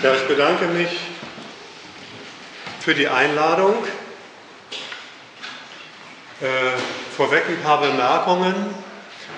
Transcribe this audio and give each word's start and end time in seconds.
Ja, 0.00 0.14
ich 0.14 0.28
bedanke 0.28 0.66
mich 0.66 0.96
für 2.78 2.94
die 2.94 3.08
Einladung. 3.08 3.74
Äh, 6.40 6.46
vorweg 7.16 7.42
ein 7.48 7.60
paar 7.64 7.80
Bemerkungen. 7.80 8.54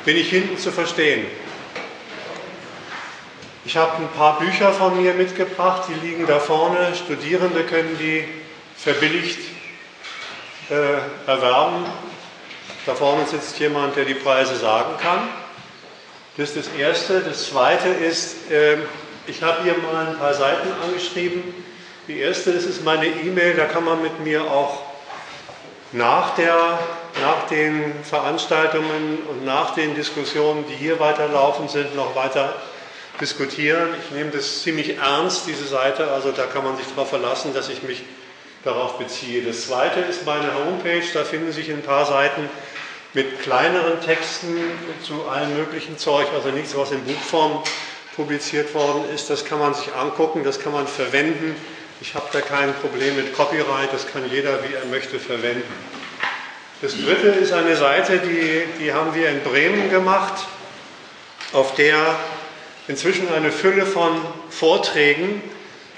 Bin 0.04 0.18
ich 0.18 0.28
hinten 0.28 0.58
zu 0.58 0.70
verstehen? 0.70 1.24
Ich 3.64 3.78
habe 3.78 4.02
ein 4.02 4.08
paar 4.10 4.38
Bücher 4.38 4.70
von 4.74 5.02
mir 5.02 5.14
mitgebracht, 5.14 5.84
die 5.88 6.06
liegen 6.06 6.26
da 6.26 6.38
vorne. 6.38 6.94
Studierende 6.94 7.64
können 7.64 7.96
die 7.98 8.28
verbilligt 8.76 9.40
äh, 10.68 10.74
erwerben. 11.26 11.86
Da 12.84 12.94
vorne 12.94 13.26
sitzt 13.26 13.58
jemand, 13.58 13.96
der 13.96 14.04
die 14.04 14.12
Preise 14.12 14.56
sagen 14.56 14.98
kann. 15.02 15.26
Das 16.36 16.50
ist 16.50 16.68
das 16.68 16.74
Erste. 16.78 17.20
Das 17.20 17.46
Zweite 17.46 17.88
ist, 17.88 18.50
äh, 18.50 18.76
ich 19.30 19.42
habe 19.42 19.62
hier 19.62 19.76
mal 19.78 20.08
ein 20.08 20.18
paar 20.18 20.34
Seiten 20.34 20.68
angeschrieben. 20.84 21.42
Die 22.08 22.18
erste, 22.18 22.52
das 22.52 22.64
ist 22.64 22.84
meine 22.84 23.06
E-Mail, 23.06 23.54
da 23.54 23.66
kann 23.66 23.84
man 23.84 24.02
mit 24.02 24.18
mir 24.24 24.42
auch 24.42 24.82
nach, 25.92 26.34
der, 26.34 26.78
nach 27.22 27.46
den 27.48 27.92
Veranstaltungen 28.02 29.18
und 29.28 29.44
nach 29.44 29.74
den 29.74 29.94
Diskussionen, 29.94 30.64
die 30.68 30.74
hier 30.74 30.98
weiterlaufen 30.98 31.68
sind, 31.68 31.94
noch 31.94 32.16
weiter 32.16 32.54
diskutieren. 33.20 33.90
Ich 34.04 34.10
nehme 34.14 34.30
das 34.30 34.62
ziemlich 34.62 34.98
ernst, 34.98 35.46
diese 35.46 35.66
Seite, 35.66 36.10
also 36.10 36.32
da 36.32 36.46
kann 36.46 36.64
man 36.64 36.76
sich 36.76 36.86
darauf 36.88 37.10
verlassen, 37.10 37.54
dass 37.54 37.68
ich 37.68 37.84
mich 37.84 38.02
darauf 38.64 38.98
beziehe. 38.98 39.42
Das 39.42 39.66
zweite 39.66 40.00
ist 40.00 40.26
meine 40.26 40.52
Homepage, 40.54 41.04
da 41.14 41.24
finden 41.24 41.52
sich 41.52 41.70
ein 41.70 41.82
paar 41.82 42.04
Seiten 42.04 42.48
mit 43.14 43.42
kleineren 43.42 44.00
Texten 44.00 44.56
zu 45.02 45.28
allem 45.28 45.56
möglichen 45.56 45.98
Zeug, 45.98 46.26
also 46.34 46.48
nichts, 46.50 46.76
was 46.76 46.92
in 46.92 47.02
Buchform 47.04 47.62
publiziert 48.20 48.74
worden 48.74 49.04
ist. 49.14 49.30
Das 49.30 49.46
kann 49.46 49.58
man 49.58 49.72
sich 49.72 49.94
angucken, 49.94 50.44
das 50.44 50.60
kann 50.60 50.74
man 50.74 50.86
verwenden. 50.86 51.56
Ich 52.02 52.14
habe 52.14 52.26
da 52.32 52.42
kein 52.42 52.74
Problem 52.74 53.16
mit 53.16 53.34
Copyright, 53.34 53.90
das 53.92 54.06
kann 54.06 54.30
jeder, 54.30 54.62
wie 54.62 54.74
er 54.74 54.84
möchte, 54.90 55.18
verwenden. 55.18 55.72
Das 56.82 56.92
dritte 56.92 57.28
ist 57.28 57.52
eine 57.52 57.76
Seite, 57.76 58.18
die, 58.18 58.62
die 58.82 58.92
haben 58.92 59.14
wir 59.14 59.30
in 59.30 59.40
Bremen 59.42 59.88
gemacht, 59.88 60.44
auf 61.54 61.74
der 61.76 62.14
inzwischen 62.88 63.32
eine 63.32 63.50
Fülle 63.50 63.86
von 63.86 64.20
Vorträgen 64.50 65.42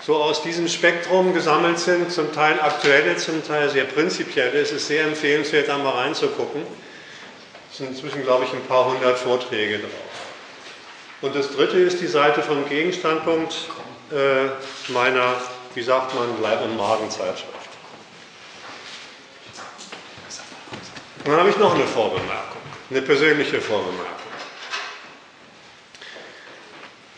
so 0.05 0.17
aus 0.17 0.43
diesem 0.43 0.69
Spektrum 0.69 1.35
gesammelt 1.35 1.81
sind, 1.81 2.13
zum 2.13 2.33
Teil 2.33 2.61
aktuelle, 2.61 3.17
zum 3.17 3.45
Teil 3.45 3.69
sehr 3.69 3.85
prinzipielle. 3.85 4.61
Es 4.61 4.71
ist 4.71 4.87
sehr 4.87 5.05
empfehlenswert, 5.05 5.69
da 5.69 5.79
mal 5.79 5.91
reinzugucken. 5.91 6.63
Es 7.71 7.79
sind 7.79 7.91
inzwischen, 7.91 8.23
glaube 8.23 8.45
ich, 8.45 8.53
ein 8.53 8.63
paar 8.67 8.93
hundert 8.93 9.19
Vorträge 9.19 9.79
drauf. 9.79 10.12
Und 11.23 11.37
das 11.37 11.53
dritte 11.53 11.79
ist 11.79 12.01
die 12.01 12.09
Seite 12.09 12.43
vom 12.43 12.69
Gegenstandpunkt 12.69 13.55
äh, 14.11 14.93
meiner, 14.93 15.37
wie 15.75 15.83
sagt 15.83 16.15
man, 16.17 16.43
Leib- 16.43 16.65
und 16.65 16.77
Magenzeitschrift. 16.77 17.47
Dann 21.25 21.37
habe 21.37 21.51
ich 21.51 21.57
noch 21.59 21.77
eine 21.77 21.87
Vorbemerkung, 21.87 22.61
eine 22.91 23.03
persönliche 23.03 23.61
Vorbemerkung. 23.61 24.09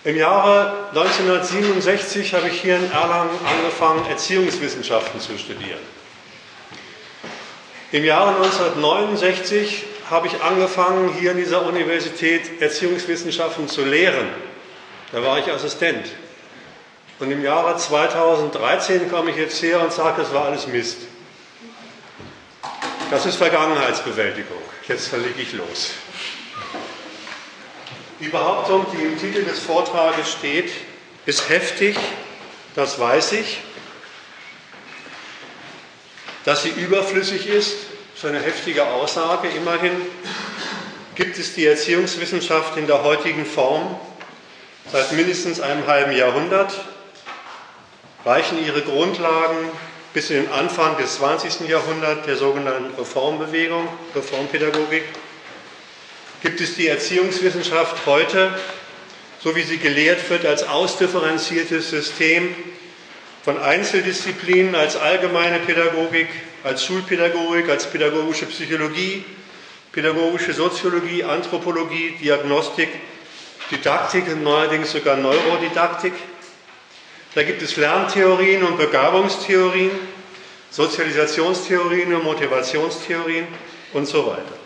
Im 0.04 0.16
Jahre 0.16 0.88
1967 0.90 2.34
habe 2.34 2.48
ich 2.48 2.60
hier 2.60 2.76
in 2.76 2.92
Erlangen 2.92 3.38
angefangen, 3.46 4.04
Erziehungswissenschaften 4.04 5.18
zu 5.18 5.38
studieren. 5.38 5.80
Im 7.90 8.04
Jahre 8.04 8.36
1969 8.36 9.84
habe 10.14 10.28
ich 10.28 10.40
angefangen, 10.40 11.12
hier 11.18 11.32
in 11.32 11.38
dieser 11.38 11.66
Universität 11.66 12.62
Erziehungswissenschaften 12.62 13.66
zu 13.66 13.84
lehren. 13.84 14.28
Da 15.10 15.20
war 15.24 15.40
ich 15.40 15.50
Assistent. 15.50 16.06
Und 17.18 17.32
im 17.32 17.42
Jahre 17.42 17.76
2013 17.76 19.10
komme 19.10 19.32
ich 19.32 19.36
jetzt 19.36 19.60
her 19.60 19.80
und 19.80 19.92
sage, 19.92 20.22
das 20.22 20.32
war 20.32 20.44
alles 20.44 20.68
Mist. 20.68 20.98
Das 23.10 23.26
ist 23.26 23.34
Vergangenheitsbewältigung. 23.34 24.62
Jetzt 24.86 25.08
verlege 25.08 25.42
ich 25.42 25.52
los. 25.52 25.90
Die 28.20 28.28
Behauptung, 28.28 28.86
die 28.92 29.02
im 29.02 29.18
Titel 29.18 29.42
des 29.42 29.58
Vortrages 29.58 30.30
steht, 30.30 30.70
ist 31.26 31.48
heftig, 31.48 31.96
das 32.76 33.00
weiß 33.00 33.32
ich. 33.32 33.58
Dass 36.44 36.62
sie 36.62 36.70
überflüssig 36.70 37.48
ist, 37.48 37.74
ist 38.14 38.24
eine 38.24 38.40
heftige 38.40 38.86
Aussage. 38.86 39.48
Immerhin 39.48 39.92
gibt 41.16 41.36
es 41.38 41.54
die 41.54 41.66
Erziehungswissenschaft 41.66 42.76
in 42.76 42.86
der 42.86 43.02
heutigen 43.02 43.44
Form 43.44 43.98
seit 44.92 45.12
mindestens 45.12 45.60
einem 45.60 45.86
halben 45.86 46.16
Jahrhundert, 46.16 46.72
reichen 48.24 48.64
ihre 48.64 48.82
Grundlagen 48.82 49.56
bis 50.12 50.30
in 50.30 50.44
den 50.44 50.52
Anfang 50.52 50.96
des 50.96 51.16
20. 51.16 51.68
Jahrhunderts 51.68 52.26
der 52.26 52.36
sogenannten 52.36 52.94
Reformbewegung, 52.96 53.88
Reformpädagogik. 54.14 55.02
Gibt 56.42 56.60
es 56.60 56.76
die 56.76 56.86
Erziehungswissenschaft 56.86 58.06
heute, 58.06 58.56
so 59.42 59.56
wie 59.56 59.62
sie 59.62 59.78
gelehrt 59.78 60.30
wird, 60.30 60.46
als 60.46 60.62
ausdifferenziertes 60.68 61.90
System 61.90 62.54
von 63.42 63.60
Einzeldisziplinen 63.60 64.76
als 64.76 64.96
allgemeine 64.96 65.58
Pädagogik, 65.58 66.28
als 66.64 66.82
Schulpädagogik, 66.84 67.68
als 67.68 67.86
pädagogische 67.86 68.46
Psychologie, 68.46 69.22
pädagogische 69.92 70.54
Soziologie, 70.54 71.22
Anthropologie, 71.22 72.16
Diagnostik, 72.20 72.88
Didaktik 73.70 74.26
und 74.28 74.42
neuerdings 74.42 74.92
sogar 74.92 75.16
Neurodidaktik. 75.16 76.14
Da 77.34 77.42
gibt 77.42 77.60
es 77.60 77.76
Lerntheorien 77.76 78.62
und 78.62 78.78
Begabungstheorien, 78.78 79.90
Sozialisationstheorien 80.70 82.14
und 82.14 82.24
Motivationstheorien 82.24 83.46
und 83.92 84.06
so 84.06 84.26
weiter. 84.26 84.56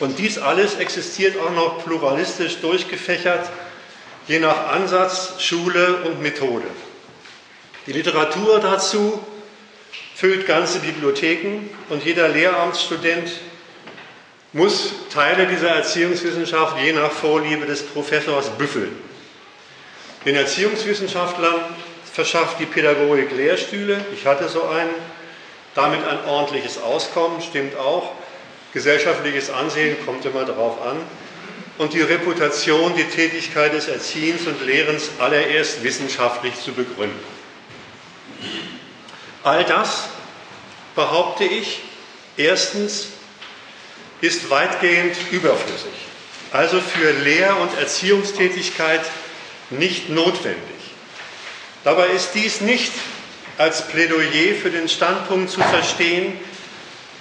Und 0.00 0.18
dies 0.18 0.36
alles 0.36 0.74
existiert 0.74 1.38
auch 1.38 1.52
noch 1.52 1.82
pluralistisch 1.82 2.58
durchgefächert, 2.60 3.50
je 4.28 4.38
nach 4.38 4.68
Ansatz, 4.68 5.40
Schule 5.40 6.02
und 6.04 6.20
Methode. 6.20 6.66
Die 7.86 7.92
Literatur 7.92 8.60
dazu 8.60 9.24
füllt 10.16 10.46
ganze 10.46 10.78
Bibliotheken 10.78 11.68
und 11.90 12.02
jeder 12.02 12.28
Lehramtsstudent 12.28 13.30
muss 14.54 14.92
Teile 15.12 15.46
dieser 15.46 15.68
Erziehungswissenschaft 15.68 16.78
je 16.82 16.94
nach 16.94 17.12
Vorliebe 17.12 17.66
des 17.66 17.82
Professors 17.82 18.48
büffeln. 18.56 18.96
Den 20.24 20.36
Erziehungswissenschaftlern 20.36 21.60
verschafft 22.10 22.58
die 22.58 22.64
Pädagogik 22.64 23.30
Lehrstühle. 23.36 24.02
Ich 24.14 24.24
hatte 24.24 24.48
so 24.48 24.64
einen. 24.64 24.90
Damit 25.74 26.00
ein 26.06 26.24
ordentliches 26.26 26.80
Auskommen, 26.80 27.42
stimmt 27.42 27.76
auch. 27.76 28.12
Gesellschaftliches 28.72 29.50
Ansehen 29.50 29.94
kommt 30.06 30.24
immer 30.24 30.46
darauf 30.46 30.80
an. 30.80 30.96
Und 31.76 31.92
die 31.92 32.00
Reputation, 32.00 32.94
die 32.96 33.04
Tätigkeit 33.04 33.74
des 33.74 33.86
Erziehens 33.88 34.46
und 34.46 34.64
Lehrens 34.64 35.10
allererst 35.18 35.84
wissenschaftlich 35.84 36.54
zu 36.54 36.72
begründen. 36.72 37.20
All 39.46 39.62
das, 39.62 40.08
behaupte 40.96 41.44
ich, 41.44 41.78
erstens 42.36 43.10
ist 44.20 44.50
weitgehend 44.50 45.14
überflüssig, 45.30 45.92
also 46.50 46.80
für 46.80 47.12
Lehr- 47.12 47.56
und 47.58 47.78
Erziehungstätigkeit 47.78 49.02
nicht 49.70 50.08
notwendig. 50.08 50.58
Dabei 51.84 52.08
ist 52.08 52.30
dies 52.34 52.60
nicht 52.60 52.90
als 53.56 53.86
Plädoyer 53.86 54.56
für 54.60 54.70
den 54.70 54.88
Standpunkt 54.88 55.48
zu 55.48 55.60
verstehen, 55.60 56.36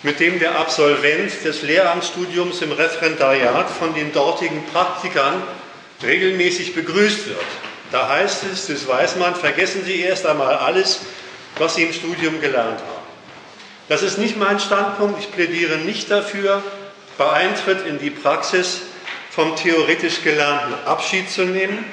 mit 0.01 0.19
dem 0.19 0.39
der 0.39 0.57
Absolvent 0.57 1.31
des 1.43 1.61
Lehramtsstudiums 1.61 2.59
im 2.63 2.71
Referendariat 2.71 3.69
von 3.69 3.93
den 3.93 4.11
dortigen 4.13 4.65
Praktikern 4.73 5.43
regelmäßig 6.01 6.73
begrüßt 6.73 7.27
wird. 7.27 7.45
Da 7.91 8.09
heißt 8.09 8.45
es, 8.51 8.65
das 8.65 8.87
weiß 8.87 9.17
man, 9.17 9.35
vergessen 9.35 9.85
Sie 9.85 10.01
erst 10.01 10.25
einmal 10.25 10.55
alles, 10.55 11.01
was 11.57 11.75
Sie 11.75 11.83
im 11.83 11.93
Studium 11.93 12.41
gelernt 12.41 12.79
haben. 12.79 13.05
Das 13.87 14.01
ist 14.01 14.17
nicht 14.17 14.37
mein 14.37 14.59
Standpunkt. 14.59 15.19
Ich 15.19 15.31
plädiere 15.31 15.77
nicht 15.77 16.09
dafür, 16.09 16.63
bei 17.17 17.29
Eintritt 17.29 17.85
in 17.85 17.99
die 17.99 18.09
Praxis 18.09 18.81
vom 19.29 19.55
theoretisch 19.55 20.23
Gelernten 20.23 20.73
Abschied 20.85 21.29
zu 21.29 21.43
nehmen. 21.43 21.85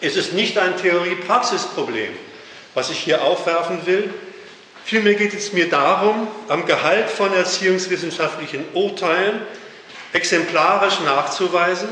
Es 0.00 0.16
ist 0.16 0.32
nicht 0.32 0.56
ein 0.56 0.76
Theorie-Praxis-Problem, 0.76 2.12
was 2.74 2.90
ich 2.90 2.98
hier 2.98 3.22
aufwerfen 3.22 3.86
will. 3.86 4.14
Vielmehr 4.84 5.14
geht 5.14 5.34
es 5.34 5.52
mir 5.52 5.68
darum, 5.68 6.28
am 6.48 6.64
Gehalt 6.64 7.10
von 7.10 7.32
erziehungswissenschaftlichen 7.34 8.64
Urteilen 8.72 9.42
exemplarisch 10.12 11.00
nachzuweisen, 11.00 11.88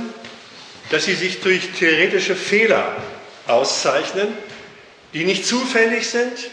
dass 0.91 1.05
sie 1.05 1.15
sich 1.15 1.41
durch 1.41 1.71
theoretische 1.79 2.35
Fehler 2.35 2.97
auszeichnen, 3.47 4.29
die 5.13 5.25
nicht 5.25 5.47
zufällig 5.47 6.09
sind, 6.09 6.51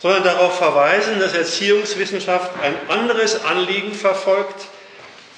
sondern 0.00 0.24
darauf 0.24 0.56
verweisen, 0.56 1.20
dass 1.20 1.34
Erziehungswissenschaft 1.34 2.50
ein 2.62 2.74
anderes 2.88 3.44
Anliegen 3.44 3.94
verfolgt, 3.94 4.66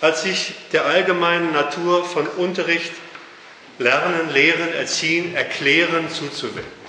als 0.00 0.22
sich 0.22 0.52
der 0.72 0.86
allgemeinen 0.86 1.52
Natur 1.52 2.04
von 2.04 2.26
Unterricht, 2.26 2.92
Lernen, 3.78 4.32
Lehren, 4.32 4.72
Erziehen, 4.74 5.34
Erklären 5.34 6.10
zuzuwenden. 6.10 6.82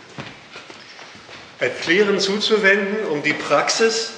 Erklären 1.60 2.20
zuzuwenden, 2.20 3.06
um 3.08 3.24
die 3.24 3.34
Praxis, 3.34 4.12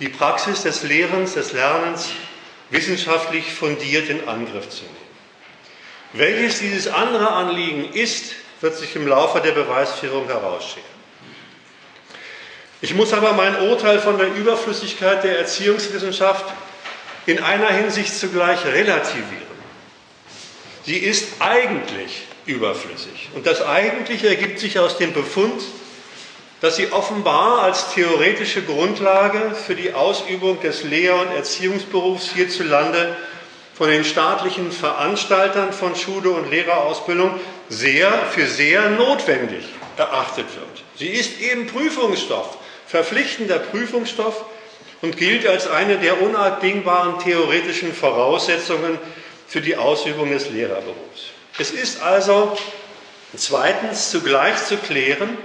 die 0.00 0.08
Praxis 0.08 0.62
des 0.62 0.82
Lehrens, 0.82 1.34
des 1.34 1.52
Lernens 1.52 2.08
wissenschaftlich 2.70 3.52
fundiert 3.52 4.08
in 4.08 4.28
Angriff 4.28 4.68
zu 4.68 4.84
nehmen. 4.84 4.96
Welches 6.14 6.60
dieses 6.60 6.88
andere 6.88 7.30
Anliegen 7.30 7.92
ist, 7.92 8.32
wird 8.60 8.76
sich 8.76 8.96
im 8.96 9.06
Laufe 9.06 9.40
der 9.40 9.52
Beweisführung 9.52 10.26
herausstellen. 10.26 10.97
Ich 12.80 12.94
muss 12.94 13.12
aber 13.12 13.32
mein 13.32 13.68
Urteil 13.68 13.98
von 13.98 14.18
der 14.18 14.32
Überflüssigkeit 14.34 15.24
der 15.24 15.38
Erziehungswissenschaft 15.38 16.44
in 17.26 17.42
einer 17.42 17.68
Hinsicht 17.68 18.14
zugleich 18.14 18.64
relativieren. 18.64 19.48
Sie 20.84 20.96
ist 20.96 21.26
eigentlich 21.40 22.22
überflüssig. 22.46 23.28
Und 23.34 23.46
das 23.46 23.62
Eigentliche 23.62 24.28
ergibt 24.28 24.60
sich 24.60 24.78
aus 24.78 24.96
dem 24.96 25.12
Befund, 25.12 25.60
dass 26.60 26.76
sie 26.76 26.90
offenbar 26.92 27.62
als 27.62 27.92
theoretische 27.94 28.62
Grundlage 28.62 29.54
für 29.54 29.74
die 29.74 29.92
Ausübung 29.92 30.60
des 30.60 30.84
Lehr- 30.84 31.16
und 31.16 31.32
Erziehungsberufs 31.32 32.32
hierzulande 32.32 33.16
von 33.74 33.88
den 33.88 34.04
staatlichen 34.04 34.72
Veranstaltern 34.72 35.72
von 35.72 35.94
Schule- 35.94 36.30
und 36.30 36.50
Lehrerausbildung 36.50 37.38
sehr 37.68 38.10
für 38.30 38.46
sehr 38.46 38.88
notwendig 38.90 39.64
erachtet 39.96 40.46
wird. 40.56 40.84
Sie 40.96 41.08
ist 41.08 41.40
eben 41.40 41.66
Prüfungsstoff 41.66 42.56
verpflichtender 42.88 43.58
Prüfungsstoff 43.58 44.44
und 45.02 45.16
gilt 45.16 45.46
als 45.46 45.68
eine 45.68 45.98
der 45.98 46.20
unabdingbaren 46.22 47.18
theoretischen 47.20 47.94
Voraussetzungen 47.94 48.98
für 49.46 49.60
die 49.60 49.76
Ausübung 49.76 50.30
des 50.30 50.50
Lehrerberufs. 50.50 51.32
Es 51.58 51.70
ist 51.70 52.02
also 52.02 52.56
zweitens 53.36 54.10
zugleich 54.10 54.56
zu 54.64 54.76
klären, 54.78 55.36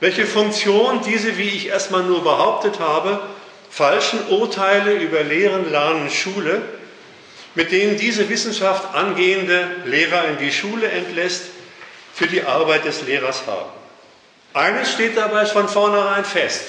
welche 0.00 0.26
Funktion 0.26 1.00
diese, 1.06 1.38
wie 1.38 1.48
ich 1.48 1.68
erstmal 1.68 2.02
nur 2.02 2.22
behauptet 2.22 2.78
habe, 2.78 3.20
falschen 3.70 4.26
Urteile 4.28 4.92
über 4.92 5.22
Lehren, 5.22 5.70
Lernen, 5.70 6.10
Schule, 6.10 6.62
mit 7.54 7.72
denen 7.72 7.96
diese 7.96 8.28
Wissenschaft 8.28 8.94
angehende 8.94 9.66
Lehrer 9.86 10.26
in 10.26 10.38
die 10.38 10.52
Schule 10.52 10.88
entlässt, 10.88 11.44
für 12.12 12.26
die 12.26 12.42
Arbeit 12.42 12.84
des 12.84 13.02
Lehrers 13.02 13.46
haben. 13.46 13.75
Eines 14.56 14.90
steht 14.90 15.18
dabei 15.18 15.44
von 15.44 15.68
vornherein 15.68 16.24
fest. 16.24 16.62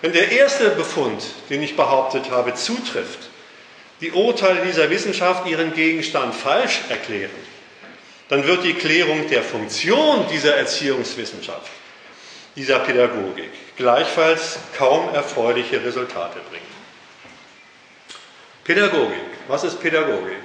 Wenn 0.00 0.12
der 0.12 0.32
erste 0.32 0.70
Befund, 0.70 1.22
den 1.48 1.62
ich 1.62 1.76
behauptet 1.76 2.32
habe, 2.32 2.54
zutrifft, 2.54 3.30
die 4.00 4.10
Urteile 4.10 4.62
dieser 4.66 4.90
Wissenschaft 4.90 5.46
ihren 5.46 5.74
Gegenstand 5.74 6.34
falsch 6.34 6.80
erklären, 6.88 7.30
dann 8.30 8.44
wird 8.48 8.64
die 8.64 8.74
Klärung 8.74 9.28
der 9.28 9.44
Funktion 9.44 10.26
dieser 10.28 10.56
Erziehungswissenschaft, 10.56 11.70
dieser 12.56 12.80
Pädagogik, 12.80 13.52
gleichfalls 13.76 14.58
kaum 14.76 15.14
erfreuliche 15.14 15.84
Resultate 15.84 16.40
bringen. 16.50 16.66
Pädagogik. 18.64 19.22
Was 19.46 19.62
ist 19.62 19.80
Pädagogik? 19.80 20.42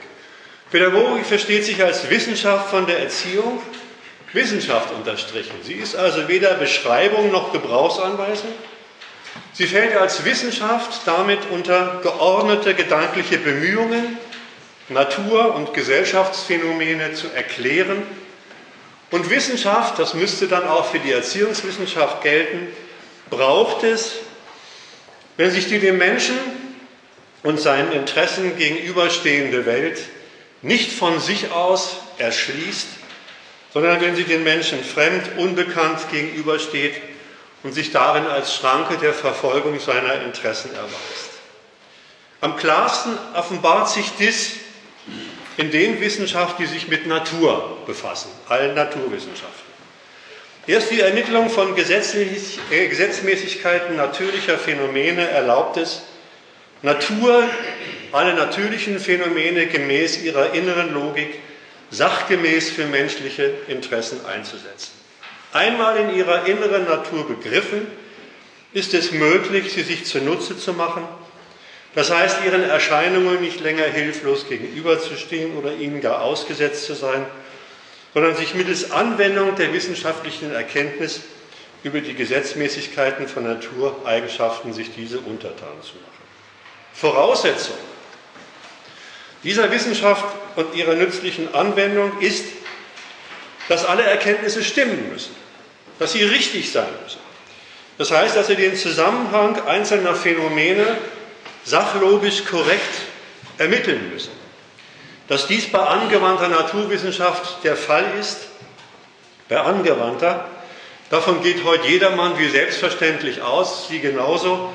Pädagogik 0.70 1.26
versteht 1.26 1.66
sich 1.66 1.84
als 1.84 2.08
Wissenschaft 2.12 2.70
von 2.70 2.86
der 2.86 3.00
Erziehung 3.00 3.60
Wissenschaft 4.34 4.94
unterstrichen. 4.94 5.56
Sie 5.64 5.74
ist 5.74 5.96
also 5.96 6.28
weder 6.28 6.56
Beschreibung 6.56 7.32
noch 7.32 7.54
Gebrauchsanweisung. 7.54 8.52
Sie 9.54 9.68
fällt 9.68 9.96
als 9.96 10.26
Wissenschaft 10.26 11.02
damit 11.06 11.40
unter 11.52 12.00
geordnete 12.04 12.74
gedankliche 12.74 13.38
Bemühungen, 13.38 14.18
Natur- 14.90 15.56
und 15.56 15.74
Gesellschaftsphänomene 15.74 17.14
zu 17.14 17.28
erklären. 17.34 18.04
Und 19.12 19.30
Wissenschaft, 19.30 20.00
das 20.00 20.14
müsste 20.14 20.48
dann 20.48 20.68
auch 20.68 20.86
für 20.86 21.00
die 21.00 21.12
Erziehungswissenschaft 21.12 22.22
gelten, 22.22 22.68
braucht 23.30 23.84
es, 23.84 24.14
wenn 25.38 25.52
sich 25.52 25.68
die 25.68 25.80
dem 25.80 25.98
Menschen 25.98 26.38
und 27.44 27.60
seinen 27.60 27.92
Interessen 27.92 28.58
gegenüberstehende 28.58 29.66
Welt 29.66 30.00
nicht 30.62 30.92
von 30.92 31.20
sich 31.20 31.52
aus 31.52 31.98
erschließt, 32.18 32.88
sondern 33.80 34.02
wenn 34.02 34.16
sie 34.16 34.24
den 34.24 34.44
Menschen 34.44 34.84
fremd, 34.84 35.38
unbekannt 35.38 36.00
gegenübersteht 36.12 36.96
und 37.62 37.74
sich 37.74 37.92
darin 37.92 38.26
als 38.26 38.56
Schranke 38.56 38.98
der 38.98 39.14
Verfolgung 39.14 39.80
seiner 39.80 40.20
Interessen 40.24 40.74
erweist. 40.74 41.30
Am 42.42 42.58
klarsten 42.58 43.16
offenbart 43.36 43.88
sich 43.88 44.14
dies 44.18 44.54
in 45.58 45.70
den 45.70 46.02
Wissenschaften, 46.02 46.64
die 46.64 46.68
sich 46.68 46.88
mit 46.88 47.06
Natur 47.06 47.78
befassen, 47.86 48.32
allen 48.50 48.74
Naturwissenschaften. 48.74 49.68
Erst 50.66 50.90
die 50.90 51.02
Ermittlung 51.02 51.52
von 51.52 51.78
äh, 51.78 52.88
Gesetzmäßigkeiten 52.88 53.96
natürlicher 53.96 54.58
Phänomene 54.58 55.30
erlaubt 55.30 55.78
es, 55.78 56.02
Natur, 56.82 57.44
alle 58.12 58.34
natürlichen 58.34 59.00
Phänomene 59.00 59.68
gemäß 59.68 60.24
ihrer 60.24 60.56
inneren 60.56 60.96
Logik 60.96 61.42
sachgemäß 61.90 62.70
für 62.70 62.86
menschliche 62.86 63.52
Interessen 63.68 64.26
einzusetzen. 64.26 64.92
Einmal 65.54 65.98
in 65.98 66.16
ihrer 66.16 66.46
inneren 66.46 66.86
Natur 66.86 67.28
begriffen, 67.28 67.88
ist 68.74 68.94
es 68.94 69.12
möglich, 69.12 69.72
sie 69.74 69.84
sich 69.84 70.06
zunutze 70.06 70.58
zu 70.58 70.74
machen, 70.74 71.08
das 71.96 72.12
heißt, 72.12 72.46
ihren 72.46 72.62
Erscheinungen 72.62 73.42
nicht 73.42 73.60
länger 73.60 73.86
hilflos 73.86 74.48
gegenüberzustehen 74.48 75.58
oder 75.58 75.74
ihnen 75.74 76.00
gar 76.00 76.22
ausgesetzt 76.22 76.86
zu 76.86 76.94
sein, 76.94 77.26
sondern 78.14 78.36
sich 78.36 78.54
mittels 78.54 78.92
Anwendung 78.92 79.56
der 79.56 79.74
wissenschaftlichen 79.74 80.52
Erkenntnis 80.54 81.22
über 81.84 82.02
die 82.02 82.14
Gesetzmäßigkeiten 82.14 83.28
von 83.28 83.46
Natureigenschaften 83.46 84.74
sich 84.74 84.94
diese 84.94 85.20
untertan 85.20 85.82
zu 85.82 85.96
machen. 85.96 86.24
Voraussetzung 86.94 87.78
dieser 89.44 89.72
Wissenschaft 89.72 90.26
und 90.56 90.76
ihrer 90.76 90.96
nützlichen 90.96 91.54
Anwendung 91.54 92.20
ist, 92.20 92.46
dass 93.70 93.86
alle 93.86 94.04
Erkenntnisse 94.04 94.64
stimmen 94.64 95.10
müssen, 95.12 95.36
dass 96.00 96.14
sie 96.14 96.24
richtig 96.24 96.72
sein 96.72 96.88
müssen. 97.04 97.20
Das 97.98 98.12
heißt, 98.12 98.36
dass 98.36 98.48
sie 98.48 98.56
den 98.56 98.76
Zusammenhang 98.76 99.60
einzelner 99.66 100.16
Phänomene 100.16 100.98
sachlogisch 101.64 102.46
korrekt 102.46 103.02
ermitteln 103.58 104.12
müssen. 104.14 104.32
Dass 105.28 105.48
dies 105.48 105.70
bei 105.70 105.80
angewandter 105.80 106.48
Naturwissenschaft 106.48 107.64
der 107.64 107.76
Fall 107.76 108.06
ist, 108.20 108.48
bei 109.50 109.60
angewandter, 109.60 110.48
davon 111.10 111.42
geht 111.42 111.64
heute 111.64 111.88
jedermann 111.88 112.38
wie 112.38 112.50
selbstverständlich 112.50 113.42
aus, 113.42 113.88
Sie 113.88 114.00
genauso. 114.00 114.72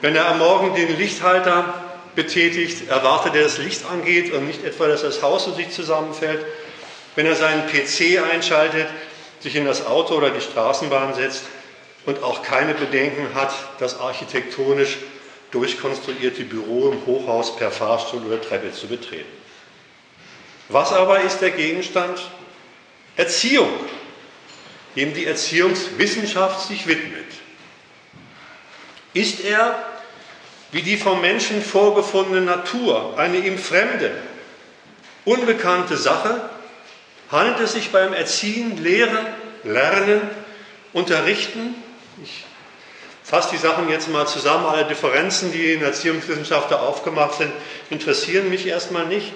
Wenn 0.00 0.16
er 0.16 0.28
am 0.28 0.38
Morgen 0.38 0.74
den 0.74 0.96
Lichthalter 0.96 1.81
betätigt, 2.14 2.88
erwartet 2.88 3.34
er, 3.34 3.44
dass 3.44 3.58
Licht 3.58 3.84
angeht 3.90 4.32
und 4.32 4.46
nicht 4.46 4.64
etwa, 4.64 4.86
dass 4.86 5.02
das 5.02 5.22
Haus 5.22 5.46
in 5.46 5.54
sich 5.54 5.70
zusammenfällt. 5.70 6.44
Wenn 7.14 7.26
er 7.26 7.36
seinen 7.36 7.66
PC 7.66 8.22
einschaltet, 8.32 8.88
sich 9.40 9.56
in 9.56 9.64
das 9.64 9.86
Auto 9.86 10.14
oder 10.14 10.30
die 10.30 10.40
Straßenbahn 10.40 11.14
setzt 11.14 11.44
und 12.06 12.22
auch 12.22 12.42
keine 12.42 12.74
Bedenken 12.74 13.34
hat, 13.34 13.52
das 13.78 13.98
architektonisch 13.98 14.98
durchkonstruierte 15.50 16.44
Büro 16.44 16.90
im 16.90 17.06
Hochhaus 17.06 17.56
per 17.56 17.70
Fahrstuhl 17.70 18.22
oder 18.26 18.40
Treppe 18.40 18.72
zu 18.72 18.86
betreten. 18.86 19.28
Was 20.68 20.92
aber 20.92 21.20
ist 21.20 21.40
der 21.40 21.50
Gegenstand? 21.50 22.18
Erziehung, 23.16 23.68
dem 24.96 25.12
die 25.12 25.26
Erziehungswissenschaft 25.26 26.66
sich 26.66 26.86
widmet. 26.86 27.26
Ist 29.12 29.44
er 29.44 29.91
wie 30.72 30.82
die 30.82 30.96
vom 30.96 31.20
Menschen 31.20 31.62
vorgefundene 31.62 32.40
Natur, 32.40 33.14
eine 33.18 33.36
ihm 33.38 33.58
fremde, 33.58 34.10
unbekannte 35.24 35.96
Sache, 35.96 36.48
handelt 37.30 37.60
es 37.60 37.74
sich 37.74 37.90
beim 37.90 38.12
Erziehen, 38.14 38.82
Lehren, 38.82 39.26
Lernen, 39.64 40.22
Unterrichten, 40.92 41.74
ich 42.22 42.44
fasse 43.22 43.50
die 43.52 43.58
Sachen 43.58 43.88
jetzt 43.88 44.08
mal 44.08 44.26
zusammen, 44.26 44.66
alle 44.66 44.84
Differenzen, 44.84 45.52
die 45.52 45.72
in 45.72 45.82
Erziehungswissenschaften 45.82 46.76
aufgemacht 46.76 47.38
sind, 47.38 47.52
interessieren 47.90 48.50
mich 48.50 48.66
erstmal 48.66 49.06
nicht. 49.06 49.32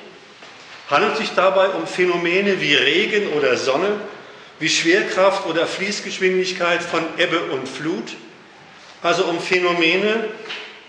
Handelt 0.90 1.14
es 1.14 1.18
sich 1.18 1.30
dabei 1.34 1.68
um 1.70 1.86
Phänomene 1.86 2.60
wie 2.60 2.74
Regen 2.74 3.28
oder 3.32 3.56
Sonne, 3.56 3.92
wie 4.58 4.68
Schwerkraft 4.68 5.46
oder 5.46 5.66
Fließgeschwindigkeit 5.66 6.82
von 6.82 7.04
Ebbe 7.18 7.40
und 7.52 7.68
Flut, 7.68 8.14
also 9.02 9.24
um 9.24 9.40
Phänomene, 9.40 10.28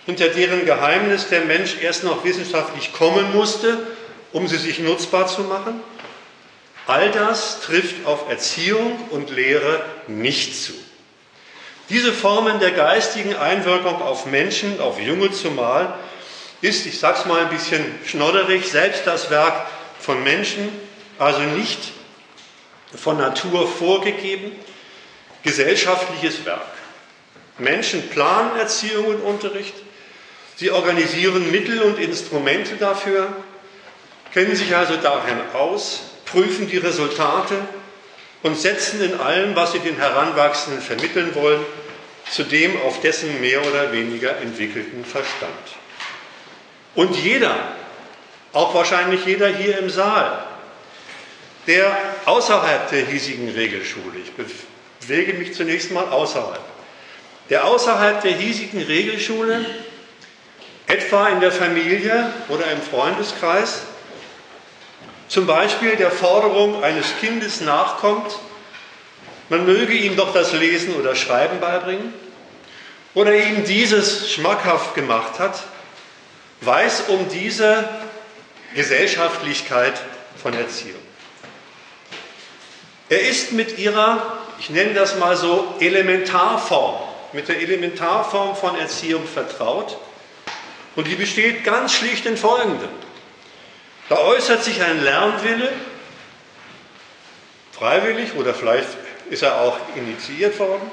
hinter 0.07 0.29
deren 0.29 0.65
Geheimnis 0.65 1.27
der 1.27 1.41
Mensch 1.41 1.75
erst 1.81 2.05
noch 2.05 2.23
wissenschaftlich 2.23 2.93
kommen 2.93 3.33
musste, 3.33 3.77
um 4.31 4.47
sie 4.47 4.57
sich 4.57 4.79
nutzbar 4.79 5.27
zu 5.27 5.41
machen? 5.41 5.81
All 6.87 7.11
das 7.11 7.59
trifft 7.61 8.05
auf 8.05 8.29
Erziehung 8.29 8.97
und 9.09 9.29
Lehre 9.29 9.83
nicht 10.07 10.55
zu. 10.63 10.71
Diese 11.89 12.13
Formen 12.13 12.59
der 12.59 12.71
geistigen 12.71 13.35
Einwirkung 13.35 14.01
auf 14.01 14.25
Menschen, 14.25 14.79
auf 14.79 14.99
Junge 14.99 15.31
zumal, 15.31 15.93
ist, 16.61 16.85
ich 16.85 16.99
sage 16.99 17.19
es 17.19 17.25
mal 17.25 17.41
ein 17.41 17.49
bisschen 17.49 17.83
schnodderig, 18.05 18.69
selbst 18.69 19.05
das 19.05 19.29
Werk 19.29 19.67
von 19.99 20.23
Menschen, 20.23 20.69
also 21.19 21.41
nicht 21.41 21.79
von 22.95 23.17
Natur 23.17 23.67
vorgegeben, 23.67 24.53
gesellschaftliches 25.43 26.45
Werk. 26.45 26.65
Menschen 27.57 28.09
planen 28.09 28.57
Erziehung 28.57 29.07
und 29.07 29.21
Unterricht, 29.21 29.73
sie 30.57 30.71
organisieren 30.71 31.51
Mittel 31.51 31.81
und 31.81 31.99
Instrumente 31.99 32.75
dafür, 32.75 33.27
kennen 34.33 34.55
sich 34.55 34.75
also 34.75 34.97
darin 34.97 35.37
aus, 35.53 36.01
prüfen 36.25 36.67
die 36.67 36.77
Resultate 36.77 37.55
und 38.43 38.57
setzen 38.57 39.01
in 39.01 39.19
allem, 39.19 39.55
was 39.55 39.71
sie 39.71 39.79
den 39.79 39.97
Heranwachsenden 39.97 40.81
vermitteln 40.81 41.33
wollen, 41.35 41.63
zu 42.29 42.43
dem 42.43 42.79
auf 42.81 42.99
dessen 43.01 43.39
mehr 43.39 43.65
oder 43.65 43.91
weniger 43.93 44.37
entwickelten 44.37 45.05
Verstand. 45.05 45.53
Und 46.95 47.15
jeder, 47.15 47.55
auch 48.51 48.73
wahrscheinlich 48.73 49.25
jeder 49.25 49.47
hier 49.47 49.77
im 49.77 49.89
Saal, 49.89 50.43
der 51.67 51.95
außerhalb 52.25 52.89
der 52.89 53.05
hiesigen 53.05 53.49
Regelschule, 53.49 54.19
ich 54.23 54.31
bewege 55.01 55.33
mich 55.33 55.53
zunächst 55.53 55.91
mal 55.91 56.07
außerhalb, 56.09 56.61
der 57.49 57.65
außerhalb 57.65 58.21
der 58.21 58.33
hiesigen 58.33 58.81
Regelschule, 58.81 59.65
etwa 60.88 61.27
in 61.27 61.41
der 61.41 61.51
Familie 61.51 62.32
oder 62.50 62.72
im 62.72 62.82
Freundeskreis, 62.82 63.82
zum 65.27 65.46
Beispiel 65.46 65.98
der 65.98 66.12
Forderung 66.12 66.84
eines 66.84 67.06
Kindes 67.20 67.62
nachkommt, 67.62 68.39
man 69.50 69.65
möge 69.65 69.94
ihm 69.94 70.15
doch 70.15 70.34
das 70.34 70.53
Lesen 70.53 70.96
oder 70.96 71.15
Schreiben 71.15 71.60
beibringen, 71.60 72.13
oder 73.13 73.36
ihm 73.36 73.63
dieses 73.65 74.32
schmackhaft 74.32 74.94
gemacht 74.94 75.39
hat, 75.39 75.63
weiß 76.62 77.06
um 77.08 77.27
diese 77.29 77.88
Gesellschaftlichkeit 78.75 80.00
von 80.41 80.53
Erziehung. 80.53 81.01
Er 83.10 83.22
ist 83.22 83.53
mit 83.53 83.79
ihrer, 83.79 84.38
ich 84.60 84.70
nenne 84.70 84.94
das 84.94 85.17
mal 85.17 85.36
so, 85.36 85.75
Elementarform, 85.79 87.01
mit 87.34 87.48
der 87.48 87.60
Elementarform 87.60 88.56
von 88.56 88.77
Erziehung 88.77 89.25
vertraut. 89.25 89.98
Und 90.97 91.07
die 91.07 91.15
besteht 91.15 91.63
ganz 91.63 91.93
schlicht 91.93 92.25
in 92.25 92.37
Folgendem. 92.37 92.89
Da 94.09 94.17
äußert 94.17 94.63
sich 94.63 94.81
ein 94.81 95.03
Lernwille, 95.03 95.71
freiwillig 97.71 98.33
oder 98.33 98.55
vielleicht 98.55 98.87
ist 99.29 99.43
er 99.43 99.61
auch 99.61 99.77
initiiert 99.95 100.57
worden, 100.57 100.91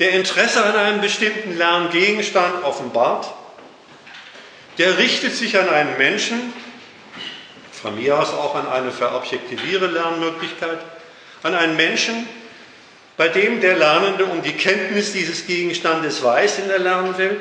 der 0.00 0.10
Interesse 0.10 0.64
an 0.64 0.74
einem 0.74 1.00
bestimmten 1.00 1.56
Lerngegenstand 1.56 2.64
offenbart, 2.64 3.32
der 4.78 4.98
richtet 4.98 5.36
sich 5.36 5.56
an 5.60 5.68
einen 5.68 5.96
Menschen, 5.96 6.52
von 7.70 7.94
mir 7.94 8.18
aus 8.18 8.30
auch 8.30 8.56
an 8.56 8.66
eine 8.66 8.90
verobjektivierte 8.90 9.86
Lernmöglichkeit, 9.86 10.80
an 11.44 11.54
einen 11.54 11.76
Menschen, 11.76 12.28
bei 13.16 13.28
dem 13.28 13.60
der 13.60 13.76
Lernende 13.76 14.24
um 14.24 14.42
die 14.42 14.54
Kenntnis 14.54 15.12
dieses 15.12 15.46
Gegenstandes 15.46 16.20
weiß, 16.24 16.56
den 16.56 16.70
er 16.70 16.80
lernen 16.80 17.16
will, 17.16 17.40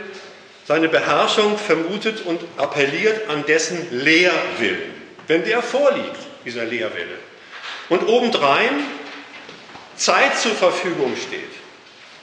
seine 0.65 0.89
Beherrschung 0.89 1.57
vermutet 1.57 2.25
und 2.25 2.41
appelliert 2.57 3.29
an 3.29 3.45
dessen 3.45 3.87
Lehrwillen, 3.91 4.93
wenn 5.27 5.43
der 5.43 5.61
vorliegt, 5.61 6.17
dieser 6.45 6.65
Lehrwille. 6.65 7.17
Und 7.89 8.07
obendrein 8.07 8.85
Zeit 9.95 10.37
zur 10.37 10.53
Verfügung 10.53 11.15
steht, 11.15 11.41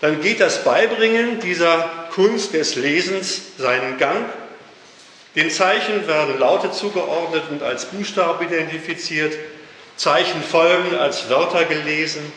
dann 0.00 0.22
geht 0.22 0.40
das 0.40 0.64
Beibringen 0.64 1.40
dieser 1.40 2.08
Kunst 2.12 2.54
des 2.54 2.74
Lesens 2.76 3.42
seinen 3.58 3.98
Gang. 3.98 4.24
Den 5.36 5.50
Zeichen 5.50 6.06
werden 6.06 6.38
Laute 6.38 6.70
zugeordnet 6.70 7.44
und 7.50 7.62
als 7.62 7.84
Buchstaben 7.84 8.46
identifiziert. 8.46 9.34
Zeichen 9.96 10.42
folgen 10.42 10.96
als 10.96 11.28
Wörter 11.28 11.66
gelesen, 11.66 12.32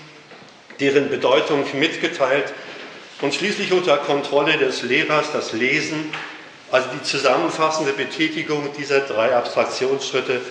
deren 0.82 1.10
Bedeutung 1.10 1.66
mitgeteilt 1.80 2.54
und 3.24 3.34
schließlich 3.34 3.72
unter 3.72 3.96
Kontrolle 3.96 4.58
des 4.58 4.82
Lehrers 4.82 5.32
das 5.32 5.53
Lesen, 5.53 6.13
also 6.72 6.89
die 6.94 7.01
zusammenfassende 7.03 7.94
Betätigung 7.94 8.70
dieser 8.77 9.00
drei 9.00 9.34
Abstraktionsschritte 9.34 10.42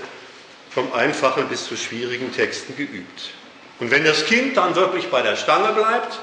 vom 0.71 0.91
einfachen 0.95 1.49
bis 1.49 1.67
zu 1.67 1.77
schwierigen 1.77 2.33
Texten 2.35 2.75
geübt. 2.75 3.33
Und 3.79 3.91
wenn 3.91 4.07
das 4.07 4.25
Kind 4.25 4.57
dann 4.57 4.75
wirklich 4.75 5.11
bei 5.11 5.21
der 5.21 5.37
Stange 5.37 5.75
bleibt, 5.75 6.19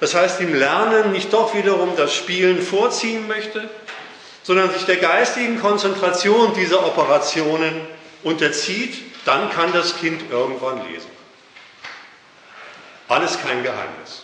das 0.00 0.14
heißt 0.14 0.42
im 0.42 0.52
Lernen 0.54 1.10
nicht 1.10 1.32
doch 1.32 1.54
wiederum 1.54 1.96
das 1.96 2.14
Spielen 2.14 2.60
vorziehen 2.60 3.26
möchte, 3.26 3.70
sondern 4.42 4.70
sich 4.72 4.84
der 4.84 4.96
geistigen 4.96 5.58
Konzentration 5.58 6.52
dieser 6.52 6.84
Operationen 6.84 7.80
unterzieht, 8.24 8.98
dann 9.24 9.50
kann 9.50 9.72
das 9.72 9.96
Kind 9.96 10.30
irgendwann 10.30 10.86
lesen. 10.92 11.08
Alles 13.08 13.38
kein 13.40 13.62
Geheimnis. 13.62 14.21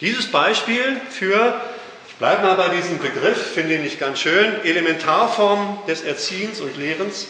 Dieses 0.00 0.30
Beispiel 0.30 1.00
für, 1.10 1.60
ich 2.08 2.14
bleibe 2.14 2.46
mal 2.46 2.54
bei 2.54 2.68
diesem 2.68 2.98
Begriff, 2.98 3.54
finde 3.54 3.74
ich 3.74 3.98
ganz 3.98 4.20
schön, 4.20 4.64
Elementarform 4.64 5.80
des 5.88 6.02
Erziehens 6.02 6.60
und 6.60 6.76
Lehrens, 6.76 7.26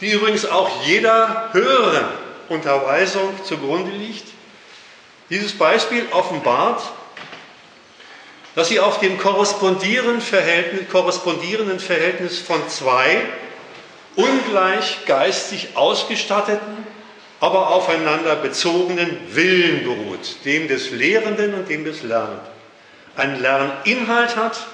die 0.00 0.12
übrigens 0.12 0.46
auch 0.46 0.84
jeder 0.84 1.48
höheren 1.52 2.04
Unterweisung 2.48 3.34
zugrunde 3.44 3.90
liegt. 3.90 4.28
Dieses 5.30 5.52
Beispiel 5.58 6.06
offenbart, 6.12 6.80
dass 8.54 8.68
sie 8.68 8.78
auf 8.78 9.00
dem 9.00 9.18
korrespondierenden 9.18 10.20
Verhältnis, 10.20 10.88
korrespondierenden 10.88 11.80
Verhältnis 11.80 12.38
von 12.38 12.68
zwei 12.68 13.20
ungleich 14.14 15.04
geistig 15.06 15.70
ausgestatteten 15.74 16.77
aber 17.40 17.68
aufeinander 17.68 18.36
bezogenen 18.36 19.16
Willen 19.30 19.84
beruht, 19.84 20.44
dem 20.44 20.68
des 20.68 20.90
Lehrenden 20.90 21.54
und 21.54 21.68
dem 21.68 21.84
des 21.84 22.02
Lernenden. 22.02 22.58
Ein 23.16 23.40
Lerninhalt 23.40 24.36
hat 24.36 24.66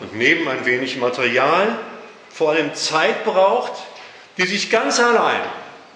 und 0.00 0.16
neben 0.16 0.48
ein 0.48 0.64
wenig 0.64 0.96
Material 0.96 1.76
vor 2.30 2.50
allem 2.50 2.74
Zeit 2.74 3.24
braucht, 3.24 3.72
die 4.38 4.46
sich 4.46 4.70
ganz 4.70 4.98
allein 4.98 5.42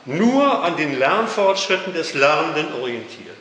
nur 0.05 0.63
an 0.63 0.77
den 0.77 0.99
Lernfortschritten 0.99 1.95
des 1.95 2.15
Lernenden 2.15 2.75
orientiert. 2.75 3.35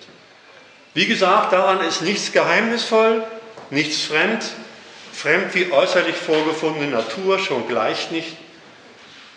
Wie 0.94 1.06
gesagt, 1.06 1.54
daran 1.54 1.82
ist 1.82 2.02
nichts 2.02 2.32
geheimnisvoll, 2.32 3.24
nichts 3.70 4.04
fremd, 4.04 4.44
fremd 5.12 5.54
wie 5.56 5.72
äußerlich 5.72 6.16
vorgefundene 6.16 6.88
Natur 6.88 7.40
schon 7.40 7.68
gleich 7.68 8.12
nicht. 8.12 8.38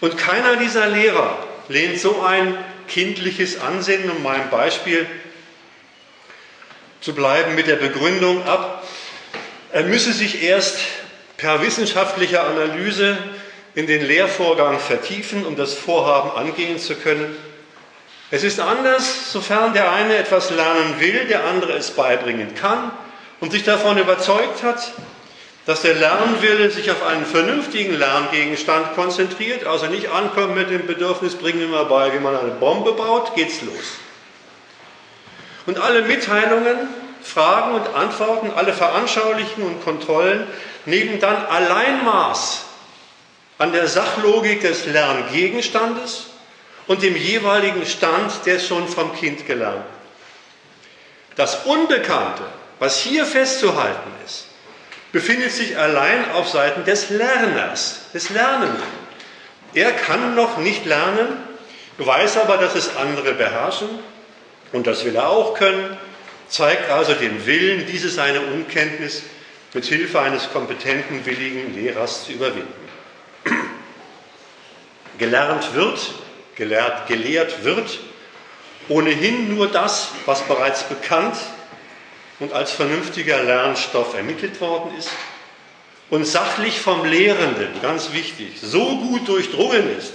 Und 0.00 0.18
keiner 0.18 0.56
dieser 0.56 0.86
Lehrer 0.86 1.38
lehnt 1.68 1.98
so 1.98 2.20
ein 2.22 2.56
kindliches 2.86 3.60
Ansinnen, 3.60 4.10
um 4.10 4.22
meinem 4.22 4.50
Beispiel 4.50 5.06
zu 7.00 7.14
bleiben, 7.14 7.54
mit 7.54 7.66
der 7.66 7.76
Begründung 7.76 8.44
ab, 8.44 8.86
er 9.72 9.84
müsse 9.84 10.12
sich 10.12 10.42
erst 10.42 10.78
per 11.36 11.62
wissenschaftlicher 11.62 12.46
Analyse 12.46 13.18
in 13.74 13.86
den 13.86 14.04
Lehrvorgang 14.06 14.78
vertiefen, 14.78 15.44
um 15.44 15.54
das 15.54 15.74
Vorhaben 15.74 16.30
angehen 16.30 16.78
zu 16.78 16.94
können. 16.94 17.36
Es 18.30 18.42
ist 18.42 18.58
anders, 18.58 19.30
sofern 19.30 19.74
der 19.74 19.92
eine 19.92 20.16
etwas 20.16 20.50
lernen 20.50 20.98
will, 20.98 21.26
der 21.26 21.44
andere 21.44 21.74
es 21.74 21.90
beibringen 21.90 22.54
kann 22.54 22.90
und 23.40 23.52
sich 23.52 23.64
davon 23.64 23.98
überzeugt 23.98 24.62
hat, 24.62 24.92
dass 25.66 25.82
der 25.82 25.94
Lernwille 25.94 26.70
sich 26.70 26.90
auf 26.92 27.04
einen 27.04 27.26
vernünftigen 27.26 27.99
Lerngegenstand 27.99 28.94
konzentriert, 28.94 29.66
also 29.66 29.87
nicht 29.87 30.11
ankommt 30.11 30.54
mit 30.54 30.70
dem 30.70 30.87
Bedürfnis, 30.87 31.35
bringen 31.35 31.58
wir 31.58 31.66
mal 31.66 31.87
bei, 31.87 32.14
wie 32.14 32.20
man 32.20 32.37
eine 32.37 32.52
Bombe 32.52 32.92
baut, 32.92 33.35
geht's 33.35 33.62
los. 33.62 33.99
Und 35.66 35.80
alle 35.80 36.02
Mitteilungen, 36.02 36.88
Fragen 37.20 37.75
und 37.75 37.94
Antworten, 37.96 38.52
alle 38.54 38.73
Veranschaulichen 38.73 39.64
und 39.64 39.82
Kontrollen 39.82 40.46
nehmen 40.85 41.18
dann 41.18 41.44
Alleinmaß 41.44 42.62
an 43.58 43.73
der 43.73 43.88
Sachlogik 43.88 44.61
des 44.61 44.87
Lerngegenstandes 44.87 46.26
und 46.87 47.02
dem 47.02 47.16
jeweiligen 47.16 47.85
Stand 47.85 48.46
des 48.46 48.64
schon 48.64 48.87
vom 48.87 49.12
Kind 49.16 49.44
Gelernten. 49.46 49.96
Das 51.35 51.64
Unbekannte, 51.64 52.44
was 52.78 53.00
hier 53.00 53.26
festzuhalten 53.26 54.11
ist, 54.25 54.45
befindet 55.16 55.50
sich 55.50 55.78
allein 55.78 56.30
auf 56.32 56.46
Seiten 56.46 56.85
des 56.85 57.08
Lerners, 57.08 58.11
des 58.12 58.28
Lernenden. 58.28 58.82
Er 59.73 59.92
kann 59.92 60.35
noch 60.35 60.58
nicht 60.58 60.85
lernen, 60.85 61.38
weiß 61.96 62.37
aber, 62.37 62.58
dass 62.58 62.75
es 62.75 62.94
andere 62.99 63.32
beherrschen 63.32 63.88
und 64.73 64.87
das 64.87 65.06
will 65.06 65.16
er 65.16 65.30
auch 65.30 65.54
können, 65.54 65.96
zeigt 66.50 66.90
also 66.90 67.14
den 67.14 67.46
Willen, 67.46 67.87
diese 67.87 68.11
seine 68.11 68.42
Unkenntnis 68.42 69.23
mit 69.73 69.87
Hilfe 69.87 70.20
eines 70.20 70.52
kompetenten, 70.52 71.25
willigen 71.25 71.75
Lehrers 71.75 72.26
zu 72.26 72.32
überwinden. 72.32 72.88
Gelernt 75.16 75.75
wird, 75.75 75.99
gelehrt, 76.56 77.08
gelehrt 77.08 77.64
wird 77.64 78.00
ohnehin 78.90 79.54
nur 79.54 79.68
das, 79.68 80.11
was 80.26 80.42
bereits 80.42 80.82
bekannt 80.82 81.38
und 82.40 82.52
als 82.52 82.72
vernünftiger 82.72 83.42
Lernstoff 83.42 84.14
ermittelt 84.14 84.60
worden 84.60 84.96
ist 84.98 85.10
und 86.10 86.26
sachlich 86.26 86.80
vom 86.80 87.04
Lehrenden, 87.04 87.80
ganz 87.82 88.12
wichtig, 88.12 88.60
so 88.60 88.98
gut 88.98 89.26
durchdrungen 89.28 89.96
ist, 89.98 90.12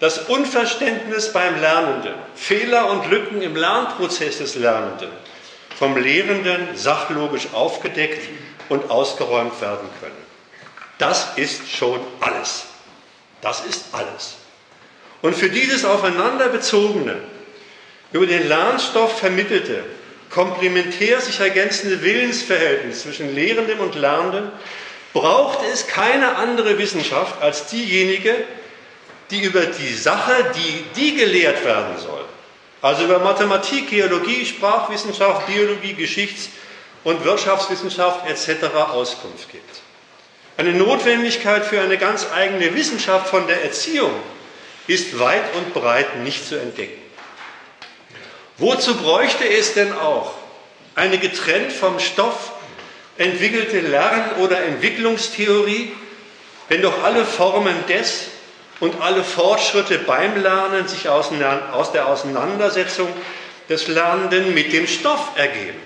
das 0.00 0.18
Unverständnis 0.28 1.32
beim 1.32 1.60
Lernenden, 1.60 2.14
Fehler 2.34 2.90
und 2.90 3.08
Lücken 3.10 3.40
im 3.40 3.56
Lernprozess 3.56 4.38
des 4.38 4.56
Lernenden 4.56 5.10
vom 5.82 5.96
Lehrenden 5.96 6.76
sachlogisch 6.76 7.48
aufgedeckt 7.52 8.28
und 8.68 8.88
ausgeräumt 8.88 9.60
werden 9.60 9.88
können. 10.00 10.14
Das 10.98 11.36
ist 11.36 11.68
schon 11.68 11.98
alles. 12.20 12.66
Das 13.40 13.64
ist 13.64 13.86
alles. 13.90 14.36
Und 15.22 15.34
für 15.34 15.48
dieses 15.48 15.84
aufeinander 15.84 16.50
bezogene, 16.50 17.16
über 18.12 18.26
den 18.26 18.46
Lernstoff 18.46 19.18
vermittelte, 19.18 19.82
komplementär 20.32 21.20
sich 21.20 21.38
ergänzende 21.40 22.02
Willensverhältnis 22.02 23.02
zwischen 23.02 23.34
Lehrendem 23.34 23.80
und 23.80 23.94
Lernendem 23.94 24.50
braucht 25.12 25.58
es 25.72 25.86
keine 25.86 26.36
andere 26.36 26.78
Wissenschaft 26.78 27.40
als 27.42 27.66
diejenige, 27.66 28.34
die 29.30 29.42
über 29.42 29.66
die 29.66 29.94
Sache, 29.94 30.52
die, 30.56 30.84
die 30.96 31.16
gelehrt 31.16 31.64
werden 31.64 31.98
soll, 31.98 32.24
also 32.80 33.04
über 33.04 33.18
Mathematik, 33.18 33.90
Geologie, 33.90 34.44
Sprachwissenschaft, 34.46 35.46
Biologie, 35.46 35.94
Geschichts- 35.94 36.48
und 37.04 37.24
Wirtschaftswissenschaft 37.24 38.26
etc. 38.28 38.74
Auskunft 38.74 39.50
gibt. 39.50 39.80
Eine 40.56 40.72
Notwendigkeit 40.72 41.64
für 41.64 41.80
eine 41.80 41.98
ganz 41.98 42.26
eigene 42.34 42.74
Wissenschaft 42.74 43.28
von 43.28 43.46
der 43.46 43.64
Erziehung 43.64 44.12
ist 44.86 45.18
weit 45.18 45.54
und 45.56 45.74
breit 45.74 46.22
nicht 46.22 46.46
zu 46.46 46.56
entdecken. 46.58 47.01
Wozu 48.62 48.94
bräuchte 48.94 49.44
es 49.44 49.74
denn 49.74 49.92
auch 49.92 50.34
eine 50.94 51.18
getrennt 51.18 51.72
vom 51.72 51.98
Stoff 51.98 52.52
entwickelte 53.18 53.80
Lern- 53.80 54.36
oder 54.38 54.62
Entwicklungstheorie, 54.62 55.90
wenn 56.68 56.80
doch 56.80 57.02
alle 57.02 57.24
Formen 57.24 57.74
des 57.88 58.28
und 58.78 59.02
alle 59.02 59.24
Fortschritte 59.24 59.98
beim 59.98 60.40
Lernen 60.40 60.86
sich 60.86 61.08
aus 61.08 61.30
der 61.92 62.06
Auseinandersetzung 62.06 63.08
des 63.68 63.88
Lernenden 63.88 64.54
mit 64.54 64.72
dem 64.72 64.86
Stoff 64.86 65.32
ergeben. 65.34 65.80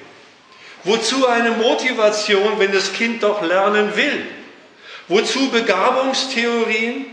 Wozu 0.85 1.27
eine 1.27 1.53
Motivation, 1.53 2.59
wenn 2.59 2.73
das 2.73 2.93
Kind 2.93 3.23
doch 3.23 3.41
lernen 3.41 3.97
will? 3.97 4.27
Wozu 5.09 5.49
Begabungstheorien, 5.49 7.07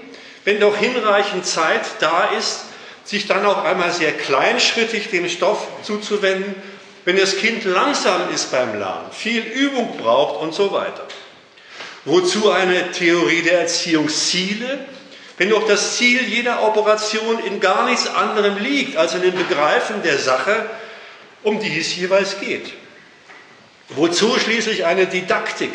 wenn 0.43 0.59
doch 0.59 0.75
hinreichend 0.75 1.45
Zeit 1.45 1.83
da 2.01 2.31
ist, 2.37 2.65
sich 3.03 3.27
dann 3.27 3.45
auch 3.45 3.63
einmal 3.63 3.91
sehr 3.91 4.13
kleinschrittig 4.13 5.09
dem 5.09 5.27
Stoff 5.27 5.67
zuzuwenden, 5.83 6.55
wenn 7.05 7.17
das 7.17 7.37
Kind 7.37 7.65
langsam 7.65 8.33
ist 8.33 8.51
beim 8.51 8.79
Lernen, 8.79 9.11
viel 9.11 9.41
Übung 9.41 9.97
braucht 9.97 10.41
und 10.41 10.53
so 10.53 10.71
weiter. 10.71 11.05
Wozu 12.05 12.51
eine 12.51 12.91
Theorie 12.91 13.41
der 13.41 13.61
Erziehungsziele, 13.61 14.85
wenn 15.37 15.49
doch 15.49 15.67
das 15.67 15.97
Ziel 15.97 16.21
jeder 16.21 16.63
Operation 16.63 17.43
in 17.43 17.59
gar 17.59 17.85
nichts 17.85 18.07
anderem 18.07 18.57
liegt, 18.57 18.97
als 18.97 19.15
in 19.15 19.21
dem 19.21 19.35
Begreifen 19.35 20.01
der 20.03 20.17
Sache, 20.17 20.69
um 21.43 21.59
die 21.59 21.79
es 21.79 21.95
jeweils 21.95 22.39
geht. 22.39 22.71
Wozu 23.89 24.37
schließlich 24.39 24.85
eine 24.85 25.07
Didaktik, 25.07 25.71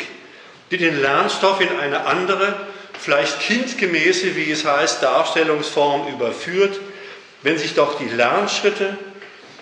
die 0.71 0.77
den 0.77 1.01
Lernstoff 1.01 1.61
in 1.61 1.77
eine 1.79 2.05
andere, 2.05 2.67
vielleicht 2.99 3.39
kindgemäße, 3.41 4.35
wie 4.35 4.51
es 4.51 4.65
heißt, 4.65 5.03
Darstellungsform 5.03 6.07
überführt, 6.07 6.79
wenn 7.41 7.57
sich 7.57 7.73
doch 7.73 7.97
die 7.97 8.09
Lernschritte 8.09 8.97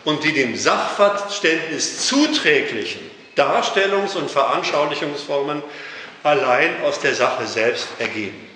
und 0.03 0.24
die 0.24 0.34
dem 0.34 0.55
Sachverständnis 0.55 2.07
zuträglichen 2.07 3.01
Darstellungs- 3.36 4.15
und 4.15 4.31
Veranschaulichungsformen 4.31 5.62
allein 6.24 6.81
aus 6.84 7.00
der 7.00 7.13
Sache 7.13 7.46
selbst 7.46 7.88
ergeben. 8.00 8.48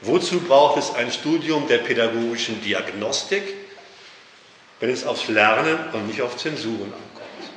Wozu 0.00 0.40
braucht 0.40 0.78
es 0.78 0.94
ein 0.94 1.10
Studium 1.10 1.68
der 1.68 1.78
pädagogischen 1.78 2.62
Diagnostik, 2.62 3.42
wenn 4.80 4.90
es 4.90 5.06
aufs 5.06 5.28
Lernen 5.28 5.78
und 5.92 6.06
nicht 6.06 6.22
auf 6.22 6.36
Zensuren 6.36 6.92
ankommt? 6.92 7.50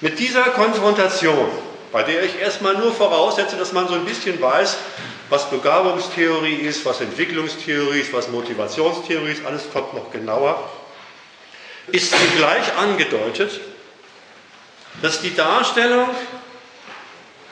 Mit 0.00 0.18
dieser 0.18 0.44
Konfrontation, 0.44 1.50
bei 1.92 2.02
der 2.02 2.24
ich 2.24 2.38
erstmal 2.38 2.76
nur 2.76 2.92
voraussetze, 2.92 3.56
dass 3.56 3.72
man 3.72 3.88
so 3.88 3.94
ein 3.94 4.04
bisschen 4.04 4.40
weiß, 4.40 4.76
was 5.30 5.50
Begabungstheorie 5.50 6.54
ist, 6.54 6.84
was 6.84 7.00
Entwicklungstheorie 7.00 8.00
ist, 8.00 8.12
was 8.12 8.28
Motivationstheorie 8.28 9.32
ist, 9.32 9.44
alles 9.44 9.70
kommt 9.72 9.94
noch 9.94 10.10
genauer, 10.10 10.70
ist 11.88 12.12
zugleich 12.12 12.76
angedeutet, 12.76 13.60
dass 15.02 15.20
die 15.20 15.34
Darstellung 15.34 16.08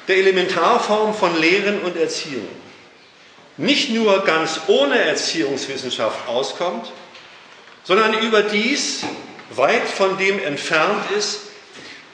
der 0.08 0.16
Elementarform 0.16 1.14
von 1.14 1.38
Lehren 1.40 1.80
und 1.82 1.96
Erziehung 1.96 2.48
nicht 3.56 3.90
nur 3.90 4.24
ganz 4.24 4.60
ohne 4.66 4.98
Erziehungswissenschaft 4.98 6.28
auskommt, 6.28 6.92
sondern 7.84 8.14
überdies 8.14 9.04
weit 9.50 9.88
von 9.88 10.18
dem 10.18 10.38
entfernt 10.42 11.10
ist, 11.16 11.40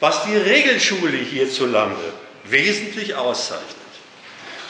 was 0.02 0.24
die 0.24 0.36
Regelschule 0.36 1.16
hierzulande 1.16 2.12
wesentlich 2.42 3.14
auszeichnet. 3.14 3.76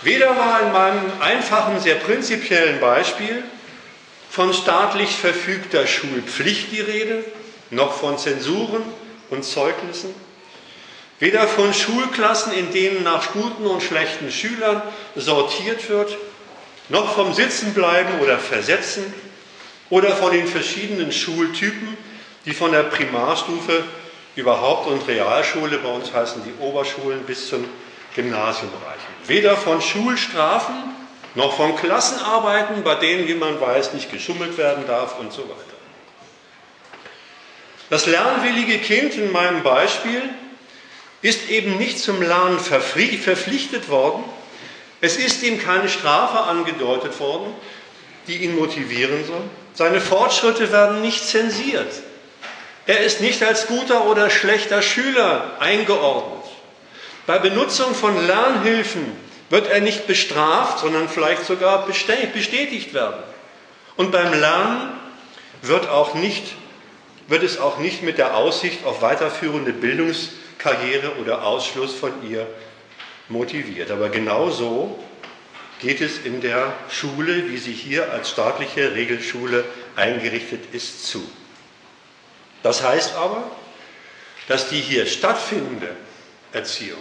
Weder 0.02 0.36
war 0.36 0.60
in 0.60 0.72
meinem 0.72 1.10
einfachen, 1.20 1.80
sehr 1.80 1.94
prinzipiellen 1.94 2.80
Beispiel 2.80 3.42
von 4.28 4.52
staatlich 4.52 5.08
verfügter 5.08 5.86
Schulpflicht 5.86 6.70
die 6.70 6.82
Rede, 6.82 7.24
noch 7.70 7.94
von 7.94 8.18
Zensuren 8.18 8.82
und 9.30 9.42
Zeugnissen, 9.42 10.14
weder 11.18 11.48
von 11.48 11.72
Schulklassen, 11.72 12.52
in 12.52 12.70
denen 12.70 13.02
nach 13.02 13.32
guten 13.32 13.64
und 13.64 13.82
schlechten 13.82 14.30
Schülern 14.30 14.82
sortiert 15.16 15.88
wird, 15.88 16.14
noch 16.90 17.14
vom 17.14 17.32
Sitzenbleiben 17.32 18.20
oder 18.20 18.38
Versetzen 18.38 19.14
oder 19.88 20.14
von 20.14 20.30
den 20.30 20.46
verschiedenen 20.46 21.10
Schultypen, 21.10 21.96
die 22.44 22.52
von 22.52 22.72
der 22.72 22.82
Primarstufe 22.82 23.82
über 24.36 24.60
Haupt- 24.60 24.88
und 24.88 25.06
Realschule, 25.06 25.78
bei 25.78 25.88
uns 25.88 26.12
heißen 26.12 26.42
die 26.44 26.62
Oberschulen, 26.62 27.24
bis 27.24 27.48
zum 27.48 27.64
Gymnasium 28.14 28.70
reichen. 28.86 29.26
Weder 29.26 29.56
von 29.56 29.80
Schulstrafen 29.80 30.74
noch 31.34 31.56
von 31.56 31.76
Klassenarbeiten, 31.76 32.82
bei 32.82 32.94
denen, 32.96 33.26
wie 33.26 33.34
man 33.34 33.60
weiß, 33.60 33.94
nicht 33.94 34.10
geschummelt 34.10 34.58
werden 34.58 34.86
darf 34.86 35.18
und 35.18 35.32
so 35.32 35.42
weiter. 35.42 35.72
Das 37.88 38.06
lernwillige 38.06 38.78
Kind 38.78 39.14
in 39.14 39.32
meinem 39.32 39.62
Beispiel 39.62 40.22
ist 41.20 41.48
eben 41.48 41.76
nicht 41.76 41.98
zum 41.98 42.20
Lernen 42.20 42.58
verpflichtet 42.58 43.88
worden, 43.88 44.24
es 45.00 45.16
ist 45.16 45.42
ihm 45.42 45.60
keine 45.60 45.88
Strafe 45.88 46.38
angedeutet 46.38 47.18
worden, 47.18 47.52
die 48.28 48.36
ihn 48.36 48.56
motivieren 48.56 49.26
soll. 49.26 49.42
Seine 49.74 50.00
Fortschritte 50.00 50.70
werden 50.70 51.02
nicht 51.02 51.26
zensiert. 51.26 51.92
Er 52.86 53.00
ist 53.00 53.20
nicht 53.20 53.42
als 53.42 53.66
guter 53.68 54.06
oder 54.06 54.28
schlechter 54.28 54.82
Schüler 54.82 55.56
eingeordnet. 55.60 56.44
Bei 57.26 57.38
Benutzung 57.38 57.94
von 57.94 58.26
Lernhilfen 58.26 59.06
wird 59.50 59.68
er 59.68 59.80
nicht 59.80 60.06
bestraft, 60.06 60.80
sondern 60.80 61.08
vielleicht 61.08 61.44
sogar 61.44 61.86
bestätigt 61.86 62.94
werden. 62.94 63.22
Und 63.96 64.10
beim 64.10 64.32
Lernen 64.32 64.92
wird, 65.60 65.88
auch 65.88 66.14
nicht, 66.14 66.54
wird 67.28 67.44
es 67.44 67.60
auch 67.60 67.78
nicht 67.78 68.02
mit 68.02 68.18
der 68.18 68.36
Aussicht 68.36 68.84
auf 68.84 69.02
weiterführende 69.02 69.72
Bildungskarriere 69.72 71.12
oder 71.20 71.44
Ausschluss 71.44 71.94
von 71.94 72.12
ihr 72.28 72.48
motiviert. 73.28 73.92
Aber 73.92 74.08
genau 74.08 74.50
so 74.50 74.98
geht 75.80 76.00
es 76.00 76.18
in 76.18 76.40
der 76.40 76.72
Schule, 76.90 77.48
wie 77.48 77.58
sie 77.58 77.72
hier 77.72 78.10
als 78.10 78.30
staatliche 78.30 78.94
Regelschule 78.94 79.64
eingerichtet 79.94 80.72
ist, 80.72 81.06
zu. 81.06 81.22
Das 82.62 82.82
heißt 82.82 83.14
aber, 83.16 83.44
dass 84.48 84.68
die 84.68 84.80
hier 84.80 85.06
stattfindende 85.06 85.94
Erziehung, 86.52 87.00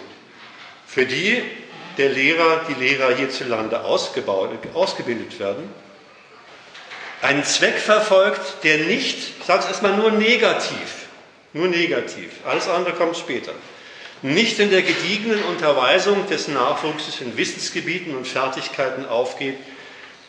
für 0.88 1.06
die 1.06 1.44
der 1.98 2.10
Lehrer, 2.10 2.62
die 2.70 2.74
Lehrer 2.74 3.16
hierzulande 3.16 3.84
ausgebildet 3.84 5.40
werden, 5.40 5.70
einen 7.22 7.44
Zweck 7.44 7.78
verfolgt, 7.78 8.64
der 8.64 8.80
nicht, 8.80 9.42
es 9.42 9.50
erstmal 9.50 9.96
nur 9.96 10.12
negativ, 10.12 11.08
nur 11.54 11.68
negativ, 11.68 12.32
alles 12.46 12.68
andere 12.68 12.96
kommt 12.96 13.18
später, 13.18 13.52
nicht 14.22 14.60
in 14.60 14.72
der 14.72 14.82
gediegenen 14.82 15.44
Unterweisung 15.44 16.28
des 16.28 16.48
Nachwuchses 16.48 17.22
in 17.22 17.38
Wissensgebieten 17.38 18.16
und 18.16 18.28
Fertigkeiten 18.28 19.06
aufgeht, 19.06 19.58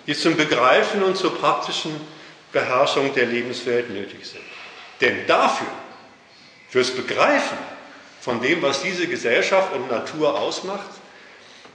die 0.07 0.15
zum 0.15 0.37
Begreifen 0.37 1.03
und 1.03 1.17
zur 1.17 1.39
praktischen 1.39 1.93
Beherrschung 2.53 3.15
der 3.15 3.27
Lebenswelt 3.27 3.91
nötig 3.91 4.27
sind. 4.27 4.52
Denn 5.01 5.27
dafür, 5.27 5.69
fürs 6.69 6.91
Begreifen 6.91 7.59
von 8.21 8.41
dem, 8.41 8.63
was 8.63 8.83
diese 8.83 9.09
Gesellschaft 9.09 9.75
und 9.75 9.91
Natur 9.91 10.39
ausmacht, 10.39 10.91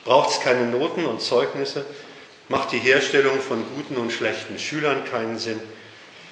braucht 0.06 0.32
es 0.32 0.40
keine 0.40 0.66
Noten 0.66 1.06
und 1.06 1.22
Zeugnisse, 1.22 1.86
macht 2.50 2.72
die 2.72 2.80
Herstellung 2.80 3.42
von 3.42 3.66
guten 3.76 3.98
und 3.98 4.12
schlechten 4.12 4.58
Schülern 4.58 5.04
keinen 5.06 5.38
Sinn 5.38 5.60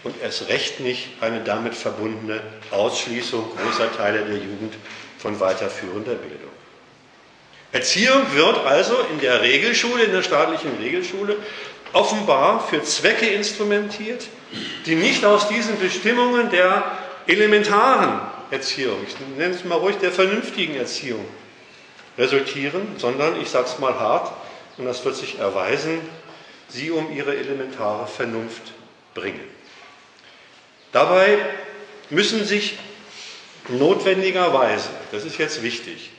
und 0.03 0.15
erst 0.21 0.47
recht 0.47 0.79
nicht 0.79 1.09
eine 1.19 1.41
damit 1.43 1.75
verbundene 1.75 2.41
Ausschließung 2.71 3.45
großer 3.57 3.91
Teile 3.97 4.23
der 4.23 4.37
Jugend 4.37 4.75
von 5.17 5.39
weiterführender 5.39 6.13
Bildung. 6.13 6.51
Erziehung 7.71 8.33
wird 8.33 8.65
also 8.65 8.95
in 9.11 9.19
der 9.19 9.41
Regelschule, 9.41 10.03
in 10.03 10.13
der 10.13 10.23
staatlichen 10.23 10.77
Regelschule, 10.79 11.35
offenbar 11.95 12.67
für 12.67 12.83
Zwecke 12.83 13.25
instrumentiert, 13.25 14.27
die 14.85 14.95
nicht 14.95 15.23
aus 15.23 15.47
diesen 15.47 15.79
Bestimmungen 15.79 16.49
der 16.49 16.83
elementaren 17.25 18.19
Erziehung, 18.51 18.97
ich 19.07 19.15
nenne 19.37 19.55
es 19.55 19.63
mal 19.63 19.75
ruhig 19.77 19.95
der 19.97 20.11
vernünftigen 20.11 20.75
Erziehung, 20.75 21.25
resultieren, 22.17 22.95
sondern, 22.97 23.41
ich 23.41 23.49
sage 23.49 23.67
es 23.67 23.79
mal 23.79 23.97
hart, 23.97 24.31
und 24.77 24.85
das 24.85 25.03
wird 25.05 25.15
sich 25.15 25.39
erweisen, 25.39 26.01
sie 26.67 26.91
um 26.91 27.15
ihre 27.15 27.35
elementare 27.35 28.07
Vernunft 28.07 28.73
bringen. 29.13 29.47
Dabei 30.91 31.39
müssen 32.09 32.45
sich 32.45 32.77
notwendigerweise, 33.69 34.89
das 35.11 35.23
ist 35.23 35.37
jetzt 35.37 35.63
wichtig, 35.63 36.11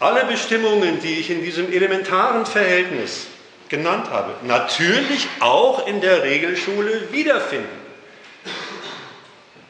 alle 0.00 0.24
Bestimmungen, 0.24 1.00
die 1.00 1.14
ich 1.14 1.30
in 1.30 1.42
diesem 1.42 1.72
elementaren 1.72 2.46
Verhältnis 2.46 3.26
genannt 3.68 4.10
habe, 4.10 4.34
natürlich 4.42 5.26
auch 5.40 5.86
in 5.86 6.00
der 6.00 6.22
Regelschule 6.22 7.12
wiederfinden. 7.12 7.68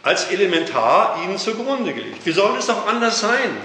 Als 0.02 0.30
elementar 0.30 1.20
ihnen 1.24 1.38
zugrunde 1.38 1.92
gelegt. 1.92 2.24
Wie 2.24 2.32
soll 2.32 2.56
es 2.56 2.70
auch 2.70 2.86
anders 2.86 3.20
sein, 3.20 3.56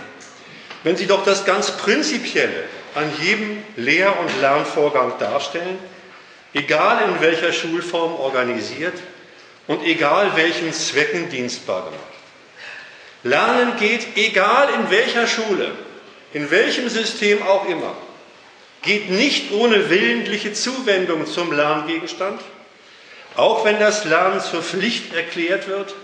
wenn 0.83 0.97
sie 0.97 1.07
doch 1.07 1.23
das 1.23 1.45
ganz 1.45 1.71
Prinzipielle 1.71 2.63
an 2.95 3.09
jedem 3.21 3.63
Lehr- 3.75 4.19
und 4.19 4.41
Lernvorgang 4.41 5.13
darstellen, 5.19 5.79
egal 6.53 7.07
in 7.07 7.21
welcher 7.21 7.53
Schulform 7.53 8.15
organisiert 8.15 8.93
und 9.67 9.83
egal 9.83 10.35
welchen 10.35 10.73
Zwecken 10.73 11.29
dienstbar 11.29 11.85
gemacht. 11.85 11.99
Lernen 13.23 13.77
geht, 13.77 14.17
egal 14.17 14.67
in 14.73 14.91
welcher 14.91 15.27
Schule, 15.27 15.71
in 16.33 16.51
welchem 16.51 16.89
System 16.89 17.41
auch 17.43 17.67
immer, 17.67 17.95
geht 18.83 19.09
nicht 19.09 19.51
ohne 19.51 19.89
willentliche 19.89 20.53
Zuwendung 20.53 21.25
zum 21.25 21.51
Lerngegenstand, 21.51 22.39
auch 23.35 23.65
wenn 23.65 23.79
das 23.79 24.05
Lernen 24.05 24.41
zur 24.41 24.61
Pflicht 24.61 25.13
erklärt 25.13 25.67
wird. 25.67 25.95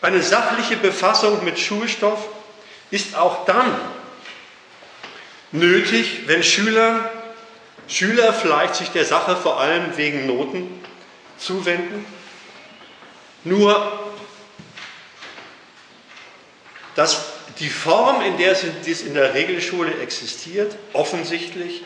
Eine 0.00 0.22
sachliche 0.22 0.76
Befassung 0.76 1.44
mit 1.44 1.58
Schulstoff 1.58 2.28
ist 2.90 3.16
auch 3.16 3.44
dann 3.44 3.74
nötig, 5.52 6.22
wenn 6.26 6.42
Schüler, 6.42 7.10
Schüler 7.88 8.32
vielleicht 8.32 8.76
sich 8.76 8.90
der 8.90 9.04
Sache 9.04 9.36
vor 9.36 9.60
allem 9.60 9.96
wegen 9.96 10.26
Noten 10.26 10.84
zuwenden. 11.38 12.06
Nur 13.44 14.06
dass 16.94 17.26
die 17.60 17.68
Form, 17.68 18.22
in 18.22 18.38
der 18.38 18.52
es 18.52 19.02
in 19.02 19.14
der 19.14 19.34
Regelschule 19.34 20.00
existiert, 20.00 20.76
offensichtlich 20.94 21.82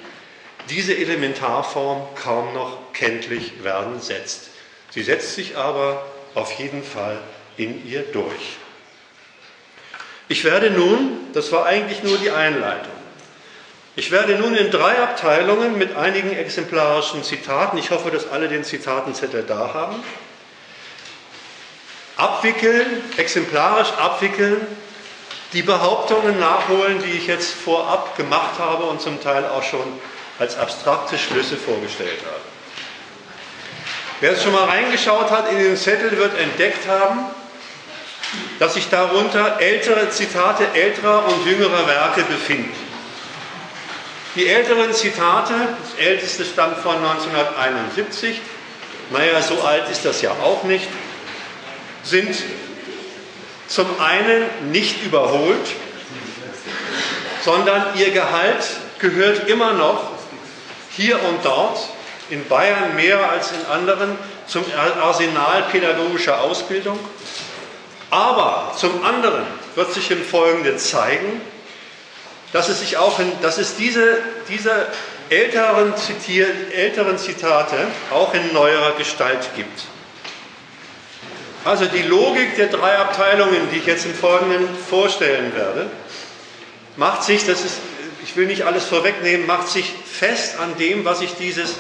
diese 0.71 0.97
Elementarform 0.97 2.03
kaum 2.15 2.55
noch 2.55 2.93
kenntlich 2.93 3.63
werden 3.63 4.01
setzt. 4.01 4.51
Sie 4.91 5.03
setzt 5.03 5.35
sich 5.35 5.57
aber 5.57 6.05
auf 6.35 6.53
jeden 6.53 6.83
Fall 6.83 7.19
in 7.57 7.87
ihr 7.87 8.03
durch. 8.03 8.57
Ich 10.29 10.45
werde 10.45 10.71
nun, 10.71 11.33
das 11.33 11.51
war 11.51 11.67
eigentlich 11.67 12.03
nur 12.03 12.17
die 12.19 12.31
Einleitung, 12.31 12.93
ich 13.97 14.13
werde 14.13 14.37
nun 14.37 14.55
in 14.55 14.71
drei 14.71 14.99
Abteilungen 14.99 15.77
mit 15.77 15.97
einigen 15.97 16.33
exemplarischen 16.33 17.25
Zitaten, 17.25 17.77
ich 17.77 17.91
hoffe, 17.91 18.11
dass 18.11 18.31
alle 18.31 18.49
den 18.49 18.63
Zitatenzettel 18.63 19.43
da 19.43 19.75
haben, 19.75 19.97
abwickeln, 22.17 22.87
exemplarisch 23.17 23.93
abwickeln, 23.99 24.65
die 25.53 25.63
Behauptungen 25.63 26.39
nachholen, 26.39 27.03
die 27.03 27.11
ich 27.11 27.27
jetzt 27.27 27.53
vorab 27.53 28.17
gemacht 28.17 28.61
habe 28.61 28.85
und 28.85 29.01
zum 29.01 29.21
Teil 29.21 29.45
auch 29.47 29.65
schon 29.65 30.01
als 30.41 30.57
abstrakte 30.57 31.19
Schlüsse 31.19 31.57
vorgestellt 31.57 32.19
habe. 32.25 32.41
Wer 34.21 34.33
es 34.33 34.43
schon 34.43 34.53
mal 34.53 34.65
reingeschaut 34.65 35.31
hat 35.31 35.53
in 35.53 35.59
den 35.59 35.77
Zettel, 35.77 36.17
wird 36.17 36.39
entdeckt 36.39 36.89
haben, 36.89 37.21
dass 38.59 38.75
sich 38.75 38.89
darunter 38.89 39.61
ältere 39.61 40.09
Zitate 40.11 40.67
älterer 40.75 41.27
und 41.27 41.47
jüngerer 41.47 41.87
Werke 41.87 42.23
befinden. 42.23 42.73
Die 44.35 44.49
älteren 44.49 44.93
Zitate, 44.95 45.53
das 45.83 46.07
älteste 46.07 46.45
stammt 46.45 46.79
von 46.79 46.97
1971, 46.97 48.41
naja, 49.11 49.43
so 49.43 49.61
alt 49.63 49.91
ist 49.91 50.05
das 50.05 50.23
ja 50.23 50.31
auch 50.31 50.63
nicht, 50.65 50.89
sind 52.03 52.35
zum 53.67 54.01
einen 54.01 54.45
nicht 54.71 55.05
überholt, 55.05 55.69
sondern 57.45 57.85
ihr 57.97 58.11
Gehalt 58.11 58.65
gehört 59.01 59.49
immer 59.49 59.73
noch 59.73 60.20
hier 60.97 61.23
und 61.23 61.45
dort, 61.45 61.79
in 62.31 62.47
Bayern 62.47 62.95
mehr 62.95 63.31
als 63.31 63.53
in 63.53 63.67
anderen, 63.67 64.17
zum 64.47 64.65
Arsenal 65.01 65.65
pädagogischer 65.71 66.41
Ausbildung. 66.41 66.99
Aber 68.11 68.73
zum 68.77 69.05
anderen 69.05 69.45
wird 69.75 69.93
sich 69.93 70.11
im 70.11 70.25
Folgenden 70.25 70.79
zeigen, 70.79 71.41
dass 72.53 72.69
es 72.69 72.81
sich 72.81 72.97
auch 72.97 73.19
in, 73.21 73.31
dass 73.43 73.59
es 73.59 73.77
diese, 73.77 74.19
diese 74.49 74.87
älteren, 75.29 75.97
Zitier, 75.97 76.49
älteren 76.75 77.17
Zitate 77.19 77.77
auch 78.11 78.35
in 78.35 78.53
neuerer 78.53 78.93
Gestalt 78.97 79.49
gibt. 79.55 79.83
Also 81.65 81.85
die 81.85 82.03
Logik 82.03 82.57
der 82.57 82.69
drei 82.69 82.97
Abteilungen, 82.97 83.69
die 83.73 83.79
ich 83.79 83.87
jetzt 83.87 84.07
im 84.07 84.15
Folgenden 84.15 84.69
vorstellen 84.89 85.55
werde, 85.55 85.87
macht 86.97 87.23
sich, 87.23 87.47
das 87.47 87.65
ist, 87.65 87.77
ich 88.23 88.37
will 88.37 88.47
nicht 88.47 88.63
alles 88.63 88.85
vorwegnehmen, 88.85 89.47
macht 89.47 89.69
sich 89.69 89.93
fest 90.05 90.59
an 90.59 90.77
dem, 90.79 91.05
was 91.05 91.21
ich 91.21 91.35
dieses 91.35 91.77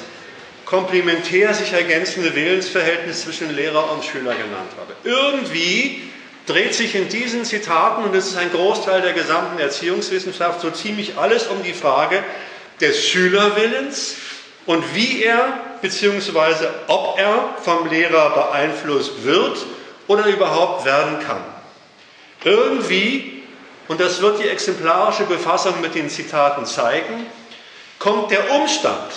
komplementär 0.64 1.52
sich 1.52 1.72
ergänzende 1.72 2.34
Willensverhältnis 2.34 3.22
zwischen 3.22 3.54
Lehrer 3.54 3.92
und 3.92 4.04
Schüler 4.04 4.34
genannt 4.34 4.70
habe. 4.78 4.94
Irgendwie 5.02 6.02
dreht 6.46 6.74
sich 6.74 6.94
in 6.94 7.08
diesen 7.08 7.44
Zitaten, 7.44 8.04
und 8.04 8.14
das 8.14 8.28
ist 8.28 8.36
ein 8.36 8.52
Großteil 8.52 9.02
der 9.02 9.12
gesamten 9.12 9.58
Erziehungswissenschaft, 9.58 10.60
so 10.60 10.70
ziemlich 10.70 11.18
alles 11.18 11.48
um 11.48 11.62
die 11.62 11.72
Frage 11.72 12.22
des 12.80 13.04
Schülerwillens 13.04 14.16
und 14.66 14.94
wie 14.94 15.22
er 15.22 15.60
bzw. 15.82 16.66
ob 16.86 17.18
er 17.18 17.54
vom 17.62 17.88
Lehrer 17.88 18.30
beeinflusst 18.30 19.24
wird 19.24 19.58
oder 20.06 20.26
überhaupt 20.26 20.84
werden 20.84 21.18
kann. 21.26 21.42
Irgendwie, 22.44 23.39
und 23.90 24.00
das 24.00 24.20
wird 24.20 24.38
die 24.38 24.48
exemplarische 24.48 25.24
Befassung 25.24 25.80
mit 25.80 25.96
den 25.96 26.08
Zitaten 26.08 26.64
zeigen, 26.64 27.26
kommt 27.98 28.30
der 28.30 28.52
Umstand, 28.52 29.10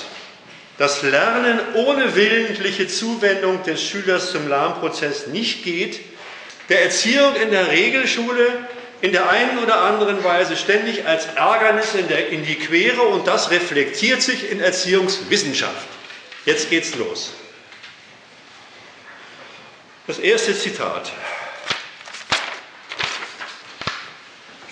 dass 0.79 1.03
Lernen 1.03 1.59
ohne 1.75 2.15
willentliche 2.15 2.87
Zuwendung 2.87 3.61
des 3.61 3.83
Schülers 3.83 4.31
zum 4.31 4.47
Lernprozess 4.47 5.27
nicht 5.27 5.63
geht, 5.63 5.99
der 6.69 6.85
Erziehung 6.85 7.35
in 7.35 7.51
der 7.51 7.67
Regelschule 7.67 8.67
in 9.01 9.11
der 9.11 9.29
einen 9.29 9.59
oder 9.59 9.81
anderen 9.81 10.23
Weise 10.23 10.57
ständig 10.57 11.05
als 11.05 11.27
Ärgernis 11.35 11.93
in, 11.93 12.07
der, 12.07 12.29
in 12.29 12.43
die 12.43 12.55
Quere 12.55 13.03
und 13.03 13.27
das 13.27 13.51
reflektiert 13.51 14.23
sich 14.23 14.49
in 14.49 14.59
Erziehungswissenschaft. 14.59 15.87
Jetzt 16.45 16.71
geht's 16.71 16.95
los. 16.95 17.31
Das 20.07 20.17
erste 20.17 20.57
Zitat. 20.57 21.11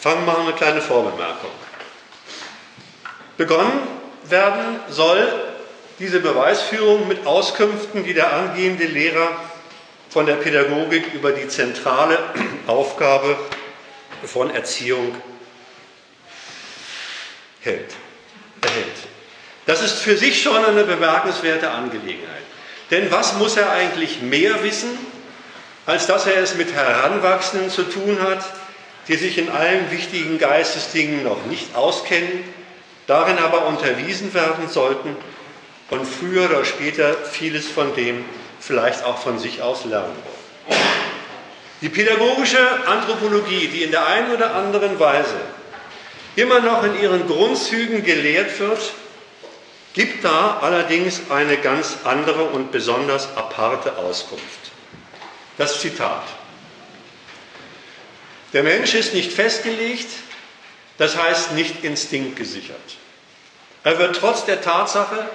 Fangen 0.02 0.26
wir 0.26 0.34
mal 0.34 0.42
eine 0.42 0.54
kleine 0.54 0.82
Vorbemerkung. 0.82 1.52
Begonnen 3.38 3.88
werden 4.24 4.80
soll 4.90 5.32
diese 6.00 6.22
Beweisführung 6.22 7.08
mit 7.08 7.28
Auskünften, 7.28 8.04
die 8.04 8.16
der 8.16 8.34
angehende 8.34 8.86
Lehrer 8.86 9.28
von 10.10 10.26
der 10.26 10.38
Pädagogik 10.38 11.14
über 11.14 11.34
die 11.34 11.48
zentrale 11.48 12.18
Aufgabe 12.66 13.38
von 14.26 14.50
Erziehung 14.50 15.16
hält, 17.60 17.94
erhält. 18.62 18.88
Das 19.68 19.84
ist 19.84 20.00
für 20.00 20.18
sich 20.18 20.42
schon 20.42 20.66
eine 20.66 20.84
bemerkenswerte 20.84 21.70
Angelegenheit. 21.70 22.42
Denn 22.90 23.12
was 23.12 23.34
muss 23.34 23.56
er 23.56 23.70
eigentlich 23.70 24.24
mehr 24.24 24.64
wissen, 24.64 24.98
als 25.86 26.08
dass 26.08 26.26
er 26.26 26.38
es 26.38 26.56
mit 26.56 26.74
Heranwachsenden 26.74 27.70
zu 27.70 27.84
tun 27.84 28.18
hat, 28.20 28.44
die 29.08 29.16
sich 29.16 29.38
in 29.38 29.50
allen 29.50 29.92
wichtigen 29.92 30.38
Geistesdingen 30.38 31.24
noch 31.24 31.46
nicht 31.46 31.76
auskennen, 31.76 32.44
darin 33.08 33.38
aber 33.40 33.66
unterwiesen 33.68 34.34
werden 34.34 34.70
sollten 34.70 35.16
und 35.90 36.06
früher 36.06 36.50
oder 36.50 36.66
später 36.66 37.14
vieles 37.14 37.68
von 37.68 37.94
dem 37.96 38.24
vielleicht 38.60 39.04
auch 39.04 39.18
von 39.18 39.40
sich 39.40 39.62
aus 39.62 39.86
lernen 39.86 40.16
wollen. 40.24 40.80
Die 41.82 41.90
pädagogische 41.90 42.60
Anthropologie, 42.86 43.68
die 43.68 43.84
in 43.84 43.92
der 43.92 44.06
einen 44.06 44.32
oder 44.32 44.54
anderen 44.56 45.00
Weise 45.00 45.42
immer 46.36 46.60
noch 46.60 46.84
in 46.84 47.00
ihren 47.02 47.28
Grundzügen 47.28 48.04
gelehrt 48.04 48.60
wird, 48.60 48.94
gibt 49.94 50.24
da 50.24 50.60
allerdings 50.62 51.22
eine 51.30 51.58
ganz 51.58 51.98
andere 52.04 52.44
und 52.46 52.72
besonders 52.72 53.36
aparte 53.36 53.98
Auskunft. 53.98 54.72
Das 55.58 55.82
Zitat. 55.82 56.24
Der 58.54 58.64
Mensch 58.64 58.94
ist 58.94 59.14
nicht 59.14 59.32
festgelegt, 59.32 60.10
das 60.98 61.16
heißt 61.16 61.54
nicht 61.54 61.84
instinktgesichert. 61.84 62.98
Er 63.84 63.98
wird 63.98 64.18
trotz 64.18 64.46
der 64.46 64.62
Tatsache, 64.62 65.28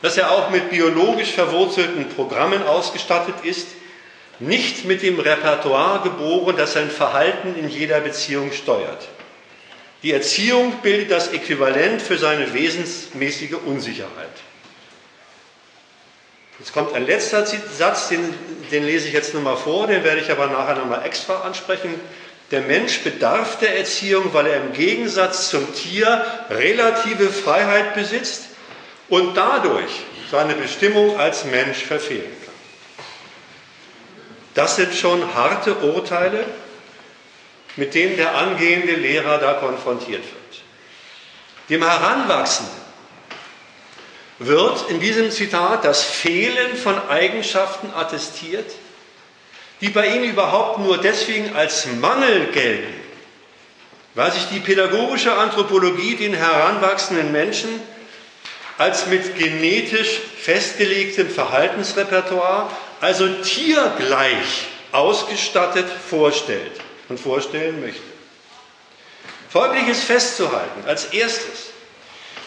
dass 0.00 0.16
er 0.16 0.32
auch 0.32 0.50
mit 0.50 0.70
biologisch 0.70 1.30
verwurzelten 1.32 2.08
Programmen 2.08 2.62
ausgestattet 2.64 3.36
ist, 3.44 3.68
nicht 4.40 4.84
mit 4.84 5.02
dem 5.02 5.20
Repertoire 5.20 6.02
geboren, 6.02 6.56
das 6.56 6.72
sein 6.72 6.90
Verhalten 6.90 7.54
in 7.56 7.68
jeder 7.68 8.00
Beziehung 8.00 8.50
steuert. 8.50 9.08
Die 10.02 10.10
Erziehung 10.12 10.72
bildet 10.82 11.12
das 11.12 11.28
Äquivalent 11.28 12.02
für 12.02 12.18
seine 12.18 12.52
wesensmäßige 12.52 13.54
Unsicherheit. 13.64 14.41
Jetzt 16.62 16.74
kommt 16.74 16.94
ein 16.94 17.06
letzter 17.06 17.44
Satz, 17.44 18.08
den, 18.10 18.32
den 18.70 18.84
lese 18.84 19.08
ich 19.08 19.14
jetzt 19.14 19.34
nochmal 19.34 19.56
vor, 19.56 19.88
den 19.88 20.04
werde 20.04 20.20
ich 20.20 20.30
aber 20.30 20.46
nachher 20.46 20.76
nochmal 20.76 21.04
extra 21.04 21.40
ansprechen. 21.40 21.92
Der 22.52 22.60
Mensch 22.60 23.00
bedarf 23.00 23.58
der 23.58 23.76
Erziehung, 23.78 24.32
weil 24.32 24.46
er 24.46 24.58
im 24.58 24.72
Gegensatz 24.72 25.50
zum 25.50 25.74
Tier 25.74 26.24
relative 26.50 27.30
Freiheit 27.30 27.96
besitzt 27.96 28.44
und 29.08 29.36
dadurch 29.36 29.90
seine 30.30 30.54
Bestimmung 30.54 31.18
als 31.18 31.44
Mensch 31.46 31.78
verfehlen 31.78 32.30
kann. 32.44 32.54
Das 34.54 34.76
sind 34.76 34.94
schon 34.94 35.34
harte 35.34 35.74
Urteile, 35.74 36.44
mit 37.74 37.92
denen 37.92 38.16
der 38.16 38.36
angehende 38.36 38.94
Lehrer 38.94 39.38
da 39.38 39.54
konfrontiert 39.54 40.22
wird. 40.22 40.62
Dem 41.70 41.82
Heranwachsenden 41.82 42.81
wird 44.46 44.90
in 44.90 45.00
diesem 45.00 45.30
Zitat 45.30 45.84
das 45.84 46.02
Fehlen 46.02 46.76
von 46.76 46.96
Eigenschaften 47.08 47.92
attestiert, 47.94 48.70
die 49.80 49.88
bei 49.88 50.06
ihm 50.08 50.22
überhaupt 50.22 50.78
nur 50.78 50.98
deswegen 50.98 51.54
als 51.56 51.86
Mangel 52.00 52.46
gelten, 52.52 52.94
weil 54.14 54.30
sich 54.32 54.46
die 54.52 54.60
pädagogische 54.60 55.34
Anthropologie 55.34 56.16
den 56.16 56.34
heranwachsenden 56.34 57.32
Menschen 57.32 57.80
als 58.78 59.06
mit 59.06 59.36
genetisch 59.36 60.20
festgelegtem 60.40 61.28
Verhaltensrepertoire, 61.28 62.70
also 63.00 63.28
tiergleich 63.42 64.66
ausgestattet 64.92 65.86
vorstellt 66.08 66.80
und 67.08 67.18
vorstellen 67.18 67.80
möchte. 67.80 68.02
Folglich 69.50 69.88
ist 69.88 70.04
festzuhalten, 70.04 70.84
als 70.86 71.06
erstes, 71.06 71.71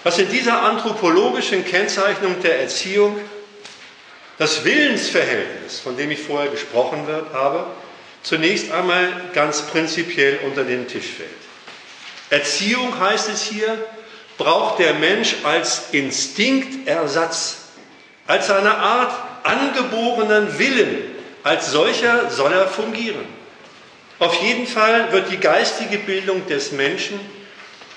was 0.05 0.19
in 0.19 0.29
dieser 0.29 0.61
anthropologischen 0.61 1.65
Kennzeichnung 1.65 2.39
der 2.43 2.61
Erziehung 2.61 3.19
das 4.37 4.63
Willensverhältnis, 4.63 5.79
von 5.79 5.97
dem 5.97 6.11
ich 6.11 6.19
vorher 6.19 6.51
gesprochen 6.51 7.07
habe, 7.33 7.65
zunächst 8.21 8.71
einmal 8.71 9.11
ganz 9.33 9.63
prinzipiell 9.63 10.41
unter 10.45 10.63
den 10.63 10.87
Tisch 10.87 11.07
fällt. 11.07 11.29
Erziehung 12.29 12.99
heißt 12.99 13.29
es 13.29 13.41
hier, 13.45 13.83
braucht 14.37 14.77
der 14.77 14.93
Mensch 14.93 15.37
als 15.41 15.85
Instinktersatz, 15.91 17.69
als 18.27 18.51
eine 18.51 18.77
Art 18.77 19.11
angeborenen 19.41 20.59
Willen. 20.59 21.15
Als 21.41 21.71
solcher 21.71 22.29
soll 22.29 22.53
er 22.53 22.67
fungieren. 22.67 23.25
Auf 24.19 24.39
jeden 24.43 24.67
Fall 24.67 25.11
wird 25.11 25.31
die 25.31 25.39
geistige 25.39 25.97
Bildung 25.97 26.45
des 26.45 26.73
Menschen 26.73 27.19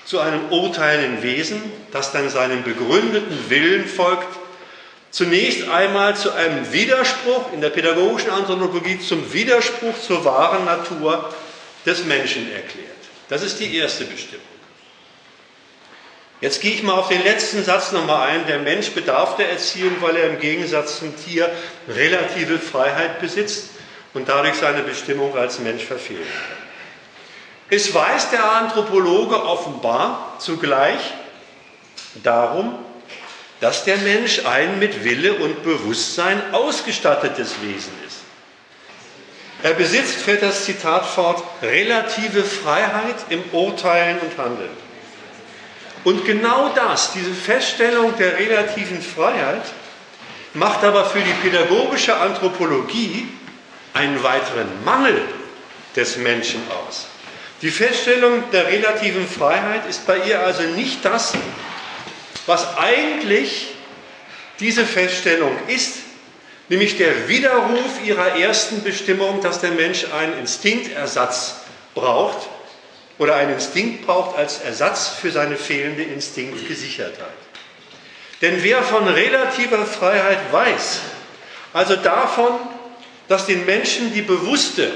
zu 0.09 0.19
einem 0.19 0.49
urteilenden 0.49 1.21
Wesen, 1.21 1.61
das 1.91 2.11
dann 2.11 2.31
seinem 2.31 2.63
begründeten 2.63 3.47
Willen 3.51 3.85
folgt, 3.85 4.27
zunächst 5.11 5.69
einmal 5.69 6.15
zu 6.15 6.33
einem 6.33 6.73
Widerspruch 6.73 7.53
in 7.53 7.61
der 7.61 7.69
pädagogischen 7.69 8.31
Anthropologie, 8.31 8.97
zum 8.99 9.31
Widerspruch 9.31 9.93
zur 10.01 10.25
wahren 10.25 10.65
Natur 10.65 11.31
des 11.85 12.05
Menschen 12.05 12.51
erklärt. 12.51 12.87
Das 13.27 13.43
ist 13.43 13.59
die 13.59 13.77
erste 13.77 14.05
Bestimmung. 14.05 14.41
Jetzt 16.41 16.61
gehe 16.61 16.73
ich 16.73 16.81
mal 16.81 16.93
auf 16.93 17.09
den 17.09 17.23
letzten 17.23 17.63
Satz 17.63 17.91
nochmal 17.91 18.29
ein. 18.29 18.47
Der 18.47 18.57
Mensch 18.57 18.89
bedarf 18.89 19.35
der 19.35 19.51
Erziehung, 19.51 19.97
weil 19.99 20.15
er 20.15 20.31
im 20.31 20.39
Gegensatz 20.39 20.97
zum 20.97 21.13
Tier 21.23 21.51
relative 21.87 22.57
Freiheit 22.57 23.21
besitzt 23.21 23.69
und 24.15 24.27
dadurch 24.27 24.55
seine 24.55 24.81
Bestimmung 24.81 25.37
als 25.37 25.59
Mensch 25.59 25.83
verfehlen 25.83 26.23
kann. 26.23 26.58
Es 27.69 27.93
weiß 27.93 28.31
der 28.31 28.51
Anthropologe 28.51 29.43
offenbar 29.43 30.35
zugleich 30.39 30.99
darum, 32.23 32.73
dass 33.61 33.83
der 33.83 33.97
Mensch 33.97 34.45
ein 34.45 34.79
mit 34.79 35.03
Wille 35.03 35.33
und 35.33 35.63
Bewusstsein 35.63 36.41
ausgestattetes 36.53 37.61
Wesen 37.61 37.93
ist. 38.07 38.17
Er 39.61 39.73
besitzt, 39.73 40.15
fährt 40.15 40.41
das 40.41 40.63
Zitat 40.63 41.05
fort, 41.05 41.43
relative 41.61 42.43
Freiheit 42.43 43.17
im 43.29 43.43
Urteilen 43.51 44.19
und 44.19 44.37
Handeln. 44.37 44.69
Und 46.05 46.25
genau 46.25 46.69
das, 46.73 47.11
diese 47.11 47.33
Feststellung 47.33 48.15
der 48.17 48.39
relativen 48.39 49.01
Freiheit, 49.01 49.63
macht 50.53 50.83
aber 50.83 51.05
für 51.05 51.19
die 51.19 51.33
pädagogische 51.43 52.15
Anthropologie 52.15 53.27
einen 53.93 54.23
weiteren 54.23 54.83
Mangel 54.85 55.21
des 55.95 56.15
Menschen 56.15 56.61
aus. 56.87 57.07
Die 57.61 57.71
Feststellung 57.71 58.43
der 58.51 58.67
relativen 58.67 59.27
Freiheit 59.27 59.85
ist 59.89 60.07
bei 60.07 60.17
ihr 60.19 60.39
also 60.41 60.63
nicht 60.63 61.03
das, 61.03 61.33
was 62.45 62.77
eigentlich 62.77 63.67
diese 64.61 64.85
Feststellung 64.85 65.51
ist, 65.67 65.97
nämlich 66.69 66.97
der 66.97 67.27
Widerruf 67.27 68.01
ihrer 68.05 68.39
ersten 68.39 68.81
Bestimmung, 68.81 69.41
dass 69.41 69.59
der 69.59 69.71
Mensch 69.71 70.05
einen 70.17 70.39
Instinktersatz 70.39 71.57
braucht 71.95 72.47
oder 73.17 73.35
einen 73.35 73.55
Instinkt 73.55 74.05
braucht 74.05 74.37
als 74.37 74.61
Ersatz 74.61 75.09
für 75.09 75.31
seine 75.31 75.57
fehlende 75.57 76.03
Instinktgesichertheit. 76.03 77.27
Denn 78.41 78.63
wer 78.63 78.81
von 78.83 79.05
relativer 79.05 79.85
Freiheit 79.85 80.39
weiß, 80.53 81.01
also 81.73 81.97
davon, 81.97 82.53
dass 83.27 83.45
den 83.47 83.65
Menschen 83.65 84.13
die 84.13 84.21
bewusste, 84.21 84.93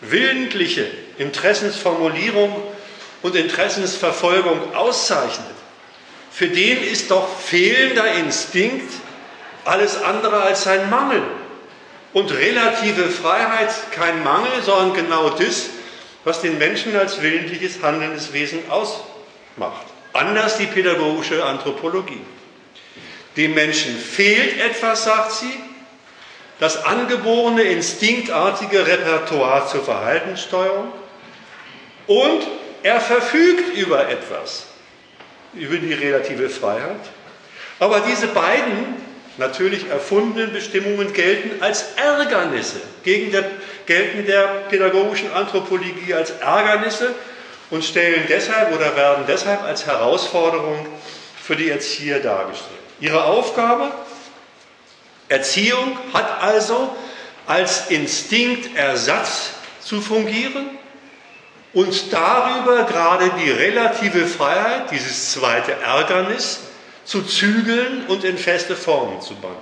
willentliche 0.00 0.86
Interessensformulierung 1.18 2.62
und 3.22 3.36
Interessensverfolgung 3.36 4.74
auszeichnet, 4.74 5.54
für 6.30 6.48
den 6.48 6.82
ist 6.82 7.10
doch 7.10 7.28
fehlender 7.38 8.12
Instinkt 8.14 8.92
alles 9.64 10.02
andere 10.02 10.42
als 10.42 10.66
ein 10.66 10.90
Mangel. 10.90 11.22
Und 12.12 12.32
relative 12.32 13.08
Freiheit 13.08 13.70
kein 13.92 14.22
Mangel, 14.22 14.50
sondern 14.62 14.94
genau 14.94 15.30
das, 15.30 15.66
was 16.24 16.40
den 16.40 16.58
Menschen 16.58 16.96
als 16.96 17.22
willentliches 17.22 17.82
handelndes 17.82 18.32
Wesen 18.32 18.60
ausmacht. 18.68 19.86
Anders 20.12 20.58
die 20.58 20.66
pädagogische 20.66 21.44
Anthropologie. 21.44 22.20
Dem 23.36 23.54
Menschen 23.54 23.96
fehlt 23.96 24.60
etwas, 24.60 25.04
sagt 25.04 25.32
sie, 25.32 25.52
das 26.60 26.84
angeborene 26.84 27.62
instinktartige 27.62 28.86
Repertoire 28.86 29.66
zur 29.66 29.84
Verhaltenssteuerung 29.84 30.92
und 32.06 32.46
er 32.82 33.00
verfügt 33.00 33.76
über 33.76 34.08
etwas, 34.08 34.66
über 35.54 35.76
die 35.76 35.92
relative 35.92 36.50
Freiheit. 36.50 37.00
Aber 37.80 38.00
diese 38.00 38.28
beiden 38.28 38.96
natürlich 39.36 39.88
erfundenen 39.88 40.52
Bestimmungen 40.52 41.12
gelten 41.12 41.62
als 41.62 41.94
Ärgernisse, 41.96 42.80
gegen 43.02 43.32
der, 43.32 43.44
gelten 43.86 44.26
der 44.26 44.46
pädagogischen 44.68 45.32
Anthropologie 45.32 46.14
als 46.14 46.30
Ärgernisse 46.30 47.14
und 47.70 47.84
stellen 47.84 48.24
deshalb 48.28 48.74
oder 48.74 48.94
werden 48.96 49.24
deshalb 49.26 49.62
als 49.62 49.86
Herausforderung 49.86 50.86
für 51.42 51.56
die 51.56 51.70
Erzieher 51.70 52.20
dargestellt. 52.20 52.70
Ihre 53.00 53.24
Aufgabe, 53.24 53.90
Erziehung 55.28 55.98
hat 56.12 56.42
also 56.42 56.94
als 57.46 57.90
Instinktersatz 57.90 59.50
zu 59.80 60.00
fungieren 60.00 60.78
und 61.74 62.12
darüber 62.12 62.84
gerade 62.84 63.32
die 63.42 63.50
relative 63.50 64.26
Freiheit, 64.26 64.90
dieses 64.92 65.32
zweite 65.32 65.72
Ärgernis, 65.72 66.60
zu 67.04 67.22
zügeln 67.22 68.06
und 68.06 68.24
in 68.24 68.38
feste 68.38 68.76
Formen 68.76 69.20
zu 69.20 69.34
bannen. 69.34 69.56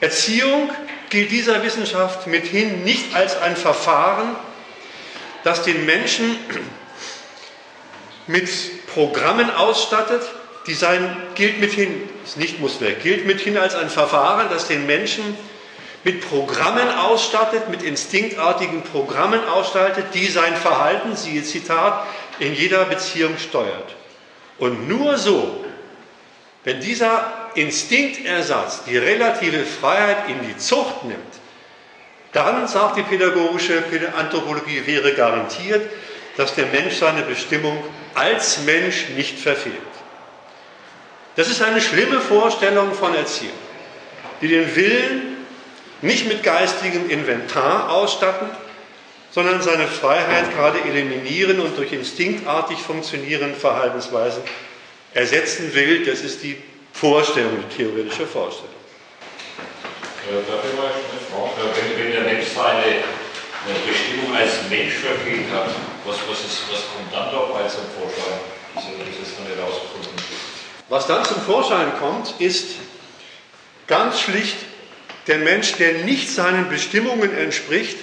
Erziehung 0.00 0.70
gilt 1.10 1.30
dieser 1.30 1.62
Wissenschaft 1.62 2.26
mithin 2.26 2.82
nicht 2.82 3.14
als 3.14 3.40
ein 3.40 3.56
Verfahren, 3.56 4.34
das 5.44 5.62
den 5.62 5.86
Menschen 5.86 6.36
mit 8.26 8.48
Programmen 8.88 9.50
ausstattet, 9.54 10.22
Design 10.66 11.16
gilt 11.36 11.60
mithin, 11.60 12.08
ist 12.24 12.36
nicht 12.36 12.58
muss 12.58 12.80
weg, 12.80 13.02
gilt 13.02 13.24
mithin 13.26 13.56
als 13.56 13.76
ein 13.76 13.88
Verfahren, 13.88 14.48
das 14.50 14.66
den 14.66 14.86
Menschen 14.86 15.36
mit 16.04 16.28
Programmen 16.28 16.88
ausstattet, 16.88 17.68
mit 17.68 17.82
instinktartigen 17.82 18.82
Programmen 18.82 19.44
ausstattet, 19.48 20.06
die 20.14 20.26
sein 20.26 20.56
Verhalten, 20.56 21.16
siehe 21.16 21.42
Zitat, 21.42 22.06
in 22.38 22.54
jeder 22.54 22.84
Beziehung 22.84 23.36
steuert. 23.38 23.96
Und 24.58 24.88
nur 24.88 25.18
so, 25.18 25.64
wenn 26.64 26.80
dieser 26.80 27.50
Instinktersatz 27.54 28.84
die 28.84 28.96
relative 28.96 29.64
Freiheit 29.64 30.28
in 30.28 30.46
die 30.46 30.56
Zucht 30.56 31.04
nimmt, 31.04 31.20
dann, 32.32 32.68
sagt 32.68 32.98
die 32.98 33.02
pädagogische 33.02 33.82
Anthropologie, 34.16 34.82
wäre 34.86 35.14
garantiert, 35.14 35.88
dass 36.36 36.54
der 36.54 36.66
Mensch 36.66 36.96
seine 36.96 37.22
Bestimmung 37.22 37.82
als 38.14 38.62
Mensch 38.62 39.08
nicht 39.16 39.38
verfehlt. 39.38 39.74
Das 41.36 41.48
ist 41.48 41.62
eine 41.62 41.80
schlimme 41.80 42.20
Vorstellung 42.20 42.92
von 42.94 43.14
Erziehung, 43.14 43.52
die 44.40 44.48
den 44.48 44.74
Willen 44.74 45.35
nicht 46.02 46.28
mit 46.28 46.42
geistigem 46.42 47.08
Inventar 47.08 47.90
ausstatten, 47.90 48.48
sondern 49.30 49.60
seine 49.60 49.86
Freiheit 49.86 50.54
gerade 50.54 50.80
eliminieren 50.80 51.60
und 51.60 51.76
durch 51.76 51.92
instinktartig 51.92 52.78
funktionierende 52.78 53.54
Verhaltensweisen 53.54 54.42
ersetzen 55.12 55.74
will. 55.74 56.04
Das 56.06 56.20
ist 56.20 56.42
die 56.42 56.56
Vorstellung, 56.92 57.52
die 57.70 57.76
theoretische 57.76 58.26
Vorstellung. 58.26 58.70
Äh, 60.28 60.76
mal 60.76 60.86
eine 60.86 61.20
Frage? 61.30 61.70
Wenn, 61.76 62.04
wenn 62.04 62.12
der 62.12 62.32
Mensch 62.32 62.48
seine 62.54 63.04
Bestimmung 63.86 64.34
als 64.34 64.68
Mensch 64.70 64.94
verfehlt 64.94 65.46
hat, 65.52 65.70
was, 66.04 66.16
was, 66.28 66.40
ist, 66.40 66.62
was 66.70 66.82
kommt 66.90 67.12
dann 67.12 67.30
dabei 67.30 67.68
zum 67.68 67.84
Vorschein? 67.94 68.40
Das 68.74 68.84
ist 68.84 69.38
noch 69.38 69.46
nicht. 69.46 70.26
Was 70.88 71.06
dann 71.06 71.24
zum 71.24 71.40
Vorschein 71.42 71.92
kommt, 71.98 72.34
ist 72.38 72.76
ganz 73.86 74.20
schlicht 74.20 74.56
der 75.26 75.38
Mensch, 75.38 75.72
der 75.74 76.04
nicht 76.04 76.30
seinen 76.30 76.68
Bestimmungen 76.68 77.36
entspricht. 77.36 77.96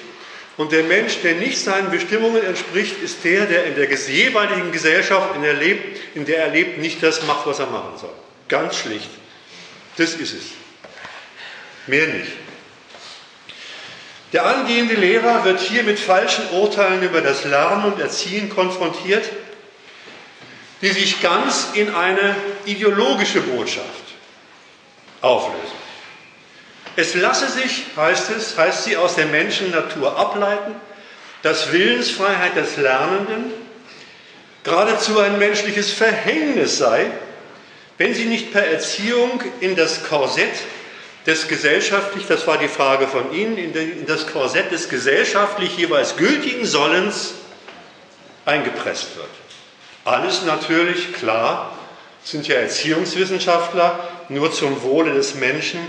Und 0.56 0.72
der 0.72 0.84
Mensch, 0.84 1.22
der 1.24 1.36
nicht 1.36 1.58
seinen 1.58 1.90
Bestimmungen 1.90 2.44
entspricht, 2.44 3.02
ist 3.02 3.24
der, 3.24 3.46
der 3.46 3.66
in 3.66 3.76
der 3.76 3.90
jeweiligen 3.92 4.72
Gesellschaft, 4.72 5.36
in 5.36 5.42
der, 5.42 5.54
lebt, 5.54 6.00
in 6.16 6.26
der 6.26 6.46
er 6.46 6.50
lebt, 6.52 6.78
nicht 6.78 7.02
das 7.02 7.24
macht, 7.24 7.48
was 7.48 7.60
er 7.60 7.68
machen 7.68 7.98
soll. 8.00 8.14
Ganz 8.50 8.76
schlicht. 8.78 9.10
Das 9.98 10.14
ist 10.14 10.34
es. 10.34 10.44
Mehr 11.88 12.08
nicht. 12.08 12.32
Der 14.32 14.46
angehende 14.46 14.96
Lehrer 14.96 15.44
wird 15.44 15.60
hier 15.60 15.84
mit 15.84 16.00
falschen 16.00 16.50
Urteilen 16.52 17.04
über 17.04 17.22
das 17.22 17.46
Lernen 17.46 17.86
und 17.86 18.00
Erziehen 18.00 18.50
konfrontiert, 18.50 19.24
die 20.82 20.90
sich 20.90 21.22
ganz 21.22 21.70
in 21.76 21.94
eine 21.94 22.36
ideologische 22.66 23.42
Botschaft 23.42 23.86
auflösen. 25.22 25.83
Es 26.96 27.16
lasse 27.16 27.50
sich, 27.50 27.86
heißt 27.98 28.30
es, 28.32 28.58
heißt 28.58 28.84
sie 28.84 28.98
aus 28.98 29.16
der 29.16 29.26
Menschennatur 29.26 30.18
ableiten, 30.18 30.76
dass 31.42 31.72
Willensfreiheit 31.72 32.56
des 32.56 32.78
Lernenden 32.78 33.52
geradezu 34.64 35.20
ein 35.20 35.40
menschliches 35.40 35.92
Verhängnis 35.92 36.78
sei, 36.78 37.12
wenn 37.98 38.14
sie 38.14 38.26
nicht 38.26 38.52
per 38.52 38.66
Erziehung 38.66 39.42
in 39.60 39.76
das 39.76 40.04
Korsett 40.04 40.54
des 41.26 41.48
gesellschaftlich, 41.48 42.26
das 42.28 42.48
war 42.48 42.58
die 42.58 42.68
Frage 42.68 43.08
von 43.08 43.34
Ihnen, 43.34 43.58
in 43.58 44.06
das 44.06 44.28
Korsett 44.28 44.72
des 44.72 44.90
gesellschaftlich 44.90 45.78
jeweils 45.78 46.18
gültigen 46.18 46.66
Sollens 46.66 47.34
eingepresst 48.46 49.16
wird. 49.16 49.30
Alles 50.06 50.44
natürlich 50.44 51.14
klar, 51.14 51.78
sind 52.24 52.48
ja 52.48 52.56
Erziehungswissenschaftler, 52.56 54.00
nur 54.30 54.52
zum 54.52 54.82
Wohle 54.84 55.14
des 55.14 55.36
Menschen, 55.36 55.80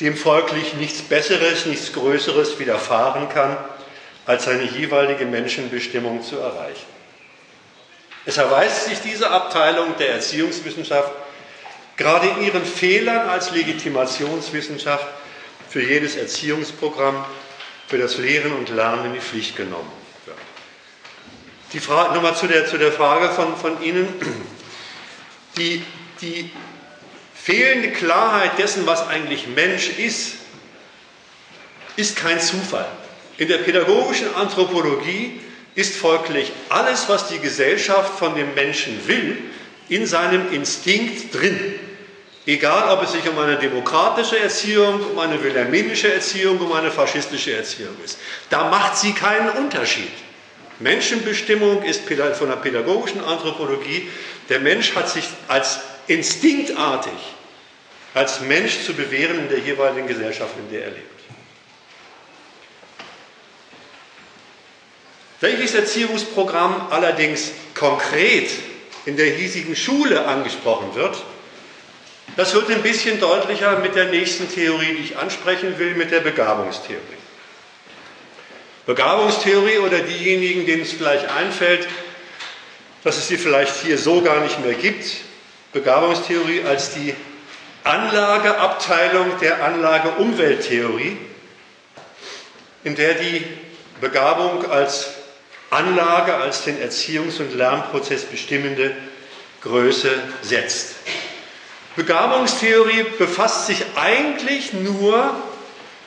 dem 0.00 0.16
folglich 0.16 0.74
nichts 0.74 1.02
Besseres, 1.02 1.66
nichts 1.66 1.92
Größeres 1.92 2.58
widerfahren 2.58 3.28
kann, 3.28 3.56
als 4.26 4.44
seine 4.44 4.64
jeweilige 4.64 5.26
Menschenbestimmung 5.26 6.22
zu 6.22 6.38
erreichen. 6.38 6.86
Es 8.26 8.38
erweist 8.38 8.86
sich 8.86 9.00
diese 9.00 9.30
Abteilung 9.30 9.96
der 9.98 10.10
Erziehungswissenschaft 10.10 11.12
gerade 11.96 12.28
in 12.28 12.46
ihren 12.46 12.64
Fehlern 12.64 13.28
als 13.28 13.50
Legitimationswissenschaft 13.50 15.06
für 15.68 15.82
jedes 15.82 16.16
Erziehungsprogramm, 16.16 17.24
für 17.86 17.98
das 17.98 18.16
Lehren 18.16 18.52
und 18.52 18.70
Lernen 18.70 19.06
in 19.06 19.12
die 19.14 19.20
Pflicht 19.20 19.56
genommen 19.56 19.92
wird. 20.24 20.38
Die 21.72 21.80
Frage, 21.80 22.14
nochmal 22.14 22.34
zu 22.34 22.46
der, 22.46 22.66
zu 22.66 22.78
der 22.78 22.92
Frage 22.92 23.28
von, 23.30 23.56
von 23.56 23.82
Ihnen, 23.82 24.08
die, 25.56 25.82
die 26.20 26.50
fehlende 27.44 27.90
Klarheit 27.90 28.58
dessen, 28.58 28.86
was 28.86 29.06
eigentlich 29.06 29.46
Mensch 29.48 29.90
ist, 29.98 30.36
ist 31.96 32.16
kein 32.16 32.40
Zufall. 32.40 32.86
In 33.36 33.48
der 33.48 33.58
pädagogischen 33.58 34.34
Anthropologie 34.34 35.40
ist 35.74 35.94
folglich 35.94 36.52
alles, 36.70 37.06
was 37.10 37.28
die 37.28 37.38
Gesellschaft 37.38 38.18
von 38.18 38.34
dem 38.34 38.54
Menschen 38.54 39.06
will, 39.06 39.36
in 39.90 40.06
seinem 40.06 40.54
Instinkt 40.54 41.34
drin. 41.34 41.74
Egal, 42.46 42.90
ob 42.90 43.02
es 43.04 43.12
sich 43.12 43.28
um 43.28 43.38
eine 43.38 43.56
demokratische 43.56 44.38
Erziehung, 44.38 45.00
um 45.12 45.18
eine 45.18 45.42
wilhelminische 45.42 46.14
Erziehung, 46.14 46.58
um 46.60 46.72
eine 46.72 46.90
faschistische 46.90 47.54
Erziehung 47.54 47.96
ist. 48.02 48.18
Da 48.48 48.70
macht 48.70 48.96
sie 48.96 49.12
keinen 49.12 49.50
Unterschied. 49.50 50.12
Menschenbestimmung 50.78 51.82
ist 51.82 52.02
von 52.38 52.48
der 52.48 52.56
pädagogischen 52.56 53.22
Anthropologie, 53.22 54.08
der 54.48 54.60
Mensch 54.60 54.94
hat 54.94 55.10
sich 55.10 55.24
als 55.48 55.80
instinktartig, 56.06 57.12
als 58.14 58.40
Mensch 58.40 58.84
zu 58.84 58.94
bewähren 58.94 59.38
in 59.38 59.48
der 59.48 59.58
jeweiligen 59.58 60.06
Gesellschaft, 60.06 60.54
in 60.58 60.70
der 60.70 60.84
er 60.84 60.90
lebt. 60.90 61.14
Welches 65.40 65.74
Erziehungsprogramm 65.74 66.86
allerdings 66.90 67.50
konkret 67.74 68.50
in 69.04 69.16
der 69.16 69.26
hiesigen 69.26 69.76
Schule 69.76 70.26
angesprochen 70.26 70.94
wird, 70.94 71.22
das 72.36 72.54
wird 72.54 72.70
ein 72.70 72.82
bisschen 72.82 73.20
deutlicher 73.20 73.78
mit 73.80 73.94
der 73.94 74.06
nächsten 74.06 74.50
Theorie, 74.50 74.94
die 74.94 75.04
ich 75.04 75.18
ansprechen 75.18 75.78
will, 75.78 75.94
mit 75.94 76.10
der 76.10 76.20
Begabungstheorie. 76.20 77.00
Begabungstheorie 78.86 79.78
oder 79.78 80.00
diejenigen, 80.00 80.66
denen 80.66 80.82
es 80.82 80.92
vielleicht 80.92 81.28
einfällt, 81.28 81.86
dass 83.02 83.18
es 83.18 83.28
sie 83.28 83.36
vielleicht 83.36 83.76
hier 83.82 83.98
so 83.98 84.22
gar 84.22 84.40
nicht 84.40 84.64
mehr 84.64 84.74
gibt. 84.74 85.04
Begabungstheorie 85.74 86.62
als 86.64 86.94
die 86.94 87.14
Anlageabteilung 87.82 89.38
der 89.40 89.62
Anlage-Umwelttheorie, 89.62 91.18
in 92.84 92.94
der 92.94 93.14
die 93.14 93.44
Begabung 94.00 94.70
als 94.70 95.08
Anlage, 95.70 96.36
als 96.36 96.62
den 96.62 96.78
Erziehungs- 96.80 97.40
und 97.40 97.54
Lernprozess 97.54 98.24
bestimmende 98.24 98.96
Größe 99.62 100.10
setzt. 100.42 100.94
Begabungstheorie 101.96 103.04
befasst 103.18 103.66
sich 103.66 103.84
eigentlich 103.96 104.72
nur 104.72 105.34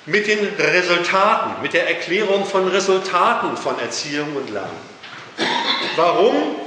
mit 0.05 0.27
den 0.27 0.39
Resultaten, 0.57 1.61
mit 1.61 1.73
der 1.73 1.89
Erklärung 1.89 2.45
von 2.45 2.69
Resultaten 2.69 3.57
von 3.57 3.77
Erziehung 3.79 4.33
und 4.37 4.49
Lernen. 4.49 4.79
Warum? 5.97 6.66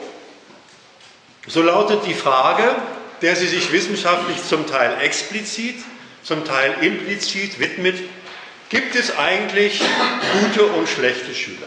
So 1.46 1.62
lautet 1.62 2.06
die 2.06 2.14
Frage, 2.14 2.74
der 3.22 3.36
sie 3.36 3.48
sich 3.48 3.72
wissenschaftlich 3.72 4.44
zum 4.44 4.66
Teil 4.66 5.00
explizit, 5.00 5.76
zum 6.22 6.44
Teil 6.44 6.74
implizit 6.82 7.58
widmet, 7.58 7.98
gibt 8.68 8.94
es 8.94 9.16
eigentlich 9.16 9.80
gute 10.40 10.66
und 10.66 10.88
schlechte 10.88 11.34
Schüler? 11.34 11.66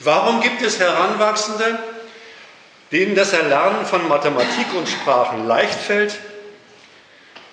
Warum 0.00 0.40
gibt 0.40 0.62
es 0.62 0.80
Heranwachsende, 0.80 1.78
denen 2.90 3.14
das 3.14 3.32
Erlernen 3.32 3.86
von 3.86 4.08
Mathematik 4.08 4.74
und 4.76 4.88
Sprachen 4.88 5.46
leicht 5.46 5.78
fällt, 5.78 6.18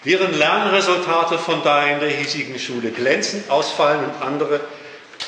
deren 0.05 0.37
Lernresultate 0.37 1.37
von 1.37 1.61
daher 1.63 1.95
in 1.95 1.99
der 1.99 2.09
hiesigen 2.09 2.57
Schule 2.57 2.91
glänzend 2.91 3.49
ausfallen 3.49 4.03
und 4.03 4.21
andere, 4.25 4.61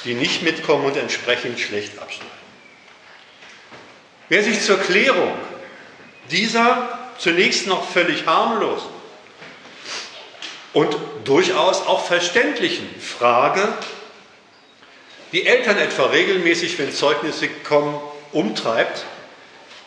die 0.03 0.13
nicht 0.13 0.41
mitkommen 0.41 0.85
und 0.85 0.97
entsprechend 0.97 1.59
schlecht 1.59 1.99
abschneiden. 1.99 2.30
Wer 4.31 4.43
sich 4.43 4.61
zur 4.61 4.79
Klärung 4.79 5.33
dieser 6.29 6.97
zunächst 7.17 7.67
noch 7.67 7.85
völlig 7.85 8.25
harmlosen 8.27 8.87
und 10.71 10.95
durchaus 11.25 11.85
auch 11.85 12.05
verständlichen 12.05 12.87
Frage, 13.01 13.67
die 15.33 15.45
Eltern 15.45 15.77
etwa 15.77 16.05
regelmäßig, 16.05 16.79
wenn 16.79 16.93
Zeugnisse 16.93 17.49
kommen, 17.49 17.99
umtreibt, 18.31 19.03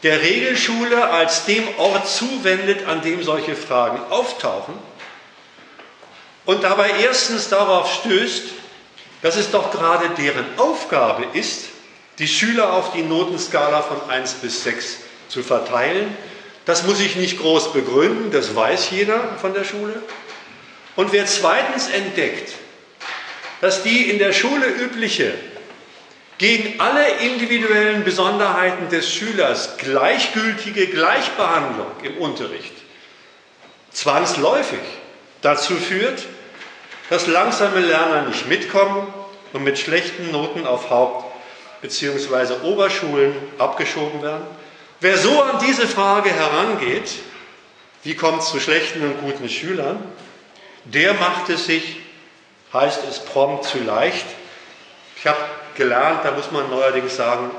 der 0.03 0.21
Regelschule 0.21 1.09
als 1.09 1.47
dem 1.47 1.67
Ort 1.79 2.07
zuwendet, 2.07 2.87
an 2.87 3.01
dem 3.01 3.23
solche 3.23 3.57
Fragen 3.57 3.99
auftauchen 4.11 4.75
und 6.45 6.63
dabei 6.63 6.91
erstens 7.03 7.49
darauf 7.49 7.91
stößt, 7.95 8.43
dass 9.23 9.37
es 9.37 9.51
doch 9.51 9.71
gerade 9.71 10.11
deren 10.19 10.45
Aufgabe 10.59 11.25
ist, 11.33 11.71
die 12.19 12.29
Schüler 12.29 12.73
auf 12.73 12.93
die 12.93 13.03
Notenskala 13.03 13.83
von 13.83 14.09
1 14.09 14.35
bis 14.35 14.65
6 14.65 14.99
zu 15.29 15.43
verteilen. 15.43 16.17
Das 16.65 16.85
muss 16.85 17.01
ich 17.01 17.17
nicht 17.17 17.39
groß 17.39 17.73
begründen, 17.73 18.31
das 18.31 18.55
weiß 18.55 18.91
jeder 18.91 19.37
von 19.41 19.53
der 19.53 19.65
Schule. 19.65 20.03
Und 20.97 21.13
wer 21.13 21.27
zweitens 21.27 21.89
entdeckt, 21.89 22.55
dass 23.61 23.83
die 23.83 24.11
in 24.11 24.19
der 24.19 24.33
Schule 24.33 24.67
übliche 24.67 25.35
gegen 26.39 26.81
alle 26.81 27.07
individuellen 27.21 28.05
Besonderheiten 28.05 28.89
des 28.89 29.11
Schülers 29.13 29.77
gleichgültige 29.79 30.87
Gleichbehandlung 30.89 31.91
im 32.03 32.17
Unterricht 32.19 32.73
zwangsläufig 33.93 34.81
dazu 35.43 35.75
führt, 35.77 36.27
dass 37.11 37.27
langsame 37.27 37.81
Lerner 37.81 38.23
nicht 38.23 38.49
mitkommen 38.49 39.07
und 39.53 39.63
mit 39.63 39.79
schlechten 39.79 40.31
Noten 40.31 40.67
auf 40.67 40.91
Haupt- 40.91 41.24
bzw. 41.85 42.65
Oberschulen 42.65 43.35
abgeschoben 43.59 44.23
werden. 44.23 44.47
Wer 45.01 45.19
so 45.19 45.43
an 45.43 45.63
diese 45.67 45.87
Frage 45.87 46.31
herangeht, 46.31 47.11
wie 48.05 48.15
kommt 48.15 48.41
es 48.41 48.49
zu 48.49 48.59
schlechten 48.59 49.03
und 49.03 49.21
guten 49.21 49.51
Schülern, 49.51 50.03
der 50.85 51.13
macht 51.15 51.51
es 51.51 51.67
sich, 51.67 52.01
heißt 52.73 53.01
es 53.09 53.21
prompt 53.21 53.65
zu 53.65 53.79
leicht. 53.79 54.25
Ich 55.19 55.27
habe 55.27 55.39
gelernt, 55.77 56.25
da 56.25 56.31
muss 56.33 56.51
man 56.51 56.71
neuerdings 56.71 57.17
sagen, 57.17 57.51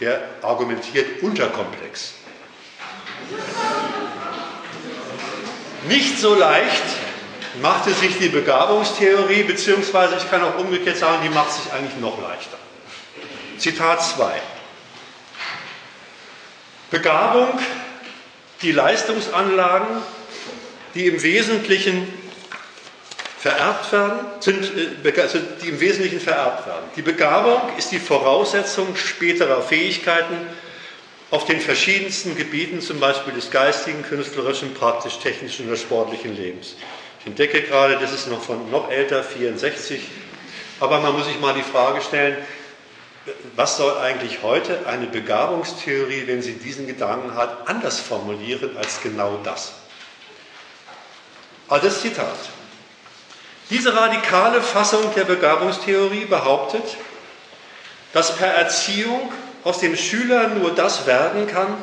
der 0.00 0.20
argumentiert 0.42 1.22
unterkomplex. 1.22 2.14
Nicht 5.88 6.18
so 6.18 6.34
leicht 6.34 6.82
machte 7.62 7.92
sich 7.92 8.18
die 8.18 8.28
Begabungstheorie, 8.28 9.44
beziehungsweise 9.44 10.16
ich 10.16 10.28
kann 10.28 10.42
auch 10.42 10.58
umgekehrt 10.58 10.96
sagen, 10.96 11.18
die 11.22 11.30
macht 11.30 11.52
sich 11.52 11.72
eigentlich 11.72 11.96
noch 12.00 12.20
leichter. 12.20 12.58
Zitat 13.60 14.02
2. 14.02 14.40
Begabung, 16.90 17.48
die 18.62 18.72
Leistungsanlagen, 18.72 19.86
die 20.94 21.06
im 21.06 21.22
Wesentlichen 21.22 22.08
vererbt 23.38 23.92
werden, 23.92 24.18
sind, 24.40 25.04
äh, 25.04 25.20
also 25.20 25.38
die 25.62 25.68
im 25.68 25.80
Wesentlichen 25.80 26.20
vererbt 26.20 26.66
werden. 26.66 26.84
Die 26.96 27.02
Begabung 27.02 27.60
ist 27.76 27.92
die 27.92 27.98
Voraussetzung 27.98 28.96
späterer 28.96 29.60
Fähigkeiten 29.60 30.36
auf 31.30 31.44
den 31.44 31.60
verschiedensten 31.60 32.36
Gebieten, 32.36 32.80
zum 32.80 32.98
Beispiel 32.98 33.34
des 33.34 33.50
geistigen, 33.50 34.02
künstlerischen, 34.02 34.72
praktisch-technischen 34.72 35.68
oder 35.68 35.76
sportlichen 35.76 36.34
Lebens. 36.34 36.76
Ich 37.20 37.26
entdecke 37.26 37.60
gerade, 37.60 37.98
das 37.98 38.12
ist 38.12 38.28
noch 38.28 38.42
von 38.42 38.70
noch 38.70 38.90
älter, 38.90 39.22
64, 39.22 40.00
aber 40.80 41.00
man 41.00 41.12
muss 41.12 41.26
sich 41.26 41.38
mal 41.38 41.52
die 41.52 41.62
Frage 41.62 42.00
stellen, 42.00 42.38
was 43.56 43.76
soll 43.76 43.98
eigentlich 43.98 44.42
heute 44.42 44.86
eine 44.86 45.06
Begabungstheorie, 45.06 46.26
wenn 46.26 46.42
sie 46.42 46.54
diesen 46.54 46.86
Gedanken 46.86 47.34
hat, 47.34 47.68
anders 47.68 48.00
formulieren 48.00 48.76
als 48.76 49.00
genau 49.02 49.38
das? 49.44 49.72
Also 51.68 51.86
das 51.86 52.00
Zitat. 52.00 52.36
Diese 53.70 53.94
radikale 53.94 54.60
Fassung 54.62 55.14
der 55.14 55.24
Begabungstheorie 55.24 56.24
behauptet, 56.24 56.96
dass 58.12 58.36
per 58.36 58.48
Erziehung 58.48 59.32
aus 59.62 59.78
dem 59.78 59.96
Schüler 59.96 60.48
nur 60.48 60.74
das 60.74 61.06
werden 61.06 61.46
kann, 61.46 61.76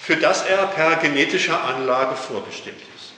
für 0.00 0.16
das 0.16 0.44
er 0.44 0.66
per 0.66 0.96
genetischer 0.96 1.62
Anlage 1.64 2.16
vorbestimmt 2.16 2.80
ist. 2.96 3.12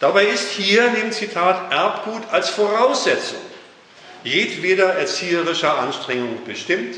Dabei 0.00 0.26
ist 0.26 0.50
hier 0.50 0.88
dem 0.90 1.12
Zitat 1.12 1.72
Erbgut 1.72 2.22
als 2.30 2.50
Voraussetzung 2.50 3.40
jedweder 4.24 4.94
erzieherischer 4.94 5.78
Anstrengung 5.78 6.44
bestimmt. 6.44 6.96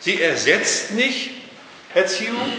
Sie 0.00 0.20
ersetzt 0.20 0.92
nicht 0.92 1.30
Erziehung, 1.94 2.52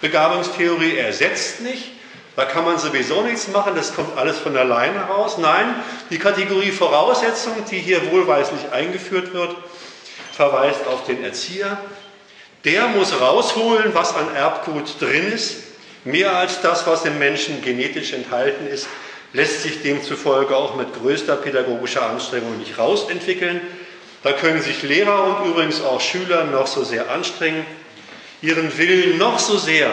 Begabungstheorie 0.00 0.96
ersetzt 0.96 1.60
nicht, 1.60 1.90
da 2.38 2.44
kann 2.44 2.64
man 2.64 2.78
sowieso 2.78 3.22
nichts 3.22 3.48
machen, 3.48 3.74
das 3.74 3.96
kommt 3.96 4.16
alles 4.16 4.38
von 4.38 4.56
alleine 4.56 5.00
raus. 5.00 5.38
Nein, 5.38 5.74
die 6.10 6.20
Kategorie 6.20 6.70
Voraussetzung, 6.70 7.52
die 7.68 7.80
hier 7.80 8.12
wohlweislich 8.12 8.70
eingeführt 8.70 9.34
wird, 9.34 9.56
verweist 10.32 10.86
auf 10.86 11.04
den 11.04 11.24
Erzieher. 11.24 11.78
Der 12.64 12.86
muss 12.86 13.20
rausholen, 13.20 13.92
was 13.92 14.14
an 14.14 14.32
Erbgut 14.36 15.00
drin 15.00 15.32
ist. 15.32 15.64
Mehr 16.04 16.36
als 16.36 16.60
das, 16.60 16.86
was 16.86 17.04
im 17.04 17.18
Menschen 17.18 17.60
genetisch 17.60 18.12
enthalten 18.12 18.68
ist, 18.68 18.86
lässt 19.32 19.62
sich 19.62 19.82
demzufolge 19.82 20.56
auch 20.56 20.76
mit 20.76 20.94
größter 20.94 21.36
pädagogischer 21.36 22.08
Anstrengung 22.08 22.58
nicht 22.58 22.78
rausentwickeln. 22.78 23.60
Da 24.22 24.32
können 24.32 24.62
sich 24.62 24.82
Lehrer 24.82 25.24
und 25.24 25.50
übrigens 25.50 25.82
auch 25.82 26.00
Schüler 26.00 26.44
noch 26.44 26.66
so 26.66 26.82
sehr 26.82 27.10
anstrengen, 27.10 27.64
ihren 28.42 28.76
Willen 28.78 29.18
noch 29.18 29.38
so 29.38 29.58
sehr 29.58 29.90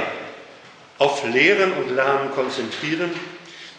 auf 0.97 1.23
Lehren 1.25 1.73
und 1.73 1.93
Lernen 1.95 2.31
konzentrieren. 2.33 3.11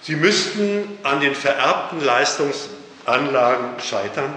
Sie 0.03 0.17
müssten 0.17 0.99
an 1.03 1.21
den 1.21 1.35
vererbten 1.35 2.05
Leistungsanlagen 2.05 3.81
scheitern, 3.81 4.35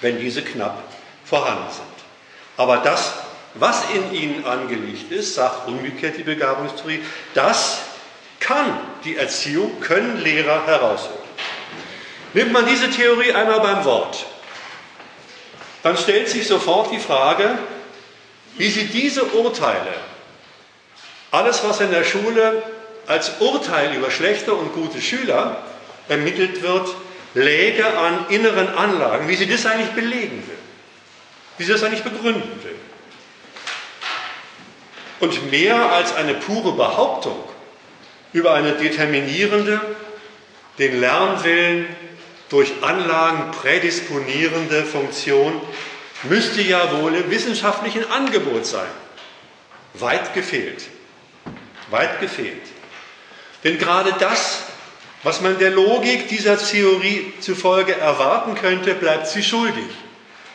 wenn 0.00 0.18
diese 0.18 0.42
knapp 0.42 0.82
vorhanden 1.24 1.70
sind. 1.70 1.84
Aber 2.56 2.78
das, 2.78 3.14
was 3.54 3.82
in 3.94 4.12
ihnen 4.12 4.44
angelegt 4.44 5.12
ist, 5.12 5.34
sagt 5.34 5.68
umgekehrt 5.68 6.16
die 6.16 6.22
Begabungstheorie, 6.22 7.02
das 7.34 7.82
kann 8.44 8.78
die 9.04 9.16
Erziehung, 9.16 9.80
können 9.80 10.20
Lehrer 10.22 10.66
herausholen. 10.66 11.18
Nimmt 12.34 12.52
man 12.52 12.66
diese 12.66 12.90
Theorie 12.90 13.32
einmal 13.32 13.60
beim 13.60 13.84
Wort, 13.84 14.26
dann 15.82 15.96
stellt 15.96 16.28
sich 16.28 16.46
sofort 16.46 16.92
die 16.92 16.98
Frage, 16.98 17.58
wie 18.56 18.68
sie 18.68 18.86
diese 18.86 19.24
Urteile 19.24 19.94
alles, 21.34 21.64
was 21.64 21.80
in 21.80 21.90
der 21.90 22.04
Schule 22.04 22.62
als 23.06 23.32
Urteil 23.40 23.94
über 23.94 24.10
schlechte 24.10 24.54
und 24.54 24.72
gute 24.72 25.00
Schüler 25.00 25.56
ermittelt 26.08 26.62
wird, 26.62 26.94
läge 27.34 27.86
an 27.98 28.26
inneren 28.28 28.68
Anlagen, 28.68 29.26
wie 29.28 29.34
sie 29.34 29.48
das 29.48 29.66
eigentlich 29.66 29.90
belegen 29.90 30.44
will, 30.46 30.58
wie 31.58 31.64
sie 31.64 31.72
das 31.72 31.82
eigentlich 31.82 32.04
begründen 32.04 32.62
will. 32.62 32.76
Und 35.20 35.50
mehr 35.50 35.92
als 35.92 36.14
eine 36.14 36.34
pure 36.34 36.72
Behauptung 36.72 37.42
über 38.34 38.52
eine 38.52 38.72
determinierende, 38.72 39.80
den 40.78 41.00
Lernwillen 41.00 41.86
durch 42.50 42.72
Anlagen 42.82 43.52
prädisponierende 43.52 44.84
Funktion 44.84 45.60
müsste 46.24 46.60
ja 46.60 47.00
wohl 47.00 47.14
im 47.14 47.30
wissenschaftlichen 47.30 48.10
Angebot 48.10 48.66
sein. 48.66 48.88
Weit 49.94 50.34
gefehlt. 50.34 50.84
Weit 51.90 52.20
gefehlt. 52.20 52.62
Denn 53.62 53.78
gerade 53.78 54.12
das, 54.18 54.64
was 55.22 55.40
man 55.40 55.58
der 55.58 55.70
Logik 55.70 56.28
dieser 56.28 56.58
Theorie 56.58 57.32
zufolge 57.40 57.94
erwarten 57.94 58.56
könnte, 58.56 58.94
bleibt 58.94 59.28
sie 59.28 59.44
schuldig. 59.44 59.86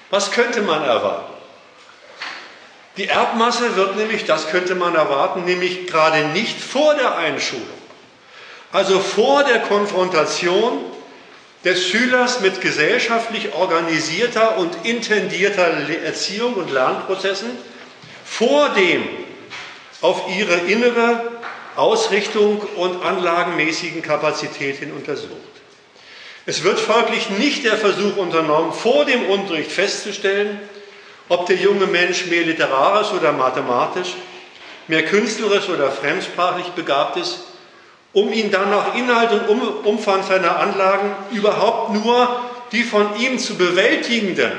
Was 0.10 0.32
könnte 0.32 0.62
man 0.62 0.84
erwarten? 0.84 1.39
Die 3.00 3.08
Erbmasse 3.08 3.78
wird 3.78 3.96
nämlich, 3.96 4.26
das 4.26 4.50
könnte 4.50 4.76
man 4.76 4.94
erwarten, 4.94 5.46
nämlich 5.46 5.88
gerade 5.88 6.28
nicht 6.34 6.60
vor 6.60 6.96
der 6.96 7.16
Einschulung, 7.16 7.64
also 8.74 9.00
vor 9.00 9.46
der 9.46 9.60
Konfrontation 9.60 10.82
des 11.64 11.88
Schülers 11.88 12.42
mit 12.42 12.60
gesellschaftlich 12.60 13.54
organisierter 13.54 14.58
und 14.58 14.76
intendierter 14.84 15.72
Erziehung 16.04 16.56
und 16.56 16.72
Lernprozessen, 16.72 17.52
vor 18.26 18.68
dem 18.72 19.08
auf 20.02 20.24
ihre 20.38 20.56
innere 20.56 21.32
Ausrichtung 21.78 22.60
und 22.76 23.02
anlagenmäßigen 23.06 24.02
Kapazität 24.02 24.76
hin 24.76 24.92
untersucht. 24.92 25.32
Es 26.46 26.64
wird 26.66 26.82
folglich 26.82 27.30
nicht 27.30 27.64
der 27.64 27.78
Versuch 27.78 28.18
unternommen, 28.18 28.74
vor 28.74 29.06
dem 29.06 29.30
Unterricht 29.30 29.72
festzustellen, 29.72 30.60
ob 31.30 31.46
der 31.46 31.56
junge 31.56 31.86
Mensch 31.86 32.26
mehr 32.26 32.44
literarisch 32.44 33.12
oder 33.12 33.32
mathematisch, 33.32 34.16
mehr 34.88 35.06
künstlerisch 35.06 35.70
oder 35.70 35.92
fremdsprachlich 35.92 36.68
begabt 36.70 37.18
ist, 37.18 37.42
um 38.12 38.34
ihn 38.34 38.52
dann 38.52 38.72
nach 38.72 38.96
Inhalt 38.96 39.32
und 39.48 39.62
Umfang 39.86 40.24
seiner 40.24 40.58
Anlagen 40.58 41.16
überhaupt 41.32 41.94
nur 41.94 42.44
die 42.72 42.84
von 42.84 43.20
ihm 43.20 43.40
zu 43.40 43.56
bewältigenden 43.56 44.52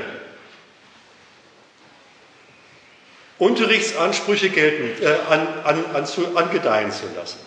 Unterrichtsansprüche 3.38 4.50
gelten, 4.50 5.02
äh, 5.02 5.16
an, 5.30 5.48
an, 5.64 5.84
an, 5.94 6.06
zu, 6.06 6.36
angedeihen 6.36 6.92
zu 6.92 7.06
lassen. 7.16 7.38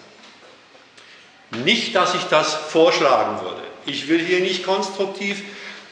Nicht, 1.63 1.95
dass 1.95 2.15
ich 2.15 2.23
das 2.23 2.55
vorschlagen 2.55 3.41
würde. 3.41 3.61
Ich 3.85 4.07
will 4.07 4.19
hier 4.19 4.39
nicht 4.39 4.65
konstruktiv 4.65 5.43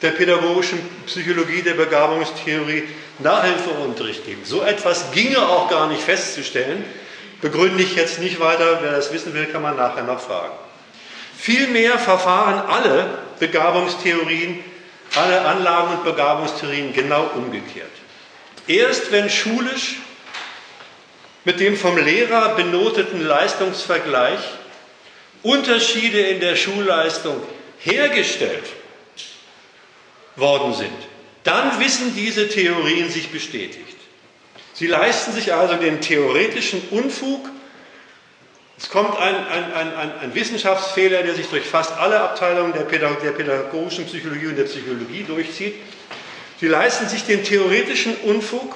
der 0.01 0.11
pädagogischen 0.11 0.79
Psychologie 1.05 1.61
der 1.61 1.75
Begabungstheorie 1.75 2.83
Nachhilfeunterricht 3.19 4.25
geben. 4.25 4.41
So 4.43 4.63
etwas 4.63 5.11
ginge 5.11 5.39
auch 5.39 5.69
gar 5.69 5.87
nicht 5.87 6.01
festzustellen. 6.01 6.83
Begründe 7.39 7.83
ich 7.83 7.95
jetzt 7.95 8.19
nicht 8.19 8.39
weiter. 8.39 8.79
Wer 8.81 8.91
das 8.91 9.13
wissen 9.13 9.33
will, 9.33 9.45
kann 9.45 9.61
man 9.61 9.75
nachher 9.75 10.03
noch 10.03 10.19
fragen. 10.19 10.53
Vielmehr 11.37 11.97
verfahren 11.97 12.61
alle 12.67 13.17
Begabungstheorien, 13.39 14.63
alle 15.15 15.41
Anlagen 15.41 15.93
und 15.95 16.03
Begabungstheorien 16.03 16.93
genau 16.93 17.29
umgekehrt. 17.35 17.89
Erst 18.67 19.11
wenn 19.11 19.29
schulisch 19.29 19.97
mit 21.43 21.59
dem 21.59 21.75
vom 21.75 21.97
Lehrer 21.97 22.55
benoteten 22.55 23.25
Leistungsvergleich 23.25 24.39
Unterschiede 25.41 26.19
in 26.19 26.39
der 26.39 26.55
Schulleistung 26.55 27.41
hergestellt 27.79 28.65
worden 30.35 30.73
sind, 30.73 30.91
dann 31.43 31.79
wissen 31.79 32.15
diese 32.15 32.47
Theorien 32.47 33.09
sich 33.09 33.29
bestätigt. 33.29 33.97
Sie 34.73 34.87
leisten 34.87 35.31
sich 35.33 35.53
also 35.53 35.75
den 35.75 36.01
theoretischen 36.01 36.81
Unfug. 36.89 37.47
Es 38.77 38.89
kommt 38.89 39.17
ein, 39.17 39.35
ein, 39.35 39.73
ein, 39.73 40.19
ein 40.21 40.35
Wissenschaftsfehler, 40.35 41.23
der 41.23 41.35
sich 41.35 41.47
durch 41.47 41.65
fast 41.65 41.97
alle 41.97 42.19
Abteilungen 42.19 42.73
der, 42.73 42.81
pädagogischen 42.81 44.05
Psychologie 44.05 44.47
und 44.47 44.55
der 44.55 44.63
Psychologie 44.63 45.23
durchzieht. 45.23 45.75
Sie 46.59 46.67
leisten 46.67 47.07
sich 47.07 47.25
den 47.25 47.43
theoretischen 47.43 48.15
Unfug, 48.17 48.75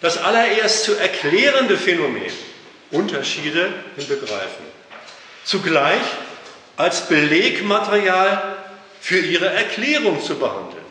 das 0.00 0.18
allererst 0.18 0.84
zu 0.84 0.94
erklärende 0.94 1.76
Phänomen, 1.76 2.32
Unterschiede 2.90 3.72
in 3.96 4.06
begreifen. 4.06 4.64
Zugleich 5.44 6.02
als 6.76 7.08
Belegmaterial 7.08 8.56
für 9.08 9.20
ihre 9.20 9.46
Erklärung 9.46 10.22
zu 10.22 10.38
behandeln. 10.38 10.84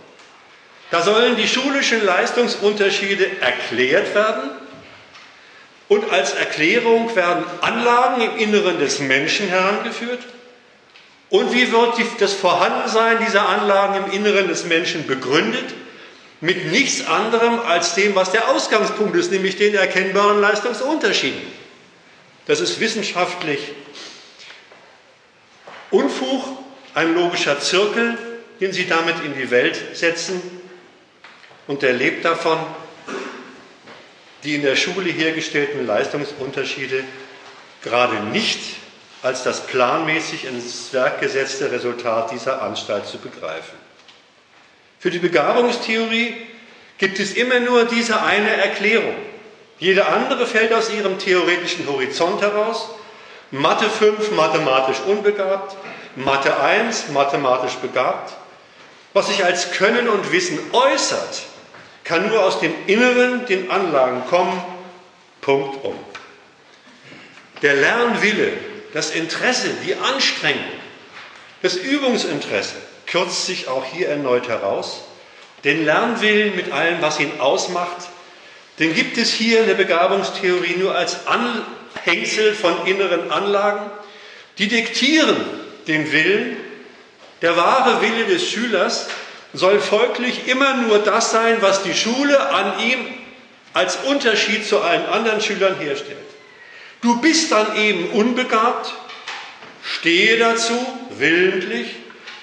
Da 0.89 1.03
sollen 1.03 1.36
die 1.36 1.47
schulischen 1.47 2.03
Leistungsunterschiede 2.03 3.41
erklärt 3.41 4.15
werden 4.15 4.49
und 5.88 6.09
als 6.09 6.34
Erklärung 6.34 7.15
werden 7.15 7.45
Anlagen 7.61 8.22
im 8.22 8.38
Inneren 8.38 8.80
des 8.80 8.97
Menschen 8.97 9.47
herangeführt. 9.49 10.22
Und 11.30 11.53
wie 11.53 11.72
wird 11.72 11.93
das 12.18 12.34
Vorhandensein 12.34 13.20
dieser 13.24 13.47
Anlagen 13.49 14.05
im 14.05 14.11
Inneren 14.11 14.47
des 14.47 14.65
Menschen 14.65 15.05
begründet? 15.05 15.76
Mit 16.41 16.72
nichts 16.72 17.05
anderem 17.05 17.59
als 17.59 17.93
dem, 17.93 18.15
was 18.15 18.32
der 18.32 18.49
Ausgangspunkt 18.49 19.15
ist, 19.15 19.32
nämlich 19.32 19.57
den 19.57 19.76
erkennbaren 19.76 20.41
Leistungsunterschieden. 20.41 21.43
Das 22.47 22.61
ist 22.61 22.80
wissenschaftlich 22.80 23.59
Unfug, 25.91 26.66
ein 26.97 27.13
logischer 27.13 27.59
Zirkel, 27.59 28.17
den 28.59 28.73
Sie 28.73 28.87
damit 28.87 29.23
in 29.23 29.35
die 29.35 29.51
Welt 29.51 29.79
setzen. 29.95 30.41
Und 31.67 31.83
der 31.83 31.93
lebt 31.93 32.25
davon, 32.25 32.57
die 34.43 34.55
in 34.55 34.63
der 34.63 34.75
Schule 34.75 35.11
hergestellten 35.11 35.85
Leistungsunterschiede 35.85 37.03
gerade 37.83 38.15
nicht 38.31 38.59
als 39.21 39.43
das 39.43 39.67
planmäßig 39.67 40.45
ins 40.45 40.91
Werk 40.91 41.21
gesetzte 41.21 41.71
Resultat 41.71 42.31
dieser 42.31 42.63
Anstalt 42.63 43.05
zu 43.05 43.19
begreifen. 43.19 43.77
Für 44.97 45.11
die 45.11 45.19
Begabungstheorie 45.19 46.35
gibt 46.97 47.19
es 47.19 47.33
immer 47.33 47.59
nur 47.59 47.85
diese 47.85 48.23
eine 48.23 48.49
Erklärung. 48.49 49.15
Jede 49.77 50.07
andere 50.07 50.47
fällt 50.47 50.73
aus 50.73 50.89
ihrem 50.89 51.19
theoretischen 51.19 51.87
Horizont 51.87 52.41
heraus. 52.41 52.89
Mathe 53.51 53.87
5 53.87 54.31
mathematisch 54.31 54.97
unbegabt, 55.05 55.77
Mathe 56.18 56.59
1 56.59 57.09
mathematisch 57.09 57.76
begabt. 57.76 58.34
Was 59.13 59.28
sich 59.28 59.45
als 59.45 59.72
Können 59.72 60.09
und 60.09 60.32
Wissen 60.32 60.59
äußert, 60.74 61.43
kann 62.03 62.28
nur 62.30 62.43
aus 62.43 62.59
dem 62.59 62.74
Inneren, 62.88 63.45
den 63.45 63.70
Anlagen 63.70 64.24
kommen. 64.28 64.61
Punkt 65.41 65.84
um. 65.86 65.95
Der 67.61 67.76
Lernwille, 67.76 68.53
das 68.93 69.11
Interesse, 69.11 69.70
die 69.86 69.95
Anstrengung, 69.95 70.63
das 71.61 71.76
Übungsinteresse 71.76 72.76
kürzt 73.05 73.45
sich 73.45 73.68
auch 73.68 73.86
hier 73.86 74.09
erneut 74.09 74.47
heraus. 74.47 75.01
Den 75.63 75.86
Lernwillen 75.86 76.55
mit 76.55 76.72
allem, 76.72 77.01
was 77.01 77.20
ihn 77.20 77.39
ausmacht, 77.39 78.09
den 78.80 78.93
gibt 78.93 79.18
es 79.18 79.32
hier 79.32 79.61
in 79.61 79.68
der 79.68 79.76
Begabungstheorie 79.76 80.78
nur 80.78 80.95
als 80.95 81.28
Anhängsel 81.28 82.53
von 82.53 82.86
inneren 82.86 83.32
Anlagen, 83.32 83.89
die 84.57 84.68
diktieren 84.68 85.66
den 85.88 86.11
Willen. 86.11 86.57
Der 87.41 87.55
wahre 87.55 88.01
Wille 88.01 88.25
des 88.25 88.49
Schülers 88.49 89.07
soll 89.53 89.79
folglich 89.79 90.47
immer 90.47 90.75
nur 90.77 90.99
das 90.99 91.31
sein, 91.31 91.57
was 91.61 91.83
die 91.83 91.93
Schule 91.93 92.49
an 92.49 92.79
ihm 92.79 93.05
als 93.73 93.97
Unterschied 94.05 94.65
zu 94.65 94.81
allen 94.81 95.05
anderen 95.05 95.41
Schülern 95.41 95.77
herstellt. 95.79 96.17
Du 97.01 97.21
bist 97.21 97.51
dann 97.51 97.75
eben 97.77 98.09
unbegabt, 98.09 98.93
stehe 99.83 100.38
dazu, 100.38 100.73
willentlich, 101.11 101.95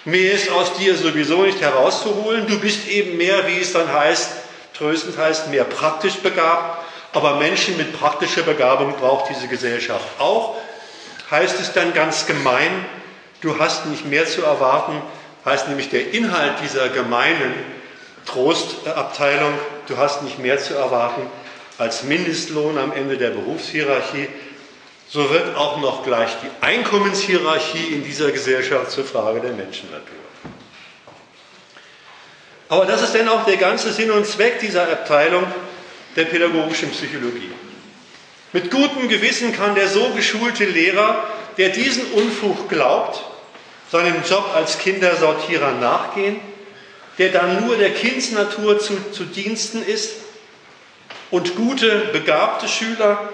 mehr 0.04 0.32
ist 0.32 0.50
aus 0.50 0.74
dir 0.74 0.94
sowieso 0.94 1.42
nicht 1.42 1.60
herauszuholen, 1.60 2.46
du 2.46 2.58
bist 2.60 2.86
eben 2.86 3.16
mehr, 3.16 3.48
wie 3.48 3.60
es 3.60 3.72
dann 3.72 3.92
heißt, 3.92 4.30
tröstend 4.74 5.18
heißt, 5.18 5.48
mehr 5.48 5.64
praktisch 5.64 6.14
begabt, 6.14 6.84
aber 7.12 7.36
Menschen 7.36 7.76
mit 7.76 7.98
praktischer 7.98 8.42
Begabung 8.42 8.96
braucht 8.96 9.28
diese 9.30 9.48
Gesellschaft 9.48 10.04
auch, 10.20 10.56
heißt 11.30 11.58
es 11.60 11.72
dann 11.72 11.92
ganz 11.94 12.26
gemein, 12.26 12.84
du 13.44 13.58
hast 13.58 13.86
nicht 13.86 14.06
mehr 14.06 14.26
zu 14.26 14.42
erwarten, 14.42 15.02
heißt 15.44 15.68
nämlich 15.68 15.90
der 15.90 16.12
Inhalt 16.12 16.54
dieser 16.62 16.88
gemeinen 16.88 17.54
Trostabteilung, 18.24 19.52
du 19.86 19.98
hast 19.98 20.22
nicht 20.22 20.38
mehr 20.38 20.58
zu 20.58 20.74
erwarten 20.74 21.22
als 21.76 22.04
Mindestlohn 22.04 22.78
am 22.78 22.92
Ende 22.92 23.18
der 23.18 23.30
Berufshierarchie, 23.30 24.28
so 25.08 25.28
wird 25.30 25.56
auch 25.56 25.78
noch 25.80 26.04
gleich 26.04 26.30
die 26.42 26.64
Einkommenshierarchie 26.64 27.92
in 27.92 28.04
dieser 28.04 28.30
Gesellschaft 28.32 28.90
zur 28.90 29.04
Frage 29.04 29.40
der 29.40 29.52
Menschennatur. 29.52 30.16
Aber 32.68 32.86
das 32.86 33.02
ist 33.02 33.12
denn 33.12 33.28
auch 33.28 33.44
der 33.44 33.58
ganze 33.58 33.92
Sinn 33.92 34.10
und 34.10 34.26
Zweck 34.26 34.60
dieser 34.60 34.90
Abteilung 34.90 35.44
der 36.16 36.24
pädagogischen 36.24 36.90
Psychologie. 36.90 37.50
Mit 38.52 38.70
gutem 38.70 39.08
Gewissen 39.08 39.54
kann 39.54 39.74
der 39.74 39.88
so 39.88 40.10
geschulte 40.10 40.64
Lehrer, 40.64 41.24
der 41.58 41.68
diesen 41.68 42.06
Unfug 42.12 42.68
glaubt, 42.68 43.22
seinem 43.90 44.22
Job 44.28 44.50
als 44.54 44.78
Kindersortierer 44.78 45.72
nachgehen, 45.72 46.40
der 47.18 47.30
dann 47.30 47.66
nur 47.66 47.76
der 47.76 47.90
Kindsnatur 47.90 48.78
zu, 48.78 49.10
zu 49.12 49.24
Diensten 49.24 49.82
ist 49.84 50.16
und 51.30 51.56
gute, 51.56 52.10
begabte 52.12 52.68
Schüler 52.68 53.30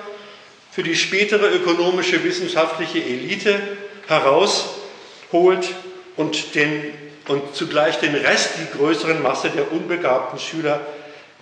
für 0.71 0.83
die 0.83 0.95
spätere 0.95 1.49
ökonomische 1.49 2.23
wissenschaftliche 2.25 2.99
Elite 2.99 3.61
herausholt 4.07 5.75
und, 6.17 6.55
den, 6.55 6.95
und 7.29 7.55
zugleich 7.55 7.99
den 7.99 8.15
Rest, 8.15 8.51
die 8.59 8.79
größeren 8.79 9.23
Masse 9.23 9.51
der 9.51 9.73
unbegabten 9.73 10.39
Schüler 10.39 10.81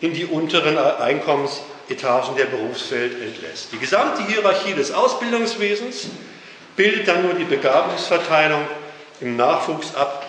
in 0.01 0.15
die 0.15 0.25
unteren 0.25 0.79
Einkommensetagen 0.79 2.37
der 2.37 2.47
Berufswelt 2.47 3.21
entlässt. 3.21 3.73
Die 3.73 3.79
gesamte 3.79 4.25
Hierarchie 4.27 4.75
des 4.75 4.93
Ausbildungswesens 4.93 6.09
bildet 6.77 7.09
dann 7.09 7.23
nur 7.23 7.35
die 7.35 7.45
Begabungsverteilung 7.45 8.61
im 9.21 9.37
Nachwuchs 9.37 9.95
ab. 9.95 10.27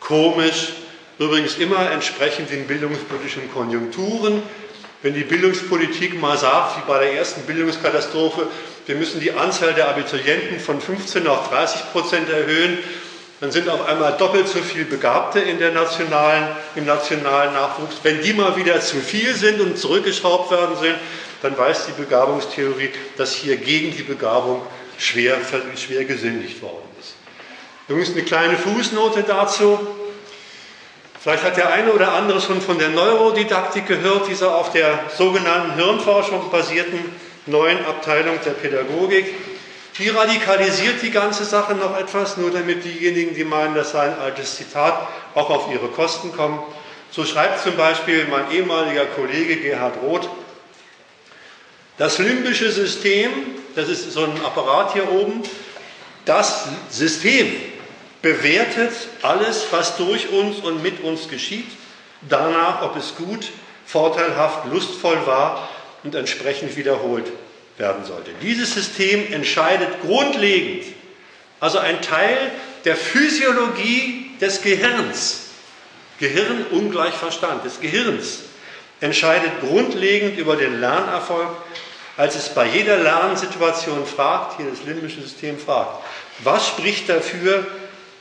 Komisch, 0.00 0.72
übrigens 1.18 1.56
immer 1.56 1.90
entsprechend 1.90 2.50
den 2.50 2.66
bildungspolitischen 2.66 3.52
Konjunkturen. 3.52 4.42
Wenn 5.02 5.14
die 5.14 5.24
Bildungspolitik 5.24 6.20
mal 6.20 6.36
sagt, 6.38 6.76
wie 6.76 6.82
bei 6.86 7.00
der 7.00 7.14
ersten 7.14 7.42
Bildungskatastrophe, 7.42 8.46
wir 8.86 8.94
müssen 8.94 9.20
die 9.20 9.32
Anzahl 9.32 9.74
der 9.74 9.88
Abiturienten 9.88 10.60
von 10.60 10.80
15 10.80 11.26
auf 11.26 11.50
30 11.50 11.92
Prozent 11.92 12.30
erhöhen, 12.30 12.78
dann 13.40 13.50
sind 13.50 13.68
auf 13.68 13.88
einmal 13.88 14.16
doppelt 14.16 14.46
so 14.46 14.60
viele 14.60 14.84
Begabte 14.84 15.40
in 15.40 15.58
der 15.58 15.72
nationalen, 15.72 16.46
im 16.76 16.86
nationalen 16.86 17.52
Nachwuchs. 17.52 17.96
Wenn 18.04 18.22
die 18.22 18.32
mal 18.32 18.54
wieder 18.54 18.80
zu 18.80 18.98
viel 18.98 19.34
sind 19.34 19.60
und 19.60 19.76
zurückgeschraubt 19.76 20.52
werden 20.52 20.76
sind, 20.80 20.94
dann 21.42 21.58
weiß 21.58 21.86
die 21.86 22.00
Begabungstheorie, 22.00 22.90
dass 23.16 23.34
hier 23.34 23.56
gegen 23.56 23.96
die 23.96 24.04
Begabung 24.04 24.62
schwer, 24.96 25.38
schwer 25.74 26.04
gesündigt 26.04 26.62
worden. 26.62 26.81
Übrigens 27.92 28.14
eine 28.14 28.24
kleine 28.24 28.56
Fußnote 28.56 29.22
dazu. 29.22 29.78
Vielleicht 31.20 31.44
hat 31.44 31.58
der 31.58 31.74
eine 31.74 31.92
oder 31.92 32.14
andere 32.14 32.40
schon 32.40 32.62
von 32.62 32.78
der 32.78 32.88
Neurodidaktik 32.88 33.86
gehört, 33.86 34.28
dieser 34.28 34.54
auf 34.54 34.72
der 34.72 34.98
sogenannten 35.14 35.74
Hirnforschung 35.74 36.50
basierten 36.50 36.98
neuen 37.44 37.84
Abteilung 37.84 38.38
der 38.46 38.52
Pädagogik. 38.52 39.26
Die 39.98 40.08
radikalisiert 40.08 41.02
die 41.02 41.10
ganze 41.10 41.44
Sache 41.44 41.74
noch 41.74 41.98
etwas, 41.98 42.38
nur 42.38 42.50
damit 42.50 42.82
diejenigen, 42.82 43.34
die 43.34 43.44
meinen, 43.44 43.74
das 43.74 43.92
sei 43.92 44.04
ein 44.04 44.18
altes 44.18 44.56
Zitat, 44.56 45.06
auch 45.34 45.50
auf 45.50 45.70
ihre 45.70 45.88
Kosten 45.88 46.34
kommen. 46.34 46.62
So 47.10 47.26
schreibt 47.26 47.62
zum 47.62 47.76
Beispiel 47.76 48.26
mein 48.30 48.50
ehemaliger 48.52 49.04
Kollege 49.04 49.56
Gerhard 49.56 49.96
Roth, 50.02 50.30
das 51.98 52.16
limbische 52.16 52.72
System, 52.72 53.30
das 53.76 53.90
ist 53.90 54.10
so 54.12 54.24
ein 54.24 54.42
Apparat 54.42 54.94
hier 54.94 55.12
oben, 55.12 55.42
das 56.24 56.68
System 56.88 57.52
bewertet 58.22 58.92
alles, 59.22 59.66
was 59.70 59.96
durch 59.96 60.30
uns 60.30 60.60
und 60.60 60.82
mit 60.82 61.02
uns 61.02 61.28
geschieht, 61.28 61.66
danach, 62.28 62.82
ob 62.82 62.96
es 62.96 63.16
gut, 63.16 63.46
vorteilhaft, 63.84 64.66
lustvoll 64.72 65.26
war 65.26 65.68
und 66.04 66.14
entsprechend 66.14 66.76
wiederholt 66.76 67.26
werden 67.78 68.04
sollte. 68.04 68.30
Dieses 68.40 68.74
System 68.74 69.32
entscheidet 69.32 70.00
grundlegend, 70.02 70.84
also 71.60 71.78
ein 71.78 72.00
Teil 72.00 72.36
der 72.84 72.96
Physiologie 72.96 74.30
des 74.40 74.62
Gehirns, 74.62 75.48
Gehirn 76.18 76.66
ungleich 76.70 77.14
Verstand, 77.14 77.64
des 77.64 77.80
Gehirns, 77.80 78.40
entscheidet 79.00 79.50
grundlegend 79.60 80.38
über 80.38 80.56
den 80.56 80.80
Lernerfolg, 80.80 81.48
als 82.16 82.36
es 82.36 82.50
bei 82.50 82.66
jeder 82.66 82.98
Lernsituation 82.98 84.06
fragt, 84.06 84.58
hier 84.58 84.66
das 84.70 84.84
limbische 84.84 85.20
System 85.20 85.58
fragt, 85.58 86.04
was 86.44 86.68
spricht 86.68 87.08
dafür, 87.08 87.66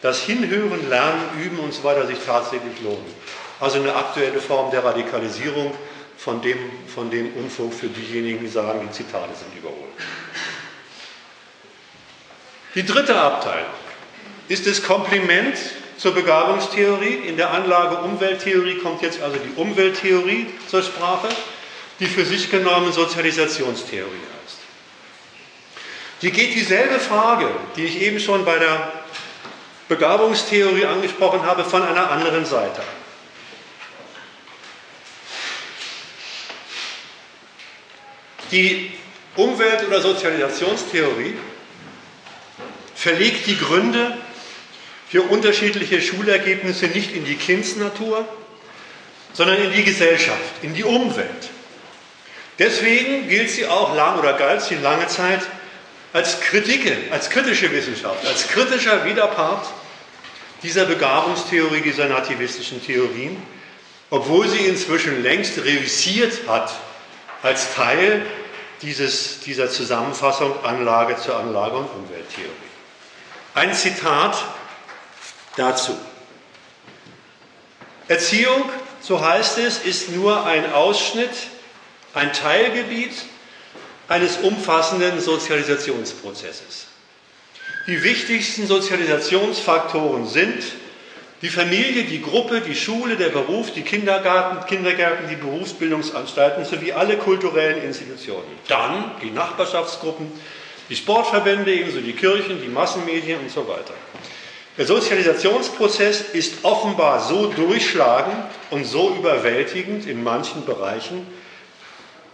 dass 0.01 0.23
Hinhören, 0.23 0.89
Lernen, 0.89 1.21
Üben 1.43 1.59
und 1.59 1.73
so 1.73 1.83
weiter 1.83 2.07
sich 2.07 2.19
tatsächlich 2.25 2.81
lohnen. 2.81 3.13
Also 3.59 3.79
eine 3.79 3.95
aktuelle 3.95 4.41
Form 4.41 4.71
der 4.71 4.83
Radikalisierung 4.83 5.73
von 6.17 6.41
dem, 6.41 6.57
von 6.87 7.09
dem 7.11 7.33
Unfug 7.35 7.73
für 7.73 7.87
diejenigen, 7.87 8.39
die 8.39 8.47
sagen, 8.47 8.87
die 8.87 8.91
Zitate 8.91 9.35
sind 9.35 9.55
überholt. 9.57 9.91
Die 12.73 12.85
dritte 12.85 13.19
Abteilung 13.19 13.69
ist 14.47 14.65
das 14.65 14.81
Kompliment 14.81 15.57
zur 15.97 16.13
Begabungstheorie. 16.13 17.27
In 17.27 17.37
der 17.37 17.51
Anlage 17.51 17.97
Umwelttheorie 17.97 18.77
kommt 18.77 19.01
jetzt 19.01 19.21
also 19.21 19.37
die 19.37 19.59
Umwelttheorie 19.59 20.47
zur 20.67 20.81
Sprache, 20.81 21.29
die 21.99 22.07
für 22.07 22.25
sich 22.25 22.49
genommen 22.49 22.91
Sozialisationstheorie 22.91 24.05
heißt. 24.05 24.57
Hier 26.21 26.31
geht 26.31 26.55
dieselbe 26.55 26.99
Frage, 26.99 27.49
die 27.75 27.85
ich 27.85 28.01
eben 28.01 28.19
schon 28.19 28.45
bei 28.45 28.57
der 28.57 29.00
Begabungstheorie 29.91 30.85
angesprochen 30.85 31.43
habe, 31.43 31.65
von 31.65 31.83
einer 31.83 32.09
anderen 32.09 32.45
Seite. 32.45 32.81
Die 38.51 38.93
Umwelt- 39.35 39.85
oder 39.85 39.99
Sozialisationstheorie 39.99 41.35
verlegt 42.95 43.47
die 43.47 43.57
Gründe 43.57 44.17
für 45.09 45.23
unterschiedliche 45.23 46.01
Schulergebnisse 46.01 46.87
nicht 46.87 47.13
in 47.13 47.25
die 47.25 47.35
Kindsnatur, 47.35 48.25
sondern 49.33 49.57
in 49.57 49.73
die 49.73 49.83
Gesellschaft, 49.83 50.39
in 50.61 50.73
die 50.73 50.85
Umwelt. 50.85 51.49
Deswegen 52.59 53.27
gilt 53.27 53.49
sie 53.49 53.67
auch 53.67 53.93
lang 53.93 54.19
oder 54.19 54.33
galt 54.33 54.61
sie 54.61 54.75
lange 54.75 55.07
Zeit 55.07 55.41
als 56.13 56.39
Kritike, 56.39 56.95
als 57.11 57.29
kritische 57.29 57.69
Wissenschaft, 57.73 58.25
als 58.25 58.47
kritischer 58.47 59.03
Widerpart 59.03 59.67
dieser 60.63 60.85
Begabungstheorie, 60.85 61.81
dieser 61.81 62.07
nativistischen 62.07 62.83
Theorien, 62.83 63.41
obwohl 64.09 64.47
sie 64.47 64.65
inzwischen 64.65 65.23
längst 65.23 65.57
reüssiert 65.57 66.47
hat 66.47 66.71
als 67.41 67.73
Teil 67.73 68.25
dieses, 68.81 69.39
dieser 69.41 69.69
Zusammenfassung 69.69 70.63
Anlage 70.63 71.17
zur 71.17 71.37
Anlage 71.37 71.77
und 71.77 71.87
Umwelttheorie. 71.87 72.51
Ein 73.53 73.73
Zitat 73.73 74.43
dazu. 75.55 75.97
Erziehung, 78.07 78.69
so 79.01 79.21
heißt 79.21 79.57
es, 79.59 79.79
ist 79.79 80.09
nur 80.09 80.45
ein 80.45 80.71
Ausschnitt, 80.73 81.31
ein 82.13 82.33
Teilgebiet 82.33 83.13
eines 84.07 84.37
umfassenden 84.37 85.21
Sozialisationsprozesses. 85.21 86.87
Die 87.87 88.03
wichtigsten 88.03 88.67
Sozialisationsfaktoren 88.67 90.27
sind 90.27 90.63
die 91.41 91.49
Familie, 91.49 92.03
die 92.03 92.21
Gruppe, 92.21 92.61
die 92.61 92.75
Schule, 92.75 93.15
der 93.15 93.29
Beruf, 93.29 93.73
die 93.73 93.81
Kindergarten, 93.81 94.63
Kindergärten, 94.67 95.27
die 95.27 95.35
Berufsbildungsanstalten 95.35 96.63
sowie 96.65 96.93
alle 96.93 97.17
kulturellen 97.17 97.81
Institutionen. 97.81 98.45
Dann 98.67 99.11
die 99.23 99.31
Nachbarschaftsgruppen, 99.31 100.31
die 100.89 100.95
Sportverbände, 100.95 101.73
ebenso 101.73 102.01
die 102.01 102.13
Kirchen, 102.13 102.61
die 102.61 102.67
Massenmedien 102.67 103.39
und 103.39 103.49
so 103.49 103.67
weiter. 103.67 103.95
Der 104.77 104.85
Sozialisationsprozess 104.85 106.21
ist 106.33 106.63
offenbar 106.63 107.19
so 107.19 107.47
durchschlagend 107.47 108.37
und 108.69 108.85
so 108.85 109.15
überwältigend 109.17 110.05
in 110.05 110.23
manchen 110.23 110.65
Bereichen, 110.65 111.25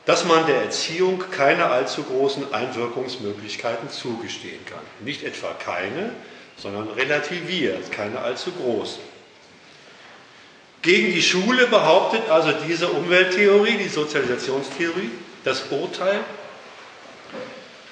dass 0.07 0.23
man 0.23 0.47
der 0.47 0.61
Erziehung 0.61 1.21
keine 1.31 1.65
allzu 1.65 2.01
großen 2.01 2.53
Einwirkungsmöglichkeiten 2.53 3.89
zugestehen 3.89 4.65
kann. 4.65 4.79
Nicht 5.01 5.23
etwa 5.23 5.53
keine, 5.53 6.11
sondern 6.55 6.89
relativiert, 6.91 7.91
keine 7.91 8.19
allzu 8.19 8.53
großen. 8.53 9.01
Gegen 10.81 11.11
die 11.11 11.21
Schule 11.21 11.67
behauptet 11.67 12.29
also 12.29 12.53
diese 12.65 12.87
Umwelttheorie, 12.87 13.77
die 13.77 13.89
Sozialisationstheorie, 13.89 15.11
das 15.43 15.63
Urteil, 15.71 16.21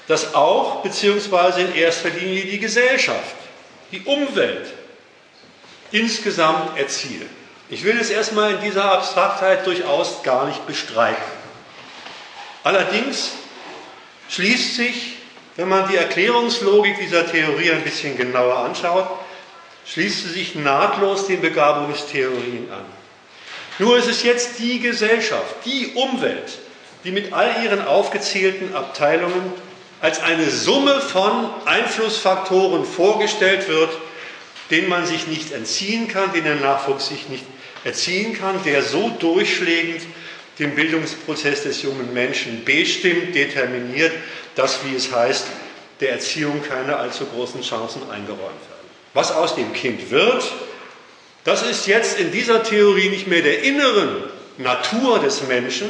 dass 0.07 0.35
auch 0.35 0.83
beziehungsweise 0.83 1.61
in 1.61 1.75
erster 1.75 2.11
Linie 2.11 2.45
die 2.45 2.59
Gesellschaft, 2.59 3.35
die 3.91 4.01
Umwelt 4.01 4.71
insgesamt 5.91 6.77
erziehe. 6.77 7.25
Ich 7.69 7.83
will 7.83 7.99
es 7.99 8.09
erstmal 8.09 8.53
in 8.53 8.61
dieser 8.61 8.89
Abstraktheit 8.89 9.67
durchaus 9.67 10.23
gar 10.23 10.47
nicht 10.47 10.65
bestreiten. 10.65 11.34
Allerdings 12.65 13.33
schließt 14.27 14.75
sich, 14.75 15.17
wenn 15.55 15.69
man 15.69 15.87
die 15.87 15.97
Erklärungslogik 15.97 16.97
dieser 16.97 17.29
Theorie 17.31 17.71
ein 17.71 17.83
bisschen 17.83 18.17
genauer 18.17 18.57
anschaut, 18.57 19.07
schließt 19.85 20.23
sie 20.23 20.29
sich 20.31 20.55
nahtlos 20.55 21.27
den 21.27 21.41
Begabungstheorien 21.41 22.71
an. 22.71 22.85
Nur 23.77 23.97
ist 23.99 24.07
es 24.07 24.23
jetzt 24.23 24.57
die 24.57 24.79
Gesellschaft, 24.79 25.57
die 25.63 25.91
Umwelt, 25.93 26.57
die 27.03 27.11
mit 27.11 27.33
all 27.33 27.63
ihren 27.63 27.85
aufgezählten 27.85 28.73
Abteilungen 28.73 29.53
als 30.01 30.23
eine 30.23 30.49
Summe 30.49 31.01
von 31.01 31.51
Einflussfaktoren 31.65 32.83
vorgestellt 32.83 33.67
wird, 33.67 33.91
denen 34.71 34.89
man 34.89 35.05
sich 35.05 35.27
nicht 35.27 35.51
entziehen 35.51 36.07
kann, 36.07 36.33
den 36.33 36.45
der 36.45 36.55
Nachwuchs 36.55 37.09
sich 37.09 37.29
nicht 37.29 37.45
erziehen 37.83 38.35
kann, 38.35 38.63
der 38.63 38.81
so 38.81 39.09
durchschlägend 39.19 40.01
den 40.59 40.75
Bildungsprozess 40.75 41.63
des 41.63 41.81
jungen 41.81 42.13
Menschen 42.13 42.63
bestimmt, 42.63 43.35
determiniert, 43.35 44.13
dass, 44.55 44.79
wie 44.85 44.95
es 44.95 45.11
heißt, 45.11 45.47
der 45.99 46.11
Erziehung 46.11 46.61
keine 46.63 46.97
allzu 46.97 47.25
großen 47.25 47.61
Chancen 47.61 48.01
eingeräumt 48.09 48.41
werden. 48.41 48.89
Was 49.13 49.31
aus 49.31 49.55
dem 49.55 49.73
Kind 49.73 50.11
wird, 50.11 50.43
das 51.43 51.61
ist 51.63 51.87
jetzt 51.87 52.19
in 52.19 52.31
dieser 52.31 52.63
Theorie 52.63 53.09
nicht 53.09 53.27
mehr 53.27 53.41
der 53.41 53.63
inneren 53.63 54.23
Natur 54.57 55.19
des 55.19 55.43
Menschen 55.47 55.87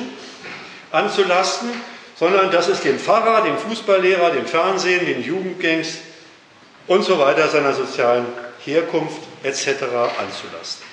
anzulasten, 0.91 1.69
sondern 2.17 2.51
das 2.51 2.67
ist 2.67 2.83
dem 2.83 2.99
Pfarrer, 2.99 3.43
dem 3.43 3.57
Fußballlehrer, 3.57 4.31
dem 4.31 4.45
Fernsehen, 4.45 5.05
den 5.05 5.23
Jugendgangs 5.23 5.97
und 6.87 7.03
so 7.03 7.19
weiter 7.19 7.49
seiner 7.49 7.73
sozialen 7.73 8.25
Herkunft 8.63 9.21
etc. 9.43 9.83
anzulasten. 10.19 10.85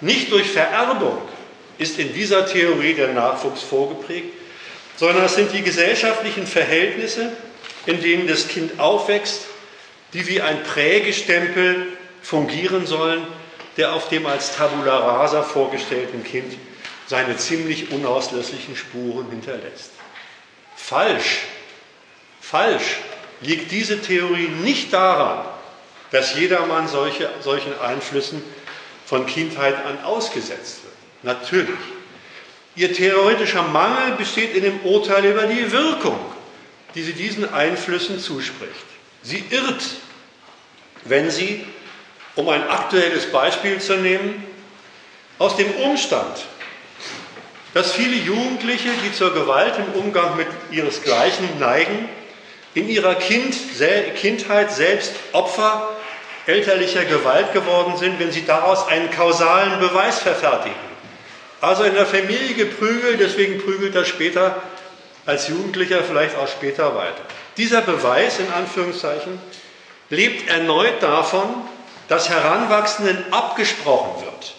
Nicht 0.00 0.30
durch 0.30 0.50
Vererbung, 0.50 1.18
ist 1.78 1.98
in 1.98 2.14
dieser 2.14 2.46
Theorie 2.46 2.94
der 2.94 3.08
Nachwuchs 3.08 3.62
vorgeprägt, 3.62 4.32
sondern 4.96 5.24
es 5.24 5.34
sind 5.34 5.52
die 5.52 5.62
gesellschaftlichen 5.62 6.46
Verhältnisse, 6.46 7.32
in 7.86 8.00
denen 8.00 8.26
das 8.26 8.48
Kind 8.48 8.80
aufwächst, 8.80 9.42
die 10.12 10.26
wie 10.26 10.40
ein 10.40 10.62
Prägestempel 10.62 11.86
fungieren 12.22 12.86
sollen, 12.86 13.26
der 13.76 13.92
auf 13.92 14.08
dem 14.08 14.26
als 14.26 14.56
Tabula 14.56 14.96
rasa 14.96 15.42
vorgestellten 15.42 16.24
Kind 16.24 16.56
seine 17.06 17.36
ziemlich 17.36 17.92
unauslöschlichen 17.92 18.74
Spuren 18.74 19.30
hinterlässt. 19.30 19.92
Falsch, 20.74 21.42
falsch 22.40 22.96
liegt 23.40 23.70
diese 23.70 24.00
Theorie 24.00 24.48
nicht 24.48 24.92
daran, 24.92 25.44
dass 26.10 26.34
jedermann 26.34 26.88
solche, 26.88 27.30
solchen 27.40 27.78
Einflüssen 27.80 28.42
von 29.04 29.26
Kindheit 29.26 29.76
an 29.84 30.02
ausgesetzt. 30.02 30.85
Natürlich. 31.26 31.80
Ihr 32.76 32.92
theoretischer 32.92 33.64
Mangel 33.64 34.12
besteht 34.16 34.54
in 34.54 34.62
dem 34.62 34.78
Urteil 34.84 35.24
über 35.24 35.42
die 35.46 35.72
Wirkung, 35.72 36.20
die 36.94 37.02
sie 37.02 37.14
diesen 37.14 37.52
Einflüssen 37.52 38.20
zuspricht. 38.20 38.86
Sie 39.24 39.44
irrt, 39.50 39.82
wenn 41.04 41.28
sie, 41.28 41.66
um 42.36 42.48
ein 42.48 42.68
aktuelles 42.68 43.32
Beispiel 43.32 43.80
zu 43.80 43.96
nehmen, 43.96 44.44
aus 45.40 45.56
dem 45.56 45.68
Umstand, 45.72 46.46
dass 47.74 47.90
viele 47.90 48.14
Jugendliche, 48.14 48.90
die 49.04 49.12
zur 49.12 49.34
Gewalt 49.34 49.74
im 49.78 50.00
Umgang 50.00 50.36
mit 50.36 50.46
ihresgleichen 50.70 51.58
neigen, 51.58 52.08
in 52.74 52.88
ihrer 52.88 53.16
kind, 53.16 53.52
Kindheit 54.14 54.70
selbst 54.70 55.12
Opfer 55.32 55.88
elterlicher 56.46 57.04
Gewalt 57.04 57.52
geworden 57.52 57.96
sind, 57.96 58.20
wenn 58.20 58.30
sie 58.30 58.44
daraus 58.46 58.86
einen 58.86 59.10
kausalen 59.10 59.80
Beweis 59.80 60.20
verfertigen. 60.20 60.95
Also 61.60 61.84
in 61.84 61.94
der 61.94 62.06
Familie 62.06 62.54
geprügelt, 62.54 63.20
deswegen 63.20 63.62
prügelt 63.62 63.94
er 63.94 64.04
später 64.04 64.62
als 65.24 65.48
Jugendlicher 65.48 66.04
vielleicht 66.04 66.36
auch 66.36 66.48
später 66.48 66.94
weiter. 66.94 67.22
Dieser 67.56 67.80
Beweis, 67.80 68.38
in 68.38 68.52
Anführungszeichen, 68.52 69.40
lebt 70.10 70.48
erneut 70.48 71.02
davon, 71.02 71.48
dass 72.08 72.28
Heranwachsenden 72.28 73.32
abgesprochen 73.32 74.24
wird. 74.24 74.54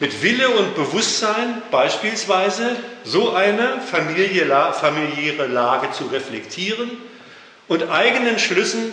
Mit 0.00 0.22
Wille 0.22 0.48
und 0.50 0.74
Bewusstsein 0.74 1.62
beispielsweise 1.70 2.76
so 3.04 3.32
eine 3.34 3.80
familiäre 3.80 5.46
Lage 5.46 5.90
zu 5.92 6.06
reflektieren 6.06 6.90
und 7.68 7.90
eigenen 7.90 8.38
Schlüssen, 8.38 8.92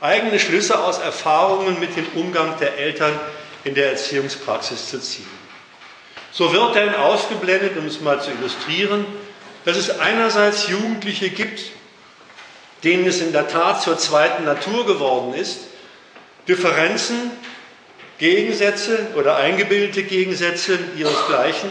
eigene 0.00 0.38
Schlüsse 0.38 0.78
aus 0.80 0.98
Erfahrungen 0.98 1.78
mit 1.78 1.96
dem 1.96 2.06
Umgang 2.14 2.58
der 2.58 2.78
Eltern 2.78 3.18
in 3.64 3.74
der 3.74 3.90
Erziehungspraxis 3.90 4.88
zu 4.88 5.00
ziehen. 5.00 5.39
So 6.32 6.52
wird 6.52 6.76
dann 6.76 6.94
ausgeblendet, 6.94 7.76
um 7.76 7.86
es 7.86 8.00
mal 8.00 8.22
zu 8.22 8.30
illustrieren, 8.30 9.04
dass 9.64 9.76
es 9.76 9.98
einerseits 9.98 10.68
Jugendliche 10.68 11.30
gibt, 11.30 11.60
denen 12.84 13.06
es 13.06 13.20
in 13.20 13.32
der 13.32 13.48
Tat 13.48 13.82
zur 13.82 13.98
zweiten 13.98 14.44
Natur 14.44 14.86
geworden 14.86 15.34
ist, 15.34 15.60
Differenzen, 16.48 17.30
Gegensätze 18.18 19.08
oder 19.16 19.36
eingebildete 19.36 20.02
Gegensätze 20.02 20.78
ihresgleichen 20.96 21.70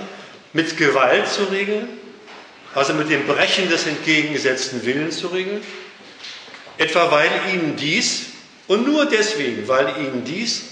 mit 0.54 0.78
Gewalt 0.78 1.28
zu 1.28 1.44
regeln, 1.46 1.88
also 2.74 2.94
mit 2.94 3.10
dem 3.10 3.26
Brechen 3.28 3.70
des 3.70 3.86
entgegengesetzten 3.88 4.86
Willens 4.86 5.20
zu 5.20 5.28
regeln, 5.28 5.62
etwa 6.78 7.12
weil 7.12 7.30
ihnen 7.54 7.76
dies 7.76 8.28
und 8.68 8.88
nur 8.88 9.06
deswegen, 9.06 9.68
weil 9.68 9.88
ihnen 9.98 10.24
dies 10.26 10.66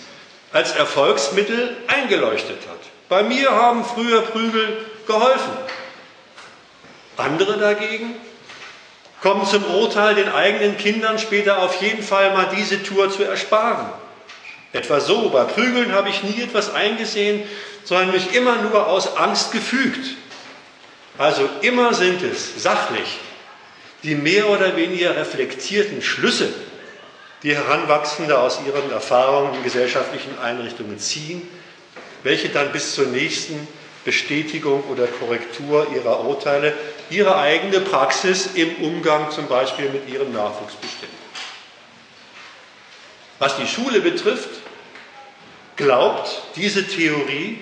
als 0.51 0.71
Erfolgsmittel 0.71 1.77
eingeleuchtet 1.87 2.59
hat. 2.67 2.76
Bei 3.09 3.23
mir 3.23 3.51
haben 3.51 3.85
früher 3.85 4.21
Prügel 4.21 4.85
geholfen. 5.05 5.51
Andere 7.15 7.57
dagegen 7.57 8.15
kommen 9.21 9.45
zum 9.45 9.63
Urteil, 9.65 10.15
den 10.15 10.29
eigenen 10.29 10.77
Kindern 10.77 11.17
später 11.17 11.59
auf 11.59 11.81
jeden 11.81 12.03
Fall 12.03 12.33
mal 12.33 12.49
diese 12.55 12.83
Tour 12.83 13.09
zu 13.09 13.23
ersparen. 13.23 13.89
Etwa 14.73 14.99
so, 14.99 15.29
bei 15.29 15.43
Prügeln 15.45 15.93
habe 15.93 16.09
ich 16.09 16.23
nie 16.23 16.41
etwas 16.41 16.73
eingesehen, 16.73 17.43
sondern 17.83 18.11
mich 18.11 18.35
immer 18.35 18.57
nur 18.57 18.87
aus 18.87 19.17
Angst 19.17 19.51
gefügt. 19.51 20.15
Also 21.17 21.49
immer 21.61 21.93
sind 21.93 22.21
es 22.21 22.61
sachlich 22.61 23.17
die 24.03 24.15
mehr 24.15 24.49
oder 24.49 24.75
weniger 24.75 25.15
reflektierten 25.15 26.01
Schlüsse, 26.01 26.49
die 27.43 27.55
Heranwachsende 27.55 28.39
aus 28.39 28.59
ihren 28.65 28.91
Erfahrungen 28.91 29.55
in 29.55 29.63
gesellschaftlichen 29.63 30.37
Einrichtungen 30.39 30.99
ziehen, 30.99 31.47
welche 32.27 32.49
dann 32.49 32.73
bis 32.73 32.93
zur 32.93 33.05
nächsten 33.07 33.67
Bestätigung 34.03 34.83
oder 34.89 35.07
Korrektur 35.07 35.87
ihrer 35.95 36.25
Urteile 36.25 36.73
ihre 37.09 37.37
eigene 37.37 37.79
Praxis 37.79 38.49
im 38.53 38.75
Umgang 38.83 39.31
zum 39.31 39.47
Beispiel 39.47 39.89
mit 39.89 40.09
ihrem 40.09 40.33
Nachwuchs 40.33 40.75
bestimmen. 40.75 41.13
Was 43.39 43.55
die 43.55 43.67
Schule 43.67 44.01
betrifft, 44.01 44.49
glaubt 45.77 46.41
diese 46.57 46.85
Theorie, 46.85 47.59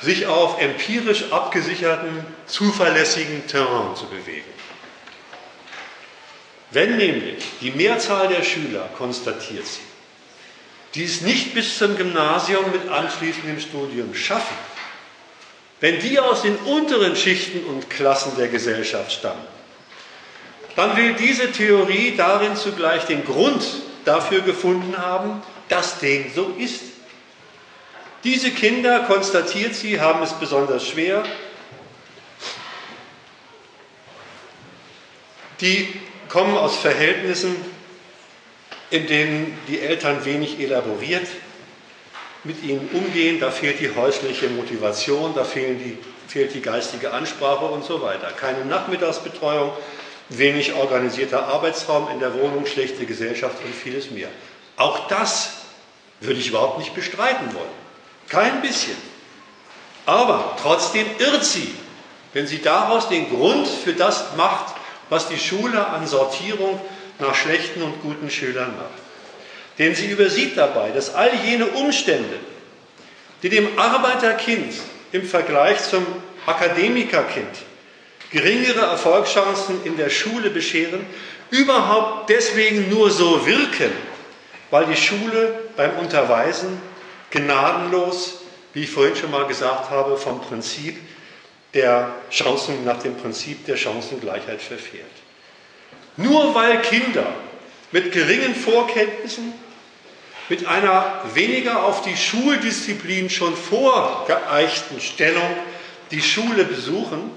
sich 0.00 0.26
auf 0.26 0.60
empirisch 0.60 1.30
abgesicherten, 1.30 2.24
zuverlässigen 2.46 3.46
Terrain 3.48 3.96
zu 3.96 4.06
bewegen. 4.06 4.48
Wenn 6.70 6.96
nämlich 6.96 7.44
die 7.60 7.72
Mehrzahl 7.72 8.28
der 8.28 8.44
Schüler, 8.44 8.88
konstatiert 8.96 9.66
sie, 10.92 11.00
dies 11.00 11.20
nicht 11.22 11.54
bis 11.54 11.78
zum 11.78 11.96
Gymnasium 11.96 12.70
mit 12.72 12.88
anschließendem 12.88 13.60
Studium 13.60 14.14
schaffen, 14.14 14.56
wenn 15.80 16.00
die 16.00 16.18
aus 16.18 16.42
den 16.42 16.56
unteren 16.56 17.14
Schichten 17.14 17.64
und 17.64 17.88
Klassen 17.88 18.32
der 18.36 18.48
Gesellschaft 18.48 19.12
stammen, 19.12 19.44
dann 20.74 20.96
will 20.96 21.14
diese 21.14 21.52
Theorie 21.52 22.14
darin 22.16 22.56
zugleich 22.56 23.04
den 23.04 23.24
Grund 23.24 23.64
dafür 24.04 24.40
gefunden 24.40 24.96
haben, 24.96 25.42
dass 25.68 25.98
dem 25.98 26.32
so 26.34 26.54
ist. 26.58 26.82
Diese 28.24 28.50
Kinder, 28.50 29.00
konstatiert 29.00 29.74
sie, 29.74 30.00
haben 30.00 30.22
es 30.22 30.32
besonders 30.32 30.86
schwer. 30.86 31.24
Die 35.60 35.88
kommen 36.28 36.56
aus 36.56 36.76
Verhältnissen, 36.76 37.54
in 38.90 39.06
denen 39.06 39.58
die 39.68 39.80
Eltern 39.80 40.24
wenig 40.24 40.60
elaboriert 40.60 41.26
mit 42.44 42.62
ihnen 42.62 42.88
umgehen, 42.92 43.40
da 43.40 43.50
fehlt 43.50 43.80
die 43.80 43.94
häusliche 43.94 44.48
Motivation, 44.48 45.34
da 45.34 45.44
die, 45.54 45.98
fehlt 46.28 46.54
die 46.54 46.62
geistige 46.62 47.12
Ansprache 47.12 47.66
und 47.66 47.84
so 47.84 48.00
weiter. 48.00 48.28
Keine 48.28 48.64
Nachmittagsbetreuung, 48.64 49.72
wenig 50.30 50.74
organisierter 50.74 51.46
Arbeitsraum 51.46 52.08
in 52.10 52.20
der 52.20 52.34
Wohnung, 52.34 52.66
schlechte 52.66 53.04
Gesellschaft 53.06 53.56
und 53.64 53.74
vieles 53.74 54.10
mehr. 54.10 54.28
Auch 54.76 55.08
das 55.08 55.52
würde 56.20 56.40
ich 56.40 56.48
überhaupt 56.48 56.78
nicht 56.78 56.94
bestreiten 56.94 57.54
wollen. 57.54 57.88
Kein 58.28 58.60
bisschen. 58.60 58.96
Aber 60.06 60.56
trotzdem 60.62 61.06
irrt 61.18 61.44
sie, 61.44 61.74
wenn 62.32 62.46
sie 62.46 62.62
daraus 62.62 63.08
den 63.08 63.28
Grund 63.28 63.66
für 63.66 63.92
das 63.92 64.36
macht, 64.36 64.74
was 65.10 65.28
die 65.28 65.38
Schule 65.38 65.86
an 65.86 66.06
Sortierung 66.06 66.80
nach 67.18 67.34
schlechten 67.34 67.82
und 67.82 68.00
guten 68.02 68.30
Schülern 68.30 68.76
macht. 68.76 69.02
Denn 69.78 69.94
sie 69.94 70.06
übersieht 70.06 70.56
dabei, 70.56 70.90
dass 70.90 71.14
all 71.14 71.34
jene 71.44 71.66
Umstände, 71.66 72.36
die 73.42 73.48
dem 73.48 73.78
Arbeiterkind 73.78 74.74
im 75.12 75.24
Vergleich 75.24 75.82
zum 75.82 76.04
Akademikerkind 76.46 77.48
geringere 78.30 78.80
Erfolgschancen 78.80 79.84
in 79.84 79.96
der 79.96 80.10
Schule 80.10 80.50
bescheren, 80.50 81.06
überhaupt 81.50 82.28
deswegen 82.28 82.90
nur 82.90 83.10
so 83.10 83.46
wirken, 83.46 83.92
weil 84.70 84.86
die 84.86 84.96
Schule 84.96 85.60
beim 85.76 85.96
Unterweisen 85.98 86.80
gnadenlos, 87.30 88.42
wie 88.74 88.82
ich 88.82 88.90
vorhin 88.90 89.16
schon 89.16 89.30
mal 89.30 89.46
gesagt 89.46 89.90
habe, 89.90 90.16
vom 90.16 90.40
Prinzip 90.40 90.98
der 91.74 92.14
Chancen, 92.30 92.84
nach 92.84 93.02
dem 93.02 93.16
Prinzip 93.16 93.64
der 93.66 93.76
Chancengleichheit 93.76 94.60
verfährt. 94.60 95.04
Nur 96.18 96.54
weil 96.54 96.82
Kinder 96.82 97.26
mit 97.92 98.12
geringen 98.12 98.54
Vorkenntnissen, 98.54 99.54
mit 100.48 100.66
einer 100.66 101.22
weniger 101.34 101.84
auf 101.84 102.02
die 102.02 102.16
Schuldisziplin 102.16 103.30
schon 103.30 103.56
vorgeeichten 103.56 105.00
Stellung 105.00 105.48
die 106.10 106.20
Schule 106.20 106.64
besuchen, 106.64 107.30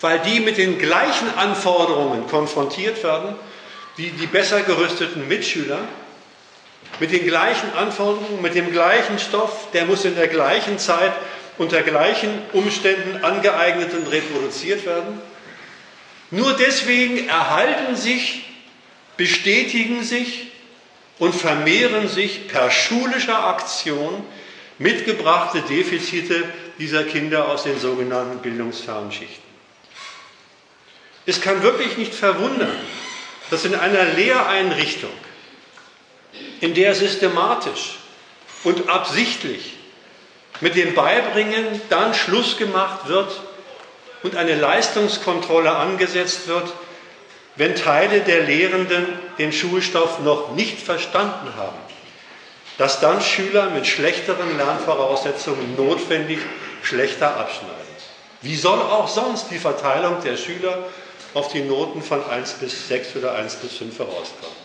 weil 0.00 0.18
die 0.20 0.40
mit 0.40 0.58
den 0.58 0.78
gleichen 0.78 1.32
Anforderungen 1.36 2.26
konfrontiert 2.26 3.02
werden 3.02 3.34
wie 3.96 4.10
die 4.10 4.26
besser 4.26 4.62
gerüsteten 4.62 5.28
Mitschüler, 5.28 5.78
mit 7.00 7.12
den 7.12 7.24
gleichen 7.26 7.72
Anforderungen, 7.74 8.40
mit 8.40 8.54
dem 8.54 8.72
gleichen 8.72 9.18
Stoff, 9.18 9.70
der 9.72 9.84
muss 9.84 10.04
in 10.04 10.14
der 10.14 10.28
gleichen 10.28 10.78
Zeit 10.78 11.12
unter 11.58 11.82
gleichen 11.82 12.30
Umständen 12.52 13.24
angeeignet 13.24 13.92
und 13.94 14.10
reproduziert 14.10 14.86
werden. 14.86 15.20
Nur 16.32 16.54
deswegen 16.54 17.28
erhalten 17.28 17.94
sich, 17.94 18.42
bestätigen 19.18 20.02
sich 20.02 20.46
und 21.18 21.34
vermehren 21.34 22.08
sich 22.08 22.48
per 22.48 22.70
schulischer 22.70 23.44
Aktion 23.44 24.24
mitgebrachte 24.78 25.60
Defizite 25.60 26.42
dieser 26.78 27.04
Kinder 27.04 27.50
aus 27.50 27.64
den 27.64 27.78
sogenannten 27.78 28.38
bildungsfernen 28.38 29.12
Schichten. 29.12 29.42
Es 31.26 31.42
kann 31.42 31.62
wirklich 31.62 31.98
nicht 31.98 32.14
verwundern, 32.14 32.78
dass 33.50 33.66
in 33.66 33.74
einer 33.74 34.04
Lehreinrichtung, 34.04 35.12
in 36.62 36.72
der 36.72 36.94
systematisch 36.94 37.98
und 38.64 38.88
absichtlich 38.88 39.74
mit 40.62 40.76
dem 40.76 40.94
Beibringen 40.94 41.82
dann 41.90 42.14
Schluss 42.14 42.56
gemacht 42.56 43.08
wird 43.08 43.38
und 44.22 44.36
eine 44.36 44.54
Leistungskontrolle 44.54 45.70
angesetzt 45.70 46.48
wird, 46.48 46.72
wenn 47.56 47.74
Teile 47.74 48.20
der 48.20 48.44
Lehrenden 48.44 49.06
den 49.38 49.52
Schulstoff 49.52 50.20
noch 50.20 50.54
nicht 50.54 50.80
verstanden 50.80 51.52
haben, 51.56 51.78
dass 52.78 53.00
dann 53.00 53.20
Schüler 53.20 53.70
mit 53.70 53.86
schlechteren 53.86 54.56
Lernvoraussetzungen 54.56 55.76
notwendig 55.76 56.38
schlechter 56.82 57.36
abschneiden. 57.36 57.76
Wie 58.40 58.56
soll 58.56 58.80
auch 58.80 59.06
sonst 59.06 59.50
die 59.50 59.58
Verteilung 59.58 60.22
der 60.24 60.36
Schüler 60.36 60.78
auf 61.34 61.52
die 61.52 61.62
Noten 61.62 62.02
von 62.02 62.28
1 62.28 62.54
bis 62.54 62.88
6 62.88 63.16
oder 63.16 63.34
1 63.34 63.56
bis 63.56 63.76
5 63.76 63.98
herauskommen? 63.98 64.62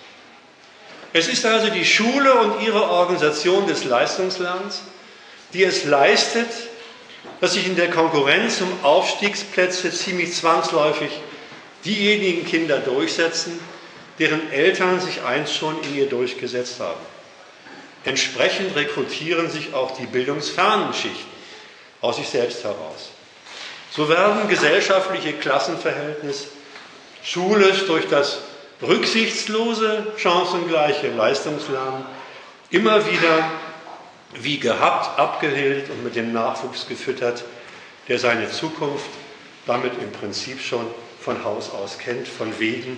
Es 1.14 1.28
ist 1.28 1.45
also 1.45 1.70
die 1.70 1.86
Schule 1.86 2.34
und 2.34 2.62
ihre 2.62 2.89
Organisation 2.89 3.68
des 3.68 3.86
Leistungslernens, 3.86 4.82
die 5.53 5.64
es 5.64 5.86
leistet, 5.86 6.49
dass 7.39 7.53
sich 7.53 7.67
in 7.67 7.75
der 7.75 7.89
Konkurrenz 7.89 8.61
um 8.61 8.83
Aufstiegsplätze 8.83 9.91
ziemlich 9.91 10.33
zwangsläufig 10.33 11.11
diejenigen 11.85 12.45
Kinder 12.45 12.79
durchsetzen, 12.79 13.59
deren 14.19 14.51
Eltern 14.51 14.99
sich 14.99 15.23
einst 15.23 15.55
schon 15.55 15.75
in 15.83 15.95
ihr 15.95 16.09
durchgesetzt 16.09 16.79
haben. 16.79 16.99
Entsprechend 18.03 18.75
rekrutieren 18.75 19.49
sich 19.49 19.73
auch 19.73 19.91
die 19.97 20.05
bildungsfernen 20.05 20.93
Schichten 20.93 21.38
aus 22.01 22.17
sich 22.17 22.27
selbst 22.29 22.63
heraus. 22.63 23.11
So 23.91 24.09
werden 24.09 24.47
gesellschaftliche 24.47 25.33
Klassenverhältnisse 25.33 26.47
schulisch 27.23 27.85
durch 27.88 28.07
das 28.07 28.39
rücksichtslose, 28.81 30.07
chancengleiche 30.17 31.09
Leistungslernen 31.09 32.05
immer 32.69 33.05
wieder 33.11 33.49
wie 34.36 34.59
gehabt, 34.59 35.17
abgehilft 35.19 35.89
und 35.89 36.03
mit 36.03 36.15
dem 36.15 36.34
Nachwuchs 36.34 36.88
gefüttert, 36.88 37.43
der 38.07 38.19
seine 38.19 38.49
Zukunft 38.49 39.09
damit 39.65 39.93
im 40.01 40.11
Prinzip 40.11 40.61
schon 40.61 40.86
von 41.19 41.43
Haus 41.43 41.71
aus 41.71 41.97
kennt, 41.97 42.28
von 42.28 42.57
wegen 42.59 42.97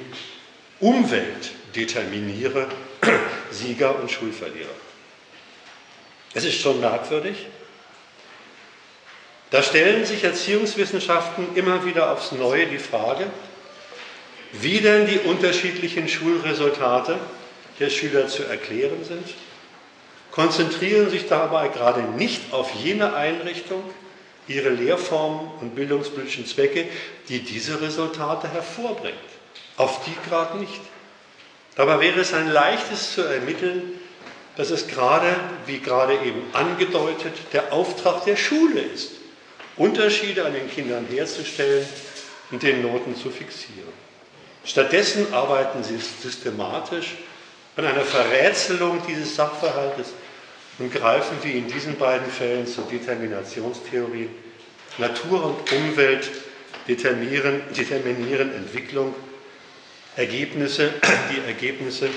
Umwelt 0.79 1.51
determiniere 1.75 2.67
Sieger 3.51 3.99
und 3.99 4.11
Schulverlierer. 4.11 4.67
Es 6.33 6.45
ist 6.45 6.59
schon 6.59 6.79
merkwürdig. 6.79 7.47
Da 9.49 9.63
stellen 9.63 10.05
sich 10.05 10.23
Erziehungswissenschaften 10.23 11.55
immer 11.55 11.85
wieder 11.85 12.11
aufs 12.11 12.31
Neue 12.31 12.67
die 12.67 12.77
Frage, 12.77 13.25
wie 14.51 14.79
denn 14.79 15.07
die 15.07 15.19
unterschiedlichen 15.19 16.07
Schulresultate 16.07 17.17
der 17.79 17.89
Schüler 17.89 18.27
zu 18.27 18.43
erklären 18.43 19.03
sind 19.03 19.25
konzentrieren 20.39 21.09
sich 21.09 21.27
dabei 21.27 21.67
gerade 21.67 22.01
nicht 22.01 22.53
auf 22.53 22.71
jene 22.73 23.13
Einrichtung, 23.13 23.83
ihre 24.47 24.69
Lehrformen 24.69 25.51
und 25.59 25.75
bildungspolitischen 25.75 26.45
Zwecke, 26.45 26.85
die 27.27 27.39
diese 27.39 27.81
Resultate 27.81 28.47
hervorbringt. 28.47 29.17
Auf 29.75 29.99
die 30.05 30.15
gerade 30.29 30.57
nicht. 30.59 30.79
Dabei 31.75 31.99
wäre 31.99 32.21
es 32.21 32.33
ein 32.33 32.49
leichtes 32.49 33.15
zu 33.15 33.23
ermitteln, 33.23 33.99
dass 34.55 34.69
es 34.69 34.87
gerade, 34.87 35.35
wie 35.65 35.79
gerade 35.79 36.13
eben 36.13 36.43
angedeutet, 36.53 37.33
der 37.51 37.73
Auftrag 37.73 38.23
der 38.23 38.37
Schule 38.37 38.79
ist, 38.79 39.11
Unterschiede 39.75 40.45
an 40.45 40.53
den 40.53 40.71
Kindern 40.71 41.05
herzustellen 41.11 41.85
und 42.49 42.63
den 42.63 42.81
Noten 42.81 43.13
zu 43.13 43.29
fixieren. 43.29 43.91
Stattdessen 44.63 45.33
arbeiten 45.33 45.83
sie 45.83 45.97
systematisch 45.97 47.17
an 47.75 47.85
einer 47.85 48.05
Verrätselung 48.05 49.01
dieses 49.05 49.35
Sachverhaltes 49.35 50.13
und 50.79 50.93
greifen 50.93 51.37
wie 51.43 51.57
in 51.57 51.67
diesen 51.67 51.97
beiden 51.97 52.29
Fällen 52.31 52.65
zur 52.65 52.85
Determinationstheorie. 52.85 54.29
Natur 54.97 55.45
und 55.45 55.71
Umwelt 55.71 56.29
determinieren, 56.87 57.61
determinieren 57.77 58.53
Entwicklung. 58.53 59.13
Ergebnisse, 60.15 60.93
die 61.31 61.47
Ergebnisse 61.47 62.09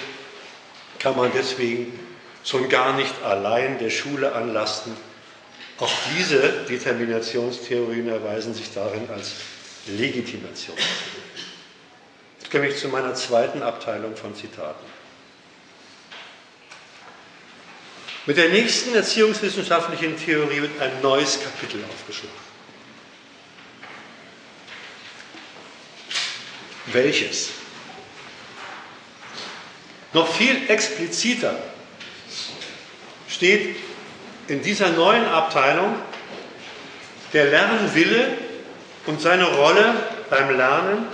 kann 0.98 1.16
man 1.16 1.30
deswegen 1.34 1.98
schon 2.44 2.68
gar 2.68 2.96
nicht 2.96 3.14
allein 3.22 3.78
der 3.78 3.90
Schule 3.90 4.32
anlasten. 4.32 4.96
Auch 5.78 5.92
diese 6.16 6.64
Determinationstheorien 6.68 8.08
erweisen 8.08 8.54
sich 8.54 8.72
darin 8.72 9.08
als 9.10 9.32
Legitimation. 9.86 10.76
Jetzt 12.40 12.50
komme 12.50 12.68
ich 12.68 12.76
zu 12.76 12.88
meiner 12.88 13.14
zweiten 13.14 13.62
Abteilung 13.62 14.16
von 14.16 14.34
Zitaten. 14.34 14.91
Mit 18.24 18.36
der 18.36 18.50
nächsten 18.50 18.94
erziehungswissenschaftlichen 18.94 20.16
Theorie 20.16 20.62
wird 20.62 20.80
ein 20.80 21.00
neues 21.02 21.40
Kapitel 21.42 21.84
aufgeschlagen. 21.84 22.52
Welches? 26.86 27.50
Noch 30.12 30.32
viel 30.34 30.68
expliziter 30.68 31.58
steht 33.28 33.76
in 34.48 34.62
dieser 34.62 34.90
neuen 34.90 35.24
Abteilung 35.26 35.94
der 37.32 37.46
Lernwille 37.46 38.36
und 39.06 39.20
seine 39.20 39.46
Rolle 39.46 39.94
beim 40.28 40.56
Lernen 40.56 41.06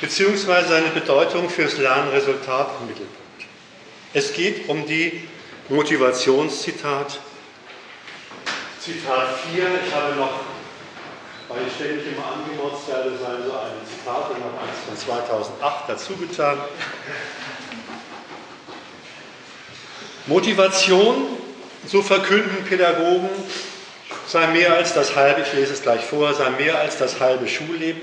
beziehungsweise 0.00 0.68
seine 0.68 0.88
Bedeutung 0.88 1.48
fürs 1.48 1.78
Lernresultat 1.78 2.70
im 2.80 2.88
Mittelpunkt. 2.88 3.20
Es 4.12 4.32
geht 4.32 4.68
um 4.68 4.86
die 4.86 5.22
Motivationszitat. 5.68 7.18
Zitat 8.78 9.28
4, 9.52 9.64
ich 9.84 9.92
habe 9.92 10.14
noch, 10.14 10.30
weil 11.48 11.66
ich 11.66 11.74
ständig 11.74 12.06
immer 12.06 12.24
angemotzt 12.24 12.86
werde, 12.86 13.18
sein 13.18 13.42
so 13.44 13.52
ein 13.52 13.72
Zitat 13.84 14.30
und 14.30 14.38
noch 14.38 14.62
eins 14.62 14.78
von 14.86 14.96
2008 14.96 15.88
dazugetan. 15.88 16.58
Motivation, 20.28 21.36
so 21.88 22.00
verkünden 22.00 22.64
Pädagogen, 22.64 23.28
sei 24.28 24.46
mehr 24.48 24.74
als 24.74 24.94
das 24.94 25.16
halbe, 25.16 25.40
ich 25.40 25.52
lese 25.52 25.72
es 25.72 25.82
gleich 25.82 26.04
vor, 26.04 26.32
sei 26.34 26.50
mehr 26.50 26.78
als 26.78 26.96
das 26.98 27.18
halbe 27.18 27.48
Schulleben. 27.48 28.02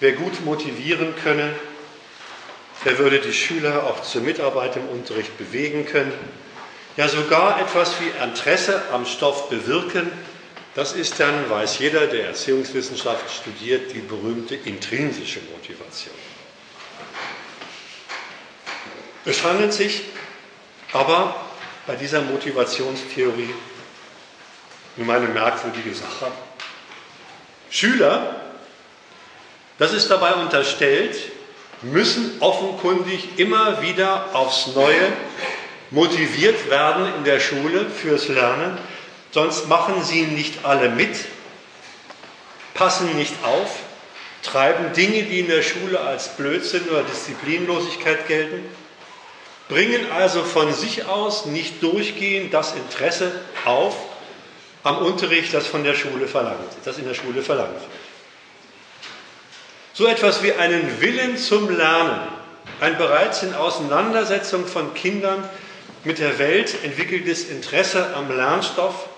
Wer 0.00 0.12
gut 0.12 0.42
motivieren 0.46 1.14
könne, 1.22 1.54
der 2.86 2.98
würde 2.98 3.20
die 3.20 3.34
Schüler 3.34 3.84
auch 3.84 4.02
zur 4.02 4.22
Mitarbeit 4.22 4.76
im 4.76 4.88
Unterricht 4.88 5.36
bewegen 5.36 5.84
können 5.84 6.12
ja 6.96 7.08
sogar 7.08 7.60
etwas 7.60 7.94
wie 8.00 8.08
Interesse 8.22 8.82
am 8.92 9.06
Stoff 9.06 9.48
bewirken, 9.48 10.10
das 10.74 10.92
ist 10.92 11.20
dann, 11.20 11.48
weiß 11.48 11.78
jeder, 11.78 12.06
der 12.08 12.26
Erziehungswissenschaft 12.28 13.30
studiert, 13.30 13.92
die 13.92 14.00
berühmte 14.00 14.56
intrinsische 14.56 15.40
Motivation. 15.52 16.14
Es 19.24 19.42
handelt 19.44 19.72
sich 19.72 20.02
aber 20.92 21.36
bei 21.86 21.96
dieser 21.96 22.22
Motivationstheorie 22.22 23.54
um 24.96 25.10
eine 25.10 25.26
merkwürdige 25.26 25.94
Sache. 25.94 26.30
Schüler, 27.70 28.40
das 29.78 29.92
ist 29.92 30.08
dabei 30.10 30.34
unterstellt, 30.34 31.16
müssen 31.82 32.40
offenkundig 32.40 33.38
immer 33.38 33.82
wieder 33.82 34.34
aufs 34.34 34.68
Neue 34.74 35.12
motiviert 35.94 36.68
werden 36.68 37.06
in 37.16 37.24
der 37.24 37.40
Schule 37.40 37.86
fürs 37.88 38.28
Lernen, 38.28 38.76
sonst 39.30 39.68
machen 39.68 40.02
sie 40.02 40.22
nicht 40.22 40.64
alle 40.64 40.88
mit, 40.88 41.16
passen 42.74 43.16
nicht 43.16 43.34
auf, 43.44 43.70
treiben 44.42 44.92
Dinge, 44.92 45.22
die 45.22 45.40
in 45.40 45.48
der 45.48 45.62
Schule 45.62 46.00
als 46.00 46.36
Blödsinn 46.36 46.88
oder 46.88 47.02
Disziplinlosigkeit 47.04 48.26
gelten, 48.26 48.64
bringen 49.68 50.10
also 50.12 50.44
von 50.44 50.74
sich 50.74 51.06
aus 51.06 51.46
nicht 51.46 51.82
durchgehend 51.82 52.52
das 52.52 52.74
Interesse 52.74 53.32
auf 53.64 53.96
am 54.82 54.98
Unterricht, 54.98 55.54
das 55.54 55.66
von 55.66 55.82
der 55.82 55.94
Schule 55.94 56.26
verlangt, 56.26 56.58
das 56.84 56.98
in 56.98 57.06
der 57.06 57.14
Schule 57.14 57.42
verlangt 57.42 57.72
wird. 57.72 57.82
So 59.94 60.06
etwas 60.06 60.42
wie 60.42 60.52
einen 60.52 61.00
Willen 61.00 61.38
zum 61.38 61.74
Lernen, 61.74 62.20
ein 62.80 62.98
bereits 62.98 63.42
in 63.42 63.54
Auseinandersetzung 63.54 64.66
von 64.66 64.92
Kindern 64.92 65.48
mit 66.04 66.18
der 66.18 66.38
Welt 66.38 66.76
entwickeltes 66.84 67.48
Interesse 67.48 68.14
am 68.14 68.34
Lernstoff, 68.34 69.08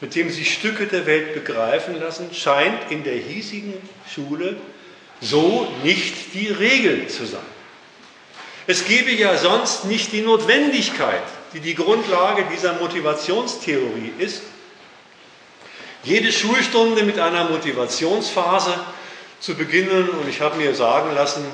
mit 0.00 0.14
dem 0.14 0.30
sich 0.30 0.54
Stücke 0.54 0.86
der 0.86 1.06
Welt 1.06 1.34
begreifen 1.34 1.98
lassen, 1.98 2.32
scheint 2.32 2.90
in 2.90 3.04
der 3.04 3.16
hiesigen 3.16 3.74
Schule 4.12 4.56
so 5.20 5.66
nicht 5.82 6.34
die 6.34 6.48
Regel 6.48 7.08
zu 7.08 7.26
sein. 7.26 7.40
Es 8.66 8.84
gäbe 8.84 9.10
ja 9.12 9.36
sonst 9.36 9.86
nicht 9.86 10.12
die 10.12 10.20
Notwendigkeit, 10.20 11.22
die 11.54 11.60
die 11.60 11.74
Grundlage 11.74 12.44
dieser 12.52 12.74
Motivationstheorie 12.74 14.12
ist, 14.18 14.42
jede 16.04 16.30
Schulstunde 16.32 17.02
mit 17.02 17.18
einer 17.18 17.44
Motivationsphase 17.48 18.78
zu 19.40 19.54
beginnen. 19.54 20.08
Und 20.08 20.28
ich 20.28 20.40
habe 20.40 20.56
mir 20.56 20.74
sagen 20.74 21.14
lassen, 21.14 21.44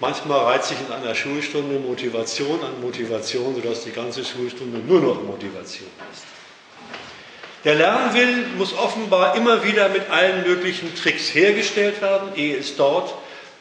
Manchmal 0.00 0.40
reizt 0.44 0.68
sich 0.68 0.78
in 0.86 0.92
einer 0.92 1.14
Schulstunde 1.14 1.78
Motivation 1.78 2.60
an 2.62 2.80
Motivation, 2.80 3.54
sodass 3.54 3.84
die 3.84 3.92
ganze 3.92 4.24
Schulstunde 4.24 4.78
nur 4.78 5.00
noch 5.00 5.22
Motivation 5.22 5.88
ist. 6.12 6.24
Der 7.64 7.76
Lernwill 7.76 8.46
muss 8.58 8.76
offenbar 8.76 9.36
immer 9.36 9.64
wieder 9.64 9.88
mit 9.88 10.10
allen 10.10 10.46
möglichen 10.46 10.94
Tricks 10.94 11.34
hergestellt 11.34 12.02
werden, 12.02 12.34
ehe 12.36 12.58
es 12.58 12.76
dort, 12.76 13.14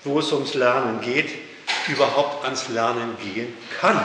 wo 0.03 0.19
es 0.19 0.31
ums 0.33 0.55
Lernen 0.55 0.99
geht, 1.01 1.29
überhaupt 1.87 2.43
ans 2.43 2.67
Lernen 2.69 3.15
gehen 3.23 3.55
kann. 3.79 4.01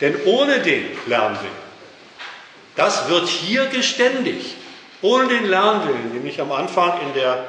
Denn 0.00 0.16
ohne 0.26 0.60
den 0.60 0.84
Lernwillen, 1.06 1.68
das 2.76 3.08
wird 3.08 3.28
hier 3.28 3.66
geständig, 3.66 4.56
ohne 5.00 5.28
den 5.28 5.46
Lernwillen, 5.46 6.12
den 6.12 6.26
ich 6.26 6.40
am 6.40 6.52
Anfang 6.52 7.00
in 7.00 7.14
der 7.14 7.46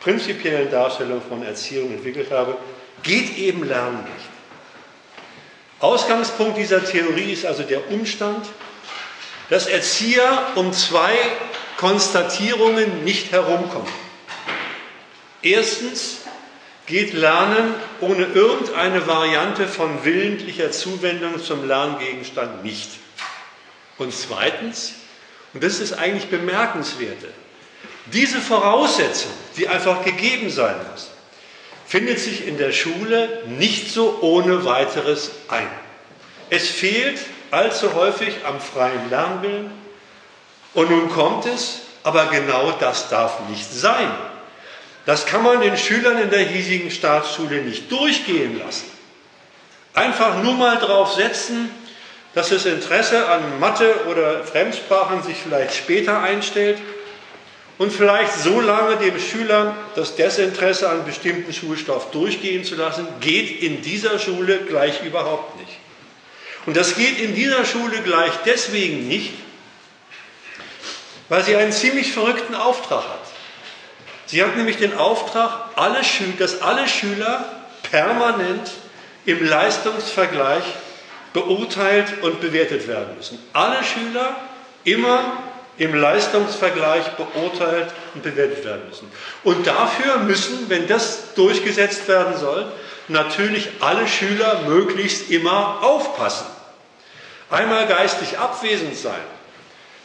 prinzipiellen 0.00 0.70
Darstellung 0.70 1.20
von 1.28 1.44
Erziehung 1.44 1.92
entwickelt 1.92 2.30
habe, 2.30 2.56
geht 3.02 3.36
eben 3.38 3.64
Lernen 3.64 4.02
nicht. 4.04 4.28
Ausgangspunkt 5.80 6.58
dieser 6.58 6.84
Theorie 6.84 7.32
ist 7.32 7.44
also 7.44 7.64
der 7.64 7.90
Umstand, 7.90 8.46
dass 9.50 9.66
Erzieher 9.66 10.52
um 10.54 10.72
zwei 10.72 11.12
Konstatierungen 11.76 13.04
nicht 13.04 13.32
herumkommen. 13.32 13.92
Erstens 15.42 16.18
geht 16.86 17.12
Lernen 17.12 17.74
ohne 18.00 18.24
irgendeine 18.24 19.06
Variante 19.06 19.66
von 19.66 20.04
willentlicher 20.04 20.70
Zuwendung 20.70 21.42
zum 21.42 21.66
Lerngegenstand 21.66 22.62
nicht. 22.64 22.90
Und 23.98 24.14
zweitens, 24.14 24.94
und 25.54 25.62
das 25.62 25.80
ist 25.80 25.94
eigentlich 25.94 26.28
bemerkenswerte, 26.28 27.28
diese 28.06 28.40
Voraussetzung, 28.40 29.30
die 29.56 29.68
einfach 29.68 30.04
gegeben 30.04 30.50
sein 30.50 30.76
muss, 30.90 31.11
findet 31.92 32.20
sich 32.20 32.46
in 32.48 32.56
der 32.56 32.72
Schule 32.72 33.42
nicht 33.48 33.90
so 33.90 34.20
ohne 34.22 34.64
weiteres 34.64 35.30
ein. 35.48 35.68
Es 36.48 36.66
fehlt 36.66 37.20
allzu 37.50 37.92
häufig 37.92 38.32
am 38.46 38.62
freien 38.62 39.10
Lernwillen 39.10 39.70
und 40.72 40.90
nun 40.90 41.10
kommt 41.10 41.44
es, 41.44 41.80
aber 42.02 42.28
genau 42.30 42.72
das 42.80 43.10
darf 43.10 43.46
nicht 43.50 43.70
sein. 43.70 44.10
Das 45.04 45.26
kann 45.26 45.42
man 45.42 45.60
den 45.60 45.76
Schülern 45.76 46.16
in 46.16 46.30
der 46.30 46.40
hiesigen 46.40 46.90
Staatsschule 46.90 47.60
nicht 47.60 47.92
durchgehen 47.92 48.58
lassen. 48.58 48.90
Einfach 49.92 50.42
nur 50.42 50.54
mal 50.54 50.78
drauf 50.78 51.12
setzen, 51.12 51.68
dass 52.32 52.48
das 52.48 52.64
Interesse 52.64 53.28
an 53.28 53.60
Mathe 53.60 54.06
oder 54.10 54.44
Fremdsprachen 54.44 55.22
sich 55.22 55.36
vielleicht 55.36 55.74
später 55.74 56.22
einstellt 56.22 56.78
und 57.82 57.92
vielleicht 57.92 58.34
so 58.34 58.60
lange 58.60 58.96
dem 58.98 59.18
Schüler 59.18 59.74
das 59.96 60.14
Desinteresse 60.14 60.88
an 60.88 61.04
bestimmten 61.04 61.52
Schulstoff 61.52 62.12
durchgehen 62.12 62.62
zu 62.62 62.76
lassen, 62.76 63.08
geht 63.20 63.60
in 63.60 63.82
dieser 63.82 64.20
Schule 64.20 64.60
gleich 64.60 65.02
überhaupt 65.02 65.58
nicht. 65.58 65.78
Und 66.64 66.76
das 66.76 66.94
geht 66.94 67.18
in 67.18 67.34
dieser 67.34 67.64
Schule 67.64 68.00
gleich 68.02 68.30
deswegen 68.46 69.08
nicht, 69.08 69.32
weil 71.28 71.42
sie 71.42 71.56
einen 71.56 71.72
ziemlich 71.72 72.12
verrückten 72.12 72.54
Auftrag 72.54 73.02
hat. 73.02 73.26
Sie 74.26 74.44
hat 74.44 74.56
nämlich 74.56 74.76
den 74.76 74.96
Auftrag, 74.96 75.70
alle 75.74 76.04
Schüler, 76.04 76.34
dass 76.38 76.62
alle 76.62 76.86
Schüler 76.86 77.64
permanent 77.90 78.70
im 79.26 79.44
Leistungsvergleich 79.44 80.62
beurteilt 81.32 82.22
und 82.22 82.40
bewertet 82.40 82.86
werden 82.86 83.16
müssen. 83.16 83.40
Alle 83.52 83.82
Schüler 83.82 84.36
immer 84.84 85.42
im 85.78 85.94
Leistungsvergleich 85.94 87.04
beurteilt 87.12 87.88
und 88.14 88.22
bewertet 88.22 88.64
werden 88.64 88.88
müssen. 88.88 89.10
Und 89.42 89.66
dafür 89.66 90.18
müssen, 90.18 90.68
wenn 90.68 90.86
das 90.86 91.34
durchgesetzt 91.34 92.06
werden 92.08 92.36
soll, 92.36 92.66
natürlich 93.08 93.68
alle 93.80 94.06
Schüler 94.06 94.62
möglichst 94.66 95.30
immer 95.30 95.82
aufpassen. 95.82 96.46
Einmal 97.50 97.86
geistig 97.86 98.38
abwesend 98.38 98.96
sein, 98.96 99.20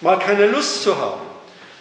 mal 0.01 0.19
keine 0.19 0.47
Lust 0.47 0.83
zu 0.83 0.97
haben, 0.97 1.21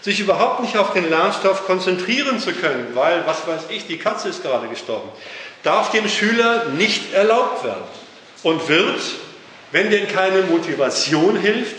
sich 0.00 0.20
überhaupt 0.20 0.60
nicht 0.60 0.76
auf 0.76 0.92
den 0.92 1.08
Lernstoff 1.08 1.66
konzentrieren 1.66 2.38
zu 2.38 2.52
können, 2.52 2.88
weil, 2.94 3.26
was 3.26 3.46
weiß 3.46 3.62
ich, 3.70 3.86
die 3.86 3.98
Katze 3.98 4.28
ist 4.28 4.42
gerade 4.42 4.68
gestorben, 4.68 5.08
darf 5.62 5.90
dem 5.90 6.08
Schüler 6.08 6.66
nicht 6.76 7.12
erlaubt 7.12 7.64
werden 7.64 7.82
und 8.44 8.68
wird, 8.68 9.00
wenn 9.72 9.90
denn 9.90 10.06
keine 10.06 10.42
Motivation 10.42 11.36
hilft, 11.36 11.74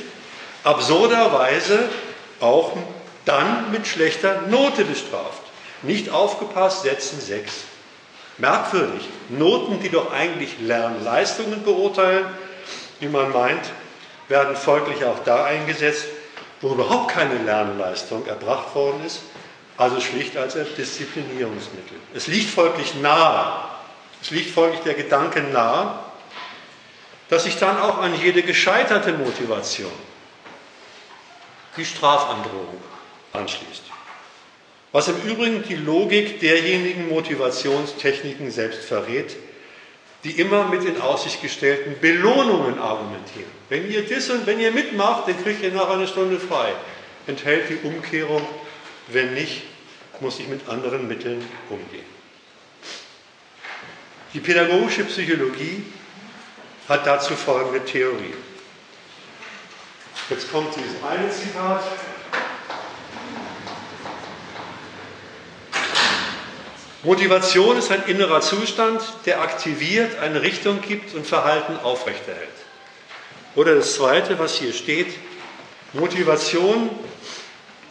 absurderweise 0.63 1.89
auch 2.39 2.73
dann 3.25 3.71
mit 3.71 3.87
schlechter 3.87 4.43
Note 4.43 4.85
bestraft. 4.85 5.41
Nicht 5.81 6.09
aufgepasst, 6.09 6.83
setzen 6.83 7.19
sechs. 7.19 7.53
Merkwürdig. 8.37 9.01
Noten, 9.29 9.79
die 9.81 9.89
doch 9.89 10.11
eigentlich 10.11 10.59
Lernleistungen 10.59 11.63
beurteilen, 11.63 12.25
wie 12.99 13.07
man 13.07 13.31
meint, 13.31 13.71
werden 14.27 14.55
folglich 14.55 15.03
auch 15.05 15.19
da 15.23 15.45
eingesetzt, 15.45 16.05
wo 16.61 16.69
überhaupt 16.69 17.11
keine 17.11 17.37
Lernleistung 17.43 18.25
erbracht 18.25 18.73
worden 18.75 19.05
ist, 19.05 19.21
also 19.77 19.99
schlicht 20.01 20.37
als 20.37 20.55
Disziplinierungsmittel. 20.75 21.97
Es 22.13 22.27
liegt 22.27 22.49
folglich 22.49 22.95
nahe, 22.95 23.63
es 24.21 24.31
liegt 24.31 24.53
folglich 24.53 24.81
der 24.81 24.95
Gedanke 24.95 25.41
nahe, 25.41 25.99
dass 27.29 27.43
sich 27.43 27.57
dann 27.57 27.79
auch 27.79 27.99
an 27.99 28.19
jede 28.19 28.41
gescheiterte 28.41 29.13
Motivation 29.13 29.91
die 31.77 31.85
Strafandrohung 31.85 32.81
anschließt. 33.33 33.83
Was 34.91 35.07
im 35.09 35.21
Übrigen 35.21 35.63
die 35.63 35.75
Logik 35.75 36.39
derjenigen 36.39 37.09
Motivationstechniken 37.09 38.51
selbst 38.51 38.85
verrät, 38.85 39.35
die 40.23 40.31
immer 40.31 40.65
mit 40.65 40.83
den 40.83 40.99
Aussicht 40.99 41.41
gestellten 41.41 41.95
Belohnungen 42.01 42.79
argumentieren. 42.79 43.51
Wenn 43.69 43.89
ihr 43.89 44.07
das 44.07 44.29
und 44.29 44.47
wenn 44.47 44.59
ihr 44.59 44.71
mitmacht, 44.71 45.27
dann 45.27 45.41
kriegt 45.43 45.61
ihr 45.61 45.71
nach 45.71 45.89
einer 45.89 46.07
Stunde 46.07 46.39
frei. 46.39 46.73
Enthält 47.27 47.69
die 47.69 47.87
Umkehrung, 47.87 48.41
wenn 49.07 49.33
nicht, 49.33 49.63
muss 50.19 50.39
ich 50.39 50.47
mit 50.47 50.67
anderen 50.67 51.07
Mitteln 51.07 51.45
umgehen. 51.69 52.05
Die 54.33 54.39
pädagogische 54.39 55.03
Psychologie 55.05 55.83
hat 56.89 57.05
dazu 57.05 57.35
folgende 57.35 57.85
Theorie. 57.85 58.33
Jetzt 60.29 60.51
kommt 60.51 60.75
dieses 60.75 61.01
eine 61.03 61.31
Zitat. 61.31 61.83
Motivation 67.03 67.77
ist 67.77 67.89
ein 67.91 68.03
innerer 68.07 68.41
Zustand, 68.41 69.01
der 69.25 69.41
aktiviert, 69.41 70.19
eine 70.19 70.41
Richtung 70.41 70.81
gibt 70.81 71.15
und 71.15 71.25
Verhalten 71.25 71.77
aufrechterhält. 71.81 72.49
Oder 73.55 73.75
das 73.75 73.95
zweite, 73.95 74.37
was 74.37 74.55
hier 74.55 74.73
steht, 74.73 75.13
Motivation 75.93 76.89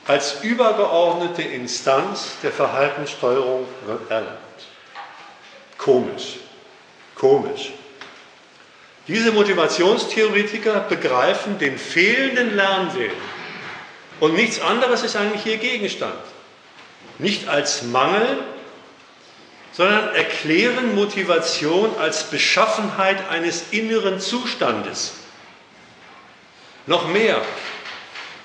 als 0.07 0.43
übergeordnete 0.43 1.43
Instanz 1.43 2.32
der 2.43 2.53
Verhaltenssteuerung 2.53 3.66
wird 3.87 4.11
erlernt. 4.11 4.39
Komisch, 5.78 6.37
komisch. 7.14 7.72
Diese 9.09 9.31
Motivationstheoretiker 9.33 10.81
begreifen 10.81 11.59
den 11.59 11.79
fehlenden 11.79 12.57
Lernwillen 12.57 13.13
und 14.19 14.35
nichts 14.35 14.61
anderes 14.61 15.03
ist 15.03 15.17
eigentlich 15.17 15.47
ihr 15.47 15.59
Gegenstand. 15.59 16.15
Nicht 17.19 17.49
als 17.49 17.83
Mangel, 17.83 18.39
sondern 19.73 20.15
erklären 20.15 20.95
Motivation 20.95 21.91
als 21.99 22.25
Beschaffenheit 22.25 23.29
eines 23.31 23.65
inneren 23.73 24.21
Zustandes. 24.21 25.13
Noch 26.87 27.09
mehr. 27.09 27.43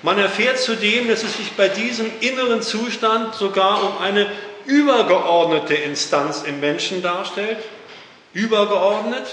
Man 0.02 0.18
erfährt 0.18 0.58
zudem, 0.58 1.08
dass 1.08 1.22
es 1.22 1.36
sich 1.36 1.52
bei 1.52 1.68
diesem 1.68 2.10
inneren 2.20 2.60
Zustand 2.60 3.34
sogar 3.34 3.82
um 3.82 3.98
eine 3.98 4.30
übergeordnete 4.66 5.74
Instanz 5.74 6.42
im 6.42 6.60
Menschen 6.60 7.02
darstellt. 7.02 7.58
Übergeordnet, 8.32 9.26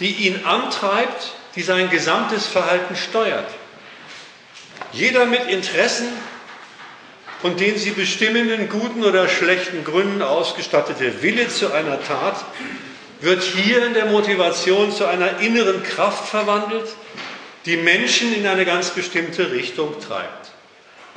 die 0.00 0.12
ihn 0.26 0.44
antreibt, 0.44 1.34
die 1.54 1.62
sein 1.62 1.90
gesamtes 1.90 2.46
Verhalten 2.46 2.96
steuert. 2.96 3.48
Jeder 4.92 5.26
mit 5.26 5.46
Interessen 5.48 6.08
und 7.42 7.60
den 7.60 7.78
sie 7.78 7.90
bestimmenden 7.90 8.68
guten 8.68 9.04
oder 9.04 9.28
schlechten 9.28 9.84
Gründen 9.84 10.22
ausgestattete 10.22 11.22
Wille 11.22 11.48
zu 11.48 11.72
einer 11.72 12.02
Tat 12.02 12.44
wird 13.20 13.42
hier 13.42 13.84
in 13.86 13.94
der 13.94 14.06
Motivation 14.06 14.92
zu 14.92 15.06
einer 15.06 15.40
inneren 15.40 15.82
Kraft 15.82 16.28
verwandelt, 16.28 16.88
die 17.66 17.76
Menschen 17.76 18.34
in 18.34 18.46
eine 18.46 18.64
ganz 18.64 18.90
bestimmte 18.90 19.52
Richtung 19.52 20.00
treibt. 20.00 20.50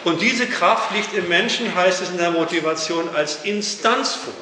Und 0.03 0.21
diese 0.21 0.47
Kraft 0.47 0.93
liegt 0.93 1.13
im 1.13 1.29
Menschen, 1.29 1.73
heißt 1.73 2.01
es 2.01 2.09
in 2.09 2.17
der 2.17 2.31
Motivation, 2.31 3.09
als 3.15 3.45
Instanz 3.45 4.15
vor. 4.15 4.33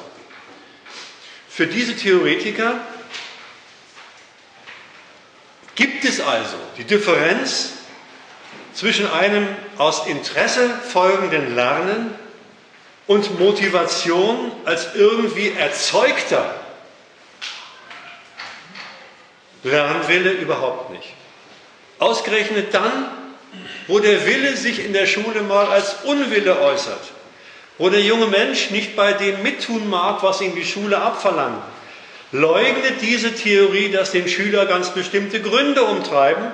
Für 1.48 1.68
diese 1.68 1.94
Theoretiker 1.94 2.80
Gibt 5.82 6.04
es 6.04 6.20
also 6.20 6.54
die 6.78 6.84
Differenz 6.84 7.72
zwischen 8.72 9.10
einem 9.10 9.48
aus 9.78 10.06
Interesse 10.06 10.70
folgenden 10.92 11.56
Lernen 11.56 12.14
und 13.08 13.40
Motivation 13.40 14.52
als 14.64 14.94
irgendwie 14.94 15.50
erzeugter 15.50 16.54
Lernwille 19.64 20.30
überhaupt 20.30 20.90
nicht. 20.90 21.14
Ausgerechnet 21.98 22.72
dann, 22.72 23.08
wo 23.88 23.98
der 23.98 24.24
Wille 24.24 24.56
sich 24.56 24.84
in 24.84 24.92
der 24.92 25.06
Schule 25.06 25.42
mal 25.42 25.66
als 25.66 26.04
Unwille 26.04 26.60
äußert, 26.60 27.10
wo 27.78 27.90
der 27.90 28.02
junge 28.02 28.26
Mensch 28.26 28.70
nicht 28.70 28.94
bei 28.94 29.14
dem 29.14 29.42
mittun 29.42 29.90
mag, 29.90 30.22
was 30.22 30.40
ihm 30.42 30.54
die 30.54 30.64
Schule 30.64 30.98
abverlangt, 31.02 31.60
leugnet 32.32 33.02
diese 33.02 33.34
Theorie, 33.34 33.90
dass 33.90 34.10
den 34.10 34.26
Schüler 34.26 34.66
ganz 34.66 34.90
bestimmte 34.90 35.40
Gründe 35.40 35.84
umtreiben, 35.84 36.50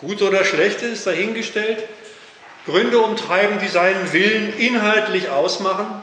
gut 0.00 0.22
oder 0.22 0.44
schlecht 0.44 0.82
ist 0.82 1.06
dahingestellt, 1.06 1.82
Gründe 2.66 2.98
umtreiben, 2.98 3.58
die 3.58 3.68
seinen 3.68 4.12
Willen 4.12 4.56
inhaltlich 4.56 5.28
ausmachen, 5.28 6.02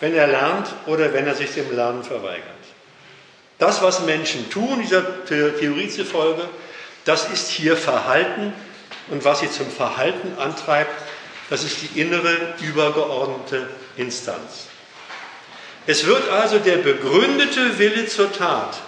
wenn 0.00 0.14
er 0.14 0.26
lernt 0.26 0.68
oder 0.86 1.12
wenn 1.12 1.26
er 1.26 1.34
sich 1.34 1.52
dem 1.52 1.74
Lernen 1.74 2.02
verweigert. 2.02 2.44
Das, 3.58 3.82
was 3.82 4.06
Menschen 4.06 4.50
tun, 4.50 4.80
dieser 4.82 5.24
Theorie 5.26 5.88
zufolge, 5.88 6.48
das 7.04 7.30
ist 7.30 7.50
hier 7.50 7.76
Verhalten 7.76 8.52
und 9.08 9.24
was 9.24 9.40
sie 9.40 9.50
zum 9.50 9.70
Verhalten 9.70 10.38
antreibt, 10.38 10.94
das 11.50 11.64
ist 11.64 11.78
die 11.82 12.00
innere 12.00 12.54
übergeordnete 12.62 13.68
Instanz. 13.96 14.69
Es 15.90 16.06
wird 16.06 16.28
also 16.28 16.60
der 16.60 16.76
begründete 16.76 17.80
Wille 17.80 18.06
zur 18.06 18.32
Tat 18.32 18.80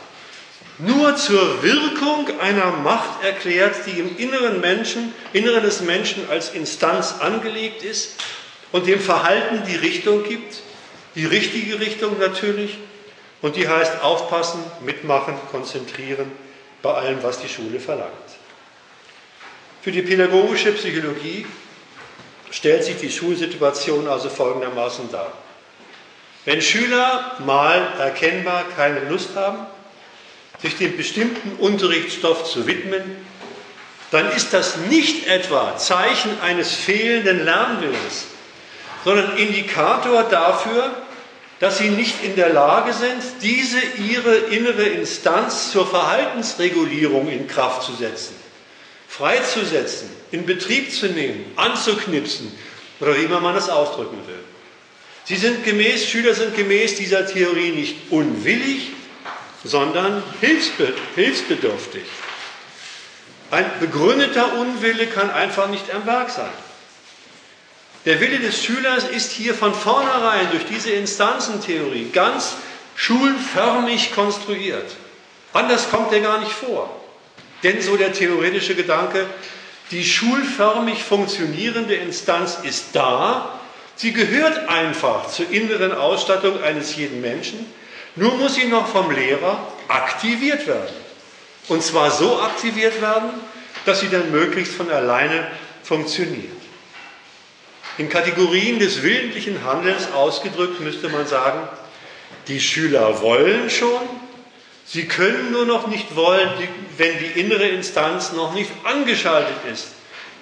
nur 0.78 1.16
zur 1.16 1.60
Wirkung 1.64 2.28
einer 2.38 2.70
Macht 2.70 3.24
erklärt, 3.24 3.74
die 3.86 3.98
im 3.98 4.16
inneren 4.18 4.60
Menschen, 4.60 5.12
Inneren 5.32 5.64
des 5.64 5.80
Menschen 5.80 6.30
als 6.30 6.50
Instanz 6.50 7.16
angelegt 7.18 7.82
ist 7.82 8.22
und 8.70 8.86
dem 8.86 9.00
Verhalten 9.00 9.64
die 9.66 9.74
Richtung 9.74 10.22
gibt, 10.22 10.62
die 11.16 11.26
richtige 11.26 11.80
Richtung 11.80 12.20
natürlich, 12.20 12.78
und 13.40 13.56
die 13.56 13.66
heißt 13.66 14.00
aufpassen, 14.02 14.62
mitmachen, 14.86 15.34
konzentrieren 15.50 16.30
bei 16.82 16.92
allem, 16.94 17.20
was 17.24 17.40
die 17.40 17.48
Schule 17.48 17.80
verlangt. 17.80 18.12
Für 19.82 19.90
die 19.90 20.02
pädagogische 20.02 20.70
Psychologie 20.70 21.46
stellt 22.52 22.84
sich 22.84 22.98
die 22.98 23.10
Schulsituation 23.10 24.06
also 24.06 24.28
folgendermaßen 24.28 25.10
dar. 25.10 25.32
Wenn 26.44 26.60
Schüler 26.60 27.36
mal 27.44 27.94
erkennbar 27.98 28.64
keine 28.76 29.00
Lust 29.08 29.36
haben, 29.36 29.66
sich 30.60 30.76
dem 30.76 30.96
bestimmten 30.96 31.56
Unterrichtsstoff 31.58 32.50
zu 32.50 32.66
widmen, 32.66 33.02
dann 34.10 34.30
ist 34.32 34.52
das 34.52 34.76
nicht 34.76 35.26
etwa 35.26 35.76
Zeichen 35.78 36.40
eines 36.40 36.74
fehlenden 36.74 37.44
Lernwillens, 37.44 38.26
sondern 39.04 39.36
Indikator 39.36 40.24
dafür, 40.24 40.90
dass 41.60 41.78
sie 41.78 41.90
nicht 41.90 42.24
in 42.24 42.34
der 42.34 42.48
Lage 42.52 42.92
sind, 42.92 43.22
diese 43.40 43.78
ihre 43.96 44.34
innere 44.34 44.82
Instanz 44.82 45.70
zur 45.70 45.86
Verhaltensregulierung 45.86 47.28
in 47.28 47.46
Kraft 47.46 47.84
zu 47.84 47.94
setzen, 47.94 48.34
freizusetzen, 49.08 50.10
in 50.32 50.44
Betrieb 50.44 50.92
zu 50.92 51.06
nehmen, 51.06 51.52
anzuknipsen 51.54 52.52
oder 52.98 53.16
wie 53.16 53.24
immer 53.24 53.40
man 53.40 53.56
es 53.56 53.68
ausdrücken 53.68 54.18
will. 54.26 54.51
Sie 55.24 55.36
sind 55.36 55.64
gemäß, 55.64 56.06
Schüler 56.06 56.34
sind 56.34 56.56
gemäß 56.56 56.96
dieser 56.96 57.26
Theorie 57.26 57.70
nicht 57.70 58.10
unwillig, 58.10 58.90
sondern 59.64 60.22
hilfsbedürftig. 60.40 62.02
Ein 63.50 63.70
begründeter 63.80 64.58
Unwille 64.58 65.06
kann 65.06 65.30
einfach 65.30 65.68
nicht 65.68 65.94
am 65.94 66.06
Werk 66.06 66.30
sein. 66.30 66.50
Der 68.04 68.20
Wille 68.20 68.40
des 68.40 68.64
Schülers 68.64 69.04
ist 69.04 69.30
hier 69.30 69.54
von 69.54 69.74
vornherein 69.74 70.50
durch 70.50 70.64
diese 70.66 70.90
Instanzentheorie 70.90 72.10
ganz 72.12 72.54
schulförmig 72.96 74.12
konstruiert. 74.14 74.96
Anders 75.52 75.88
kommt 75.90 76.12
er 76.12 76.20
gar 76.20 76.40
nicht 76.40 76.50
vor. 76.50 76.98
Denn 77.62 77.80
so 77.80 77.96
der 77.96 78.12
theoretische 78.12 78.74
Gedanke, 78.74 79.26
die 79.92 80.04
schulförmig 80.04 81.04
funktionierende 81.04 81.94
Instanz 81.94 82.58
ist 82.64 82.86
da, 82.94 83.60
sie 84.02 84.12
gehört 84.12 84.68
einfach 84.68 85.28
zur 85.28 85.48
inneren 85.50 85.92
Ausstattung 85.92 86.60
eines 86.60 86.96
jeden 86.96 87.20
Menschen, 87.20 87.72
nur 88.16 88.34
muss 88.34 88.56
sie 88.56 88.64
noch 88.64 88.88
vom 88.88 89.12
Lehrer 89.12 89.72
aktiviert 89.86 90.66
werden. 90.66 90.92
Und 91.68 91.84
zwar 91.84 92.10
so 92.10 92.40
aktiviert 92.40 93.00
werden, 93.00 93.30
dass 93.86 94.00
sie 94.00 94.08
dann 94.08 94.32
möglichst 94.32 94.74
von 94.74 94.90
alleine 94.90 95.46
funktioniert. 95.84 96.50
In 97.96 98.08
Kategorien 98.08 98.80
des 98.80 99.04
willentlichen 99.04 99.64
Handelns 99.64 100.10
ausgedrückt 100.10 100.80
müsste 100.80 101.08
man 101.08 101.28
sagen, 101.28 101.60
die 102.48 102.60
Schüler 102.60 103.22
wollen 103.22 103.70
schon, 103.70 104.00
sie 104.84 105.06
können 105.06 105.52
nur 105.52 105.64
noch 105.64 105.86
nicht 105.86 106.16
wollen, 106.16 106.50
wenn 106.96 107.18
die 107.20 107.40
innere 107.40 107.68
Instanz 107.68 108.32
noch 108.32 108.52
nicht 108.52 108.70
angeschaltet 108.82 109.64
ist. 109.72 109.92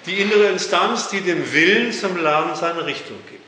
Die 0.07 0.15
innere 0.15 0.47
Instanz, 0.47 1.09
die 1.09 1.21
dem 1.21 1.53
Willen 1.53 1.93
zum 1.93 2.17
Lernen 2.17 2.55
seine 2.55 2.87
Richtung 2.87 3.19
gibt. 3.29 3.40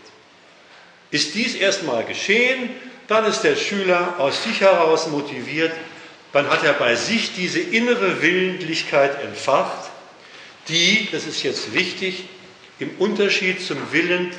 Ist 1.13 1.35
dies 1.35 1.53
erstmal 1.53 2.03
geschehen, 2.05 2.71
dann 3.07 3.23
ist 3.25 3.41
der 3.41 3.55
Schüler 3.55 4.15
aus 4.17 4.43
sich 4.43 4.61
heraus 4.61 5.07
motiviert, 5.07 5.71
dann 6.31 6.49
hat 6.49 6.63
er 6.63 6.73
bei 6.73 6.95
sich 6.95 7.35
diese 7.35 7.59
innere 7.59 8.23
Willentlichkeit 8.23 9.23
entfacht, 9.23 9.91
die, 10.69 11.07
das 11.11 11.27
ist 11.27 11.43
jetzt 11.43 11.75
wichtig, 11.75 12.23
im 12.79 12.89
Unterschied 12.97 13.61
zum 13.61 13.77
Willen, 13.91 14.31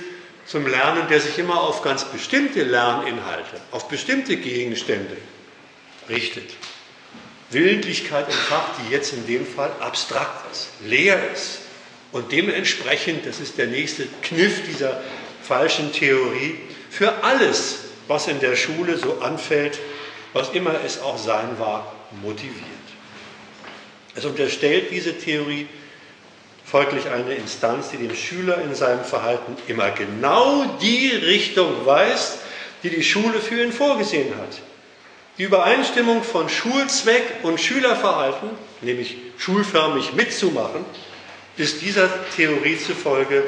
zum 0.47 0.67
Lernen, 0.67 1.07
der 1.09 1.21
sich 1.21 1.39
immer 1.39 1.61
auf 1.61 1.83
ganz 1.83 2.07
bestimmte 2.07 2.65
Lerninhalte, 2.65 3.61
auf 3.71 3.89
bestimmte 3.89 4.37
Gegenstände 4.37 5.17
richtet. 6.09 6.55
Willentlichkeit 7.51 8.27
entfacht, 8.27 8.73
die 8.81 8.93
jetzt 8.93 9.13
in 9.13 9.25
dem 9.29 9.47
Fall 9.47 9.71
abstrakt 9.79 10.51
ist, 10.51 10.71
leer 10.85 11.21
ist. 11.33 11.61
Und 12.11 12.33
dementsprechend, 12.33 13.27
das 13.27 13.39
ist 13.39 13.59
der 13.59 13.69
nächste 13.69 14.09
Kniff 14.23 14.63
dieser 14.67 15.01
falschen 15.45 15.93
Theorie, 15.93 16.59
für 16.91 17.23
alles, 17.23 17.81
was 18.09 18.29
in 18.29 18.41
der 18.41 18.57
Schule 18.57 18.97
so 18.97 19.21
anfällt, 19.21 19.79
was 20.33 20.51
immer 20.51 20.75
es 20.85 21.01
auch 21.01 21.19
sein 21.19 21.59
war, 21.59 21.93
motiviert. 22.23 22.65
Es 24.15 24.25
unterstellt 24.25 24.91
diese 24.91 25.19
Theorie 25.19 25.67
folglich 26.65 27.09
eine 27.09 27.35
Instanz, 27.35 27.91
die 27.91 27.99
dem 27.99 28.15
Schüler 28.15 28.61
in 28.63 28.75
seinem 28.75 29.05
Verhalten 29.05 29.57
immer 29.69 29.91
genau 29.91 30.65
die 30.81 31.09
Richtung 31.11 31.85
weist, 31.85 32.39
die 32.83 32.91
die 32.91 33.03
Schule 33.03 33.41
für 33.41 33.63
ihn 33.63 33.73
vorgesehen 33.73 34.35
hat. 34.37 34.61
Die 35.39 35.45
Übereinstimmung 35.45 36.23
von 36.23 36.49
Schulzweck 36.49 37.23
und 37.43 37.61
Schülerverhalten, 37.61 38.51
nämlich 38.83 39.17
schulförmig 39.37 40.13
mitzumachen, 40.13 40.85
ist 41.57 41.83
dieser 41.83 42.09
Theorie 42.37 42.79
zufolge 42.79 43.43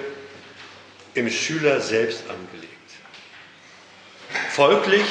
im 1.17 1.31
Schüler 1.31 1.81
selbst 1.81 2.25
angelegt. 2.29 2.73
Folglich, 4.51 5.05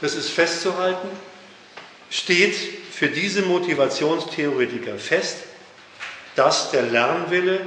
das 0.00 0.14
ist 0.14 0.30
festzuhalten, 0.30 1.08
steht 2.10 2.54
für 2.92 3.08
diese 3.08 3.42
Motivationstheoretiker 3.42 4.98
fest, 4.98 5.38
dass 6.36 6.70
der 6.70 6.82
Lernwille 6.82 7.60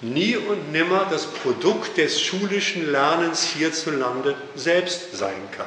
nie 0.00 0.36
und 0.36 0.72
nimmer 0.72 1.06
das 1.10 1.26
Produkt 1.26 1.96
des 1.96 2.20
schulischen 2.20 2.90
Lernens 2.90 3.44
hierzulande 3.44 4.34
selbst 4.54 5.16
sein 5.16 5.48
kann. 5.56 5.66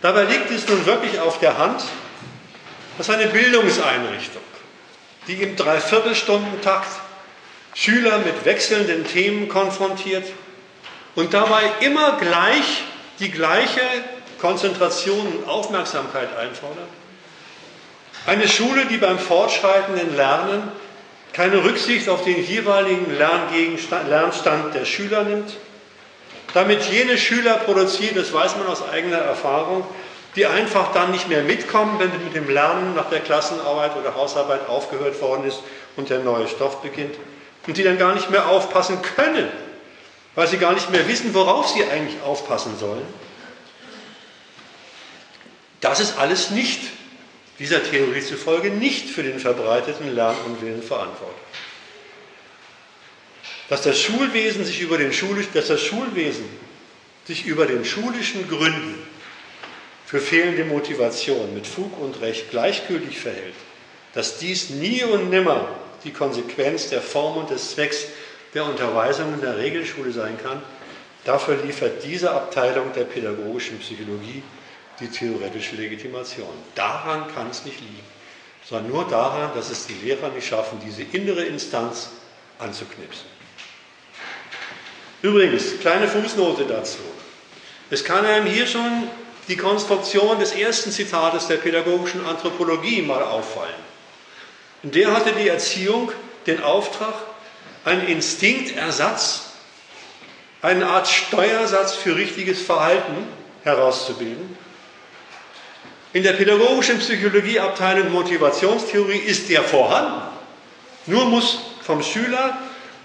Dabei 0.00 0.24
liegt 0.24 0.50
es 0.50 0.68
nun 0.68 0.84
wirklich 0.86 1.18
auf 1.20 1.38
der 1.40 1.58
Hand, 1.58 1.84
dass 2.98 3.10
eine 3.10 3.26
Bildungseinrichtung, 3.28 4.42
die 5.26 5.34
im 5.34 5.56
Dreiviertelstundentakt 5.56 7.03
Schüler 7.74 8.18
mit 8.18 8.44
wechselnden 8.44 9.04
Themen 9.04 9.48
konfrontiert 9.48 10.24
und 11.16 11.34
dabei 11.34 11.62
immer 11.80 12.16
gleich 12.18 12.84
die 13.18 13.30
gleiche 13.30 13.80
Konzentration 14.40 15.26
und 15.26 15.48
Aufmerksamkeit 15.48 16.36
einfordert, 16.36 16.88
eine 18.26 18.48
Schule, 18.48 18.86
die 18.86 18.96
beim 18.96 19.18
fortschreitenden 19.18 20.16
Lernen 20.16 20.70
keine 21.32 21.64
Rücksicht 21.64 22.08
auf 22.08 22.22
den 22.24 22.42
jeweiligen 22.46 23.06
Lernstand 23.18 24.74
der 24.74 24.84
Schüler 24.84 25.24
nimmt, 25.24 25.56
damit 26.54 26.82
jene 26.84 27.18
Schüler 27.18 27.56
produziert, 27.56 28.16
das 28.16 28.32
weiß 28.32 28.56
man 28.56 28.68
aus 28.68 28.88
eigener 28.88 29.18
Erfahrung, 29.18 29.84
die 30.36 30.46
einfach 30.46 30.92
dann 30.92 31.10
nicht 31.10 31.28
mehr 31.28 31.42
mitkommen, 31.42 31.98
wenn 31.98 32.10
mit 32.24 32.34
dem 32.34 32.48
Lernen 32.48 32.94
nach 32.94 33.10
der 33.10 33.20
Klassenarbeit 33.20 33.96
oder 33.96 34.14
Hausarbeit 34.14 34.68
aufgehört 34.68 35.20
worden 35.20 35.44
ist 35.46 35.58
und 35.96 36.08
der 36.08 36.20
neue 36.20 36.46
Stoff 36.46 36.80
beginnt 36.80 37.16
und 37.66 37.76
die 37.76 37.82
dann 37.82 37.98
gar 37.98 38.14
nicht 38.14 38.30
mehr 38.30 38.48
aufpassen 38.48 39.00
können, 39.02 39.48
weil 40.34 40.46
sie 40.48 40.58
gar 40.58 40.72
nicht 40.72 40.90
mehr 40.90 41.08
wissen, 41.08 41.34
worauf 41.34 41.68
sie 41.68 41.84
eigentlich 41.84 42.20
aufpassen 42.22 42.78
sollen. 42.78 43.06
Das 45.80 46.00
ist 46.00 46.18
alles 46.18 46.50
nicht 46.50 46.80
dieser 47.58 47.82
Theorie 47.82 48.22
zufolge 48.22 48.70
nicht 48.70 49.08
für 49.08 49.22
den 49.22 49.38
verbreiteten 49.38 50.14
Lernunwillen 50.14 50.82
verantwortlich. 50.82 51.38
Dass 53.68 53.82
das 53.82 53.98
Schulwesen 53.98 54.64
sich 54.64 54.80
über 54.80 54.98
den, 54.98 55.12
Schulisch, 55.12 55.46
dass 55.54 55.68
das 55.68 55.80
Schulwesen 55.80 56.44
sich 57.26 57.46
über 57.46 57.66
den 57.66 57.84
schulischen 57.84 58.48
Gründen 58.48 59.02
für 60.04 60.20
fehlende 60.20 60.64
Motivation 60.64 61.54
mit 61.54 61.66
Fug 61.66 61.98
und 61.98 62.20
Recht 62.20 62.50
gleichgültig 62.50 63.18
verhält, 63.18 63.54
dass 64.12 64.38
dies 64.38 64.70
nie 64.70 65.02
und 65.04 65.30
nimmer 65.30 65.68
die 66.04 66.12
Konsequenz 66.12 66.90
der 66.90 67.00
Form 67.00 67.38
und 67.38 67.50
des 67.50 67.72
Zwecks 67.72 68.06
der 68.54 68.64
Unterweisung 68.64 69.34
in 69.34 69.40
der 69.40 69.58
Regelschule 69.58 70.12
sein 70.12 70.38
kann, 70.40 70.62
dafür 71.24 71.56
liefert 71.56 72.04
diese 72.04 72.30
Abteilung 72.30 72.92
der 72.92 73.04
pädagogischen 73.04 73.78
Psychologie 73.80 74.42
die 75.00 75.08
theoretische 75.08 75.76
Legitimation. 75.76 76.54
Daran 76.74 77.26
kann 77.34 77.50
es 77.50 77.64
nicht 77.64 77.80
liegen, 77.80 78.04
sondern 78.64 78.90
nur 78.90 79.08
daran, 79.08 79.50
dass 79.54 79.70
es 79.70 79.86
die 79.86 79.94
Lehrer 79.94 80.28
nicht 80.28 80.46
schaffen, 80.46 80.78
diese 80.84 81.02
innere 81.02 81.44
Instanz 81.44 82.10
anzuknipsen. 82.58 83.26
Übrigens, 85.22 85.80
kleine 85.80 86.06
Fußnote 86.06 86.64
dazu. 86.64 86.98
Es 87.90 88.04
kann 88.04 88.24
einem 88.24 88.46
hier 88.46 88.66
schon 88.66 89.08
die 89.48 89.56
Konstruktion 89.56 90.38
des 90.38 90.52
ersten 90.52 90.90
Zitates 90.90 91.48
der 91.48 91.56
pädagogischen 91.56 92.24
Anthropologie 92.24 93.02
mal 93.02 93.22
auffallen. 93.22 93.83
In 94.84 94.92
der 94.92 95.12
hatte 95.12 95.32
die 95.32 95.48
Erziehung 95.48 96.12
den 96.46 96.62
Auftrag, 96.62 97.14
einen 97.84 98.06
Instinktersatz, 98.06 99.46
eine 100.62 100.86
Art 100.86 101.08
Steuersatz 101.08 101.94
für 101.94 102.14
richtiges 102.14 102.62
Verhalten 102.62 103.26
herauszubilden 103.64 104.56
in 106.14 106.22
der 106.22 106.34
pädagogischen 106.34 107.00
Psychologieabteilung 107.00 108.12
Motivationstheorie 108.12 109.18
ist 109.18 109.48
der 109.48 109.64
vorhanden. 109.64 110.22
Nur 111.06 111.24
muss 111.24 111.58
vom 111.82 112.04
Schüler 112.04 112.56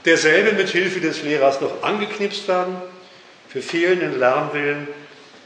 derselbe 0.06 0.51
mit 0.51 0.69
Hilfe 0.69 1.01
des 1.01 1.23
Lehrers 1.23 1.60
noch 1.60 1.81
angeknipst 1.81 2.47
werden. 2.47 2.80
Für 3.47 3.64
fehlenden 3.64 4.19
Lernwillen 4.19 4.88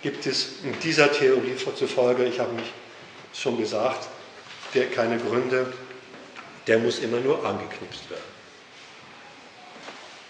gibt 0.01 0.26
es 0.26 0.55
in 0.65 0.77
dieser 0.81 1.10
Theorie 1.14 1.55
zufolge, 1.55 2.26
ich 2.26 2.41
habe 2.41 2.51
mich 2.51 2.69
schon 3.34 3.57
gesagt, 3.57 4.10
der 4.73 4.88
keine 4.88 5.18
Gründe, 5.18 5.72
der 6.68 6.80
muss 6.80 6.99
immer 6.99 7.19
nur 7.19 7.45
angeknipst 7.45 8.10
werden. 8.10 8.23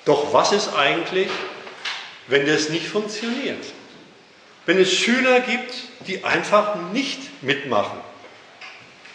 Doch 0.05 0.33
was 0.33 0.51
ist 0.51 0.73
eigentlich, 0.73 1.29
wenn 2.27 2.45
das 2.45 2.69
nicht 2.69 2.87
funktioniert? 2.87 3.63
Wenn 4.65 4.79
es 4.79 4.93
Schüler 4.93 5.41
gibt, 5.41 5.73
die 6.07 6.23
einfach 6.23 6.75
nicht 6.91 7.43
mitmachen 7.43 7.99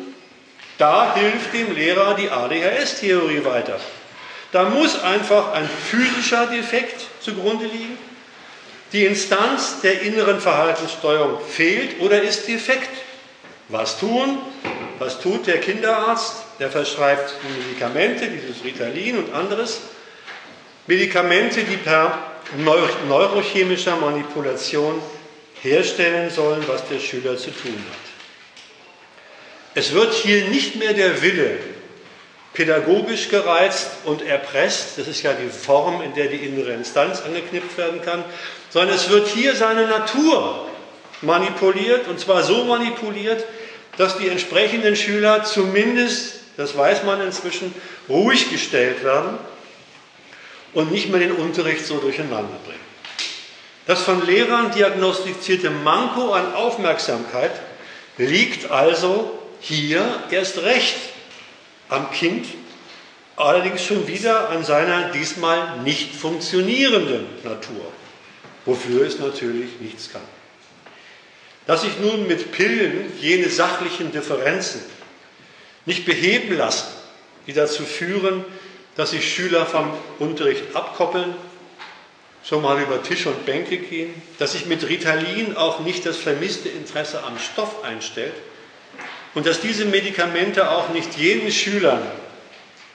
da 0.78 1.14
hilft 1.14 1.54
dem 1.54 1.74
Lehrer 1.74 2.14
die 2.14 2.28
ADHS-Theorie 2.28 3.44
weiter. 3.44 3.80
Da 4.52 4.68
muss 4.68 5.00
einfach 5.00 5.52
ein 5.52 5.68
physischer 5.90 6.46
Defekt 6.46 7.06
zugrunde 7.20 7.66
liegen. 7.66 7.96
Die 8.92 9.04
Instanz 9.04 9.80
der 9.82 10.02
inneren 10.02 10.40
Verhaltenssteuerung 10.40 11.38
fehlt 11.48 12.00
oder 12.00 12.22
ist 12.22 12.46
defekt. 12.46 12.90
Was 13.68 13.98
tun? 13.98 14.38
Was 14.98 15.20
tut 15.20 15.46
der 15.46 15.60
Kinderarzt? 15.60 16.45
Der 16.58 16.70
verschreibt 16.70 17.34
Medikamente, 17.58 18.28
dieses 18.28 18.64
Ritalin 18.64 19.18
und 19.18 19.34
anderes. 19.34 19.80
Medikamente, 20.86 21.64
die 21.64 21.76
per 21.76 22.18
neurochemischer 23.08 23.96
Manipulation 23.96 25.02
herstellen 25.62 26.30
sollen, 26.30 26.62
was 26.66 26.86
der 26.88 27.00
Schüler 27.00 27.36
zu 27.36 27.50
tun 27.50 27.76
hat. 27.90 28.06
Es 29.74 29.92
wird 29.92 30.14
hier 30.14 30.46
nicht 30.46 30.76
mehr 30.76 30.94
der 30.94 31.20
Wille 31.20 31.58
pädagogisch 32.54 33.28
gereizt 33.28 33.88
und 34.06 34.22
erpresst, 34.22 34.96
das 34.96 35.06
ist 35.06 35.22
ja 35.22 35.34
die 35.34 35.50
Form, 35.50 36.00
in 36.00 36.14
der 36.14 36.28
die 36.28 36.36
innere 36.36 36.72
Instanz 36.72 37.20
angeknüpft 37.20 37.76
werden 37.76 38.00
kann, 38.00 38.24
sondern 38.70 38.96
es 38.96 39.10
wird 39.10 39.28
hier 39.28 39.54
seine 39.54 39.86
Natur 39.86 40.66
manipuliert 41.20 42.08
und 42.08 42.18
zwar 42.18 42.42
so 42.42 42.64
manipuliert, 42.64 43.44
dass 43.98 44.16
die 44.16 44.28
entsprechenden 44.28 44.96
Schüler 44.96 45.44
zumindest, 45.44 46.35
das 46.56 46.76
weiß 46.76 47.04
man 47.04 47.20
inzwischen, 47.20 47.74
ruhig 48.08 48.50
gestellt 48.50 49.04
werden 49.04 49.38
und 50.72 50.90
nicht 50.90 51.10
mehr 51.10 51.20
den 51.20 51.32
Unterricht 51.32 51.86
so 51.86 51.98
durcheinander 51.98 52.58
bringen. 52.64 52.80
Das 53.86 54.02
von 54.02 54.26
Lehrern 54.26 54.72
diagnostizierte 54.72 55.70
Manko 55.70 56.32
an 56.32 56.54
Aufmerksamkeit 56.54 57.52
liegt 58.18 58.70
also 58.70 59.38
hier 59.60 60.04
erst 60.30 60.58
recht 60.58 60.96
am 61.88 62.10
Kind, 62.10 62.46
allerdings 63.36 63.84
schon 63.84 64.08
wieder 64.08 64.48
an 64.48 64.64
seiner 64.64 65.10
diesmal 65.10 65.78
nicht 65.84 66.14
funktionierenden 66.14 67.26
Natur, 67.44 67.92
wofür 68.64 69.06
es 69.06 69.18
natürlich 69.18 69.78
nichts 69.80 70.10
kann. 70.12 70.22
Dass 71.66 71.82
sich 71.82 71.98
nun 72.00 72.26
mit 72.26 72.52
Pillen 72.52 73.12
jene 73.20 73.48
sachlichen 73.48 74.10
Differenzen 74.10 74.80
nicht 75.86 76.04
beheben 76.04 76.56
lassen, 76.56 76.88
die 77.46 77.52
dazu 77.52 77.84
führen, 77.84 78.44
dass 78.96 79.10
sich 79.12 79.32
Schüler 79.32 79.66
vom 79.66 79.90
Unterricht 80.18 80.74
abkoppeln, 80.74 81.34
schon 82.44 82.62
mal 82.62 82.80
über 82.80 83.02
Tisch 83.02 83.26
und 83.26 83.44
Bänke 83.44 83.78
gehen, 83.78 84.14
dass 84.38 84.52
sich 84.52 84.66
mit 84.66 84.88
Ritalin 84.88 85.56
auch 85.56 85.80
nicht 85.80 86.06
das 86.06 86.16
vermisste 86.16 86.68
Interesse 86.68 87.22
am 87.24 87.38
Stoff 87.38 87.84
einstellt, 87.84 88.34
und 89.34 89.46
dass 89.46 89.60
diese 89.60 89.84
Medikamente 89.84 90.70
auch 90.70 90.88
nicht 90.88 91.18
jenen 91.18 91.52
Schülern 91.52 92.00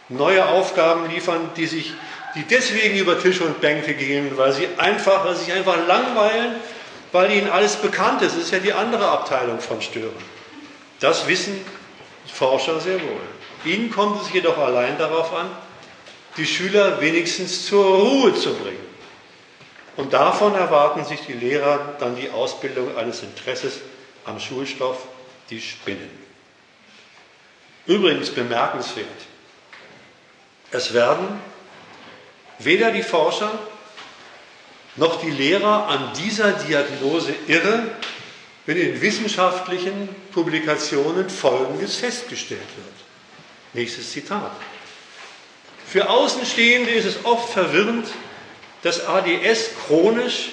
neue 0.10 0.44
Aufgaben 0.48 1.08
liefern, 1.12 1.52
die 1.56 1.68
sich 1.68 1.94
die 2.36 2.44
deswegen 2.44 2.98
über 2.98 3.22
Tische 3.22 3.44
und 3.44 3.62
Bänke 3.62 3.94
gehen, 3.94 4.36
weil 4.38 4.52
sie 4.52 4.68
einfach, 4.78 5.24
weil 5.24 5.36
sie 5.36 5.46
sich 5.46 5.54
einfach 5.54 5.78
langweilen, 5.88 6.56
weil 7.12 7.32
ihnen 7.32 7.50
alles 7.50 7.76
bekannt 7.76 8.24
ist. 8.24 8.36
Das 8.36 8.44
ist 8.46 8.52
ja 8.52 8.60
die 8.60 8.74
andere 8.74 9.08
Abteilung 9.08 9.60
von 9.60 9.82
Stören. 9.84 10.10
Das 11.00 11.28
wissen 11.28 11.60
Forscher 12.42 12.80
sehr 12.80 13.00
wohl. 13.00 13.22
Ihnen 13.66 13.92
kommt 13.92 14.20
es 14.20 14.34
jedoch 14.34 14.58
allein 14.58 14.98
darauf 14.98 15.32
an, 15.32 15.48
die 16.38 16.48
Schüler 16.48 17.00
wenigstens 17.00 17.68
zur 17.68 17.86
Ruhe 17.86 18.34
zu 18.34 18.56
bringen. 18.56 18.84
Und 19.96 20.12
davon 20.12 20.56
erwarten 20.56 21.06
sich 21.06 21.20
die 21.22 21.34
Lehrer 21.34 21.94
dann 22.00 22.16
die 22.16 22.32
Ausbildung 22.32 22.98
eines 22.98 23.22
Interesses 23.22 23.82
am 24.26 24.40
Schulstoff, 24.40 25.06
die 25.52 25.62
Spinnen. 25.62 26.10
Übrigens 27.86 28.32
bemerkenswert, 28.32 29.06
es 30.72 30.96
werden 30.96 31.40
weder 32.58 32.90
die 32.90 33.04
Forscher 33.04 33.52
noch 34.96 35.22
die 35.22 35.30
Lehrer 35.30 35.90
an 35.90 36.12
dieser 36.18 36.54
Diagnose 36.54 37.36
irre, 37.48 37.84
wenn 38.66 38.78
in 38.78 39.02
wissenschaftlichen 39.02 40.10
Publikationen 40.32 41.30
Folgendes 41.30 41.98
festgestellt 41.98 42.60
wird. 42.60 42.96
Nächstes 43.74 44.12
Zitat. 44.12 44.52
Für 45.86 46.10
Außenstehende 46.10 46.92
ist 46.92 47.06
es 47.06 47.26
oft 47.26 47.52
verwirrend, 47.52 48.08
dass 48.84 49.06
ADS 49.06 49.72
chronisch 49.88 50.52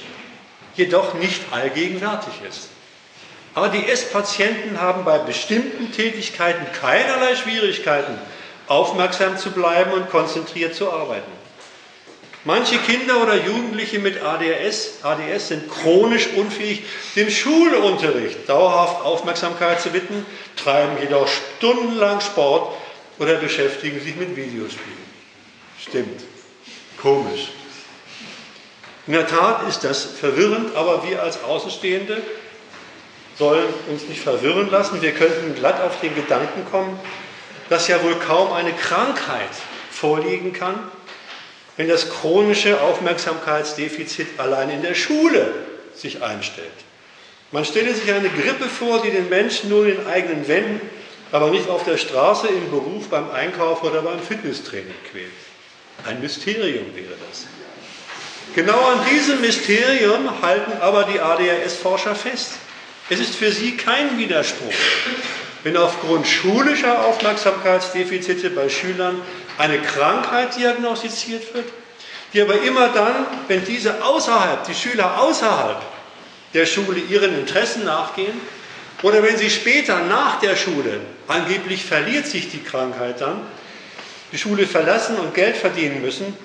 jedoch 0.74 1.14
nicht 1.14 1.40
allgegenwärtig 1.52 2.35
ist. 2.48 2.68
ADS-Patienten 3.55 4.80
haben 4.80 5.05
bei 5.05 5.18
bestimmten 5.18 5.90
Tätigkeiten 5.93 6.64
keinerlei 6.72 7.35
Schwierigkeiten, 7.35 8.18
aufmerksam 8.68 9.36
zu 9.39 9.51
bleiben 9.51 9.93
und 9.93 10.10
konzentriert 10.10 10.74
zu 10.74 10.93
arbeiten. 10.93 11.38
Manche 12.44 12.78
Kinder 12.78 13.20
oder 13.23 13.35
Jugendliche 13.35 13.98
mit 13.98 14.23
ADS, 14.23 15.02
ADS 15.02 15.48
sind 15.48 15.69
chronisch 15.70 16.28
unfähig, 16.36 16.82
dem 17.16 17.31
Schulunterricht 17.31 18.48
dauerhaft 18.48 19.05
Aufmerksamkeit 19.05 19.81
zu 19.81 19.93
widmen, 19.93 20.24
treiben 20.56 20.97
jedoch 21.01 21.28
stundenlang 21.28 22.20
Sport 22.20 22.77
oder 23.19 23.35
beschäftigen 23.35 24.01
sich 24.01 24.15
mit 24.16 24.36
Videospielen. 24.36 25.09
Stimmt. 25.81 26.23
Komisch. 27.01 27.48
In 29.06 29.15
der 29.15 29.27
Tat 29.27 29.66
ist 29.69 29.85
das 29.85 30.05
verwirrend, 30.05 30.77
aber 30.77 31.09
wir 31.09 31.23
als 31.23 31.43
Außenstehende 31.43 32.23
sollen 33.36 33.66
uns 33.89 34.02
nicht 34.05 34.20
verwirren 34.20 34.70
lassen. 34.70 35.01
Wir 35.01 35.12
könnten 35.12 35.55
glatt 35.55 35.81
auf 35.81 36.01
den 36.01 36.15
Gedanken 36.15 36.65
kommen, 36.70 36.98
dass 37.69 37.89
ja 37.89 38.02
wohl 38.02 38.16
kaum 38.16 38.52
eine 38.52 38.73
Krankheit 38.73 39.51
vorliegen 39.90 40.52
kann, 40.52 40.74
wenn 41.78 41.88
das 41.88 42.10
chronische 42.10 42.80
Aufmerksamkeitsdefizit 42.80 44.26
allein 44.38 44.68
in 44.68 44.82
der 44.82 44.94
Schule 44.94 45.55
sich 45.94 46.22
einstellt. 46.22 46.66
Man 47.52 47.64
stelle 47.64 47.94
sich 47.94 48.12
eine 48.12 48.28
Grippe 48.28 48.64
vor, 48.64 49.00
die 49.00 49.10
den 49.10 49.28
Menschen 49.30 49.70
nur 49.70 49.86
in 49.86 50.06
eigenen 50.06 50.46
Wänden, 50.48 50.80
aber 51.30 51.50
nicht 51.50 51.68
auf 51.68 51.84
der 51.84 51.96
Straße, 51.96 52.48
im 52.48 52.70
Beruf, 52.70 53.09
beim 53.09 53.30
Einkauf 53.30 53.84
oder 53.84 54.02
beim 54.02 54.20
Fitnesstraining 54.20 54.94
quält. 55.10 55.30
Ein 56.05 56.20
Mysterium 56.20 56.86
wäre 56.94 57.14
das. 57.28 57.46
Genau 58.55 58.78
an 58.78 59.00
diesem 59.10 59.40
Mysterium 59.40 60.42
halten 60.42 60.72
aber 60.80 61.05
die 61.05 61.20
ADHS-Forscher 61.20 62.16
fest. 62.16 62.55
Es 63.09 63.20
ist 63.20 63.36
für 63.36 63.52
sie 63.52 63.76
kein 63.76 64.18
Widerspruch, 64.18 64.74
wenn 65.62 65.76
aufgrund 65.76 66.26
schulischer 66.26 67.06
Aufmerksamkeitsdefizite 67.06 68.50
bei 68.50 68.68
Schülern 68.68 69.20
eine 69.59 69.80
Krankheit 69.80 70.56
diagnostiziert 70.56 71.52
wird, 71.55 71.66
die 72.32 72.40
aber 72.40 72.62
immer 72.62 72.89
dann, 72.89 73.26
wenn 73.48 73.64
diese 73.64 74.02
außerhalb, 74.02 74.64
die 74.64 74.74
Schüler 74.74 75.20
außerhalb 75.20 75.82
der 76.55 76.66
Schule 76.66 77.01
ihren 77.01 77.39
Interessen 77.39 77.85
nachgehen, 77.85 78.40
Oder 79.02 79.22
wenn 79.22 79.36
Sie 79.36 79.51
später 79.51 80.01
nach 80.01 80.40
der 80.40 80.56
Schule, 80.56 81.01
angeblich 81.28 81.85
verliert 81.85 82.26
sich 82.26 82.51
die 82.51 82.62
Krankheit 82.62 83.20
dann, 83.20 83.40
die 84.32 84.39
Schule 84.39 84.66
verlassen 84.66 85.16
und 85.16 85.35
Geld 85.35 85.56
verdienen 85.56 86.02
müssen, 86.02 86.36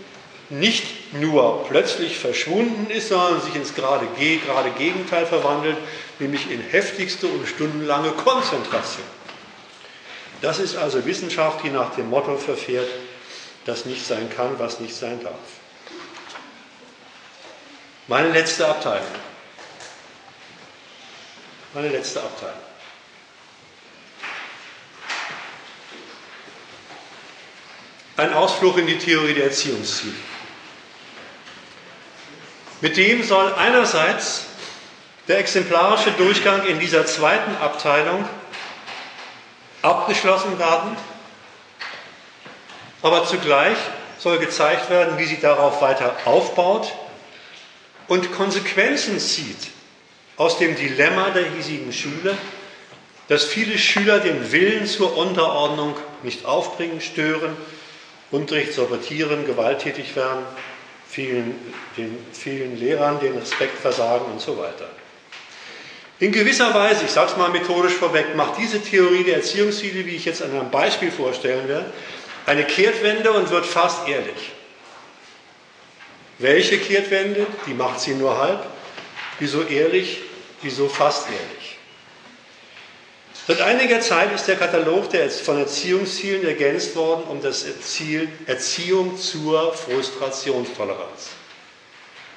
nicht 0.50 1.14
nur 1.14 1.66
plötzlich 1.68 2.20
verschwunden 2.20 2.92
ist, 2.92 3.10
sondern 3.10 3.42
sich 3.42 3.56
ins 3.56 3.74
gerade, 3.74 4.06
gerade 4.46 4.70
Gegenteil 4.78 5.26
verwandelt, 5.26 5.78
nämlich 6.20 6.52
in 6.52 6.62
heftigste 6.62 7.26
und 7.28 7.48
stundenlange 7.48 8.12
Konzentration. 8.12 9.06
Das 10.44 10.60
ist 10.60 10.76
also 10.76 11.06
Wissenschaft, 11.06 11.64
die 11.64 11.70
nach 11.70 11.96
dem 11.96 12.10
Motto 12.10 12.36
verfährt, 12.36 12.90
dass 13.64 13.86
nicht 13.86 14.06
sein 14.06 14.30
kann, 14.30 14.60
was 14.60 14.82
nicht 14.82 14.94
sein 14.94 15.24
darf. 15.24 15.34
Meine 18.10 18.28
letzte 18.28 18.68
Abteilung. 18.68 19.08
Meine 21.74 21.88
letzte 21.88 22.20
Abteilung. 22.20 22.58
Ein 28.18 28.34
Ausflug 28.34 28.78
in 28.80 28.88
die 28.88 28.98
Theorie 28.98 29.36
der 29.36 29.46
Erziehungsziele. 29.46 30.14
Mit 32.82 32.98
dem 32.98 33.24
soll 33.24 33.54
einerseits 33.54 34.44
der 35.30 35.40
exemplarische 35.40 36.12
Durchgang 36.12 36.68
in 36.68 36.82
dieser 36.82 37.06
zweiten 37.06 37.56
Abteilung 37.62 38.28
abgeschlossen 39.84 40.58
werden, 40.58 40.98
aber 43.04 43.26
zugleich 43.26 43.78
soll 44.18 44.40
gezeigt 44.40 44.90
werden, 44.90 45.18
wie 45.18 45.26
sie 45.26 45.40
darauf 45.40 45.82
weiter 45.82 46.16
aufbaut 46.26 46.92
und 48.08 48.32
Konsequenzen 48.34 49.20
zieht 49.20 49.72
aus 50.38 50.58
dem 50.58 50.76
Dilemma 50.76 51.30
der 51.30 51.52
hiesigen 51.52 51.94
Schule, 51.94 52.38
dass 53.28 53.44
viele 53.44 53.78
Schüler 53.78 54.20
den 54.20 54.52
Willen 54.52 54.86
zur 54.86 55.16
Unterordnung 55.16 55.96
nicht 56.24 56.46
aufbringen, 56.46 57.02
stören, 57.02 57.56
Unterricht 58.32 58.74
sabotieren, 58.74 59.46
gewalttätig 59.46 60.16
werden, 60.16 60.44
vielen, 61.08 61.56
den 61.98 62.18
vielen 62.32 62.78
Lehrern 62.80 63.20
den 63.20 63.38
Respekt 63.38 63.80
versagen 63.80 64.26
und 64.32 64.42
so 64.42 64.58
weiter. 64.58 64.90
In 66.20 66.32
gewisser 66.32 66.74
Weise, 66.74 67.06
ich 67.06 67.12
sage 67.12 67.32
es 67.32 67.38
mal 67.38 67.50
methodisch 67.50 67.94
vorweg, 67.94 68.36
macht 68.36 68.58
diese 68.58 68.82
Theorie 68.82 69.24
der 69.24 69.38
Erziehungsziele, 69.38 70.06
wie 70.06 70.16
ich 70.16 70.26
jetzt 70.26 70.42
an 70.42 70.52
einem 70.52 70.72
Beispiel 70.72 71.12
vorstellen 71.12 71.68
werde, 71.68 71.92
eine 72.46 72.64
Kehrtwende 72.66 73.32
und 73.32 73.50
wird 73.50 73.66
fast 73.66 74.08
ehrlich. 74.08 74.52
Welche 76.40 76.78
Kehrtwende? 76.78 77.46
Die 77.68 77.74
macht 77.74 78.00
sie 78.00 78.14
nur 78.16 78.38
halb. 78.38 78.66
Wieso 79.40 79.64
ehrlich? 79.64 80.20
Wieso 80.62 80.88
fast 80.88 81.28
ehrlich? 81.28 81.78
Seit 83.46 83.60
einiger 83.60 84.00
Zeit 84.00 84.34
ist 84.34 84.48
der 84.48 84.56
Katalog 84.56 85.10
von 85.44 85.60
Erziehungszielen 85.60 86.46
ergänzt 86.46 86.96
worden 86.96 87.24
um 87.28 87.42
das 87.42 87.66
Ziel 87.82 88.30
Erziehung 88.46 89.18
zur 89.18 89.74
Frustrationstoleranz. 89.74 91.32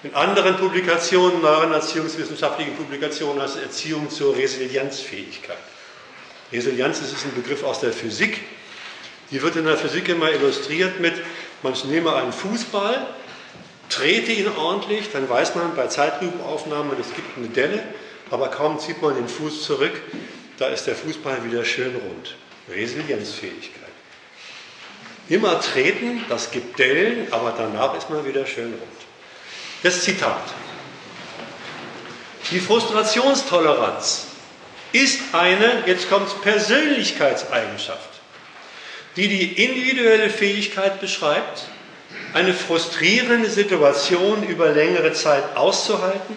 In 0.07 0.15
anderen 0.15 0.57
Publikationen, 0.57 1.43
neueren 1.43 1.73
erziehungswissenschaftlichen 1.73 2.77
Publikationen 2.77 3.43
heißt 3.43 3.57
es 3.57 3.63
Erziehung 3.63 4.09
zur 4.09 4.37
Resilienzfähigkeit. 4.37 5.59
Resilienz 6.53 7.01
ist 7.01 7.25
ein 7.25 7.35
Begriff 7.35 7.65
aus 7.65 7.81
der 7.81 7.93
Physik. 7.93 8.45
Die 9.33 9.43
wird 9.43 9.57
in 9.57 9.65
der 9.65 9.77
Physik 9.77 10.09
immer 10.09 10.31
illustriert 10.31 11.01
mit, 11.01 11.15
man 11.65 11.75
nehme 11.91 12.15
einen 12.15 12.33
Fußball, 12.33 13.05
trete 13.89 14.31
ihn 14.31 14.47
ordentlich, 14.57 15.11
dann 15.13 15.29
weiß 15.29 15.57
man 15.57 15.75
bei 15.75 15.89
Zeitlupenaufnahmen, 15.89 16.93
es 17.01 17.13
gibt 17.13 17.37
eine 17.37 17.49
Delle, 17.49 17.83
aber 18.31 18.47
kaum 18.47 18.79
zieht 18.79 19.03
man 19.03 19.17
den 19.17 19.27
Fuß 19.27 19.65
zurück, 19.65 20.01
da 20.59 20.69
ist 20.69 20.85
der 20.85 20.95
Fußball 20.95 21.45
wieder 21.51 21.65
schön 21.65 21.97
rund. 21.97 22.37
Resilienzfähigkeit. 22.69 23.83
Immer 25.29 25.61
treten, 25.61 26.25
das 26.29 26.53
gibt 26.53 26.79
Dellen, 26.79 27.27
aber 27.33 27.53
danach 27.59 27.99
ist 27.99 28.09
man 28.09 28.25
wieder 28.25 28.47
schön 28.47 28.73
rund. 28.73 28.96
Das 29.83 30.03
Zitat. 30.03 30.43
Die 32.51 32.61
Frustrationstoleranz 32.61 34.27
ist 34.93 35.21
eine, 35.33 35.83
jetzt 35.87 36.09
kommt 36.09 36.43
Persönlichkeitseigenschaft, 36.43 38.09
die 39.17 39.29
die 39.29 39.65
individuelle 39.65 40.31
Fähigkeit 40.31 41.01
beschreibt, 41.01 41.65
eine 42.33 42.55
frustrierende 42.55 43.51
Situation 43.51 44.43
über 44.45 44.71
längere 44.71 45.13
Zeit 45.13 45.57
auszuhalten, 45.57 46.37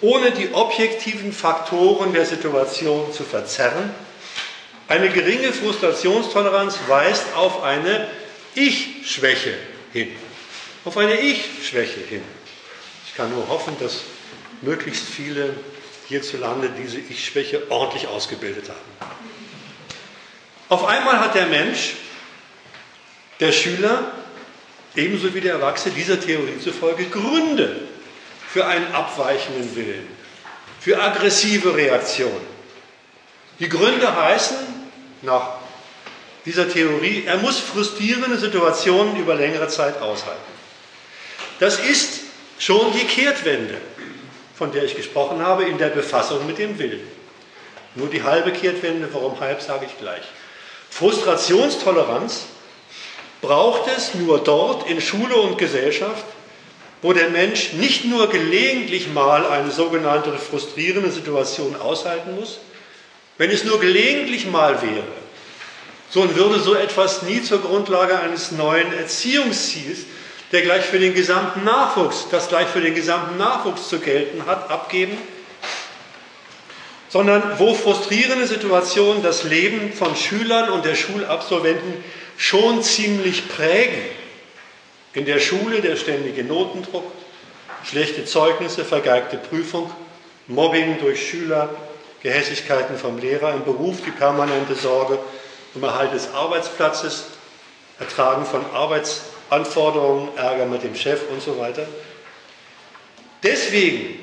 ohne 0.00 0.32
die 0.32 0.52
objektiven 0.52 1.32
Faktoren 1.32 2.12
der 2.12 2.26
Situation 2.26 3.12
zu 3.12 3.24
verzerren. 3.24 3.90
Eine 4.88 5.08
geringe 5.10 5.52
Frustrationstoleranz 5.52 6.78
weist 6.88 7.24
auf 7.36 7.62
eine 7.62 8.08
Ich-Schwäche 8.54 9.54
hin. 9.92 10.08
Auf 10.84 10.96
eine 10.98 11.18
Ich-Schwäche 11.20 12.00
hin. 12.00 12.22
Ich 13.12 13.18
kann 13.18 13.30
nur 13.30 13.46
hoffen, 13.48 13.76
dass 13.78 13.98
möglichst 14.62 15.04
viele 15.04 15.54
hierzulande 16.08 16.70
diese 16.70 16.96
Ich-Schwäche 16.96 17.70
ordentlich 17.70 18.08
ausgebildet 18.08 18.70
haben. 18.70 19.12
Auf 20.70 20.86
einmal 20.86 21.20
hat 21.20 21.34
der 21.34 21.44
Mensch, 21.44 21.92
der 23.38 23.52
Schüler, 23.52 24.12
ebenso 24.96 25.34
wie 25.34 25.42
der 25.42 25.52
Erwachsene 25.56 25.94
dieser 25.94 26.18
Theorie 26.18 26.58
zufolge 26.58 27.04
Gründe 27.04 27.82
für 28.48 28.64
einen 28.64 28.90
abweichenden 28.94 29.76
Willen, 29.76 30.08
für 30.80 30.98
aggressive 30.98 31.76
Reaktionen. 31.76 32.46
Die 33.58 33.68
Gründe 33.68 34.16
heißen, 34.16 34.56
nach 35.20 35.56
dieser 36.46 36.66
Theorie, 36.66 37.24
er 37.26 37.36
muss 37.36 37.58
frustrierende 37.58 38.38
Situationen 38.38 39.16
über 39.16 39.34
längere 39.34 39.68
Zeit 39.68 40.00
aushalten. 40.00 40.40
Das 41.60 41.78
ist 41.78 42.21
schon 42.62 42.92
die 42.92 43.04
Kehrtwende, 43.04 43.74
von 44.56 44.70
der 44.70 44.84
ich 44.84 44.94
gesprochen 44.94 45.44
habe, 45.44 45.64
in 45.64 45.78
der 45.78 45.88
Befassung 45.88 46.46
mit 46.46 46.58
dem 46.58 46.78
Willen. 46.78 47.00
Nur 47.96 48.08
die 48.08 48.22
halbe 48.22 48.52
Kehrtwende, 48.52 49.08
warum 49.12 49.40
halb, 49.40 49.60
sage 49.60 49.86
ich 49.86 49.98
gleich. 49.98 50.22
Frustrationstoleranz 50.88 52.44
braucht 53.40 53.90
es 53.96 54.14
nur 54.14 54.38
dort 54.38 54.88
in 54.88 55.00
Schule 55.00 55.34
und 55.36 55.58
Gesellschaft, 55.58 56.24
wo 57.02 57.12
der 57.12 57.30
Mensch 57.30 57.72
nicht 57.72 58.04
nur 58.04 58.28
gelegentlich 58.28 59.08
mal 59.12 59.44
eine 59.44 59.72
sogenannte 59.72 60.32
frustrierende 60.38 61.10
Situation 61.10 61.74
aushalten 61.74 62.36
muss, 62.36 62.60
wenn 63.38 63.50
es 63.50 63.64
nur 63.64 63.80
gelegentlich 63.80 64.46
mal 64.46 64.80
wäre, 64.82 65.02
so 66.10 66.36
würde 66.36 66.60
so 66.60 66.74
etwas 66.74 67.22
nie 67.22 67.42
zur 67.42 67.60
Grundlage 67.60 68.20
eines 68.20 68.52
neuen 68.52 68.92
Erziehungsziels, 68.92 70.00
der 70.52 70.62
gleich 70.62 70.84
für 70.84 70.98
den 70.98 71.14
gesamten 71.14 71.64
Nachwuchs, 71.64 72.28
das 72.30 72.48
gleich 72.48 72.68
für 72.68 72.82
den 72.82 72.94
gesamten 72.94 73.38
Nachwuchs 73.38 73.88
zu 73.88 73.98
gelten 73.98 74.44
hat, 74.46 74.70
abgeben, 74.70 75.16
sondern 77.08 77.58
wo 77.58 77.74
frustrierende 77.74 78.46
Situationen 78.46 79.22
das 79.22 79.44
Leben 79.44 79.92
von 79.92 80.14
Schülern 80.14 80.70
und 80.70 80.84
der 80.84 80.94
Schulabsolventen 80.94 82.04
schon 82.36 82.82
ziemlich 82.82 83.48
prägen. 83.48 84.02
In 85.14 85.24
der 85.26 85.40
Schule 85.40 85.80
der 85.80 85.96
ständige 85.96 86.44
Notendruck, 86.44 87.10
schlechte 87.84 88.24
Zeugnisse, 88.24 88.84
vergeigte 88.84 89.36
Prüfung, 89.36 89.90
Mobbing 90.48 90.98
durch 91.00 91.28
Schüler, 91.28 91.70
Gehässigkeiten 92.22 92.96
vom 92.96 93.18
Lehrer, 93.18 93.54
im 93.54 93.64
Beruf 93.64 93.96
die 94.04 94.10
permanente 94.10 94.74
Sorge 94.74 95.18
um 95.74 95.82
Erhalt 95.82 96.12
des 96.12 96.32
Arbeitsplatzes, 96.32 97.24
Ertragen 97.98 98.44
von 98.44 98.64
Arbeitsanforderungen, 99.52 100.36
Ärger 100.36 100.64
mit 100.64 100.82
dem 100.82 100.96
Chef 100.96 101.20
und 101.30 101.42
so 101.42 101.58
weiter. 101.58 101.86
Deswegen, 103.42 104.18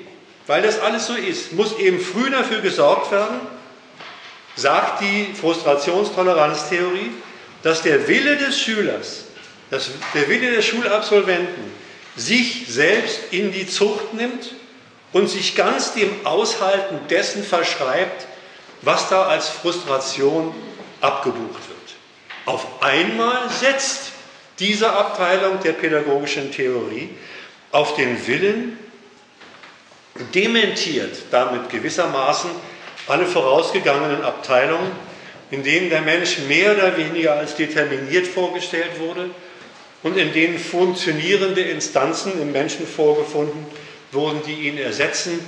weil 0.48 0.64
das 0.64 0.80
alles 0.80 1.06
so 1.06 1.14
ist, 1.14 1.54
muss 1.54 1.78
eben 1.78 2.00
früh 2.00 2.32
dafür 2.32 2.62
gesorgt 2.62 3.12
werden, 3.12 3.40
sagt 4.56 5.02
die 5.02 5.34
Frustrationstoleranztheorie, 5.40 7.12
dass 7.62 7.84
der 7.84 8.08
Wille 8.08 8.38
des 8.38 8.60
Schülers, 8.60 9.26
dass 9.70 9.92
der 10.16 10.28
Wille 10.30 10.52
des 10.56 10.66
Schulabsolventen 10.66 11.72
sich 12.16 12.66
selbst 12.68 13.20
in 13.32 13.52
die 13.52 13.68
Zucht 13.68 14.14
nimmt 14.14 14.56
und 15.14 15.30
sich 15.30 15.56
ganz 15.56 15.94
dem 15.94 16.26
Aushalten 16.26 17.00
dessen 17.10 17.44
verschreibt, 17.44 18.26
was 18.82 19.10
da 19.10 19.28
als 19.28 19.50
Frustration 19.50 20.56
abgebucht 21.02 21.70
wird. 21.70 21.96
Auf 22.46 22.66
einmal 22.82 23.50
setzt 23.50 24.14
diese 24.60 24.92
Abteilung 24.92 25.60
der 25.64 25.74
pädagogischen 25.74 26.52
Theorie 26.52 27.10
auf 27.72 27.96
den 27.96 28.28
Willen, 28.28 28.78
dementiert 30.34 31.16
damit 31.32 31.70
gewissermaßen 31.70 32.50
alle 33.08 33.26
vorausgegangenen 33.26 34.22
Abteilungen 34.22 34.92
in 35.52 35.64
denen 35.64 35.90
der 35.90 36.02
Mensch 36.02 36.40
mehr 36.48 36.76
oder 36.76 36.96
weniger 36.98 37.34
als 37.34 37.56
determiniert 37.56 38.28
vorgestellt 38.28 39.00
wurde 39.00 39.30
und 40.04 40.18
in 40.18 40.32
denen 40.32 40.60
funktionierende 40.60 41.62
Instanzen 41.62 42.40
im 42.42 42.52
Menschen 42.52 42.86
vorgefunden 42.86 43.66
wurden, 44.12 44.42
die 44.46 44.68
ihn 44.68 44.78
ersetzen, 44.78 45.40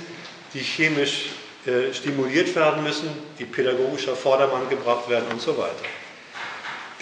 die 0.54 0.60
chemisch 0.60 1.30
äh, 1.66 1.94
stimuliert 1.94 2.54
werden 2.56 2.82
müssen, 2.82 3.08
die 3.38 3.44
pädagogisch 3.44 4.08
auf 4.08 4.20
Vordermann 4.20 4.68
gebracht 4.68 5.08
werden 5.08 5.26
und 5.30 5.40
so 5.40 5.56
weiter. 5.56 6.01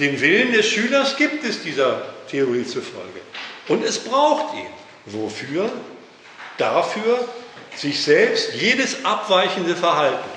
Den 0.00 0.18
Willen 0.20 0.52
des 0.52 0.66
Schülers 0.66 1.16
gibt 1.16 1.44
es 1.44 1.62
dieser 1.62 2.02
Theorie 2.30 2.64
zufolge. 2.64 3.20
Und 3.68 3.84
es 3.84 3.98
braucht 3.98 4.54
ihn. 4.54 4.66
Wofür? 5.04 5.70
Dafür, 6.56 7.28
sich 7.76 8.02
selbst 8.02 8.54
jedes 8.54 9.04
abweichende 9.04 9.76
Verhalten, 9.76 10.28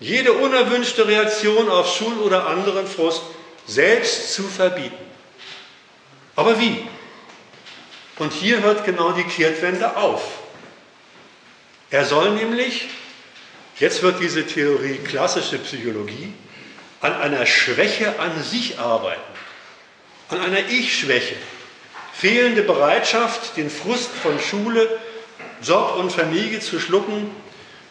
jede 0.00 0.32
unerwünschte 0.32 1.06
Reaktion 1.06 1.68
auf 1.68 1.96
Schul- 1.96 2.18
oder 2.18 2.46
anderen 2.46 2.86
Frust 2.86 3.22
selbst 3.66 4.34
zu 4.34 4.42
verbieten. 4.44 5.04
Aber 6.36 6.58
wie? 6.60 6.86
Und 8.18 8.32
hier 8.32 8.62
hört 8.62 8.84
genau 8.84 9.12
die 9.12 9.24
Kehrtwende 9.24 9.96
auf. 9.96 10.22
Er 11.90 12.04
soll 12.04 12.30
nämlich, 12.30 12.88
jetzt 13.78 14.02
wird 14.02 14.20
diese 14.20 14.46
Theorie 14.46 14.98
klassische 14.98 15.58
Psychologie, 15.58 16.32
an 17.00 17.14
einer 17.14 17.46
Schwäche 17.46 18.18
an 18.18 18.42
sich 18.42 18.78
arbeiten, 18.78 19.20
an 20.30 20.40
einer 20.40 20.68
Ich-Schwäche. 20.68 21.36
Fehlende 22.12 22.62
Bereitschaft, 22.62 23.56
den 23.56 23.70
Frust 23.70 24.10
von 24.10 24.40
Schule, 24.40 24.98
Job 25.62 25.96
und 25.98 26.12
Familie 26.12 26.60
zu 26.60 26.80
schlucken, 26.80 27.30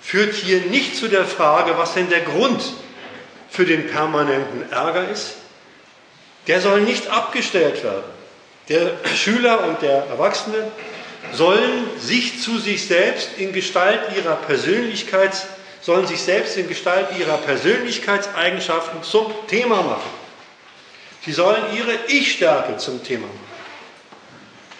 führt 0.01 0.33
hier 0.33 0.61
nicht 0.61 0.97
zu 0.97 1.07
der 1.07 1.25
Frage, 1.25 1.77
was 1.77 1.93
denn 1.93 2.09
der 2.09 2.21
Grund 2.21 2.61
für 3.49 3.65
den 3.65 3.87
permanenten 3.87 4.69
Ärger 4.71 5.09
ist. 5.09 5.35
Der 6.47 6.61
soll 6.61 6.81
nicht 6.81 7.09
abgestellt 7.09 7.83
werden. 7.83 8.03
Der 8.69 8.91
Schüler 9.15 9.65
und 9.65 9.81
der 9.81 10.05
Erwachsene 10.05 10.71
sollen 11.33 11.89
sich 11.99 12.41
zu 12.41 12.57
sich 12.59 12.85
selbst 12.85 13.29
in 13.37 13.53
Gestalt 13.53 13.99
ihrer 14.15 14.35
Persönlichkeits 14.35 15.47
sollen 15.87 16.05
sich 16.05 16.19
selbst 16.19 16.57
in 16.57 16.67
Gestalt 16.67 17.17
ihrer 17.17 17.37
Persönlichkeitseigenschaften 17.37 19.03
zum 19.03 19.33
Thema 19.47 19.81
machen. 19.83 20.09
Sie 21.23 21.31
sollen 21.31 21.63
ihre 21.77 21.93
Ich-Stärke 22.09 22.75
zum 22.75 23.05
Thema 23.05 23.27
machen. 23.27 23.47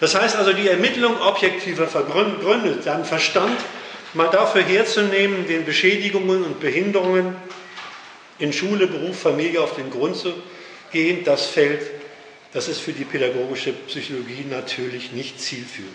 Das 0.00 0.14
heißt 0.14 0.36
also, 0.36 0.52
die 0.52 0.68
Ermittlung 0.68 1.18
objektiver 1.18 1.86
Gründe, 1.86 2.80
dann 2.84 3.06
Verstand 3.06 3.58
mal 4.12 4.28
dafür 4.28 4.62
herzunehmen, 4.62 5.46
den 5.48 5.64
Beschädigungen 5.64 6.44
und 6.44 6.60
Behinderungen 6.60 7.36
in 8.38 8.52
Schule, 8.52 8.86
Beruf, 8.86 9.18
Familie 9.18 9.62
auf 9.62 9.76
den 9.76 9.90
Grund 9.90 10.14
zu 10.14 10.34
gehen, 10.92 11.24
das 11.24 11.46
fällt, 11.46 11.90
das 12.52 12.68
ist 12.68 12.80
für 12.80 12.92
die 12.92 13.06
pädagogische 13.06 13.72
Psychologie 13.72 14.44
natürlich 14.50 15.12
nicht 15.12 15.40
zielführend. 15.40 15.94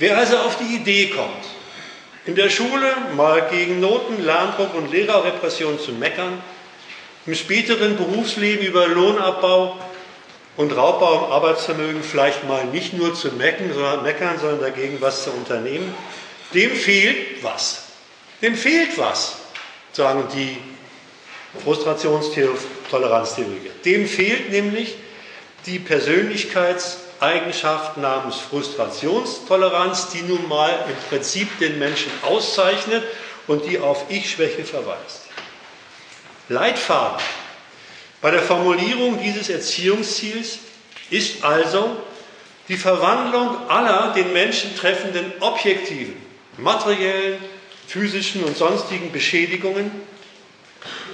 Wer 0.00 0.18
also 0.18 0.38
auf 0.38 0.58
die 0.58 0.74
Idee 0.74 1.10
kommt, 1.10 1.59
in 2.26 2.34
der 2.34 2.50
Schule 2.50 2.94
mal 3.16 3.48
gegen 3.50 3.80
Noten, 3.80 4.22
Lerndruck 4.24 4.74
und 4.74 4.92
Lehrerrepression 4.92 5.80
zu 5.80 5.92
meckern, 5.92 6.42
im 7.26 7.34
späteren 7.34 7.96
Berufsleben 7.96 8.66
über 8.66 8.86
Lohnabbau 8.88 9.78
und 10.56 10.72
Raubbau 10.72 11.26
am 11.26 11.32
Arbeitsvermögen 11.32 12.02
vielleicht 12.02 12.46
mal 12.46 12.66
nicht 12.66 12.92
nur 12.92 13.14
zu 13.14 13.32
meckern, 13.32 13.72
sondern, 13.72 14.02
meckern, 14.02 14.38
sondern 14.38 14.60
dagegen 14.60 15.00
was 15.00 15.24
zu 15.24 15.30
unternehmen, 15.30 15.94
dem 16.54 16.72
fehlt 16.72 17.42
was. 17.42 17.84
Dem 18.42 18.54
fehlt 18.56 18.98
was, 18.98 19.38
sagen 19.92 20.24
die 20.34 20.58
Frustrationstoleranztheoretiker. 21.64 23.72
Dem 23.84 24.06
fehlt 24.06 24.50
nämlich 24.50 24.96
die 25.66 25.78
Persönlichkeitseigenschaft 27.20 27.98
namens 27.98 28.36
Frustrationstoleranz, 28.36 30.08
die 30.08 30.22
nun 30.22 30.48
mal 30.48 30.70
im 30.88 30.96
Prinzip 31.08 31.58
den 31.58 31.78
Menschen 31.78 32.10
auszeichnet 32.22 33.04
und 33.46 33.66
die 33.66 33.78
auf 33.78 34.06
Ich-Schwäche 34.08 34.64
verweist. 34.64 35.26
Leitfaden 36.48 37.22
bei 38.22 38.30
der 38.30 38.42
Formulierung 38.42 39.20
dieses 39.22 39.50
Erziehungsziels 39.50 40.58
ist 41.10 41.44
also 41.44 41.96
die 42.68 42.76
Verwandlung 42.76 43.68
aller 43.68 44.12
den 44.14 44.32
Menschen 44.32 44.74
treffenden 44.76 45.32
objektiven, 45.40 46.16
materiellen, 46.56 47.38
physischen 47.86 48.44
und 48.44 48.56
sonstigen 48.56 49.12
Beschädigungen 49.12 49.90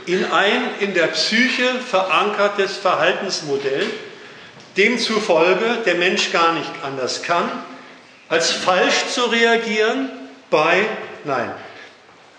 in 0.06 0.24
ein 0.24 0.62
in 0.80 0.94
der 0.94 1.08
Psyche 1.08 1.80
verankertes 1.80 2.76
Verhaltensmodell, 2.76 3.86
demzufolge 4.76 5.78
der 5.84 5.94
Mensch 5.94 6.32
gar 6.32 6.52
nicht 6.52 6.70
anders 6.82 7.22
kann, 7.22 7.50
als 8.28 8.50
falsch 8.50 9.06
zu 9.12 9.24
reagieren 9.24 10.10
bei, 10.50 10.84
nein, 11.24 11.52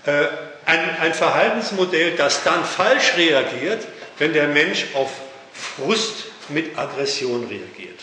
äh, 0.06 0.26
ein, 0.66 0.98
ein 1.00 1.14
Verhaltensmodell, 1.14 2.16
das 2.16 2.44
dann 2.44 2.64
falsch 2.66 3.14
reagiert, 3.16 3.88
wenn 4.18 4.34
der 4.34 4.48
Mensch 4.48 4.88
auf 4.94 5.12
Frust 5.54 6.26
mit 6.50 6.78
Aggression 6.78 7.48
reagiert. 7.48 8.00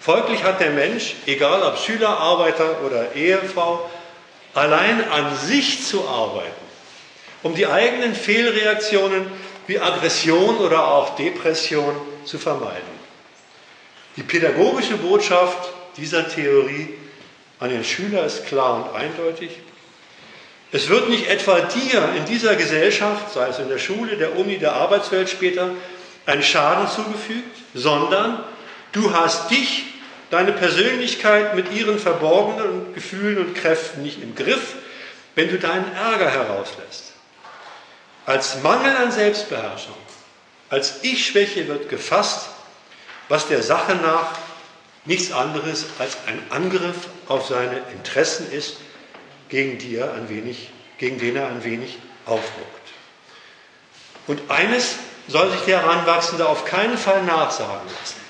Folglich 0.00 0.42
hat 0.42 0.60
der 0.60 0.70
Mensch, 0.70 1.14
egal 1.26 1.62
ob 1.62 1.78
Schüler, 1.78 2.08
Arbeiter 2.08 2.82
oder 2.84 3.14
Ehefrau, 3.14 3.90
allein 4.54 5.08
an 5.10 5.36
sich 5.36 5.86
zu 5.86 6.08
arbeiten, 6.08 6.50
um 7.42 7.54
die 7.54 7.66
eigenen 7.66 8.14
Fehlreaktionen 8.14 9.30
wie 9.66 9.78
Aggression 9.78 10.56
oder 10.56 10.88
auch 10.88 11.16
Depression 11.16 11.94
zu 12.24 12.38
vermeiden. 12.38 12.99
Die 14.16 14.22
pädagogische 14.22 14.96
Botschaft 14.96 15.70
dieser 15.96 16.28
Theorie 16.28 16.88
an 17.58 17.70
den 17.70 17.84
Schüler 17.84 18.24
ist 18.24 18.46
klar 18.46 18.84
und 18.84 18.96
eindeutig. 18.96 19.50
Es 20.72 20.88
wird 20.88 21.08
nicht 21.08 21.28
etwa 21.28 21.60
dir 21.60 22.08
in 22.16 22.24
dieser 22.26 22.56
Gesellschaft, 22.56 23.32
sei 23.32 23.48
es 23.48 23.58
in 23.58 23.68
der 23.68 23.78
Schule, 23.78 24.16
der 24.16 24.36
Uni, 24.36 24.58
der 24.58 24.74
Arbeitswelt 24.74 25.28
später, 25.28 25.70
ein 26.26 26.42
Schaden 26.42 26.88
zugefügt, 26.88 27.56
sondern 27.74 28.42
du 28.92 29.12
hast 29.12 29.50
dich, 29.50 29.84
deine 30.30 30.52
Persönlichkeit 30.52 31.56
mit 31.56 31.72
ihren 31.72 31.98
verborgenen 31.98 32.94
Gefühlen 32.94 33.38
und 33.38 33.54
Kräften 33.54 34.02
nicht 34.02 34.22
im 34.22 34.36
Griff, 34.36 34.76
wenn 35.34 35.48
du 35.48 35.58
deinen 35.58 35.92
Ärger 35.92 36.30
herauslässt. 36.30 37.14
Als 38.26 38.62
Mangel 38.62 38.96
an 38.96 39.10
Selbstbeherrschung, 39.10 39.96
als 40.68 41.02
Ich-Schwäche 41.02 41.66
wird 41.66 41.88
gefasst, 41.88 42.48
was 43.30 43.46
der 43.46 43.62
Sache 43.62 43.94
nach 43.94 44.32
nichts 45.06 45.32
anderes 45.32 45.86
als 45.98 46.18
ein 46.26 46.42
Angriff 46.50 47.06
auf 47.28 47.46
seine 47.46 47.80
Interessen 47.92 48.50
ist 48.52 48.76
gegen, 49.48 49.78
die 49.78 49.96
er 49.96 50.12
ein 50.14 50.28
wenig, 50.28 50.68
gegen 50.98 51.18
den 51.18 51.36
er 51.36 51.46
ein 51.46 51.64
wenig 51.64 51.98
aufruckt. 52.26 52.66
Und 54.26 54.50
eines 54.50 54.96
soll 55.28 55.50
sich 55.52 55.60
der 55.60 55.82
Heranwachsende 55.82 56.48
auf 56.48 56.64
keinen 56.64 56.98
Fall 56.98 57.22
nachsagen 57.22 57.88
lassen. 57.88 58.20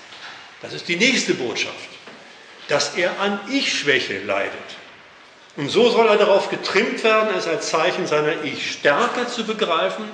Das 0.60 0.74
ist 0.74 0.86
die 0.86 0.96
nächste 0.96 1.32
Botschaft, 1.34 1.88
dass 2.68 2.94
er 2.94 3.18
an 3.20 3.40
Ich-Schwäche 3.50 4.18
leidet. 4.22 4.52
Und 5.56 5.70
so 5.70 5.90
soll 5.90 6.08
er 6.08 6.18
darauf 6.18 6.50
getrimmt 6.50 7.02
werden, 7.02 7.34
es 7.36 7.48
als 7.48 7.70
Zeichen 7.70 8.06
seiner 8.06 8.44
Ich-Stärke 8.44 9.26
zu 9.26 9.44
begreifen, 9.44 10.04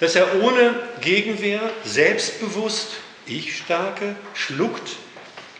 dass 0.00 0.16
er 0.16 0.42
ohne 0.42 0.74
Gegenwehr 1.00 1.60
selbstbewusst 1.84 2.88
Ich-Stärke 3.26 4.16
schluckt, 4.34 4.96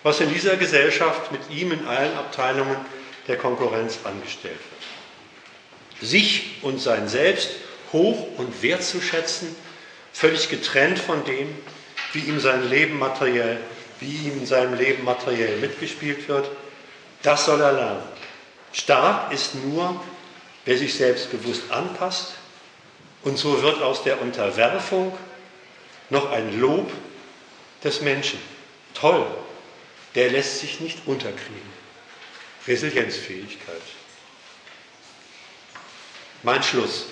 was 0.02 0.20
in 0.20 0.32
dieser 0.32 0.56
Gesellschaft 0.56 1.30
mit 1.32 1.50
ihm 1.50 1.72
in 1.72 1.86
allen 1.86 2.16
Abteilungen 2.16 2.76
der 3.28 3.36
Konkurrenz 3.36 4.00
angestellt 4.04 4.58
wird. 4.58 6.08
Sich 6.08 6.58
und 6.62 6.80
sein 6.80 7.08
Selbst 7.08 7.50
hoch 7.92 8.26
und 8.36 8.62
wertzuschätzen, 8.62 9.54
völlig 10.12 10.48
getrennt 10.48 10.98
von 10.98 11.24
dem, 11.24 11.48
wie 12.12 12.20
ihm 12.20 12.40
sein 12.40 12.68
Leben 12.68 12.98
materiell, 12.98 13.58
wie 14.00 14.28
ihm 14.28 14.38
in 14.40 14.46
seinem 14.46 14.74
Leben 14.74 15.04
materiell 15.04 15.58
mitgespielt 15.58 16.28
wird, 16.28 16.50
das 17.22 17.44
soll 17.44 17.60
er 17.60 17.72
lernen. 17.72 18.02
Stark 18.72 19.32
ist 19.32 19.54
nur, 19.54 20.02
wer 20.64 20.76
sich 20.76 20.94
selbstbewusst 20.94 21.70
anpasst 21.70 22.34
und 23.22 23.38
so 23.38 23.62
wird 23.62 23.80
aus 23.82 24.02
der 24.02 24.20
Unterwerfung 24.20 25.16
noch 26.10 26.30
ein 26.30 26.58
Lob 26.58 26.90
des 27.84 28.00
Menschen. 28.00 28.38
Toll, 28.94 29.26
der 30.14 30.30
lässt 30.30 30.60
sich 30.60 30.80
nicht 30.80 30.98
unterkriegen. 31.06 31.72
Resilienzfähigkeit. 32.66 33.82
Mein 36.42 36.62
Schluss. 36.62 37.06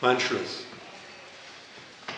Mein 0.00 0.18
Schluss. 0.18 0.64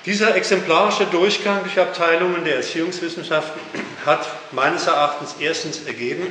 Dieser 0.07 0.35
exemplarische 0.37 1.07
Durchgang 1.07 1.63
durch 1.63 1.79
Abteilungen 1.79 2.45
der 2.45 2.57
Erziehungswissenschaften 2.57 3.61
hat 4.05 4.27
meines 4.53 4.87
Erachtens 4.87 5.37
erstens 5.41 5.85
ergeben, 5.87 6.27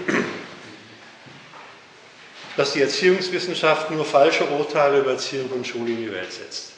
dass 2.55 2.73
die 2.73 2.81
Erziehungswissenschaft 2.81 3.89
nur 3.89 4.05
falsche 4.05 4.45
Urteile 4.45 4.99
über 4.99 5.11
Erziehung 5.11 5.49
und 5.49 5.65
Schule 5.65 5.91
in 5.91 5.97
die 5.97 6.11
Welt 6.11 6.31
setzt. 6.31 6.72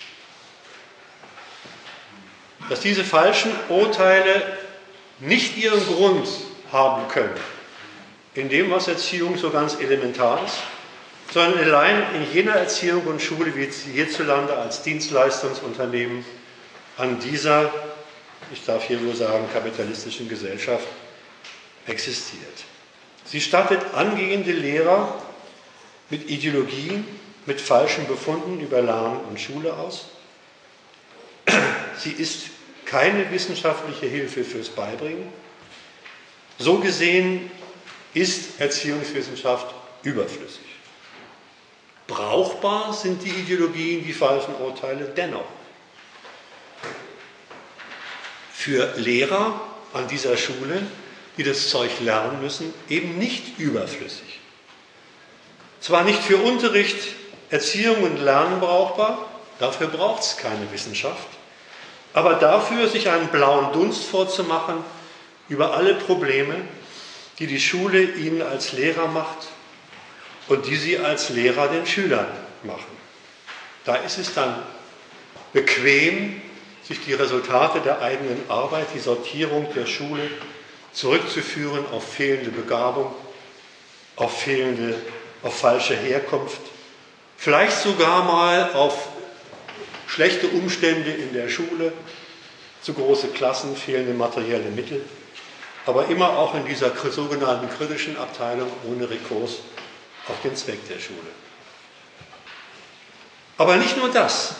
Dass 2.69 2.79
diese 2.79 3.03
falschen 3.03 3.51
Urteile 3.69 4.57
nicht 5.19 5.57
ihren 5.57 5.85
Grund 5.85 6.27
haben 6.71 7.07
können 7.07 7.39
in 8.35 8.49
dem, 8.49 8.69
was 8.69 8.87
Erziehung 8.87 9.37
so 9.37 9.49
ganz 9.49 9.79
elementar 9.79 10.43
ist, 10.45 10.57
sondern 11.33 11.57
allein 11.63 12.03
in 12.15 12.33
jener 12.33 12.55
Erziehung 12.55 13.05
und 13.07 13.21
Schule, 13.21 13.55
wie 13.55 13.65
sie 13.71 13.93
hierzulande 13.93 14.55
als 14.55 14.83
Dienstleistungsunternehmen 14.83 16.25
an 16.97 17.19
dieser, 17.19 17.73
ich 18.53 18.63
darf 18.65 18.83
hier 18.83 19.03
wohl 19.05 19.15
sagen, 19.15 19.47
kapitalistischen 19.51 20.29
Gesellschaft 20.29 20.87
existiert. 21.87 22.63
Sie 23.23 23.41
stattet 23.41 23.79
angehende 23.95 24.51
Lehrer 24.51 25.21
mit 26.09 26.29
Ideologien, 26.29 27.05
mit 27.45 27.59
falschen 27.59 28.05
Befunden 28.07 28.59
über 28.59 28.81
Lernen 28.81 29.21
und 29.29 29.39
Schule 29.39 29.73
aus. 29.73 30.07
Sie 31.97 32.11
ist 32.11 32.49
keine 32.85 33.29
wissenschaftliche 33.31 34.05
Hilfe 34.05 34.43
fürs 34.43 34.69
Beibringen. 34.69 35.31
So 36.57 36.79
gesehen 36.79 37.51
ist 38.13 38.59
Erziehungswissenschaft 38.59 39.73
überflüssig. 40.03 40.61
Brauchbar 42.07 42.93
sind 42.93 43.23
die 43.23 43.29
Ideologien, 43.29 44.05
die 44.05 44.13
falschen 44.13 44.55
Urteile 44.55 45.05
dennoch. 45.05 45.45
Für 48.53 48.93
Lehrer 48.97 49.59
an 49.93 50.07
dieser 50.07 50.37
Schule, 50.37 50.81
die 51.37 51.43
das 51.43 51.69
Zeug 51.69 51.91
lernen 51.99 52.41
müssen, 52.41 52.73
eben 52.89 53.17
nicht 53.17 53.59
überflüssig. 53.59 54.39
Zwar 55.81 56.03
nicht 56.03 56.21
für 56.21 56.37
Unterricht, 56.37 56.97
Erziehung 57.49 58.03
und 58.03 58.17
Lernen 58.17 58.59
brauchbar, 58.59 59.29
dafür 59.59 59.87
braucht 59.87 60.23
es 60.23 60.37
keine 60.37 60.71
Wissenschaft, 60.71 61.27
aber 62.15 62.35
dafür 62.35 62.87
sich 62.87 63.09
einen 63.09 63.27
blauen 63.27 63.73
Dunst 63.73 64.05
vorzumachen 64.05 64.77
über 65.49 65.73
alle 65.73 65.95
Probleme, 65.95 66.55
die 67.39 67.45
die 67.45 67.59
Schule 67.59 68.01
ihnen 68.01 68.41
als 68.41 68.71
Lehrer 68.71 69.07
macht 69.07 69.49
und 70.47 70.65
die 70.65 70.77
sie 70.77 70.97
als 70.97 71.29
Lehrer 71.29 71.67
den 71.67 71.85
Schülern 71.85 72.29
machen. 72.63 72.95
Da 73.83 73.97
ist 73.97 74.17
es 74.17 74.33
dann 74.33 74.63
bequem, 75.51 76.41
sich 76.87 77.03
die 77.03 77.13
Resultate 77.13 77.81
der 77.81 78.01
eigenen 78.01 78.41
Arbeit, 78.47 78.87
die 78.95 78.99
Sortierung 78.99 79.67
der 79.75 79.85
Schule 79.85 80.29
zurückzuführen 80.93 81.83
auf 81.91 82.13
fehlende 82.13 82.51
Begabung, 82.51 83.13
auf 84.15 84.41
fehlende, 84.41 84.95
auf 85.43 85.59
falsche 85.59 85.97
Herkunft, 85.97 86.61
vielleicht 87.35 87.77
sogar 87.77 88.23
mal 88.23 88.71
auf 88.71 89.09
schlechte 90.07 90.47
Umstände 90.47 91.11
in 91.11 91.33
der 91.33 91.49
Schule, 91.49 91.93
zu 92.81 92.93
große 92.93 93.29
Klassen, 93.29 93.75
fehlende 93.75 94.13
materielle 94.13 94.69
Mittel, 94.69 95.03
aber 95.85 96.07
immer 96.07 96.37
auch 96.37 96.55
in 96.55 96.65
dieser 96.65 96.91
sogenannten 96.95 97.69
kritischen 97.69 98.17
Abteilung 98.17 98.69
ohne 98.87 99.09
Rekurs 99.09 99.59
auf 100.27 100.41
den 100.43 100.55
Zweck 100.55 100.87
der 100.87 100.99
Schule. 100.99 101.19
Aber 103.57 103.77
nicht 103.77 103.97
nur 103.97 104.09
das, 104.09 104.55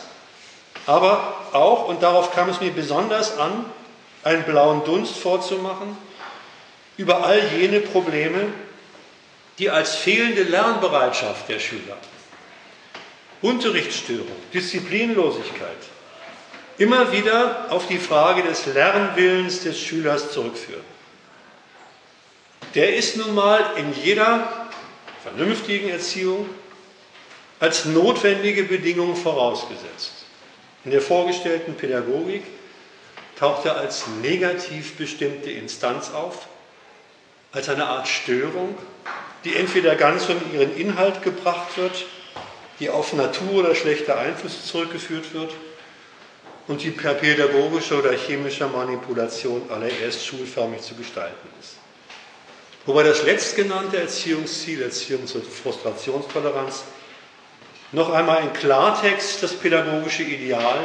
aber 0.86 1.48
auch, 1.52 1.88
und 1.88 2.02
darauf 2.02 2.34
kam 2.34 2.50
es 2.50 2.62
mir 2.62 2.72
besonders 2.72 3.38
an, 3.38 3.66
einen 4.24 4.44
blauen 4.44 4.84
Dunst 4.86 5.18
vorzumachen 5.18 5.98
über 6.98 7.26
all 7.26 7.42
jene 7.58 7.80
Probleme, 7.82 8.48
die 9.60 9.70
als 9.70 9.96
fehlende 9.96 10.44
Lernbereitschaft 10.44 11.50
der 11.50 11.60
Schüler, 11.60 11.98
Unterrichtsstörung, 13.42 14.28
Disziplinlosigkeit 14.54 15.78
immer 16.78 17.12
wieder 17.12 17.68
auf 17.70 17.88
die 17.88 17.98
Frage 17.98 18.44
des 18.44 18.66
Lernwillens 18.66 19.64
des 19.64 19.80
Schülers 19.80 20.32
zurückführen. 20.32 20.84
Der 22.74 22.96
ist 22.96 23.16
nun 23.18 23.34
mal 23.34 23.64
in 23.78 23.94
jeder 24.04 24.68
vernünftigen 25.24 25.90
Erziehung 25.90 26.50
als 27.60 27.86
notwendige 27.86 28.64
Bedingung 28.64 29.16
vorausgesetzt. 29.16 30.26
In 30.84 30.92
der 30.92 31.02
vorgestellten 31.02 31.76
Pädagogik 31.76 32.44
taucht 33.40 33.66
er 33.66 33.78
als 33.78 34.06
negativ 34.22 34.98
bestimmte 34.98 35.52
Instanz 35.52 36.12
auf, 36.12 36.48
als 37.54 37.70
eine 37.70 37.86
Art 37.86 38.10
Störung, 38.10 38.78
die 39.46 39.56
entweder 39.56 39.96
ganz 39.96 40.28
um 40.28 40.36
ihren 40.54 40.76
Inhalt 40.76 41.22
gebracht 41.24 41.78
wird, 41.78 42.06
die 42.80 42.90
auf 42.90 43.14
Natur 43.14 43.62
oder 43.62 43.76
schlechte 43.76 44.18
Einflüsse 44.18 44.64
zurückgeführt 44.64 45.34
wird 45.34 45.52
und 46.68 46.82
die 46.82 46.92
per 46.92 47.14
pädagogischer 47.14 48.00
oder 48.00 48.14
chemischer 48.14 48.68
Manipulation 48.68 49.62
allererst 49.70 50.26
schulförmig 50.26 50.82
zu 50.82 50.96
gestalten 50.96 51.48
ist. 51.62 51.78
Wobei 52.86 53.04
das 53.04 53.24
letztgenannte 53.24 54.00
Erziehungsziel, 54.00 54.82
Erziehung 54.82 55.26
zur 55.26 55.42
Frustrationstoleranz, 55.42 56.84
noch 57.92 58.12
einmal 58.12 58.44
in 58.44 58.54
Klartext 58.54 59.42
das 59.42 59.54
pädagogische 59.54 60.24
Ideal, 60.24 60.80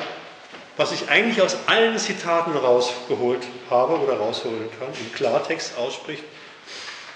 was 0.76 0.92
ich 0.92 1.08
eigentlich 1.10 1.42
aus 1.42 1.56
allen 1.66 1.98
Zitaten 1.98 2.56
rausgeholt 2.56 3.42
habe 3.68 3.98
oder 3.98 4.16
rausholen 4.16 4.68
kann, 4.78 4.88
in 4.98 5.12
Klartext 5.12 5.76
ausspricht. 5.76 6.24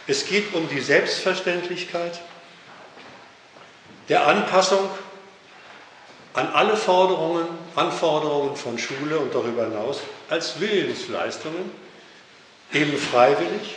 Es 0.06 0.26
geht 0.26 0.54
um 0.54 0.68
die 0.68 0.80
Selbstverständlichkeit 0.80 2.20
der 4.08 4.26
Anpassung 4.26 4.88
an 6.34 6.48
alle 6.48 6.76
Forderungen, 6.76 7.46
Anforderungen 7.76 8.56
von 8.56 8.78
Schule 8.78 9.18
und 9.18 9.34
darüber 9.34 9.64
hinaus 9.64 10.00
als 10.28 10.60
Willensleistungen, 10.60 11.70
eben 12.72 12.96
freiwillig, 12.96 13.76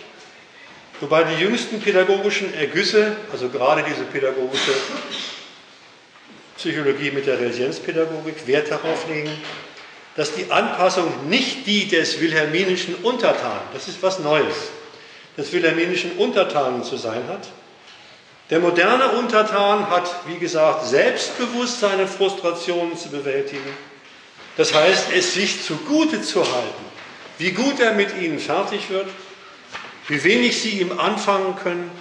wobei 0.99 1.23
die 1.23 1.41
jüngsten 1.41 1.79
pädagogischen 1.79 2.53
Ergüsse, 2.53 3.15
also 3.31 3.49
gerade 3.49 3.83
diese 3.83 4.03
pädagogische 4.03 4.71
Psychologie 6.57 7.11
mit 7.11 7.27
der 7.27 7.39
Resilienzpädagogik, 7.39 8.47
Wert 8.47 8.71
darauf 8.71 9.07
legen, 9.07 9.31
dass 10.15 10.33
die 10.33 10.51
Anpassung 10.51 11.29
nicht 11.29 11.67
die 11.67 11.87
des 11.87 12.19
wilhelminischen 12.19 12.95
Untertanen, 12.95 13.61
das 13.73 13.87
ist 13.87 14.01
was 14.01 14.17
Neues, 14.17 14.55
des 15.37 15.53
wilhelminischen 15.53 16.13
Untertanen 16.17 16.83
zu 16.83 16.97
sein 16.97 17.21
hat, 17.27 17.47
der 18.49 18.59
moderne 18.59 19.09
Untertan 19.09 19.89
hat, 19.89 20.09
wie 20.27 20.37
gesagt, 20.37 20.85
selbstbewusst 20.85 21.81
seine 21.81 22.07
Frustrationen 22.07 22.95
zu 22.97 23.09
bewältigen. 23.09 23.69
Das 24.55 24.73
heißt, 24.73 25.07
es 25.13 25.33
sich 25.33 25.63
zugute 25.63 26.21
zu 26.21 26.41
halten, 26.41 26.85
wie 27.37 27.51
gut 27.51 27.79
er 27.79 27.93
mit 27.93 28.15
ihnen 28.17 28.39
fertig 28.39 28.89
wird, 28.89 29.07
wie 30.07 30.23
wenig 30.23 30.61
sie 30.61 30.79
ihm 30.81 30.97
anfangen 30.97 31.55
können. 31.61 31.91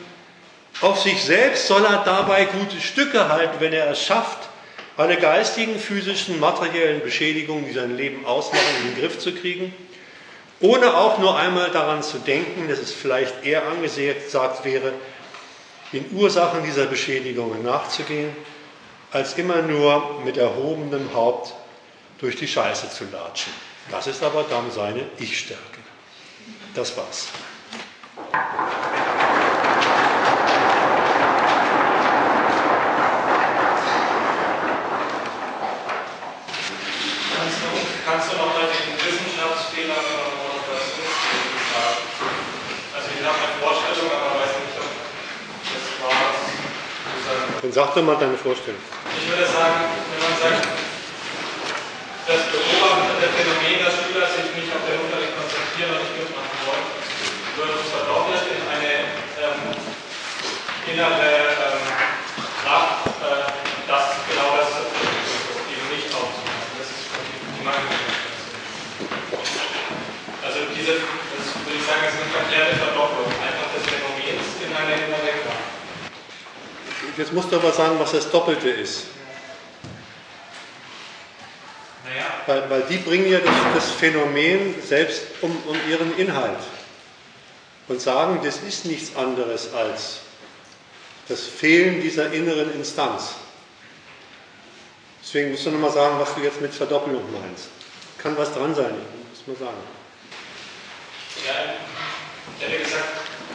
Auf 0.80 1.00
sich 1.02 1.22
selbst 1.22 1.66
soll 1.66 1.84
er 1.84 2.02
dabei 2.04 2.44
gute 2.44 2.80
Stücke 2.80 3.28
halten, 3.28 3.56
wenn 3.58 3.72
er 3.72 3.90
es 3.90 4.02
schafft, 4.02 4.48
alle 4.96 5.16
geistigen, 5.16 5.78
physischen, 5.78 6.40
materiellen 6.40 7.02
Beschädigungen, 7.02 7.66
die 7.66 7.72
sein 7.72 7.96
Leben 7.96 8.24
ausmachen, 8.24 8.64
in 8.80 8.94
den 8.94 9.00
Griff 9.00 9.18
zu 9.18 9.34
kriegen, 9.34 9.74
ohne 10.60 10.96
auch 10.96 11.18
nur 11.18 11.36
einmal 11.36 11.70
daran 11.70 12.02
zu 12.02 12.18
denken, 12.18 12.68
dass 12.68 12.78
es 12.78 12.92
vielleicht 12.92 13.44
eher 13.44 13.66
angesagt 13.66 14.64
wäre, 14.64 14.92
den 15.92 16.10
Ursachen 16.12 16.62
dieser 16.64 16.86
Beschädigungen 16.86 17.62
nachzugehen, 17.62 18.34
als 19.12 19.34
immer 19.34 19.62
nur 19.62 20.20
mit 20.24 20.36
erhobenem 20.36 21.14
Haupt 21.14 21.54
durch 22.18 22.36
die 22.36 22.48
Scheiße 22.48 22.90
zu 22.90 23.04
latschen. 23.12 23.52
Das 23.90 24.06
ist 24.06 24.22
aber 24.22 24.44
dann 24.48 24.70
seine 24.70 25.04
Ich-Stärke. 25.18 25.80
Das 26.74 26.96
war's. 26.96 27.28
Kannst 37.36 37.58
du, 37.62 37.68
kannst 38.04 38.32
du 38.32 38.36
noch 38.36 38.52
mal 38.54 38.66
den 38.66 38.96
Wissenschaftsfehler 38.98 39.94
von 39.94 40.34
Motivation 40.36 41.12
sagen? 41.72 42.02
Also 42.92 43.06
ich 43.14 43.22
habe 43.24 43.38
eine 43.38 43.56
Vorstellung, 43.62 44.10
aber 44.10 44.40
weiß 44.40 44.52
nicht, 44.60 44.76
ob 44.76 44.90
das 45.62 45.84
war, 46.02 46.10
was 46.10 47.46
Dann 47.66 47.74
sag 47.74 47.98
doch 47.98 48.06
mal 48.06 48.14
deine 48.14 48.38
Vorstellung. 48.38 48.78
Ich 48.78 49.26
würde 49.26 49.42
sagen, 49.42 49.90
wenn 49.90 50.22
man 50.22 50.34
sagt, 50.38 50.70
das 52.30 52.42
Beobachten 52.54 53.18
der 53.18 53.26
Phänomen, 53.34 53.82
dass 53.82 54.06
Schüler 54.06 54.30
sich 54.30 54.54
nicht 54.54 54.70
auf 54.70 54.86
den 54.86 55.02
Unterricht 55.02 55.34
konzentrieren 55.34 55.98
und 55.98 56.06
nicht 56.06 56.14
mitmachen 56.14 56.62
wollen, 56.62 56.86
wird 57.58 57.74
verdoppelt 57.90 58.54
in 58.54 58.62
eine 58.70 59.10
ähm, 59.42 59.74
innere 60.94 61.26
ähm, 61.58 61.82
Kraft, 62.62 63.02
äh, 63.18 63.50
das 63.90 64.14
genau 64.30 64.62
das 64.62 64.86
eben 65.66 65.86
nicht 65.90 66.06
aufzumachen. 66.14 66.70
Das 66.78 66.86
ist 66.86 67.02
die, 67.18 67.66
Mangelmotivation. 67.66 68.62
Also 70.38 70.70
diese, 70.70 71.02
das 71.02 71.44
würde 71.66 71.82
ich 71.82 71.82
sagen, 71.82 72.14
ist 72.14 72.14
eine 72.14 72.30
verkehrte 72.30 72.78
Verdopplung 72.78 73.26
einfach 73.42 73.74
des 73.74 73.82
Phänomens 73.90 74.54
in 74.62 74.70
eine 74.70 75.02
innere 75.02 75.34
Kraft. 75.42 75.74
Jetzt 77.16 77.32
musst 77.32 77.50
du 77.50 77.56
aber 77.56 77.72
sagen, 77.72 77.98
was 77.98 78.12
das 78.12 78.30
Doppelte 78.30 78.68
ist. 78.68 79.04
Naja, 82.04 82.26
Weil, 82.46 82.70
weil 82.70 82.82
die 82.82 82.98
bringen 82.98 83.30
ja 83.30 83.38
das, 83.38 83.54
das 83.74 83.90
Phänomen 83.90 84.74
selbst 84.82 85.22
um, 85.40 85.50
um 85.66 85.76
ihren 85.88 86.16
Inhalt 86.18 86.58
und 87.88 88.00
sagen, 88.00 88.40
das 88.44 88.58
ist 88.58 88.84
nichts 88.84 89.16
anderes 89.16 89.72
als 89.72 90.20
Das 91.28 91.42
Fehlen 91.42 92.02
dieser 92.02 92.30
inneren 92.32 92.72
Instanz. 92.74 93.34
Deswegen 95.22 95.50
musst 95.50 95.66
du 95.66 95.70
nochmal 95.70 95.90
sagen, 95.90 96.20
was 96.20 96.34
du 96.34 96.40
jetzt 96.42 96.60
mit 96.60 96.72
Verdoppelung 96.72 97.24
meinst. 97.32 97.68
Kann 98.18 98.36
was 98.36 98.52
dran 98.54 98.74
sein, 98.74 98.94
muss 99.30 99.46
man 99.46 99.56
sagen. 99.56 99.82
Ja, 101.44 101.74
ich 102.58 102.64
hätte 102.64 102.84
gesagt, 102.84 103.04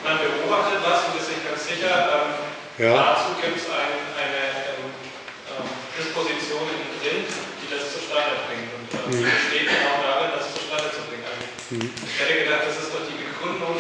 man 0.03 0.17
beobachtet 0.17 0.79
was 0.83 1.05
und 1.05 1.21
ist 1.21 1.27
sich 1.27 1.47
ganz 1.47 1.65
sicher, 1.65 2.09
ähm, 2.11 2.50
Ja. 2.81 3.13
dazu 3.13 3.37
gibt 3.37 3.61
es 3.61 3.69
ein, 3.69 3.93
eine 4.17 4.41
ähm, 4.73 4.89
ähm, 5.53 5.69
Disposition 5.93 6.65
innen 6.65 6.89
drin, 6.97 7.21
die 7.29 7.67
das 7.69 7.93
zustande 7.93 8.41
bringt. 8.49 8.73
Und 8.73 8.89
ähm, 8.89 9.21
Mhm. 9.21 9.27
es 9.29 9.37
besteht 9.37 9.69
genau 9.69 10.01
darin, 10.01 10.33
das 10.33 10.49
zustande 10.49 10.89
zu 10.89 11.01
bringen. 11.05 11.21
Also, 11.29 11.45
Mhm. 11.77 11.87
Ich 11.93 12.15
hätte 12.19 12.35
gedacht, 12.43 12.63
das 12.67 12.77
ist 12.81 12.89
doch 12.91 13.05
die 13.05 13.21
Begründung, 13.21 13.77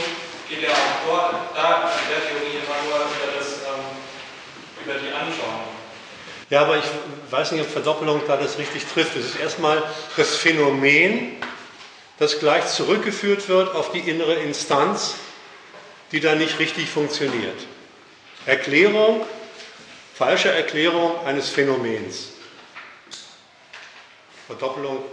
geht 0.47 0.61
ja 0.61 0.69
auch 0.69 0.95
dort, 1.09 1.33
da 1.57 1.89
in 1.97 2.07
der 2.13 2.21
Theorie 2.29 2.61
immer 2.61 2.77
nur 2.85 3.09
über, 3.09 3.27
das, 3.33 3.65
ähm, 3.65 3.83
über 4.85 4.95
die 5.01 5.09
Anschauung. 5.11 5.65
Ja, 6.53 6.61
aber 6.61 6.77
ich 6.77 6.85
weiß 7.31 7.51
nicht, 7.53 7.61
ob 7.65 7.71
Verdoppelung 7.71 8.21
da 8.27 8.37
das 8.37 8.57
richtig 8.59 8.85
trifft. 8.85 9.15
Es 9.17 9.25
ist 9.33 9.39
erstmal 9.39 9.81
das 10.15 10.35
Phänomen, 10.35 11.37
das 12.19 12.39
gleich 12.39 12.67
zurückgeführt 12.67 13.49
wird 13.49 13.73
auf 13.73 13.91
die 13.91 13.99
innere 13.99 14.35
Instanz, 14.35 15.15
die 16.11 16.19
da 16.19 16.35
nicht 16.35 16.59
richtig 16.59 16.89
funktioniert. 16.89 17.57
Erklärung, 18.45 19.25
falsche 20.15 20.51
Erklärung 20.51 21.25
eines 21.25 21.49
Phänomens. 21.49 22.31
Verdoppelung. 24.47 25.03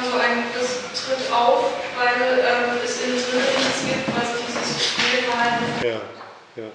Also 0.00 0.18
ein, 0.18 0.44
das 0.54 1.04
tritt 1.04 1.32
auf, 1.32 1.72
weil 1.98 2.38
ähm, 2.38 2.78
es 2.82 3.02
innen 3.02 3.16
drin 3.16 3.40
nichts 3.40 3.84
gibt, 3.86 4.08
was 4.16 4.46
dieses 4.46 4.86
Fehlverhalten 4.86 5.66
Ja, 5.82 6.00
ja. 6.62 6.70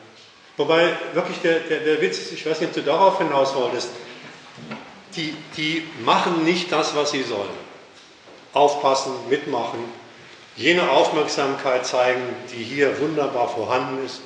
Wobei 0.57 0.98
wirklich 1.14 1.40
der, 1.40 1.60
der, 1.61 1.80
der 1.80 2.02
Witz 2.02 2.19
ist, 2.19 2.34
ich 2.34 2.45
weiß 2.45 2.60
nicht, 2.60 2.69
ob 2.69 2.76
du 2.76 2.82
darauf 2.82 3.18
hinaus 3.18 3.56
wolltest, 3.56 3.90
die, 5.15 5.36
die 5.56 5.88
machen 6.03 6.44
nicht 6.44 6.72
das, 6.72 6.95
was 6.95 7.11
sie 7.11 7.24
sollen. 7.24 7.68
Aufpassen, 8.53 9.14
mitmachen, 9.30 9.84
jene 10.58 10.90
Aufmerksamkeit 10.90 11.86
zeigen, 11.86 12.22
die 12.52 12.64
hier 12.64 13.00
wunderbar 13.00 13.48
vorhanden 13.48 14.06
ist, 14.06 14.22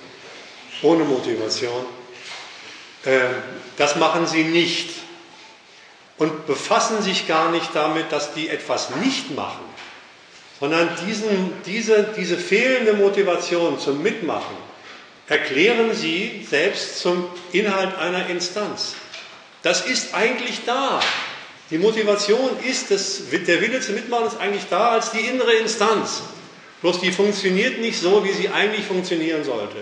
ohne 0.81 1.03
Motivation. 1.03 1.85
Äh, 3.05 3.19
das 3.77 3.97
machen 3.97 4.25
sie 4.25 4.43
nicht 4.43 4.89
und 6.17 6.47
befassen 6.47 7.01
sich 7.01 7.27
gar 7.27 7.51
nicht 7.51 7.69
damit, 7.73 8.11
dass 8.11 8.33
die 8.33 8.49
etwas 8.49 8.95
nicht 8.95 9.35
machen, 9.35 9.65
sondern 10.59 10.89
diesen, 11.05 11.53
diese, 11.65 12.13
diese 12.15 12.37
fehlende 12.37 12.93
Motivation 12.93 13.79
zum 13.79 14.01
Mitmachen 14.01 14.55
erklären 15.27 15.93
sie 15.93 16.45
selbst 16.49 16.99
zum 16.99 17.27
Inhalt 17.51 17.97
einer 17.97 18.27
Instanz. 18.27 18.95
Das 19.63 19.85
ist 19.85 20.13
eigentlich 20.13 20.65
da. 20.65 20.99
Die 21.71 21.77
Motivation 21.77 22.49
ist, 22.69 22.91
das, 22.91 23.21
der 23.31 23.61
Wille 23.61 23.79
zum 23.79 23.95
Mitmachen 23.95 24.27
ist 24.27 24.37
eigentlich 24.37 24.65
da 24.69 24.89
als 24.89 25.11
die 25.11 25.21
innere 25.21 25.53
Instanz. 25.53 26.21
Bloß 26.81 26.99
die 26.99 27.13
funktioniert 27.13 27.79
nicht 27.79 27.99
so, 27.99 28.25
wie 28.25 28.33
sie 28.33 28.49
eigentlich 28.49 28.85
funktionieren 28.85 29.45
sollte. 29.45 29.77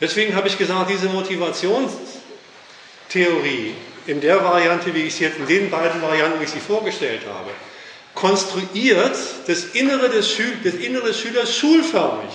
Deswegen 0.00 0.36
habe 0.36 0.46
ich 0.46 0.56
gesagt, 0.56 0.90
diese 0.90 1.08
Motivationstheorie 1.08 3.74
in 4.06 4.20
der 4.20 4.44
Variante, 4.44 4.94
wie 4.94 5.02
ich 5.02 5.16
sie 5.16 5.24
jetzt 5.24 5.38
in 5.38 5.46
den 5.46 5.68
beiden 5.68 6.00
Varianten, 6.00 6.38
wie 6.38 6.44
ich 6.44 6.50
sie 6.50 6.60
vorgestellt 6.60 7.22
habe, 7.26 7.50
konstruiert 8.14 9.16
das 9.46 9.64
Innere 9.72 10.08
des, 10.08 10.30
Schül 10.30 10.52
das 10.62 10.74
Innere 10.74 11.08
des 11.08 11.20
Schülers 11.20 11.56
schulförmig. 11.56 12.30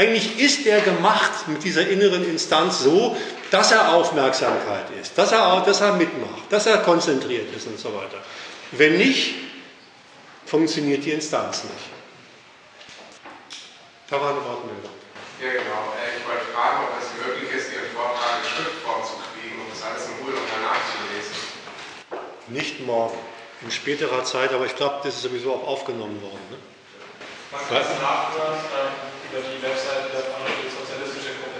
Eigentlich 0.00 0.38
ist 0.38 0.64
er 0.64 0.80
gemacht 0.80 1.46
mit 1.46 1.62
dieser 1.62 1.86
inneren 1.86 2.24
Instanz 2.24 2.78
so, 2.80 3.14
dass 3.50 3.70
er 3.70 3.92
Aufmerksamkeit 3.92 4.86
ist, 4.98 5.18
dass 5.18 5.30
er, 5.30 5.52
auch, 5.52 5.62
dass 5.62 5.82
er 5.82 5.92
mitmacht, 5.92 6.44
dass 6.48 6.64
er 6.64 6.78
konzentriert 6.78 7.54
ist 7.54 7.66
und 7.66 7.78
so 7.78 7.94
weiter. 7.94 8.16
Wenn 8.72 8.96
nicht, 8.96 9.34
funktioniert 10.46 11.04
die 11.04 11.10
Instanz 11.10 11.64
nicht. 11.64 11.90
Da 14.08 14.18
war 14.18 14.30
eine 14.30 14.42
Wortmeldung. 14.42 14.90
Ja, 15.38 15.52
genau. 15.52 15.92
Äh, 15.92 16.16
Ich 16.16 16.26
wollte 16.26 16.46
fragen, 16.54 16.78
ob 16.84 16.96
es 16.98 17.26
möglich 17.26 17.52
ist, 17.54 17.70
Ihren 17.70 17.90
Vortrag 17.94 18.40
in 18.40 18.48
Schriftform 18.48 19.04
zu 19.04 19.16
kriegen, 19.36 19.60
um 19.60 19.66
das 19.68 19.82
alles 19.82 20.06
in 20.06 20.24
Ruhe 20.24 20.32
nochmal 20.32 20.80
nachzulesen. 20.80 21.36
Nicht 22.48 22.86
morgen, 22.86 23.18
in 23.60 23.70
späterer 23.70 24.24
Zeit, 24.24 24.54
aber 24.54 24.64
ich 24.64 24.76
glaube, 24.76 25.00
das 25.04 25.16
ist 25.16 25.22
sowieso 25.24 25.52
auch 25.52 25.66
aufgenommen 25.68 26.22
worden. 26.22 26.40
Ne? 26.50 26.56
Man 27.52 27.60
kann 27.68 27.82
es 27.82 28.00
nachhören 28.00 28.56
ähm, 28.56 29.19
über 29.30 29.40
die 29.46 29.62
Webseite 29.62 30.10
der 30.12 30.22
Vereinigten 30.26 30.70
Sozialistische 30.74 31.38
Gruppe. 31.38 31.58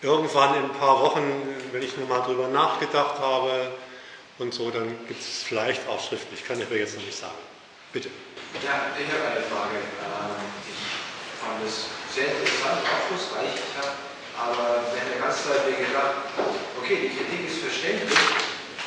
Irgendwann 0.00 0.54
in 0.54 0.64
ein 0.64 0.72
paar 0.78 1.02
Wochen, 1.02 1.26
wenn 1.72 1.82
ich 1.82 1.96
nochmal 1.96 2.22
drüber 2.22 2.48
nachgedacht 2.48 3.18
habe 3.18 3.72
und 4.38 4.54
so, 4.54 4.70
dann 4.70 4.88
gibt 5.08 5.20
es 5.20 5.42
vielleicht 5.42 5.86
auch 5.88 6.00
schriftlich. 6.00 6.46
Kann 6.46 6.60
ich 6.60 6.66
aber 6.66 6.76
jetzt 6.76 6.96
noch 6.96 7.04
nicht 7.04 7.18
sagen. 7.18 7.34
Bitte. 7.92 8.08
Ja, 8.64 8.94
ich 8.94 9.08
habe 9.10 9.26
eine 9.26 9.44
Frage. 9.44 9.76
Ähm, 9.76 10.38
Ich 10.64 11.40
fand 11.42 11.60
es 11.66 11.90
sehr 12.14 12.30
interessant 12.30 12.78
und 12.78 12.88
aufschlussreich. 12.88 13.52
Ich 13.58 13.74
habe 13.76 13.92
aber 14.38 14.86
während 14.94 15.18
der 15.18 15.20
ganzen 15.20 15.50
Zeit 15.50 15.66
mir 15.66 15.76
gedacht, 15.82 16.30
okay, 16.78 16.96
die 17.02 17.12
Kritik 17.18 17.50
ist 17.50 17.58
verständlich 17.58 18.18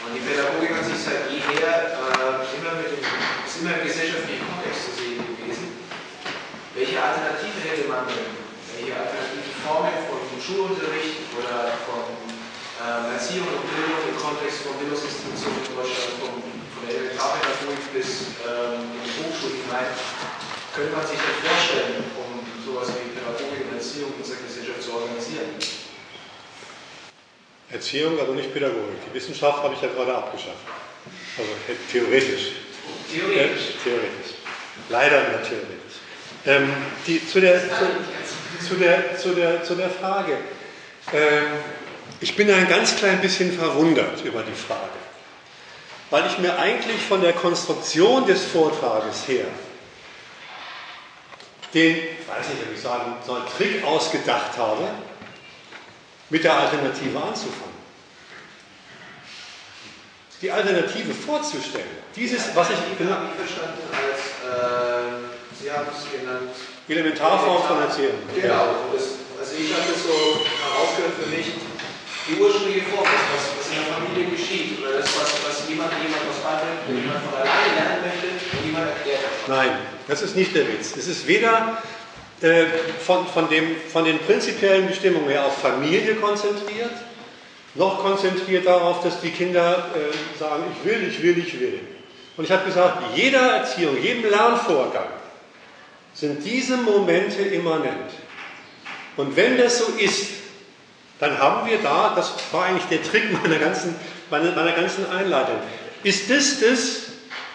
und 0.07 0.15
die 0.15 0.23
Pädagogik 0.23 0.71
hat 0.79 0.85
sich 0.87 0.95
seit 0.95 1.27
jeher 1.27 1.91
äh, 1.91 2.55
immer 2.55 2.79
mit 2.79 2.87
dem, 2.87 3.03
ist 3.03 3.59
immer 3.59 3.75
im 3.75 3.83
gesellschaftlichen 3.83 4.47
Kontext 4.47 4.79
zu 4.87 4.91
sehen. 4.95 5.10
Welche 6.81 6.97
Alternative 6.97 7.61
hätte 7.61 7.85
man 7.85 8.09
denn? 8.09 8.25
Welche 8.73 8.97
alternativen 8.97 9.53
Formen 9.61 9.93
von 10.09 10.17
Schulunterricht 10.41 11.29
oder 11.37 11.77
von 11.85 12.09
ähm, 12.09 13.13
Erziehung 13.13 13.53
und 13.53 13.69
Bildung 13.69 14.01
im 14.09 14.17
Kontext 14.17 14.65
von 14.65 14.73
Bildungsinstitutionen 14.81 15.61
in 15.61 15.77
Deutschland, 15.77 16.17
vom, 16.17 16.41
von 16.41 16.81
der 16.89 17.05
Elementarpädagogik 17.05 17.85
bis 17.93 18.33
ähm, 18.41 18.97
in 18.97 19.01
die 19.05 19.13
Hochschulen 19.13 19.61
hinein, 19.61 19.93
könnte 20.73 20.97
man 20.97 21.05
sich 21.05 21.21
denn 21.21 21.37
vorstellen, 21.45 22.01
um 22.17 22.41
sowas 22.65 22.89
wie 22.97 23.13
Pädagogik 23.13 23.61
und 23.61 23.77
Erziehung 23.77 24.17
in 24.17 24.25
unserer 24.25 24.41
Gesellschaft 24.41 24.81
zu 24.81 24.89
organisieren? 24.97 25.53
Erziehung, 27.69 28.17
also 28.17 28.33
nicht 28.33 28.49
Pädagogik. 28.57 29.05
Die 29.05 29.13
Wissenschaft 29.13 29.61
habe 29.61 29.77
ich 29.77 29.81
ja 29.85 29.93
gerade 29.93 30.17
abgeschafft. 30.17 30.65
Also 31.37 31.53
theoretisch. 31.93 32.57
Theoretisch. 33.05 33.77
Äh, 33.77 33.85
theoretisch. 33.85 34.33
Leider 34.89 35.29
nur 35.29 35.45
theoretisch. 35.45 35.80
Ähm, 36.45 36.73
die, 37.05 37.25
zu, 37.27 37.39
der, 37.39 37.59
zu, 37.59 38.67
zu, 38.67 38.75
der, 38.75 39.17
zu, 39.17 39.29
der, 39.29 39.63
zu 39.63 39.75
der 39.75 39.89
Frage. 39.89 40.37
Ähm, 41.13 41.43
ich 42.19 42.35
bin 42.35 42.49
ein 42.51 42.67
ganz 42.67 42.95
klein 42.95 43.21
bisschen 43.21 43.51
verwundert 43.57 44.23
über 44.23 44.43
die 44.43 44.53
Frage, 44.53 44.79
weil 46.09 46.25
ich 46.27 46.37
mir 46.39 46.57
eigentlich 46.57 47.01
von 47.01 47.21
der 47.21 47.33
Konstruktion 47.33 48.25
des 48.25 48.45
Vortrages 48.45 49.27
her 49.27 49.45
den, 51.73 51.95
ich 51.95 52.27
weiß 52.27 52.49
nicht, 52.49 52.63
ob 52.67 52.73
ich 52.75 52.81
sagen 52.81 53.15
soll, 53.25 53.41
Trick 53.57 53.83
ausgedacht 53.83 54.57
habe, 54.57 54.89
mit 56.29 56.43
der 56.43 56.53
Alternative 56.53 57.17
anzufangen. 57.17 57.71
Die 60.41 60.51
Alternative 60.51 61.13
vorzustellen. 61.13 61.85
Dieses, 62.15 62.55
was 62.55 62.69
ich 62.69 62.75
ich 62.75 62.97
verstanden 62.97 63.81
als, 63.91 64.19
äh, 64.51 65.30
Sie 65.61 65.69
haben 65.69 65.85
es 65.93 66.09
genannt, 66.09 66.49
Elementarform 66.89 67.61
von 67.61 67.81
Erziehung. 67.85 68.17
Genau, 68.33 68.89
das, 68.91 69.21
also 69.37 69.53
ich 69.53 69.69
habe 69.69 69.85
das 69.93 70.01
so 70.01 70.41
herausgehört 70.41 71.13
für 71.21 71.29
mich, 71.29 71.53
die 72.25 72.41
ursprüngliche 72.41 72.89
Form, 72.89 73.05
das, 73.05 73.29
was, 73.29 73.61
was 73.61 73.67
in 73.69 73.77
der 73.77 73.93
Familie 73.93 74.25
geschieht, 74.33 74.81
oder 74.81 74.97
das, 74.97 75.05
was, 75.13 75.29
was 75.45 75.69
jemand 75.69 75.93
jemand 76.01 76.25
was 76.25 76.41
beibringt, 76.41 76.81
wo 76.89 76.97
jemand 76.97 77.21
von 77.29 77.33
alleine 77.37 77.77
lernen 77.77 78.01
möchte 78.09 78.25
und 78.57 78.65
jemand 78.65 78.89
erklärt. 78.89 79.21
Nein, 79.45 79.71
das 80.07 80.23
ist 80.23 80.35
nicht 80.35 80.55
der 80.55 80.65
Witz. 80.67 80.97
Es 80.97 81.05
ist 81.05 81.27
weder 81.27 81.77
äh, 82.41 82.65
von, 83.05 83.27
von, 83.27 83.47
dem, 83.47 83.77
von 83.93 84.03
den 84.03 84.17
prinzipiellen 84.17 84.87
Bestimmungen 84.87 85.29
her 85.29 85.45
auf 85.45 85.61
Familie 85.61 86.15
konzentriert, 86.15 86.97
noch 87.75 88.01
konzentriert 88.01 88.65
darauf, 88.65 89.03
dass 89.03 89.21
die 89.21 89.29
Kinder 89.29 89.93
äh, 89.93 90.39
sagen, 90.39 90.63
ich 90.73 90.89
will, 90.89 91.07
ich 91.07 91.21
will, 91.21 91.37
ich 91.37 91.59
will. 91.59 91.79
Und 92.35 92.45
ich 92.45 92.51
habe 92.51 92.65
gesagt, 92.65 92.97
jeder 93.13 93.61
Erziehung, 93.61 94.01
jedem 94.01 94.27
Lernvorgang 94.27 95.20
sind 96.21 96.45
diese 96.45 96.77
Momente 96.77 97.41
immanent. 97.41 98.11
Und 99.17 99.35
wenn 99.35 99.57
das 99.57 99.79
so 99.79 99.85
ist, 99.97 100.27
dann 101.19 101.37
haben 101.39 101.67
wir 101.67 101.79
da, 101.79 102.13
das 102.15 102.33
war 102.51 102.65
eigentlich 102.65 102.85
der 102.85 103.01
Trick 103.01 103.31
meiner 103.41 103.57
ganzen, 103.57 103.95
meiner, 104.29 104.51
meiner 104.51 104.73
ganzen 104.73 105.09
Einleitung, 105.09 105.55
ist 106.03 106.29
das 106.29 106.59
das, 106.59 107.01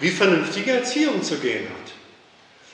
wie 0.01 0.11
vernünftige 0.11 0.73
Erziehung 0.73 1.23
zu 1.23 1.37
gehen 1.37 1.69
hat. 1.69 1.93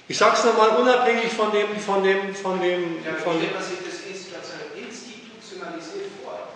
Ich 0.09 0.17
sage 0.17 0.37
es 0.39 0.45
nochmal 0.45 0.71
unabhängig 0.81 1.31
von 1.31 1.53
dem, 1.53 1.77
von 1.77 2.03
dem, 2.03 2.35
von 2.35 2.61
dem, 2.61 3.05
Ja, 3.05 3.13
von 3.23 3.39
dem 3.39 3.51
stellt 3.51 3.55
man 3.55 3.63
sich 3.63 3.79
das 3.85 4.49
institutionalisiert 4.75 6.07
vor? 6.23 6.49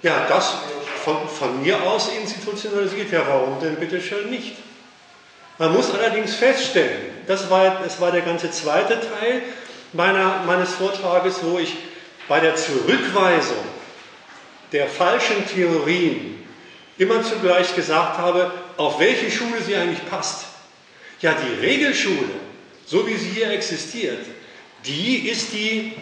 Ja, 0.00 0.26
das 0.26 0.56
von, 1.04 1.28
von 1.28 1.62
mir 1.62 1.82
aus 1.82 2.08
institutionalisiert. 2.08 3.12
Ja, 3.12 3.24
warum 3.28 3.60
denn 3.60 3.76
bitte 3.76 4.00
schön 4.00 4.30
nicht? 4.30 4.56
Man 5.58 5.72
muss 5.72 5.92
allerdings 5.92 6.34
feststellen, 6.34 7.12
das 7.26 7.50
war, 7.50 7.80
das 7.82 8.00
war 8.00 8.10
der 8.10 8.22
ganze 8.22 8.50
zweite 8.50 9.00
Teil, 9.00 9.42
meiner, 9.92 10.42
meines 10.46 10.74
Vortrages, 10.74 11.40
wo 11.42 11.58
ich 11.58 11.74
bei 12.28 12.40
der 12.40 12.56
Zurückweisung 12.56 13.64
der 14.72 14.88
falschen 14.88 15.46
Theorien 15.46 16.42
immer 16.98 17.22
zugleich 17.22 17.74
gesagt 17.74 18.18
habe, 18.18 18.50
auf 18.76 18.98
welche 18.98 19.30
Schule 19.30 19.60
sie 19.64 19.76
eigentlich 19.76 20.08
passt. 20.08 20.46
Ja, 21.20 21.34
die 21.34 21.64
Regelschule, 21.64 22.30
so 22.86 23.06
wie 23.06 23.16
sie 23.16 23.28
hier 23.28 23.50
existiert, 23.50 24.24
die 24.84 25.28
ist 25.28 25.52
die 25.52 25.92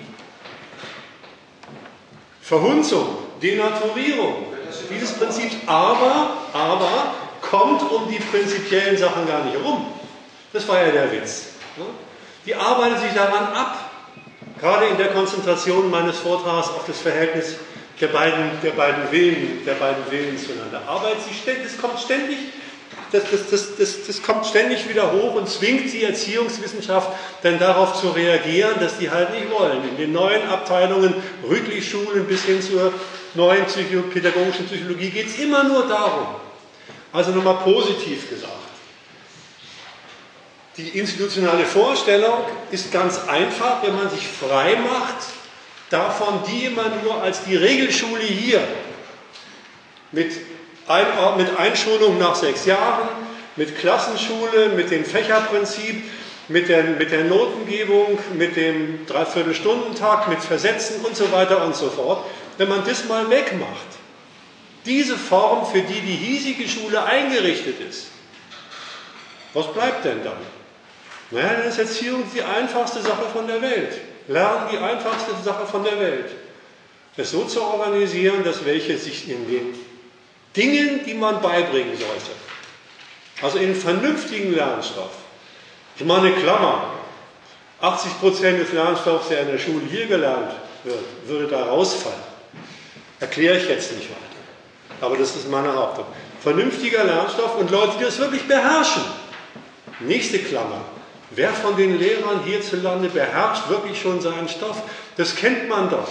Verhunzung, 2.41 3.19
Denaturierung 3.43 4.47
dieses 4.91 5.13
Prinzips, 5.13 5.57
aber, 5.67 6.39
aber 6.53 7.15
kommt 7.51 7.83
um 7.91 8.09
die 8.09 8.19
prinzipiellen 8.19 8.97
Sachen 8.97 9.27
gar 9.27 9.45
nicht 9.45 9.57
herum. 9.57 9.87
Das 10.53 10.67
war 10.69 10.85
ja 10.85 10.91
der 10.93 11.13
Witz. 11.13 11.49
Die 12.47 12.55
arbeitet 12.55 13.01
sich 13.01 13.13
daran 13.13 13.53
ab, 13.53 13.91
gerade 14.61 14.87
in 14.87 14.97
der 14.97 15.09
Konzentration 15.09 15.91
meines 15.91 16.19
Vortrags 16.19 16.69
auf 16.69 16.85
das 16.87 17.01
Verhältnis 17.01 17.57
der 18.01 18.09
beiden, 18.09 18.51
der 18.63 18.71
beiden 18.71 19.11
Willen, 19.11 19.65
der 19.67 19.75
beiden 19.75 20.11
Willen 20.11 20.39
zueinander. 20.39 20.83
Arbeitet 20.87 21.25
sie 21.29 21.35
ständig, 21.35 21.65
das 21.65 21.79
kommt 21.79 22.01
ständig, 22.01 22.39
das, 23.13 23.25
das, 23.31 23.51
das, 23.51 23.77
das, 23.77 24.07
das 24.07 24.23
kommt 24.23 24.47
ständig 24.47 24.89
wieder 24.89 25.13
hoch 25.13 25.35
und 25.35 25.49
zwingt 25.49 25.93
die 25.93 26.05
Erziehungswissenschaft 26.05 27.11
dann 27.43 27.59
darauf 27.59 28.01
zu 28.01 28.09
reagieren, 28.11 28.77
dass 28.81 28.99
die 28.99 29.11
halt 29.11 29.33
nicht 29.33 29.51
wollen. 29.51 29.87
In 29.91 29.97
den 29.97 30.13
neuen 30.13 30.49
Abteilungen, 30.49 31.15
Rüttli-Schulen 31.49 32.27
bis 32.27 32.45
hin 32.45 32.63
zur 32.63 32.93
neuen 33.35 33.65
Psycho 33.67 34.03
pädagogischen 34.03 34.67
Psychologie 34.67 35.11
geht 35.11 35.27
es 35.27 35.39
immer 35.39 35.65
nur 35.65 35.87
darum. 35.87 36.27
Also 37.13 37.33
nochmal 37.33 37.59
positiv 37.65 38.29
gesagt. 38.31 38.53
Die 40.77 40.99
institutionelle 40.99 41.65
Vorstellung 41.65 42.45
ist 42.71 42.93
ganz 42.93 43.29
einfach, 43.29 43.83
wenn 43.83 43.97
man 43.97 44.09
sich 44.09 44.27
frei 44.27 44.77
macht 44.77 45.27
davon, 45.91 46.41
die 46.49 46.67
immer 46.67 46.91
nur 47.03 47.21
als 47.21 47.45
die 47.45 47.57
Regelschule 47.57 48.23
hier 48.23 48.61
mit, 50.13 50.33
ein, 50.87 51.07
mit 51.37 51.59
Einschulung 51.59 52.19
nach 52.19 52.37
sechs 52.37 52.67
Jahren, 52.67 53.09
mit 53.57 53.79
Klassenschule, 53.79 54.71
mit 54.77 54.91
dem 54.91 55.05
Fächerprinzip, 55.05 56.03
mit 56.49 56.69
der, 56.69 56.85
mit 56.85 57.11
der 57.13 57.25
Notengebung, 57.25 58.19
mit 58.37 58.57
dem 58.57 59.07
Dreiviertelstundentag, 59.07 60.29
mit 60.29 60.43
Versetzen 60.43 61.05
und 61.05 61.17
so 61.17 61.31
weiter 61.33 61.65
und 61.65 61.77
so 61.77 61.91
fort, 61.91 62.25
wenn 62.59 62.69
man 62.69 62.85
das 62.85 63.05
mal 63.07 63.29
wegmacht, 63.31 64.00
diese 64.85 65.17
Form, 65.17 65.67
für 65.67 65.83
die 65.83 66.01
die 66.01 66.17
hiesige 66.17 66.69
Schule 66.69 67.03
eingerichtet 67.03 67.81
ist, 67.81 68.09
was 69.53 69.73
bleibt 69.73 70.05
denn 70.05 70.23
dann? 70.25 70.39
Naja, 71.31 71.55
dann 71.55 71.69
ist 71.69 71.79
Erziehung 71.79 72.25
die 72.35 72.43
einfachste 72.43 73.03
Sache 73.03 73.27
von 73.33 73.47
der 73.47 73.61
Welt. 73.63 74.01
Lernen 74.29 74.69
die 74.73 74.79
einfachste 74.79 75.33
Sache 75.45 75.67
von 75.67 75.85
der 75.85 75.99
Welt. 75.99 76.31
Es 77.17 77.33
so 77.33 77.45
zu 77.45 77.63
organisieren, 77.63 78.45
dass 78.45 78.65
welche 78.65 78.97
sich 78.97 79.29
in 79.29 79.49
den 79.49 79.75
Dingen, 80.57 81.05
die 81.05 81.15
man 81.15 81.41
beibringen 81.41 81.97
sollte, 81.97 82.31
also 83.43 83.59
in 83.59 83.75
vernünftigen 83.75 84.55
Lernstoff, 84.55 85.11
ich 85.97 86.05
mache 86.05 86.27
eine 86.27 86.33
Klammer, 86.33 86.95
80% 87.83 88.59
des 88.59 88.73
Lernstoffs, 88.73 89.29
der 89.29 89.43
in 89.43 89.49
der 89.49 89.59
Schule 89.59 89.83
hier 89.91 90.07
gelernt 90.07 90.53
wird, 90.85 91.05
würde 91.27 91.47
da 91.47 91.65
rausfallen. 91.65 92.19
Erkläre 93.21 93.59
ich 93.59 93.69
jetzt 93.69 93.93
nicht 93.93 94.09
weiter. 94.09 94.30
Aber 95.01 95.17
das 95.17 95.37
ist 95.37 95.51
meine 95.51 95.75
Hauptung. 95.75 96.05
Vernünftiger 96.41 97.05
Lernstoff 97.05 97.57
und 97.57 97.71
Leute, 97.71 97.99
die 97.99 98.05
das 98.05 98.19
wirklich 98.19 98.47
beherrschen. 98.47 99.03
Nächste 100.01 100.39
Klammer. 100.39 100.83
Wer 101.31 101.51
von 101.51 101.77
den 101.77 101.99
Lehrern 101.99 102.43
hierzulande 102.45 103.09
beherrscht 103.09 103.69
wirklich 103.69 104.01
schon 104.01 104.21
seinen 104.21 104.49
Stoff? 104.49 104.83
Das 105.17 105.37
kennt 105.37 105.69
man 105.69 105.89
doch. 105.89 106.09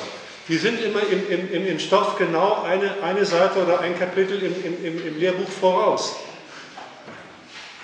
Die 0.48 0.58
sind 0.58 0.82
immer 0.82 1.02
im, 1.02 1.52
im, 1.52 1.68
im 1.68 1.80
Stoff 1.80 2.18
genau 2.18 2.64
eine, 2.64 2.96
eine 3.04 3.26
Seite 3.26 3.62
oder 3.62 3.82
ein 3.82 3.98
Kapitel 4.00 4.42
im, 4.42 4.84
im, 4.84 5.08
im 5.08 5.20
Lehrbuch 5.20 5.50
voraus. 5.50 6.16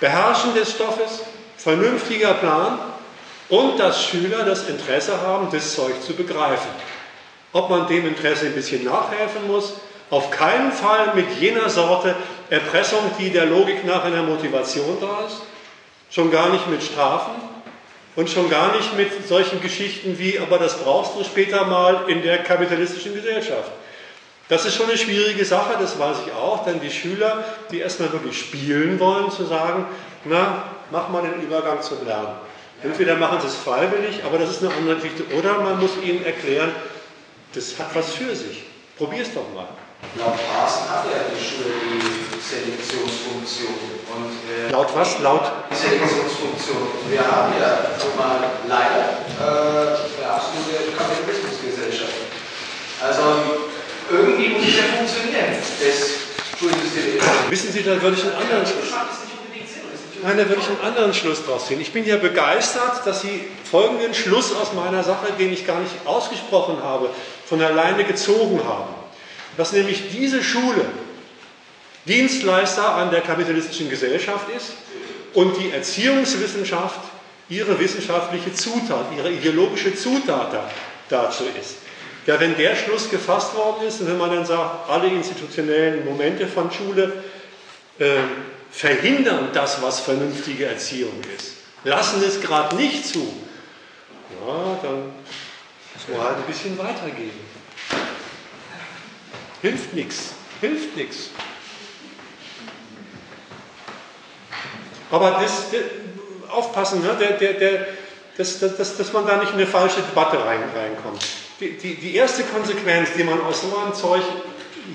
Beherrschen 0.00 0.54
des 0.54 0.72
Stoffes, 0.72 1.22
vernünftiger 1.56 2.34
Plan 2.34 2.78
und 3.48 3.78
dass 3.78 4.02
Schüler 4.02 4.44
das 4.44 4.68
Interesse 4.68 5.20
haben, 5.20 5.48
das 5.52 5.74
Zeug 5.74 6.02
zu 6.02 6.14
begreifen. 6.14 6.70
Ob 7.52 7.70
man 7.70 7.86
dem 7.86 8.06
Interesse 8.06 8.46
ein 8.46 8.54
bisschen 8.54 8.84
nachhelfen 8.84 9.46
muss, 9.46 9.74
auf 10.10 10.30
keinen 10.30 10.72
Fall 10.72 11.12
mit 11.14 11.26
jener 11.40 11.68
Sorte 11.68 12.14
Erpressung, 12.50 13.00
die 13.18 13.30
der 13.30 13.46
Logik 13.46 13.84
nach 13.84 14.04
in 14.04 14.12
der 14.12 14.22
Motivation 14.22 14.98
da 15.00 15.26
ist, 15.26 15.42
Schon 16.10 16.30
gar 16.30 16.50
nicht 16.50 16.68
mit 16.68 16.82
Strafen 16.82 17.34
und 18.14 18.30
schon 18.30 18.48
gar 18.48 18.74
nicht 18.76 18.96
mit 18.96 19.26
solchen 19.26 19.60
Geschichten 19.60 20.18
wie, 20.18 20.38
aber 20.38 20.58
das 20.58 20.78
brauchst 20.78 21.16
du 21.16 21.24
später 21.24 21.66
mal 21.66 22.04
in 22.08 22.22
der 22.22 22.38
kapitalistischen 22.38 23.14
Gesellschaft. 23.14 23.70
Das 24.48 24.64
ist 24.64 24.76
schon 24.76 24.86
eine 24.86 24.96
schwierige 24.96 25.44
Sache, 25.44 25.76
das 25.80 25.98
weiß 25.98 26.18
ich 26.24 26.32
auch, 26.32 26.64
denn 26.64 26.80
die 26.80 26.90
Schüler, 26.90 27.44
die 27.72 27.80
erstmal 27.80 28.12
wirklich 28.12 28.38
spielen 28.38 29.00
wollen, 29.00 29.30
zu 29.32 29.44
sagen, 29.44 29.86
na, 30.24 30.62
mach 30.92 31.08
mal 31.08 31.22
den 31.22 31.42
Übergang 31.42 31.82
zum 31.82 32.06
Lernen. 32.06 32.36
Entweder 32.82 33.16
machen 33.16 33.40
sie 33.40 33.48
es 33.48 33.56
freiwillig, 33.56 34.22
aber 34.24 34.38
das 34.38 34.50
ist 34.50 34.62
eine 34.62 34.72
andere 34.72 34.96
Geschichte, 34.96 35.24
oder 35.36 35.58
man 35.58 35.80
muss 35.80 35.90
ihnen 36.02 36.24
erklären, 36.24 36.70
das 37.54 37.76
hat 37.78 37.92
was 37.94 38.14
für 38.14 38.36
sich. 38.36 38.62
Probier 38.96 39.22
es 39.22 39.34
doch 39.34 39.52
mal. 39.52 39.66
Laut 40.18 40.36
Parsen 40.48 40.88
hat 40.88 41.04
ja 41.12 41.28
die 41.28 41.36
Schule 41.36 41.76
die 41.76 42.40
Selektionsfunktion. 42.40 44.00
Und, 44.08 44.32
äh, 44.48 44.72
Laut 44.72 44.88
was? 44.96 45.20
Laut? 45.20 45.44
Die 45.70 45.76
Selektionsfunktion. 45.76 46.88
Wir 47.10 47.20
haben 47.20 47.52
ja 47.60 47.92
schon 48.00 48.16
mal 48.16 48.40
leider 48.66 49.28
äh, 49.36 49.92
eine 49.92 50.32
absolute 50.32 50.96
Kapitalismusgesellschaft. 50.96 52.16
Also 53.02 53.68
irgendwie 54.08 54.48
muss 54.56 54.68
es 54.68 54.76
ja 54.76 54.84
funktionieren, 54.96 55.52
das 55.52 55.98
Schulsystem. 56.58 57.20
Wissen 57.50 57.72
Sie, 57.72 57.82
da 57.82 58.00
würde 58.00 58.16
ich 58.16 58.24
einen 58.24 58.36
anderen 58.36 58.64
Schluss. 58.64 58.96
Nein, 60.22 60.38
da 60.38 60.48
würde 60.48 60.62
ich 60.62 60.68
einen 60.68 60.80
anderen 60.80 61.12
Schluss 61.12 61.44
draus 61.44 61.66
ziehen. 61.66 61.80
Ich 61.80 61.92
bin 61.92 62.06
ja 62.06 62.16
begeistert, 62.16 63.06
dass 63.06 63.20
Sie 63.20 63.44
folgenden 63.70 64.14
Schluss 64.14 64.56
aus 64.56 64.72
meiner 64.72 65.04
Sache, 65.04 65.26
den 65.38 65.52
ich 65.52 65.66
gar 65.66 65.78
nicht 65.78 65.92
ausgesprochen 66.06 66.78
habe, 66.82 67.10
von 67.44 67.60
alleine 67.60 68.04
gezogen 68.04 68.62
haben 68.66 68.95
dass 69.56 69.72
nämlich 69.72 70.10
diese 70.12 70.42
Schule 70.42 70.84
Dienstleister 72.06 72.94
an 72.94 73.10
der 73.10 73.20
kapitalistischen 73.20 73.90
Gesellschaft 73.90 74.46
ist 74.56 74.72
und 75.34 75.56
die 75.58 75.70
Erziehungswissenschaft 75.70 77.00
ihre 77.48 77.78
wissenschaftliche 77.78 78.52
Zutat, 78.54 79.06
ihre 79.16 79.30
ideologische 79.30 79.94
Zutat 79.94 80.70
dazu 81.08 81.44
ist. 81.60 81.76
Ja, 82.26 82.40
wenn 82.40 82.56
der 82.56 82.74
Schluss 82.74 83.08
gefasst 83.08 83.54
worden 83.54 83.86
ist 83.86 84.00
und 84.00 84.08
wenn 84.08 84.18
man 84.18 84.30
dann 84.30 84.44
sagt, 84.44 84.90
alle 84.90 85.06
institutionellen 85.08 86.04
Momente 86.04 86.46
von 86.48 86.72
Schule 86.72 87.12
äh, 87.98 88.16
verhindern 88.70 89.50
das, 89.52 89.80
was 89.80 90.00
vernünftige 90.00 90.66
Erziehung 90.66 91.20
ist, 91.36 91.52
lassen 91.84 92.22
es 92.26 92.40
gerade 92.40 92.74
nicht 92.74 93.06
zu, 93.06 93.20
ja, 93.20 94.78
dann 94.82 95.12
muss 95.94 96.08
man 96.12 96.26
halt 96.26 96.36
ein 96.38 96.46
bisschen 96.46 96.76
weitergehen. 96.78 97.45
Hilft 99.66 99.94
nichts. 99.94 100.34
Hilft 100.60 100.96
nichts. 100.96 101.30
Aber 105.10 105.32
das, 105.42 105.70
das, 105.72 106.50
aufpassen, 106.52 107.02
ne? 107.02 107.16
der, 107.18 107.32
der, 107.32 107.54
der, 107.54 107.86
dass, 108.36 108.60
dass, 108.60 108.96
dass 108.96 109.12
man 109.12 109.26
da 109.26 109.38
nicht 109.38 109.48
in 109.48 109.58
eine 109.58 109.66
falsche 109.66 110.02
Debatte 110.02 110.38
rein, 110.44 110.62
reinkommt. 110.72 111.20
Die, 111.58 111.70
die, 111.78 111.96
die 111.96 112.14
erste 112.14 112.44
Konsequenz, 112.44 113.08
die 113.16 113.24
man 113.24 113.40
aus 113.40 113.62
so 113.62 113.76
einem 113.76 113.92
Zeug 113.92 114.22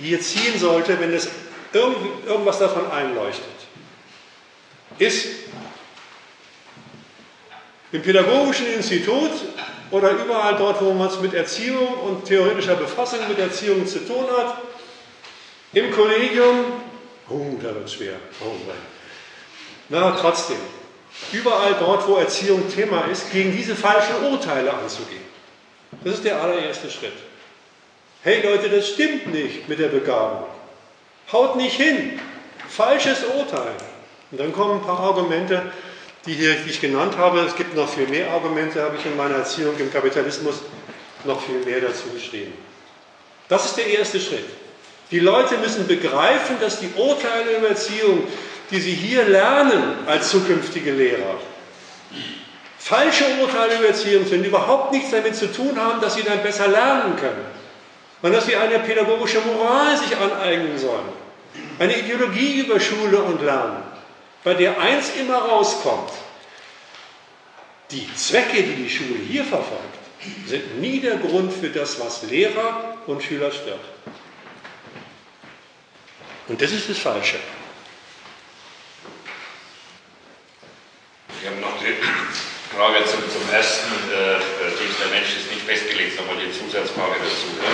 hier 0.02 0.22
ziehen 0.22 0.58
sollte, 0.58 0.98
wenn 1.02 1.12
es 1.12 1.28
irgend, 1.74 2.26
irgendwas 2.26 2.60
davon 2.60 2.90
einleuchtet, 2.92 3.44
ist, 5.00 5.28
im 7.92 8.02
Pädagogischen 8.02 8.68
Institut 8.74 9.32
oder 9.92 10.12
überall 10.12 10.56
dort, 10.56 10.82
wo 10.82 10.94
man 10.94 11.08
es 11.08 11.20
mit 11.20 11.34
Erziehung 11.34 11.94
und 12.06 12.26
theoretischer 12.26 12.76
Befassung 12.76 13.20
mit 13.28 13.38
Erziehung 13.38 13.86
zu 13.86 14.00
tun 14.06 14.26
hat. 14.38 14.58
Im 15.74 15.92
Kollegium, 15.92 16.66
oh, 17.30 17.58
da 17.62 17.76
wird 17.76 17.86
es 17.86 17.94
schwer. 17.94 18.16
Oh, 18.44 18.56
Na, 19.90 20.12
trotzdem, 20.20 20.58
überall 21.32 21.76
dort, 21.80 22.08
wo 22.08 22.16
Erziehung 22.16 22.70
Thema 22.70 23.06
ist, 23.12 23.32
gegen 23.32 23.56
diese 23.56 23.76
falschen 23.76 24.16
Urteile 24.32 24.74
anzugehen. 24.74 25.24
Das 26.04 26.16
ist 26.16 26.26
der 26.26 26.42
allererste 26.42 26.90
Schritt. 26.90 27.14
Hey 28.24 28.42
Leute, 28.42 28.70
das 28.70 28.88
stimmt 28.88 29.34
nicht 29.34 29.68
mit 29.68 29.80
der 29.80 29.88
Begabung. 29.88 30.46
Haut 31.32 31.56
nicht 31.56 31.76
hin. 31.76 32.20
Falsches 32.70 33.24
Urteil. 33.24 33.74
Und 34.32 34.40
dann 34.40 34.54
kommen 34.54 34.80
ein 34.80 34.86
paar 34.86 35.00
Argumente, 35.00 35.62
die, 36.26 36.34
hier, 36.34 36.56
ich 36.66 36.82
genannt 36.82 37.18
habe. 37.18 37.40
Es 37.42 37.56
gibt 37.56 37.76
noch 37.76 37.90
viel 37.90 38.08
mehr 38.08 38.30
Argumente, 38.32 38.82
habe 38.82 38.98
ich 38.98 39.06
in 39.06 39.18
meiner 39.18 39.36
Erziehung 39.36 39.78
im 39.80 39.92
Kapitalismus 39.92 40.62
noch 41.24 41.42
viel 41.42 41.64
mehr 41.66 41.82
dazu 41.82 42.10
geschrieben. 42.14 42.54
Das 43.48 43.66
ist 43.66 43.78
der 43.78 43.88
erste 43.88 44.20
Schritt. 44.20 44.46
Die 45.12 45.20
Leute 45.20 45.58
müssen 45.58 45.88
begreifen, 45.88 46.56
dass 46.62 46.80
die 46.80 46.90
Urteile 46.96 47.58
über 47.58 47.70
Erziehung, 47.70 48.24
die 48.70 48.80
sie 48.80 48.94
hier 48.94 49.26
lernen 49.26 49.96
als 50.06 50.30
zukünftige 50.30 50.92
Lehrer, 50.92 51.38
Falsche 52.82 53.26
Urteile 53.40 53.78
über 53.78 53.90
Erziehung 53.90 54.26
sind, 54.26 54.42
die 54.42 54.48
überhaupt 54.48 54.92
nichts 54.92 55.12
damit 55.12 55.36
zu 55.36 55.52
tun 55.52 55.78
haben, 55.80 56.02
dass 56.02 56.16
sie 56.16 56.24
dann 56.24 56.42
besser 56.42 56.68
lernen 56.68 57.16
können, 57.16 57.46
sondern 58.22 58.40
dass 58.40 58.50
sie 58.50 58.56
eine 58.56 58.80
pädagogische 58.80 59.40
Moral 59.42 59.96
sich 59.98 60.18
aneignen 60.18 60.78
sollen. 60.80 61.06
Eine 61.78 61.96
Ideologie 61.96 62.62
über 62.62 62.80
Schule 62.80 63.20
und 63.20 63.44
Lernen, 63.44 63.84
bei 64.44 64.54
der 64.54 64.80
eins 64.80 65.12
immer 65.20 65.38
rauskommt. 65.38 66.12
Die 67.92 68.08
Zwecke, 68.16 68.64
die 68.64 68.84
die 68.84 68.90
Schule 68.90 69.20
hier 69.28 69.44
verfolgt, 69.44 69.98
sind 70.48 70.80
nie 70.80 71.00
der 71.00 71.18
Grund 71.18 71.52
für 71.52 71.70
das, 71.70 72.00
was 72.00 72.24
Lehrer 72.24 72.98
und 73.08 73.22
Schüler 73.22 73.52
stört. 73.52 73.84
Und 76.48 76.62
das 76.62 76.72
ist 76.72 76.90
das 76.90 76.98
Falsche. 76.98 77.38
Ich 81.42 81.48
habe 81.48 81.60
noch 81.60 81.78
die 81.80 81.96
Frage 82.76 83.04
zum, 83.06 83.20
zum 83.30 83.50
ersten, 83.52 83.90
äh, 84.12 84.40
der 85.02 85.08
Mensch 85.10 85.36
ist 85.36 85.52
nicht 85.52 85.64
festgelegt, 85.66 86.18
nochmal 86.18 86.38
die 86.38 86.52
Zusatzfrage 86.52 87.16
dazu. 87.20 87.50
Ja? 87.60 87.72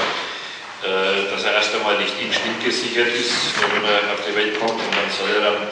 Äh, 0.88 1.32
dass 1.32 1.44
er 1.44 1.54
erst 1.54 1.74
einmal 1.76 1.98
nicht 1.98 2.14
instinktgesichert 2.22 3.08
ist, 3.08 3.34
wenn 3.74 3.84
er 3.84 4.14
auf 4.14 4.22
die 4.30 4.36
Welt 4.36 4.60
kommt 4.60 4.80
und 4.80 4.96
dann 4.96 5.10
soll 5.10 5.36
er 5.36 5.42
dann, 5.42 5.68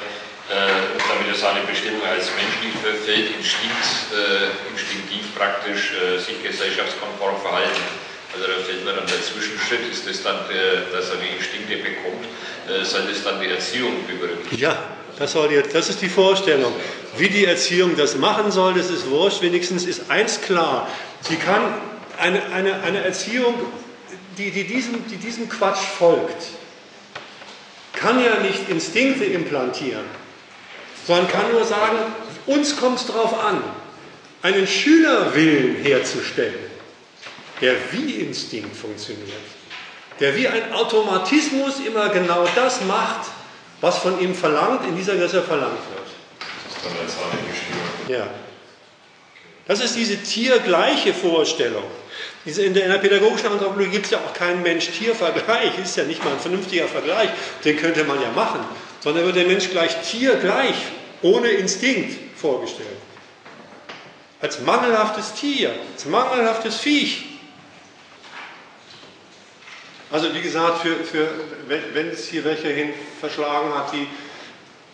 äh, 0.49 1.01
damit 1.09 1.27
er 1.27 1.35
seine 1.35 1.61
Bestimmung 1.65 2.05
als 2.05 2.29
Mensch 2.37 2.57
nicht 2.61 2.77
verfällt, 2.77 3.33
instinkt, 3.33 4.13
äh, 4.13 4.53
instinktiv 4.69 5.33
praktisch 5.35 5.93
äh, 5.97 6.19
sich 6.19 6.41
gesellschaftskonform 6.43 7.41
verhalten. 7.41 7.81
Also 8.33 8.47
da 8.47 8.53
fällt 8.63 8.85
mir 8.85 8.93
dann 8.93 9.07
der 9.07 9.21
Zwischenschritt, 9.23 9.89
ist 9.89 10.07
das 10.07 10.21
dann, 10.21 10.35
dass 10.91 11.09
er 11.09 11.17
die 11.17 11.35
Instinkte 11.35 11.77
bekommt, 11.77 12.27
äh, 12.67 12.83
soll 12.83 13.07
das 13.09 13.23
dann 13.23 13.39
die 13.39 13.47
Erziehung 13.47 14.05
berücksichtigen? 14.05 14.61
Ja, 14.61 14.77
das, 15.17 15.31
soll 15.31 15.47
die, 15.49 15.61
das 15.71 15.89
ist 15.89 16.01
die 16.01 16.09
Vorstellung. 16.09 16.73
Wie 17.17 17.29
die 17.29 17.45
Erziehung 17.45 17.95
das 17.95 18.15
machen 18.15 18.51
soll, 18.51 18.73
das 18.73 18.89
ist 18.89 19.09
wurscht. 19.09 19.41
Wenigstens 19.41 19.85
ist 19.85 20.11
eins 20.11 20.41
klar. 20.41 20.87
Sie 21.21 21.37
kann 21.37 21.73
eine, 22.19 22.43
eine, 22.53 22.83
eine 22.83 23.03
Erziehung, 23.03 23.55
die, 24.37 24.51
die, 24.51 24.65
diesem, 24.65 25.07
die 25.09 25.17
diesem 25.17 25.47
Quatsch 25.47 25.85
folgt, 25.97 26.47
kann 27.93 28.23
ja 28.23 28.35
nicht 28.41 28.69
Instinkte 28.69 29.25
implantieren, 29.25 30.03
sondern 31.05 31.27
kann 31.27 31.51
nur 31.51 31.63
sagen, 31.63 31.97
uns 32.47 32.75
kommt 32.75 32.99
es 32.99 33.07
darauf 33.07 33.43
an, 33.43 33.63
einen 34.41 34.67
Schülerwillen 34.67 35.75
herzustellen, 35.77 36.71
der 37.61 37.75
wie 37.91 38.11
Instinkt 38.15 38.75
funktioniert, 38.75 39.29
der 40.19 40.35
wie 40.35 40.47
ein 40.47 40.73
Automatismus 40.73 41.79
immer 41.85 42.09
genau 42.09 42.47
das 42.55 42.81
macht, 42.81 43.29
was 43.81 43.97
von 43.97 44.19
ihm 44.19 44.33
verlangt, 44.33 44.85
in 44.87 44.95
dieser 44.95 45.15
Klasse 45.15 45.41
verlangt 45.41 45.73
wird. 45.73 46.05
Das 46.71 46.73
ist 46.73 46.83
dann 46.83 47.01
als. 47.03 48.19
Ja. 48.19 48.27
Das 49.67 49.81
ist 49.81 49.95
diese 49.95 50.17
tiergleiche 50.17 51.13
Vorstellung. 51.13 51.83
In 52.45 52.75
der 52.75 52.99
pädagogischen 52.99 53.47
Anthropologie 53.47 53.89
gibt 53.89 54.05
es 54.05 54.11
ja 54.11 54.19
auch 54.19 54.33
keinen 54.33 54.61
Mensch-Tier-Vergleich, 54.61 55.79
ist 55.83 55.97
ja 55.97 56.03
nicht 56.03 56.23
mal 56.23 56.33
ein 56.33 56.39
vernünftiger 56.39 56.87
Vergleich, 56.87 57.29
den 57.63 57.75
könnte 57.77 58.03
man 58.03 58.21
ja 58.21 58.29
machen, 58.31 58.59
sondern 59.05 59.23
wird 59.25 59.35
der 59.35 59.45
Mensch 59.45 59.69
gleich 59.69 60.01
tiergleich, 60.01 60.73
ohne 61.21 61.49
Instinkt 61.49 62.17
vorgestellt. 62.35 62.89
Als 64.41 64.59
mangelhaftes 64.61 65.35
Tier, 65.35 65.75
als 65.93 66.05
mangelhaftes 66.05 66.77
Viech. 66.77 67.23
Also 70.09 70.33
wie 70.33 70.41
gesagt, 70.41 70.81
für, 70.81 70.95
für, 71.03 71.27
wenn 71.67 72.09
es 72.09 72.27
hier 72.27 72.43
welche 72.45 72.69
hin 72.69 72.93
verschlagen 73.19 73.75
hat, 73.75 73.93
die 73.93 74.07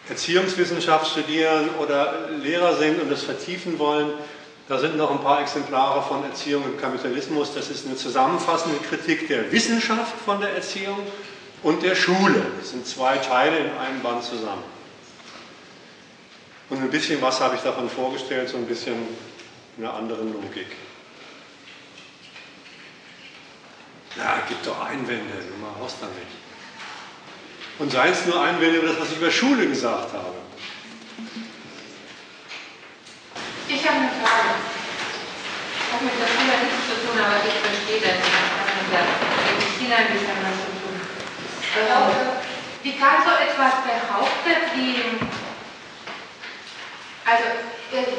Erziehungswissenschaft 0.10 1.10
studieren 1.10 1.70
oder 1.82 2.32
Lehrer 2.44 2.76
sind 2.76 3.02
und 3.02 3.10
das 3.10 3.24
vertiefen 3.24 3.80
wollen, 3.80 4.10
da 4.68 4.78
sind 4.78 4.98
noch 4.98 5.10
ein 5.10 5.22
paar 5.22 5.42
Exemplare 5.42 6.04
von 6.04 6.26
Erziehung 6.26 6.66
im 6.66 6.78
Kapitalismus. 6.78 7.54
Das 7.54 7.70
ist 7.70 7.86
eine 7.86 7.96
zusammenfassende 7.96 8.78
Kritik 8.80 9.30
der 9.30 9.50
Wissenschaft 9.54 10.14
von 10.26 10.42
der 10.42 10.50
Erziehung 10.50 10.98
und 11.64 11.84
der 11.84 11.96
Schule. 11.96 12.46
Das 12.60 12.72
sind 12.72 12.86
zwei 12.86 13.18
Teile 13.18 13.58
in 13.58 13.72
einem 13.78 14.02
Band 14.02 14.24
zusammen. 14.24 14.64
Und 16.70 16.82
ein 16.82 16.90
bisschen 16.90 17.22
was 17.22 17.42
habe 17.42 17.56
ich 17.56 17.62
davon 17.62 17.90
vorgestellt, 17.90 18.50
so 18.50 18.58
ein 18.58 18.66
bisschen 18.66 18.96
in 19.78 19.86
einer 19.86 19.94
anderen 19.94 20.32
Logik. 20.34 20.68
Ja, 24.18 24.44
gibt 24.48 24.66
doch 24.66 24.80
Einwände, 24.86 25.34
du 25.36 25.82
machst 25.82 25.98
da 26.02 26.08
nicht. 26.08 26.42
Und 27.80 27.92
seien 27.92 28.12
es 28.12 28.26
nur 28.26 28.42
Einwände 28.42 28.78
über 28.78 28.88
das, 28.88 29.00
was 29.00 29.12
ich 29.12 29.18
über 29.18 29.32
Schule 29.32 29.68
gesagt 29.68 30.14
habe. 30.14 30.36
Ich 33.68 33.88
habe 33.88 33.98
eine 33.98 34.10
Frage. 34.10 34.52
Hat 35.92 36.02
mit 36.02 36.12
der 36.20 36.28
Schule 36.28 36.54
nichts 36.62 36.88
zu 36.88 37.08
tun, 37.08 37.20
aber 37.20 37.38
ich 37.46 37.54
verstehe 37.54 38.02
das. 38.02 38.20
Hat 38.20 38.70
mit 38.80 38.94
der 38.94 39.04
Medizin 39.56 39.92
ein 39.94 40.14
bisschen 40.14 40.38
was. 40.44 40.71
Also, 41.72 42.12
wie 42.84 42.98
kann 42.98 43.24
so 43.24 43.32
etwas 43.32 43.74
behauptet 43.88 44.76
wie. 44.76 45.00
Also, 47.24 47.48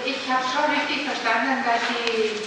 ich 0.06 0.32
habe 0.32 0.44
schon 0.48 0.72
richtig 0.72 1.04
verstanden, 1.04 1.62
dass 1.64 1.80
Sie 1.88 2.40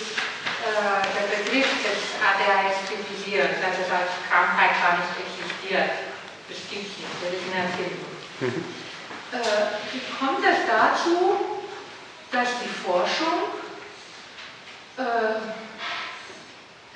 äh, 0.65 1.01
der 1.13 1.37
Begriff 1.37 1.69
des 1.83 2.17
ADHS 2.17 2.89
kritisieren, 2.89 3.49
dass 3.61 3.77
es 3.77 3.91
als 3.91 4.09
Krankheit 4.29 4.71
gar 4.81 4.97
nicht 4.97 5.13
existiert. 5.21 5.91
Bestimmt 6.47 6.89
nicht, 6.97 7.13
das 7.21 7.33
ist 7.33 7.53
eine 7.53 7.65
Erfindung. 7.69 8.13
Mhm. 8.39 8.65
Äh, 9.31 9.93
wie 9.93 10.01
kommt 10.17 10.43
es 10.43 10.65
dazu, 10.65 11.61
dass 12.31 12.49
die 12.63 12.69
Forschung 12.69 13.53
äh, 14.97 15.37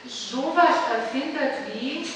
sowas 0.08 0.78
erfindet 0.94 1.54
wie 1.74 2.08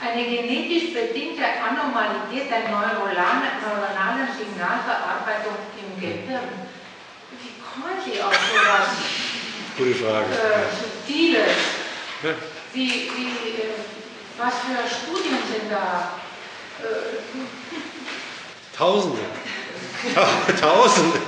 eine 0.00 0.24
genetisch 0.24 0.92
bedingte 0.92 1.44
Anomalität 1.44 2.50
der 2.50 2.70
neuronalen 2.70 4.28
Signalverarbeitung 4.36 5.56
im 5.76 6.00
Gehirn. 6.00 6.48
Wie 7.40 7.54
kommen 7.60 7.96
Sie 8.04 8.20
auf 8.22 8.32
sowas 8.32 8.88
Gute 9.80 9.94
Frage. 9.94 10.26
Äh, 10.26 10.76
Subtiles? 10.78 11.56
Ja. 12.22 12.30
Wie, 12.74 12.88
wie, 12.88 13.60
äh, 13.62 13.70
was 14.36 14.54
für 14.54 14.86
Studien 14.86 15.38
sind 15.50 15.70
da? 15.70 16.12
Äh, 16.82 18.76
Tausende. 18.76 19.18
Tausende 20.60 21.18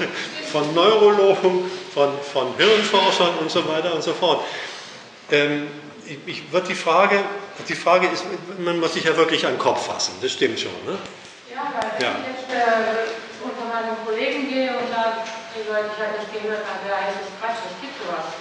von 0.51 0.74
Neurologen, 0.74 1.70
von, 1.94 2.10
von 2.32 2.55
Hirnforschern 2.56 3.39
und 3.40 3.51
so 3.51 3.66
weiter 3.69 3.94
und 3.94 4.02
so 4.02 4.12
fort. 4.12 4.44
Ähm, 5.31 5.69
ich, 6.06 6.19
ich 6.27 6.52
wird 6.52 6.69
die 6.69 6.74
Frage, 6.74 7.24
die 7.68 7.74
Frage 7.74 8.08
ist, 8.08 8.24
man 8.58 8.80
muss 8.80 8.94
sich 8.94 9.04
ja 9.04 9.16
wirklich 9.16 9.44
an 9.46 9.54
den 9.54 9.58
Kopf 9.58 9.86
fassen, 9.86 10.14
das 10.20 10.32
stimmt 10.32 10.58
schon. 10.58 10.72
Ne? 10.86 10.98
Ja, 11.52 11.68
weil 11.74 11.90
wenn 11.98 12.06
ja. 12.06 12.12
ich 12.20 12.26
jetzt 12.32 12.48
äh, 12.48 13.12
unter 13.44 13.66
meinen 13.68 13.96
Kollegen 14.04 14.48
gehe 14.48 14.72
und 14.72 14.88
sage, 14.88 15.26
hey 15.52 15.62
Leute, 15.68 15.92
ich 15.92 16.00
habe 16.00 16.14
das 16.16 16.28
gehört, 16.32 16.64
da 16.64 16.92
heißt 16.96 17.20
es 17.20 17.30
Quatsch, 17.36 17.60
es 17.68 17.76
gibt 17.80 17.94
sowas. 18.00 18.32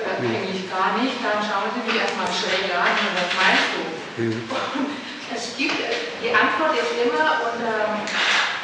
Äh, 0.00 0.22
hm. 0.22 0.32
Eigentlich 0.32 0.64
gar 0.70 0.96
nicht, 0.96 1.18
dann 1.20 1.44
schauen 1.44 1.68
Sie 1.76 1.82
mich 1.84 1.98
erstmal 2.00 2.30
schräg 2.30 2.72
an 2.72 2.94
und 2.96 3.14
was 3.18 3.30
meinst 3.36 3.68
du? 3.76 3.82
Hm. 4.16 4.32
es 5.34 5.44
gibt, 5.58 5.76
äh, 5.84 6.16
die 6.24 6.32
Antwort 6.32 6.72
ist 6.78 6.94
immer, 6.96 7.52
und 7.52 7.60
ähm, 7.60 8.00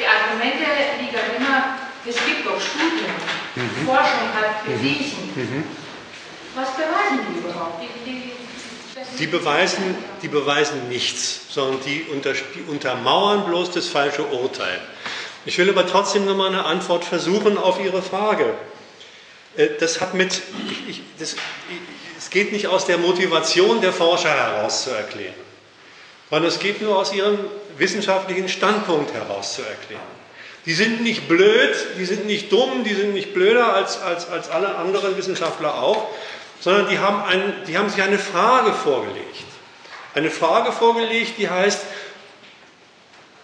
die 0.00 0.06
Argumente 0.08 0.64
liegen 0.98 1.22
immer, 1.36 1.84
es 2.06 2.16
gibt 2.24 2.44
doch 2.46 2.60
Studien, 2.60 3.16
mhm. 3.56 3.86
Forschung 3.86 4.28
hat 4.36 4.64
mhm. 4.66 4.72
bewiesen. 4.72 5.32
Mhm. 5.34 5.64
Was 6.54 6.70
beweisen 6.76 7.26
die 7.32 7.38
überhaupt? 7.38 7.82
Die, 7.82 7.88
die, 8.04 8.32
die, 9.18 9.26
beweisen, 9.26 9.82
die 10.22 10.28
beweisen 10.28 10.88
nichts, 10.88 11.40
sondern 11.50 11.80
die, 11.84 12.06
unter, 12.12 12.32
die 12.32 12.64
untermauern 12.68 13.44
bloß 13.44 13.70
das 13.70 13.86
falsche 13.86 14.24
Urteil. 14.24 14.80
Ich 15.46 15.58
will 15.58 15.68
aber 15.68 15.86
trotzdem 15.86 16.24
nochmal 16.24 16.48
eine 16.48 16.64
Antwort 16.64 17.04
versuchen 17.04 17.58
auf 17.58 17.78
Ihre 17.80 18.02
Frage. 18.02 18.54
Äh, 19.56 19.68
das 19.78 20.00
hat 20.00 20.14
mit, 20.14 20.42
ich, 20.70 20.88
ich, 20.88 21.02
das, 21.18 21.36
es 22.18 22.30
geht 22.30 22.52
nicht 22.52 22.66
aus 22.66 22.86
der 22.86 22.98
Motivation 22.98 23.80
der 23.80 23.92
Forscher 23.92 24.30
heraus 24.30 24.84
zu 24.84 24.90
erklären, 24.90 25.34
sondern 26.30 26.48
es 26.48 26.58
geht 26.58 26.80
nur 26.82 26.96
aus 26.96 27.12
ihrem 27.12 27.38
wissenschaftlichen 27.76 28.48
Standpunkt 28.48 29.12
heraus 29.12 29.54
zu 29.54 29.62
erklären. 29.62 30.02
Die 30.66 30.72
sind 30.72 31.02
nicht 31.02 31.28
blöd, 31.28 31.76
die 31.98 32.06
sind 32.06 32.26
nicht 32.26 32.50
dumm, 32.50 32.84
die 32.84 32.94
sind 32.94 33.12
nicht 33.12 33.34
blöder 33.34 33.74
als, 33.74 34.00
als, 34.00 34.28
als 34.28 34.48
alle 34.48 34.76
anderen 34.76 35.16
Wissenschaftler 35.18 35.74
auch, 35.74 36.08
sondern 36.60 36.88
die 36.88 36.98
haben, 36.98 37.22
ein, 37.24 37.52
die 37.66 37.76
haben 37.76 37.88
sich 37.88 38.02
eine 38.02 38.18
Frage 38.18 38.72
vorgelegt. 38.72 39.44
Eine 40.14 40.30
Frage 40.30 40.72
vorgelegt, 40.72 41.38
die 41.38 41.48
heißt, 41.48 41.80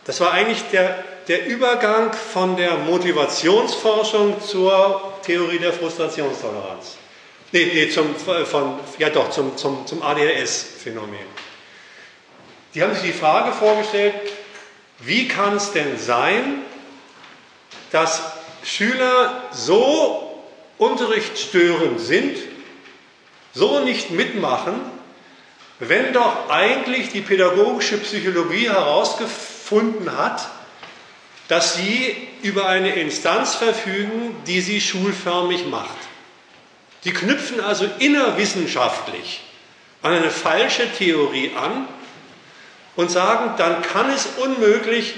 das 0.05 0.21
war 0.21 0.33
eigentlich 0.33 0.63
der, 0.73 1.05
der 1.29 1.47
Übergang 1.47 2.13
von 2.13 2.57
der 2.57 2.77
Motivationsforschung 2.79 4.41
zur 4.41 5.15
Theorie 5.25 5.59
der 5.59 5.73
Frustrationstoleranz. 5.73 6.97
Nee, 7.53 7.71
nee 7.75 7.89
zum, 7.91 8.15
von, 8.17 8.79
ja 8.99 9.11
doch, 9.11 9.31
zum, 9.31 9.57
zum, 9.57 9.87
zum 9.87 10.03
ADHS-Phänomen. 10.03 11.27
Die 12.75 12.83
haben 12.83 12.95
sich 12.95 13.03
die 13.03 13.13
Frage 13.13 13.53
vorgestellt, 13.53 14.15
wie 15.01 15.27
kann 15.27 15.57
es 15.57 15.73
denn 15.73 15.99
sein, 15.99 16.63
dass 17.91 18.23
Schüler 18.63 19.45
so 19.51 20.45
unterrichtsstörend 20.79 22.01
sind, 22.01 22.37
so 23.53 23.81
nicht 23.81 24.11
mitmachen, 24.11 24.75
wenn 25.79 26.13
doch 26.13 26.51
eigentlich 26.51 27.09
die 27.09 27.23
pädagogische 27.23 27.99
Psychologie 27.99 28.69
herausgefunden 28.69 30.17
hat, 30.17 30.49
dass 31.49 31.75
sie 31.75 32.29
über 32.43 32.69
eine 32.69 32.95
Instanz 32.95 33.55
verfügen, 33.55 34.37
die 34.47 34.61
sie 34.61 34.81
schulförmig 34.81 35.67
macht. 35.67 35.97
Die 37.05 37.13
knüpfen 37.13 37.61
also 37.61 37.89
innerwissenschaftlich 37.99 39.41
an 40.03 40.13
eine 40.13 40.31
falsche 40.31 40.91
Theorie 40.93 41.53
an 41.57 41.89
und 42.97 43.11
sagen, 43.11 43.55
dann 43.57 43.83
kann 43.83 44.11
es 44.11 44.27
unmöglich, 44.39 45.15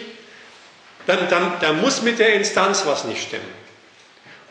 dann, 1.07 1.29
dann, 1.29 1.53
dann 1.61 1.81
muss 1.81 2.03
mit 2.03 2.19
der 2.19 2.35
Instanz 2.35 2.87
was 2.87 3.05
nicht 3.05 3.23
stimmen. 3.23 3.63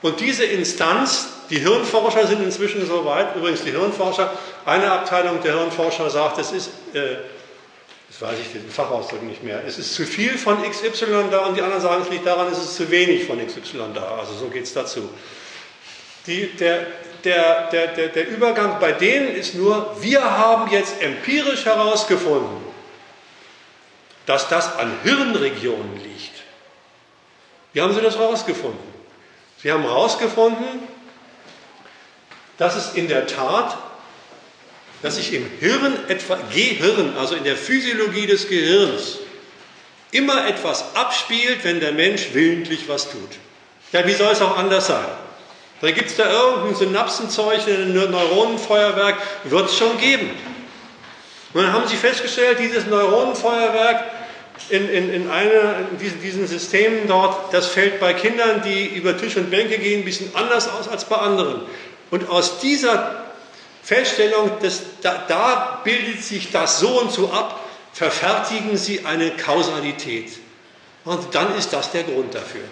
Und 0.02 0.20
diese 0.20 0.44
Instanz, 0.44 1.30
die 1.52 1.60
Hirnforscher 1.60 2.26
sind 2.26 2.42
inzwischen 2.42 2.86
so 2.88 3.04
weit, 3.06 3.36
übrigens 3.36 3.64
die 3.64 3.72
Hirnforscher, 3.72 4.34
eine 4.66 4.90
Abteilung 4.90 5.44
der 5.44 5.58
Hirnforscher 5.58 6.10
sagt, 6.10 6.38
es 6.40 6.54
ist, 6.54 6.70
äh, 6.94 7.18
das 8.10 8.22
weiß 8.22 8.40
ich 8.40 8.54
den 8.54 8.70
Fachausdruck 8.70 9.22
nicht 9.24 9.44
mehr, 9.44 9.62
es 9.68 9.78
ist 9.78 9.94
zu 9.94 10.06
viel 10.06 10.38
von 10.38 10.64
XY 10.64 11.26
da 11.30 11.40
und 11.40 11.58
die 11.58 11.62
anderen 11.62 11.82
sagen, 11.82 12.04
es 12.04 12.10
liegt 12.10 12.26
daran, 12.26 12.48
es 12.50 12.58
ist 12.58 12.76
zu 12.76 12.90
wenig 12.90 13.26
von 13.26 13.46
XY 13.46 13.92
da. 13.94 14.16
Also 14.18 14.34
so 14.34 14.48
geht 14.48 14.64
es 14.64 14.74
dazu. 14.74 15.10
Die, 16.26 16.56
der, 16.56 16.88
der, 17.26 17.70
der, 17.70 17.88
der, 17.88 18.08
der 18.08 18.28
Übergang 18.30 18.80
bei 18.80 18.94
denen 18.94 19.36
ist 19.36 19.54
nur, 19.54 19.98
wir 20.00 20.24
haben 20.24 20.72
jetzt 20.72 21.02
empirisch 21.02 21.66
herausgefunden, 21.66 22.64
dass 24.26 24.48
das 24.48 24.78
an 24.78 24.94
Hirnregionen 25.04 25.98
liegt. 26.02 26.44
Wie 27.74 27.82
haben 27.82 27.94
Sie 27.94 28.02
das 28.02 28.18
herausgefunden? 28.18 28.80
Sie 29.62 29.70
haben 29.70 29.84
herausgefunden, 29.84 30.88
dass 32.62 32.76
es 32.76 32.94
in 32.94 33.08
der 33.08 33.26
Tat, 33.26 33.76
dass 35.02 35.16
sich 35.16 35.34
im 35.34 35.50
Hirn 35.60 35.98
etwa, 36.10 36.38
Gehirn, 36.54 37.16
also 37.18 37.34
in 37.34 37.44
der 37.44 37.56
Physiologie 37.56 38.28
des 38.28 38.48
Gehirns, 38.48 39.18
immer 40.12 40.48
etwas 40.48 40.94
abspielt, 40.94 41.64
wenn 41.64 41.80
der 41.80 41.92
Mensch 41.92 42.28
willentlich 42.34 42.88
was 42.88 43.10
tut. 43.10 43.32
Ja, 43.94 44.06
wie 44.06 44.14
soll 44.14 44.32
es 44.32 44.44
auch 44.44 44.60
anders 44.60 44.86
sein? 44.86 45.08
Da 45.82 45.90
gibt 45.90 46.12
es 46.12 46.18
da 46.18 46.32
irgendein 46.32 46.76
Synapsenzeug, 46.76 47.62
ein 47.68 47.94
Neuronenfeuerwerk, 47.94 49.16
wird 49.46 49.66
es 49.66 49.76
schon 49.76 49.98
geben. 49.98 50.30
Und 51.56 51.64
dann 51.64 51.74
haben 51.74 51.88
sie 51.88 51.96
festgestellt, 51.96 52.60
dieses 52.60 52.86
Neuronenfeuerwerk 52.86 54.04
in, 54.70 54.88
in, 54.88 55.12
in, 55.12 55.32
eine, 55.32 55.88
in 55.90 55.98
diesen, 55.98 56.22
diesen 56.22 56.46
Systemen 56.46 57.08
dort, 57.08 57.52
das 57.56 57.66
fällt 57.66 58.00
bei 58.00 58.14
Kindern, 58.14 58.62
die 58.64 58.86
über 58.86 59.18
Tisch 59.18 59.36
und 59.36 59.50
Bänke 59.50 59.80
gehen, 59.80 60.02
ein 60.02 60.06
bisschen 60.06 60.30
anders 60.36 60.70
aus 60.70 60.88
als 60.88 61.06
bei 61.06 61.16
anderen. 61.16 61.62
Und 62.12 62.30
aus 62.30 62.60
dieser 62.60 63.26
Feststellung, 63.82 64.52
dass, 64.62 64.82
da, 65.02 65.26
da 65.28 65.82
bildet 65.84 66.24
sich 66.24 66.52
das 66.52 66.80
so 66.80 67.00
und 67.00 67.12
so 67.12 67.32
ab, 67.32 67.60
verfertigen 67.94 68.78
sie 68.78 69.06
eine 69.06 69.32
Kausalität. 69.32 70.32
Und 71.04 71.34
dann 71.34 71.58
ist 71.58 71.74
das 71.74 71.92
der 71.92 72.04
Grund 72.04 72.36
dafür. 72.36 72.64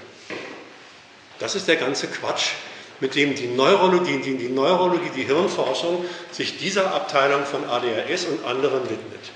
Das 1.40 1.56
ist 1.56 1.68
der 1.68 1.78
ganze 1.78 2.07
Quatsch, 2.07 2.52
mit 2.99 3.16
dem 3.16 3.34
die 3.34 3.48
Neurologie, 3.48 4.20
die, 4.20 4.38
die 4.38 4.49
Neurologie, 4.49 5.10
die 5.16 5.24
Hirnforschung 5.24 6.06
sich 6.32 6.57
dieser 6.57 6.94
Abteilung 6.94 7.45
von 7.45 7.68
ADHS 7.68 8.26
und 8.26 8.45
anderen 8.45 8.84
widmet. 8.90 9.32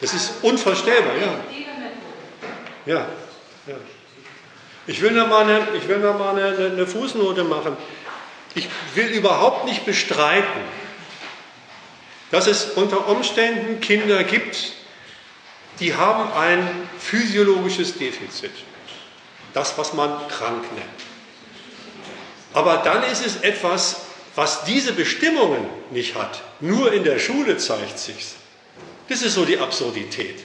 Das 0.00 0.14
ist 0.14 0.32
unvorstellbar, 0.42 1.16
ja. 1.16 1.40
Ja, 2.86 3.06
ja. 3.66 3.74
Ich 4.88 5.02
will 5.02 5.10
noch 5.10 5.28
mal 5.28 5.42
eine, 5.42 5.68
ich 5.76 5.86
will 5.86 5.98
noch 5.98 6.18
mal 6.18 6.30
eine, 6.30 6.66
eine 6.66 6.86
Fußnote 6.86 7.44
machen. 7.44 7.76
Ich 8.54 8.68
will 8.94 9.08
überhaupt 9.08 9.66
nicht 9.66 9.84
bestreiten, 9.84 10.62
dass 12.30 12.46
es 12.46 12.70
unter 12.70 13.06
Umständen 13.06 13.80
Kinder 13.80 14.24
gibt, 14.24 14.72
die 15.78 15.94
haben 15.94 16.32
ein 16.32 16.88
physiologisches 16.98 17.98
Defizit. 17.98 18.50
Das, 19.52 19.76
was 19.76 19.92
man 19.92 20.26
krank 20.28 20.64
nennt. 20.74 20.88
Aber 22.54 22.78
dann 22.78 23.02
ist 23.04 23.24
es 23.24 23.36
etwas, 23.36 24.06
was 24.34 24.64
diese 24.64 24.92
Bestimmungen 24.92 25.66
nicht 25.90 26.14
hat. 26.14 26.40
Nur 26.60 26.94
in 26.94 27.04
der 27.04 27.18
Schule 27.18 27.58
zeigt 27.58 27.98
sich's. 27.98 28.36
Das 29.08 29.20
ist 29.20 29.34
so 29.34 29.44
die 29.44 29.58
Absurdität. 29.58 30.40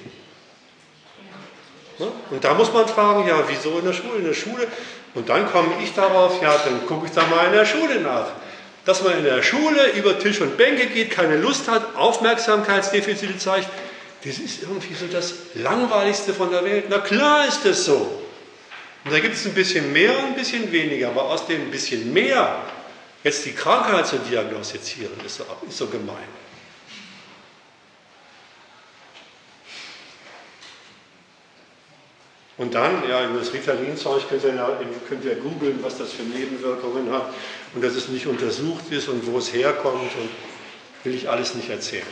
Und 1.99 2.43
da 2.43 2.53
muss 2.53 2.73
man 2.73 2.87
fragen, 2.87 3.27
ja, 3.27 3.43
wieso 3.47 3.77
in 3.79 3.85
der 3.85 3.93
Schule? 3.93 4.17
In 4.17 4.25
der 4.25 4.33
Schule. 4.33 4.67
Und 5.13 5.29
dann 5.29 5.49
komme 5.51 5.73
ich 5.83 5.93
darauf, 5.93 6.41
ja, 6.41 6.57
dann 6.57 6.85
gucke 6.87 7.05
ich 7.05 7.11
da 7.11 7.25
mal 7.27 7.45
in 7.47 7.53
der 7.53 7.65
Schule 7.65 8.01
nach. 8.01 8.27
Dass 8.85 9.03
man 9.03 9.17
in 9.17 9.23
der 9.23 9.43
Schule 9.43 9.91
über 9.95 10.17
Tisch 10.19 10.41
und 10.41 10.57
Bänke 10.57 10.87
geht, 10.87 11.11
keine 11.11 11.37
Lust 11.37 11.69
hat, 11.69 11.95
Aufmerksamkeitsdefizite 11.95 13.37
zeigt, 13.37 13.69
das 14.25 14.37
ist 14.37 14.63
irgendwie 14.63 14.93
so 14.93 15.05
das 15.07 15.33
Langweiligste 15.53 16.33
von 16.33 16.49
der 16.49 16.63
Welt. 16.63 16.85
Na 16.89 16.99
klar 16.99 17.47
ist 17.47 17.65
das 17.65 17.85
so. 17.85 18.21
Und 19.05 19.11
da 19.13 19.19
gibt 19.19 19.35
es 19.35 19.45
ein 19.45 19.53
bisschen 19.53 19.91
mehr 19.91 20.17
und 20.19 20.25
ein 20.25 20.35
bisschen 20.35 20.71
weniger, 20.71 21.09
aber 21.09 21.23
aus 21.23 21.45
dem 21.45 21.69
bisschen 21.71 22.13
mehr 22.13 22.57
jetzt 23.23 23.45
die 23.45 23.53
Krankheit 23.53 24.07
zu 24.07 24.17
diagnostizieren, 24.17 25.13
ist 25.25 25.37
so, 25.37 25.45
ist 25.67 25.77
so 25.77 25.87
gemein. 25.87 26.42
Und 32.63 32.73
dann, 32.75 33.03
ja, 33.09 33.25
über 33.25 33.39
das 33.39 33.51
Ritalin-Zeug 33.51 34.23
könnt 34.29 34.43
könnt 35.09 35.25
ihr 35.25 35.35
googeln, 35.35 35.79
was 35.81 35.97
das 35.97 36.13
für 36.13 36.21
Nebenwirkungen 36.21 37.11
hat 37.11 37.33
und 37.75 37.83
dass 37.83 37.93
es 37.93 38.07
nicht 38.07 38.25
untersucht 38.25 38.89
ist 38.89 39.09
und 39.09 39.27
wo 39.27 39.37
es 39.37 39.51
herkommt 39.51 39.99
und 40.01 40.29
will 41.03 41.13
ich 41.13 41.29
alles 41.29 41.55
nicht 41.55 41.69
erzählen. 41.69 42.07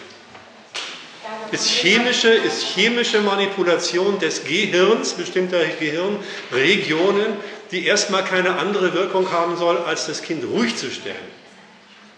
Ist 1.54 1.70
chemische, 1.70 2.28
ist 2.28 2.64
chemische 2.64 3.22
Manipulation 3.22 4.20
des 4.20 4.44
Gehirns, 4.44 5.14
bestimmter 5.14 5.64
Gehirnregionen, 5.80 7.28
die 7.72 7.86
erstmal 7.86 8.26
keine 8.26 8.58
andere 8.58 8.94
Wirkung 8.94 9.32
haben 9.32 9.56
soll, 9.56 9.78
als 9.78 10.08
das 10.08 10.22
Kind 10.22 10.44
ruhig 10.44 10.76
zu 10.76 10.92
stellen. 10.92 11.16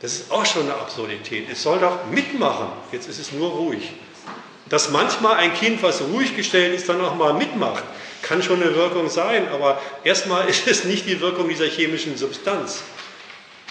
Das 0.02 0.14
ist 0.14 0.32
auch 0.32 0.48
schon 0.48 0.64
eine 0.64 0.74
Absurdität. 0.74 1.50
Es 1.52 1.62
soll 1.62 1.78
doch 1.78 2.08
mitmachen. 2.10 2.70
Jetzt 2.92 3.08
ist 3.08 3.20
es 3.20 3.32
nur 3.32 3.52
ruhig. 3.52 3.92
Dass 4.70 4.90
manchmal 4.90 5.36
ein 5.36 5.54
Kind, 5.54 5.84
was 5.84 6.02
ruhig 6.02 6.36
gestellt 6.36 6.74
ist, 6.74 6.90
dann 6.90 7.00
auch 7.00 7.14
mal 7.14 7.36
mitmacht, 7.36 7.84
kann 8.24 8.42
schon 8.42 8.64
eine 8.64 8.74
Wirkung 8.74 9.10
sein, 9.10 9.48
aber 9.50 9.80
erstmal 10.04 10.50
ist 10.50 10.66
es 10.66 10.86
nicht 10.86 11.06
die 11.06 11.22
Wirkung 11.22 11.50
dieser 11.50 11.66
chemischen 11.66 12.18
Substanz. 12.18 12.82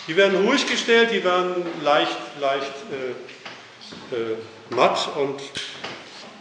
Die 0.06 0.16
werden 0.16 0.46
ruhig 0.46 0.66
gestellt, 0.66 1.10
die 1.10 1.24
werden 1.24 1.64
leicht, 1.82 2.16
leicht 2.40 2.72
äh, 2.90 4.14
äh, 4.14 4.36
matt 4.70 5.08
und 5.16 5.40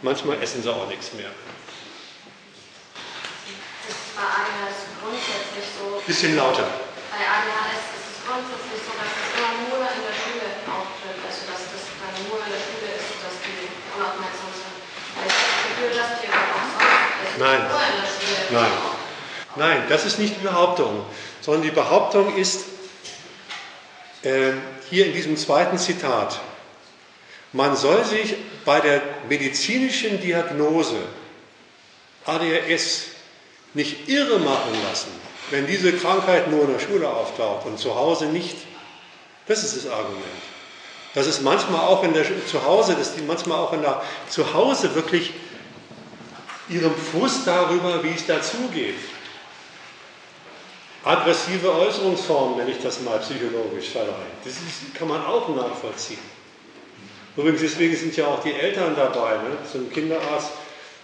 manchmal 0.02 0.42
essen 0.42 0.62
sie 0.62 0.70
auch 0.72 0.88
nichts 0.88 1.12
mehr. 1.14 1.30
Das 3.86 3.96
ist 3.96 4.16
bei 4.16 4.22
ADHS 4.22 4.78
grundsätzlich 4.98 5.66
so. 5.78 6.02
Bisschen 6.06 6.36
lauter. 6.36 6.66
Bei 7.10 7.22
ADHS 7.22 7.86
ist 7.94 8.06
es 8.10 8.18
grundsätzlich 8.26 8.82
so, 8.82 8.92
dass 8.98 9.10
es 9.14 9.30
immer 9.38 9.52
nur 9.70 9.78
in 9.86 10.02
der 10.02 10.14
Schule 10.14 10.48
auftritt, 10.66 11.18
also 11.22 11.40
dass 11.46 11.62
das 11.70 11.82
dann 12.02 12.14
nur 12.26 12.42
in 12.42 12.50
der 12.50 12.62
Schule 12.66 12.88
ist, 12.98 13.14
dass 13.22 13.36
die 13.46 13.70
unaufmerksam 13.94 14.50
sind. 14.58 14.74
Weil 15.14 15.30
ich 15.30 15.38
das 15.38 15.54
Gefühl, 15.70 15.92
dass 15.94 16.10
die 16.18 16.28
auch 16.34 16.61
Nein. 17.38 17.60
Nein. 18.50 18.72
Nein, 19.56 19.82
das 19.88 20.06
ist 20.06 20.18
nicht 20.18 20.36
die 20.36 20.44
Behauptung, 20.44 21.04
sondern 21.40 21.62
die 21.62 21.70
Behauptung 21.70 22.34
ist 22.36 22.64
äh, 24.22 24.52
hier 24.88 25.06
in 25.06 25.12
diesem 25.12 25.36
zweiten 25.36 25.78
Zitat. 25.78 26.40
Man 27.52 27.76
soll 27.76 28.04
sich 28.04 28.34
bei 28.64 28.80
der 28.80 29.02
medizinischen 29.28 30.20
Diagnose 30.20 30.96
ADHS 32.24 33.08
nicht 33.74 34.08
irre 34.08 34.38
machen 34.38 34.72
lassen, 34.88 35.10
wenn 35.50 35.66
diese 35.66 35.92
Krankheit 35.92 36.50
nur 36.50 36.62
in 36.62 36.72
der 36.72 36.78
Schule 36.78 37.08
auftaucht 37.08 37.66
und 37.66 37.78
zu 37.78 37.94
Hause 37.94 38.26
nicht. 38.26 38.56
Das 39.46 39.64
ist 39.64 39.76
das 39.76 39.92
Argument. 39.92 40.22
Dass 41.14 41.26
es 41.26 41.42
manchmal 41.42 41.80
auch 41.80 42.02
in 42.04 42.14
der 42.14 42.24
zu 42.46 42.64
Hause, 42.64 42.94
dass 42.94 43.14
die 43.14 43.22
manchmal 43.22 43.58
auch 43.58 43.74
in 43.74 43.82
der 43.82 44.02
zu 44.30 44.54
Hause 44.54 44.94
wirklich 44.94 45.34
ihrem 46.72 46.94
Frust 46.94 47.46
darüber, 47.46 48.02
wie 48.02 48.10
es 48.10 48.26
dazugeht. 48.26 48.96
Aggressive 51.04 51.72
Äußerungsformen, 51.72 52.58
wenn 52.58 52.68
ich 52.68 52.80
das 52.80 53.00
mal 53.02 53.18
psychologisch 53.18 53.88
verleihe. 53.90 54.32
Das 54.44 54.52
ist, 54.52 54.94
kann 54.94 55.08
man 55.08 55.24
auch 55.24 55.48
nachvollziehen. 55.48 56.20
Übrigens, 57.36 57.60
deswegen 57.60 57.96
sind 57.96 58.16
ja 58.16 58.26
auch 58.26 58.42
die 58.42 58.52
Eltern 58.52 58.94
dabei. 58.94 59.34
Ne? 59.34 59.56
Zum 59.70 59.90
Kinderarzt, 59.90 60.50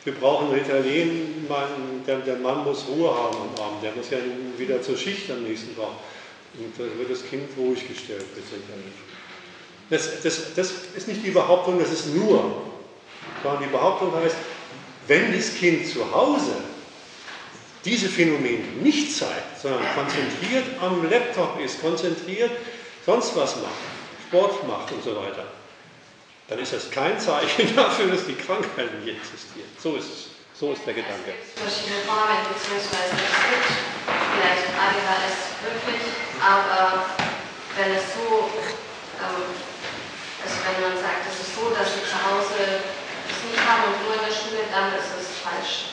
wir 0.04 0.14
brauchen 0.14 0.50
Ritalin, 0.50 1.46
man, 1.48 2.04
der, 2.06 2.18
der, 2.18 2.36
Mann 2.36 2.64
muss 2.64 2.86
Ruhe 2.86 3.10
haben 3.10 3.36
am 3.36 3.64
Abend, 3.64 3.82
der 3.82 3.92
muss 3.92 4.10
ja 4.10 4.18
wieder 4.56 4.80
zur 4.82 4.96
Schicht 4.96 5.30
am 5.30 5.42
nächsten 5.42 5.74
Tag. 5.74 5.88
Und 6.54 6.74
da 6.78 6.84
wird 6.98 7.10
das 7.10 7.28
Kind 7.28 7.48
ruhig 7.56 7.86
gestellt. 7.88 8.24
Das, 9.90 10.22
das, 10.22 10.54
das 10.54 10.72
ist 10.96 11.08
nicht 11.08 11.24
die 11.24 11.30
Behauptung, 11.30 11.78
das 11.78 11.90
ist 11.90 12.14
nur, 12.14 12.52
die 13.42 13.66
Behauptung 13.66 14.14
heißt, 14.14 14.36
wenn 15.08 15.34
das 15.34 15.54
Kind 15.54 15.86
zu 15.88 16.14
Hause 16.14 16.56
diese 17.84 18.08
Phänomene 18.08 18.64
nicht 18.82 19.16
zeigt, 19.16 19.60
sondern 19.60 19.82
konzentriert 19.94 20.64
am 20.80 21.08
Laptop 21.10 21.58
ist, 21.60 21.80
konzentriert 21.80 22.50
sonst 23.04 23.34
was 23.34 23.56
macht, 23.56 23.72
Sport 24.28 24.68
macht 24.68 24.92
und 24.92 25.02
so 25.02 25.16
weiter, 25.16 25.46
dann 26.48 26.58
ist 26.58 26.72
das 26.74 26.90
kein 26.90 27.18
Zeichen 27.18 27.74
dafür, 27.76 28.08
dass 28.08 28.26
die 28.26 28.34
Krankheit 28.34 28.92
nicht 29.00 29.16
existiert. 29.16 29.68
So 29.82 29.96
ist 29.96 30.04
es. 30.04 30.28
So 30.58 30.72
ist 30.72 30.84
der 30.84 30.94
Gedanke. 30.94 31.38
Verschiedene 31.54 32.02
Formen, 32.02 32.42
beziehungsweise 32.50 33.14
es 33.14 33.30
gibt 33.46 33.68
vielleicht 34.10 34.66
ADHS 34.74 35.54
wirklich, 35.62 36.02
aber 36.42 37.06
wenn 37.78 37.94
es 37.94 38.02
so, 38.10 38.50
ähm, 39.22 39.54
also 40.42 40.54
wenn 40.66 40.82
man 40.82 40.98
sagt, 40.98 41.30
es 41.30 41.46
ist 41.46 41.54
so, 41.54 41.70
dass 41.70 41.94
sie 41.94 42.02
zu 42.02 42.18
Hause 42.18 42.97
es 43.38 43.50
nicht 43.50 43.66
haben 43.66 43.94
und 43.94 44.04
nur 44.04 44.14
in 44.14 44.20
der 44.20 44.34
Schule, 44.34 44.60
dann 44.70 44.92
ist 44.98 45.12
es 45.20 45.38
falsch. 45.38 45.86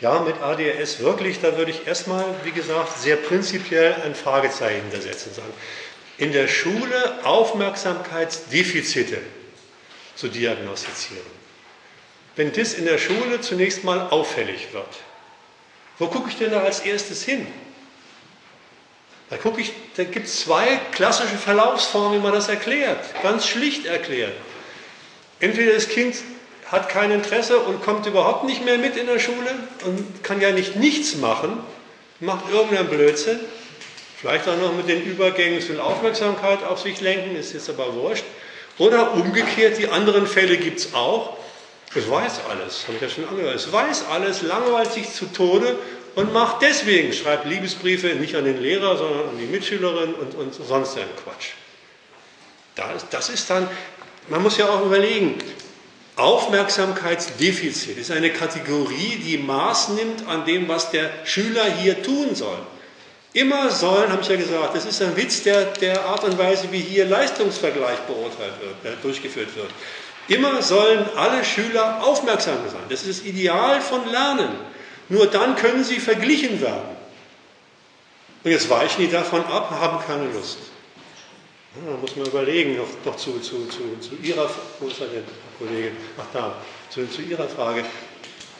Ja, 0.00 0.20
mit 0.20 0.40
ADHS 0.40 1.00
wirklich, 1.00 1.40
da 1.40 1.56
würde 1.56 1.70
ich 1.70 1.86
erstmal, 1.86 2.24
wie 2.44 2.52
gesagt, 2.52 2.98
sehr 2.98 3.16
prinzipiell 3.16 3.94
ein 4.04 4.14
Fragezeichen 4.14 4.82
hintersetzen 4.82 5.34
sagen. 5.34 5.52
In 6.18 6.32
der 6.32 6.48
Schule 6.48 7.18
Aufmerksamkeitsdefizite 7.24 9.18
zu 10.14 10.28
diagnostizieren 10.28 11.38
wenn 12.38 12.52
das 12.52 12.74
in 12.74 12.84
der 12.84 12.98
Schule 12.98 13.40
zunächst 13.40 13.82
mal 13.82 14.00
auffällig 14.10 14.68
wird. 14.72 14.86
Wo 15.98 16.06
gucke 16.06 16.28
ich 16.30 16.36
denn 16.36 16.52
da 16.52 16.60
als 16.60 16.80
erstes 16.80 17.24
hin? 17.24 17.48
Da, 19.28 19.36
gucke 19.36 19.60
ich, 19.60 19.72
da 19.96 20.04
gibt 20.04 20.26
es 20.26 20.42
zwei 20.42 20.76
klassische 20.92 21.36
Verlaufsformen, 21.36 22.18
wie 22.18 22.22
man 22.22 22.32
das 22.32 22.48
erklärt, 22.48 23.04
ganz 23.24 23.46
schlicht 23.46 23.86
erklärt. 23.86 24.32
Entweder 25.40 25.72
das 25.72 25.88
Kind 25.88 26.16
hat 26.70 26.88
kein 26.88 27.10
Interesse 27.10 27.58
und 27.60 27.82
kommt 27.82 28.06
überhaupt 28.06 28.44
nicht 28.44 28.64
mehr 28.64 28.78
mit 28.78 28.96
in 28.96 29.06
der 29.06 29.18
Schule 29.18 29.54
und 29.84 30.22
kann 30.22 30.40
ja 30.40 30.50
nicht 30.50 30.76
nichts 30.76 31.16
machen, 31.16 31.58
macht 32.20 32.50
irgendeinen 32.50 32.88
Blödsinn, 32.88 33.40
vielleicht 34.20 34.48
auch 34.48 34.56
noch 34.56 34.74
mit 34.74 34.88
den 34.88 35.02
Übergängen 35.02 35.60
viel 35.60 35.80
Aufmerksamkeit 35.80 36.62
auf 36.64 36.80
sich 36.80 37.00
lenken, 37.00 37.36
ist 37.36 37.52
jetzt 37.52 37.70
aber 37.70 37.94
wurscht. 37.94 38.24
Oder 38.78 39.14
umgekehrt, 39.14 39.78
die 39.78 39.88
anderen 39.88 40.26
Fälle 40.26 40.56
gibt 40.56 40.78
es 40.78 40.94
auch. 40.94 41.36
Es 41.94 42.08
weiß 42.08 42.40
alles, 42.50 42.84
habe 42.86 42.96
ich 42.96 43.02
ja 43.02 43.08
schon 43.08 43.28
angehört. 43.28 43.56
Es 43.56 43.72
weiß 43.72 44.04
alles, 44.10 44.42
langweilt 44.42 44.92
sich 44.92 45.10
zu 45.10 45.26
Tode 45.26 45.78
und 46.14 46.32
macht 46.32 46.62
deswegen, 46.62 47.12
schreibt 47.12 47.46
Liebesbriefe 47.46 48.08
nicht 48.08 48.34
an 48.36 48.44
den 48.44 48.60
Lehrer, 48.60 48.96
sondern 48.96 49.30
an 49.30 49.38
die 49.38 49.46
Mitschülerin 49.46 50.14
und, 50.14 50.34
und 50.34 50.54
sonst 50.54 50.96
einen 50.96 51.10
Quatsch. 51.24 51.52
Das, 52.74 53.08
das 53.08 53.28
ist 53.30 53.48
dann, 53.50 53.68
man 54.30 54.42
muss 54.42 54.56
ja 54.56 54.68
auch 54.68 54.84
überlegen, 54.84 55.36
Aufmerksamkeitsdefizit 56.16 57.96
ist 57.96 58.10
eine 58.10 58.30
Kategorie, 58.30 59.20
die 59.24 59.38
Maß 59.38 59.90
nimmt 59.90 60.26
an 60.26 60.44
dem, 60.44 60.68
was 60.68 60.90
der 60.90 61.10
Schüler 61.24 61.64
hier 61.64 62.02
tun 62.02 62.34
soll. 62.34 62.58
Immer 63.34 63.70
sollen, 63.70 64.10
habe 64.10 64.22
ich 64.22 64.28
ja 64.28 64.36
gesagt, 64.36 64.74
das 64.74 64.84
ist 64.84 65.00
ein 65.00 65.16
Witz 65.16 65.42
der, 65.44 65.66
der 65.66 66.04
Art 66.06 66.24
und 66.24 66.36
Weise, 66.38 66.72
wie 66.72 66.80
hier 66.80 67.04
Leistungsvergleich 67.04 67.98
beurteilt 68.00 68.54
wird, 68.60 68.94
äh, 68.94 68.96
durchgeführt 69.00 69.54
wird. 69.54 69.70
Immer 70.28 70.60
sollen 70.60 71.06
alle 71.14 71.44
Schüler 71.44 72.04
aufmerksam 72.04 72.58
sein. 72.66 72.82
Das 72.88 73.04
ist 73.04 73.20
das 73.20 73.26
Ideal 73.26 73.80
von 73.80 74.10
Lernen. 74.10 74.50
Nur 75.08 75.26
dann 75.26 75.56
können 75.56 75.84
sie 75.84 76.00
verglichen 76.00 76.60
werden. 76.60 76.96
Und 78.44 78.50
jetzt 78.50 78.68
weichen 78.68 79.02
die 79.02 79.10
davon 79.10 79.44
ab, 79.44 79.70
haben 79.70 80.04
keine 80.06 80.30
Lust. 80.32 80.58
Ja, 81.84 81.92
da 81.92 81.96
muss 81.98 82.16
man 82.16 82.26
überlegen, 82.26 82.76
noch, 82.76 82.88
noch 83.04 83.16
zu, 83.16 83.38
zu, 83.40 83.66
zu, 83.66 83.98
zu, 84.00 84.14
Ihrer, 84.22 84.50
wo 84.80 84.88
ist 84.88 85.00
er 85.00 85.06
denn, 85.08 85.24
Kollegin? 85.58 85.96
Ach 86.18 86.26
da, 86.32 86.56
zu, 86.90 87.02
Ihrer 87.22 87.48
Frage. 87.48 87.84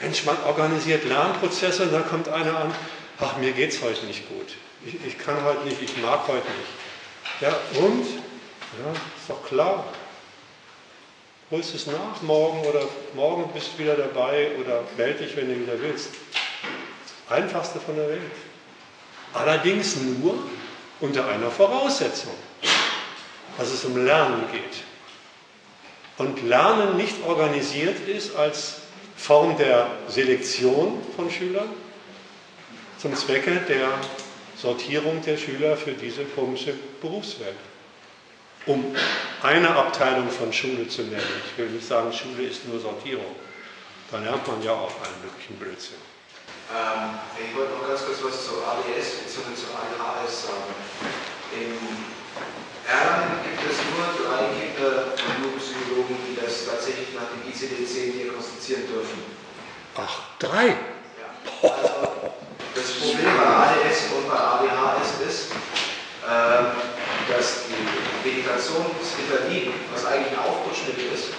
Mensch, 0.01 0.25
man 0.25 0.37
organisiert 0.47 1.05
Lernprozesse 1.05 1.85
und 1.85 1.93
dann 1.93 2.09
kommt 2.09 2.29
einer 2.29 2.57
an, 2.57 2.75
ach, 3.19 3.37
mir 3.39 3.53
geht 3.53 3.71
es 3.71 3.83
heute 3.83 4.07
nicht 4.07 4.29
gut. 4.29 4.55
Ich, 4.87 4.95
ich 5.05 5.19
kann 5.19 5.43
heute 5.45 5.65
nicht, 5.65 5.83
ich 5.83 5.97
mag 6.01 6.29
heute 6.29 6.47
nicht. 6.47 7.41
Ja, 7.41 7.57
und? 7.81 8.07
Ja, 8.07 8.93
ist 8.93 9.29
doch 9.29 9.45
klar 9.47 9.85
holst 11.51 11.75
es 11.75 11.87
nach 11.87 12.21
morgen 12.23 12.61
oder 12.67 12.83
morgen 13.15 13.51
bist 13.53 13.71
du 13.75 13.83
wieder 13.83 13.95
dabei 13.95 14.51
oder 14.61 14.83
melde 14.97 15.25
dich, 15.25 15.37
wenn 15.37 15.49
du 15.49 15.59
wieder 15.59 15.81
willst. 15.81 16.11
Einfachste 17.29 17.81
von 17.81 17.97
der 17.97 18.09
Welt. 18.09 18.21
Allerdings 19.33 19.97
nur 19.97 20.39
unter 21.01 21.27
einer 21.29 21.51
Voraussetzung, 21.51 22.35
dass 23.59 23.71
es 23.71 23.85
um 23.85 24.03
Lernen 24.05 24.45
geht. 24.51 24.85
Und 26.17 26.43
Lernen 26.49 26.97
nicht 26.97 27.17
organisiert 27.27 28.09
ist 28.09 28.35
als 28.35 28.77
Form 29.17 29.59
der 29.59 29.89
Selektion 30.09 31.03
von 31.15 31.31
Schülern 31.31 31.69
zum 32.99 33.15
Zwecke 33.15 33.61
der 33.69 33.91
Sortierung 34.57 35.23
der 35.23 35.37
Schüler 35.37 35.77
für 35.77 35.93
diese 35.93 36.25
komische 36.25 36.75
Berufswelt 37.01 37.55
um 38.69 38.95
eine 39.43 39.75
Abteilung 39.75 40.29
von 40.31 40.53
Schule 40.53 40.87
zu 40.89 41.03
nennen. 41.03 41.43
Ich 41.47 41.59
will 41.59 41.71
nicht 41.71 41.87
sagen, 41.87 42.13
Schule 42.13 42.45
ist 42.45 42.67
nur 42.69 42.79
Sortierung. 42.79 43.35
Da 44.11 44.19
lernt 44.19 44.47
man 44.47 44.63
ja 44.63 44.73
auch 44.73 44.93
einen 45.03 45.23
möglichen 45.25 45.57
Blödsinn. 45.57 45.97
Ähm, 46.73 47.19
ich 47.37 47.57
wollte 47.57 47.73
noch 47.75 47.89
ganz 47.89 48.05
kurz 48.05 48.19
was 48.23 48.47
zu 48.47 48.53
ADS 48.65 49.25
bzw. 49.25 49.55
zu 49.55 49.67
ADHS 49.73 50.43
sagen. 50.47 50.75
In 51.53 52.18
Erlangen 52.89 53.45
gibt 53.45 53.61
es 53.69 53.77
nur 53.93 54.01
drei 54.17 54.49
Kinder- 54.57 55.13
und 55.13 55.45
Jugendpsychologen, 55.45 56.17
die 56.25 56.41
das 56.41 56.65
tatsächlich 56.65 57.13
nach 57.13 57.29
dem 57.29 57.45
ICD-10 57.45 58.17
diagnostizieren 58.17 58.89
dürfen. 58.89 59.29
Ach, 59.93 60.41
drei? 60.41 60.73
Ja. 61.21 61.29
Also, 61.69 62.33
das 62.73 62.89
Problem 62.97 63.37
bei 63.37 63.45
ADS 63.45 64.09
und 64.17 64.25
bei 64.25 64.41
ADHS 64.41 65.21
ist, 65.21 65.53
äh, 66.25 66.73
dass 67.29 67.69
die 67.69 67.85
Vegetationsritalin, 68.25 69.69
was 69.93 70.07
eigentlich 70.07 70.33
ein 70.33 70.49
Aufputschmittel 70.49 71.13
ist, 71.13 71.37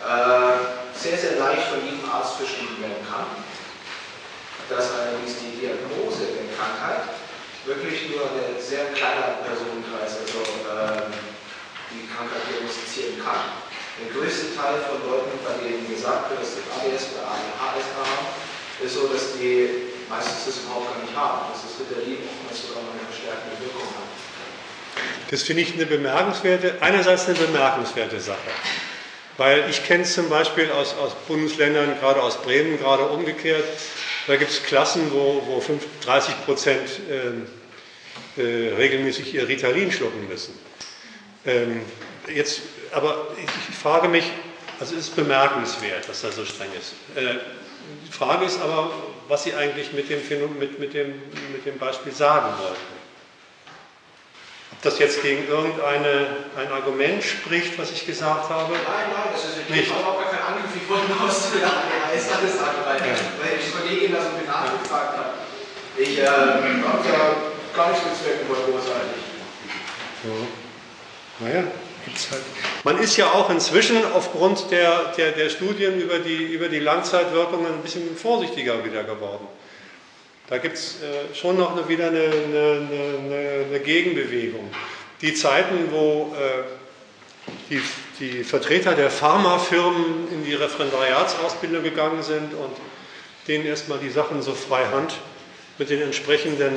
äh, 0.00 0.56
sehr, 0.96 1.18
sehr 1.18 1.36
leicht 1.36 1.68
von 1.68 1.84
jedem 1.84 2.08
Arzt 2.08 2.40
verschrieben 2.40 2.80
werden 2.80 3.04
kann. 3.04 3.28
Dass 4.72 4.88
allerdings 4.96 5.36
die 5.36 5.52
Diagnose 5.60 6.32
der 6.32 6.48
Krankheit 6.56 7.12
wirklich 7.64 8.10
nur 8.10 8.26
ein 8.26 8.58
sehr 8.58 8.90
kleiner 8.96 9.42
Personenkreis, 9.46 10.18
also 10.18 10.42
äh, 10.66 11.10
die 11.94 12.08
Krankheit 12.10 12.42
diagnostizieren 12.50 13.22
kann. 13.22 13.62
Der 14.00 14.08
größte 14.10 14.56
Teil 14.56 14.82
von 14.88 14.98
Leuten, 15.04 15.36
bei 15.44 15.60
denen 15.62 15.86
gesagt 15.86 16.30
wird, 16.30 16.40
dass 16.40 16.58
sie 16.58 16.64
ADS 16.66 17.14
oder 17.14 17.28
haben, 17.28 18.26
ist 18.82 18.94
so, 18.94 19.06
dass 19.06 19.38
die 19.38 19.92
meistens 20.08 20.44
das 20.46 20.64
überhaupt 20.64 20.90
gar 20.90 21.00
nicht 21.02 21.14
haben, 21.14 21.52
das 21.52 21.62
Ritalin 21.78 22.18
oftmals 22.26 22.56
sogar 22.66 22.82
eine 22.82 23.04
verstärkende 23.06 23.56
Wirkung 23.60 23.88
hat. 23.94 24.10
Das 25.30 25.42
finde 25.42 25.62
ich 25.62 25.72
eine 25.74 25.86
bemerkenswerte, 25.86 26.76
einerseits 26.80 27.26
eine 27.26 27.38
bemerkenswerte 27.38 28.20
Sache. 28.20 28.52
Weil 29.38 29.70
ich 29.70 29.84
kenne 29.84 30.02
es 30.02 30.12
zum 30.14 30.28
Beispiel 30.28 30.70
aus, 30.70 30.94
aus, 30.94 31.12
Bundesländern, 31.26 31.98
gerade 32.00 32.22
aus 32.22 32.42
Bremen, 32.42 32.78
gerade 32.78 33.04
umgekehrt. 33.04 33.64
Da 34.26 34.36
gibt 34.36 34.50
es 34.50 34.62
Klassen, 34.62 35.10
wo, 35.12 35.42
wo 35.46 35.62
30 36.04 36.44
Prozent 36.44 36.88
äh, 38.36 38.40
äh, 38.40 38.74
regelmäßig 38.74 39.34
ihr 39.34 39.48
Ritalin 39.48 39.90
schlucken 39.90 40.28
müssen. 40.28 40.58
Ähm, 41.44 41.82
jetzt, 42.32 42.62
aber 42.92 43.28
ich, 43.42 43.76
frage 43.76 44.08
mich, 44.08 44.24
also 44.78 44.94
es 44.94 45.08
ist 45.08 45.16
bemerkenswert, 45.16 46.08
dass 46.08 46.22
das 46.22 46.36
so 46.36 46.44
streng 46.44 46.70
ist. 46.78 46.92
Äh, 47.16 47.38
die 48.06 48.12
Frage 48.12 48.44
ist 48.44 48.60
aber, 48.60 48.92
was 49.26 49.42
Sie 49.42 49.54
eigentlich 49.54 49.92
mit 49.92 50.08
dem, 50.08 50.20
mit, 50.58 50.78
mit 50.78 50.94
dem, 50.94 51.14
mit 51.52 51.66
dem 51.66 51.78
Beispiel 51.78 52.12
sagen 52.12 52.46
wollten 52.58 52.91
das 54.82 54.98
jetzt 54.98 55.22
gegen 55.22 55.46
irgendein 55.46 56.72
Argument 56.72 57.22
spricht, 57.22 57.78
was 57.78 57.92
ich 57.92 58.04
gesagt 58.04 58.50
habe? 58.50 58.72
Nein, 58.72 58.82
nein, 58.82 59.28
das 59.32 59.44
ist 59.44 59.70
nicht. 59.70 59.86
überhaupt 59.86 60.20
gar 60.20 60.30
kein 60.30 60.54
Angriff. 60.54 60.74
Ich 60.74 60.88
wollte 60.90 61.06
nur 61.06 61.18
der 61.18 61.68
ADHS 61.70 62.32
alles 62.36 62.58
sagen, 62.58 62.78
weil, 62.84 62.98
ja. 62.98 63.14
weil 63.40 63.58
die 63.58 63.70
Kollegin 63.70 64.12
das 64.12 64.24
so 64.24 64.44
nachgefragt 64.44 65.16
hat. 65.16 65.34
Ich 65.96 66.18
äh, 66.18 66.26
habe 66.26 67.08
ja 67.08 67.36
gar 67.76 67.90
nichts 67.90 68.04
bezwecken 68.04 68.48
wollen, 68.48 68.72
großartig. 68.72 69.22
Ja. 70.24 71.46
Naja, 71.46 71.64
halt. 71.64 72.42
Man 72.84 72.98
ist 72.98 73.16
ja 73.16 73.26
auch 73.30 73.50
inzwischen 73.50 73.98
aufgrund 74.12 74.70
der, 74.72 75.12
der, 75.16 75.32
der 75.32 75.48
Studien 75.48 76.00
über 76.00 76.18
die, 76.18 76.52
über 76.52 76.68
die 76.68 76.80
Langzeitwirkungen 76.80 77.66
ein 77.66 77.82
bisschen 77.82 78.16
vorsichtiger 78.16 78.84
wieder 78.84 79.04
geworden. 79.04 79.46
Da 80.48 80.58
gibt 80.58 80.76
es 80.76 80.96
äh, 81.02 81.34
schon 81.34 81.56
noch 81.56 81.88
wieder 81.88 82.08
eine, 82.08 82.24
eine, 82.24 83.66
eine, 83.68 83.80
Gegenbewegung. 83.80 84.70
Die 85.20 85.34
Zeiten, 85.34 85.90
wo 85.90 86.34
äh, 86.34 87.50
die, 87.70 87.80
die, 88.18 88.44
Vertreter 88.44 88.94
der 88.94 89.10
Pharmafirmen 89.10 90.28
in 90.32 90.44
die 90.44 90.54
Referendariatsausbildung 90.54 91.82
gegangen 91.82 92.22
sind 92.22 92.54
und 92.54 92.72
denen 93.46 93.64
erstmal 93.66 93.98
die 93.98 94.10
Sachen 94.10 94.42
so 94.42 94.52
frei 94.52 94.84
Hand 94.86 95.14
mit 95.78 95.90
den 95.90 96.02
entsprechenden 96.02 96.76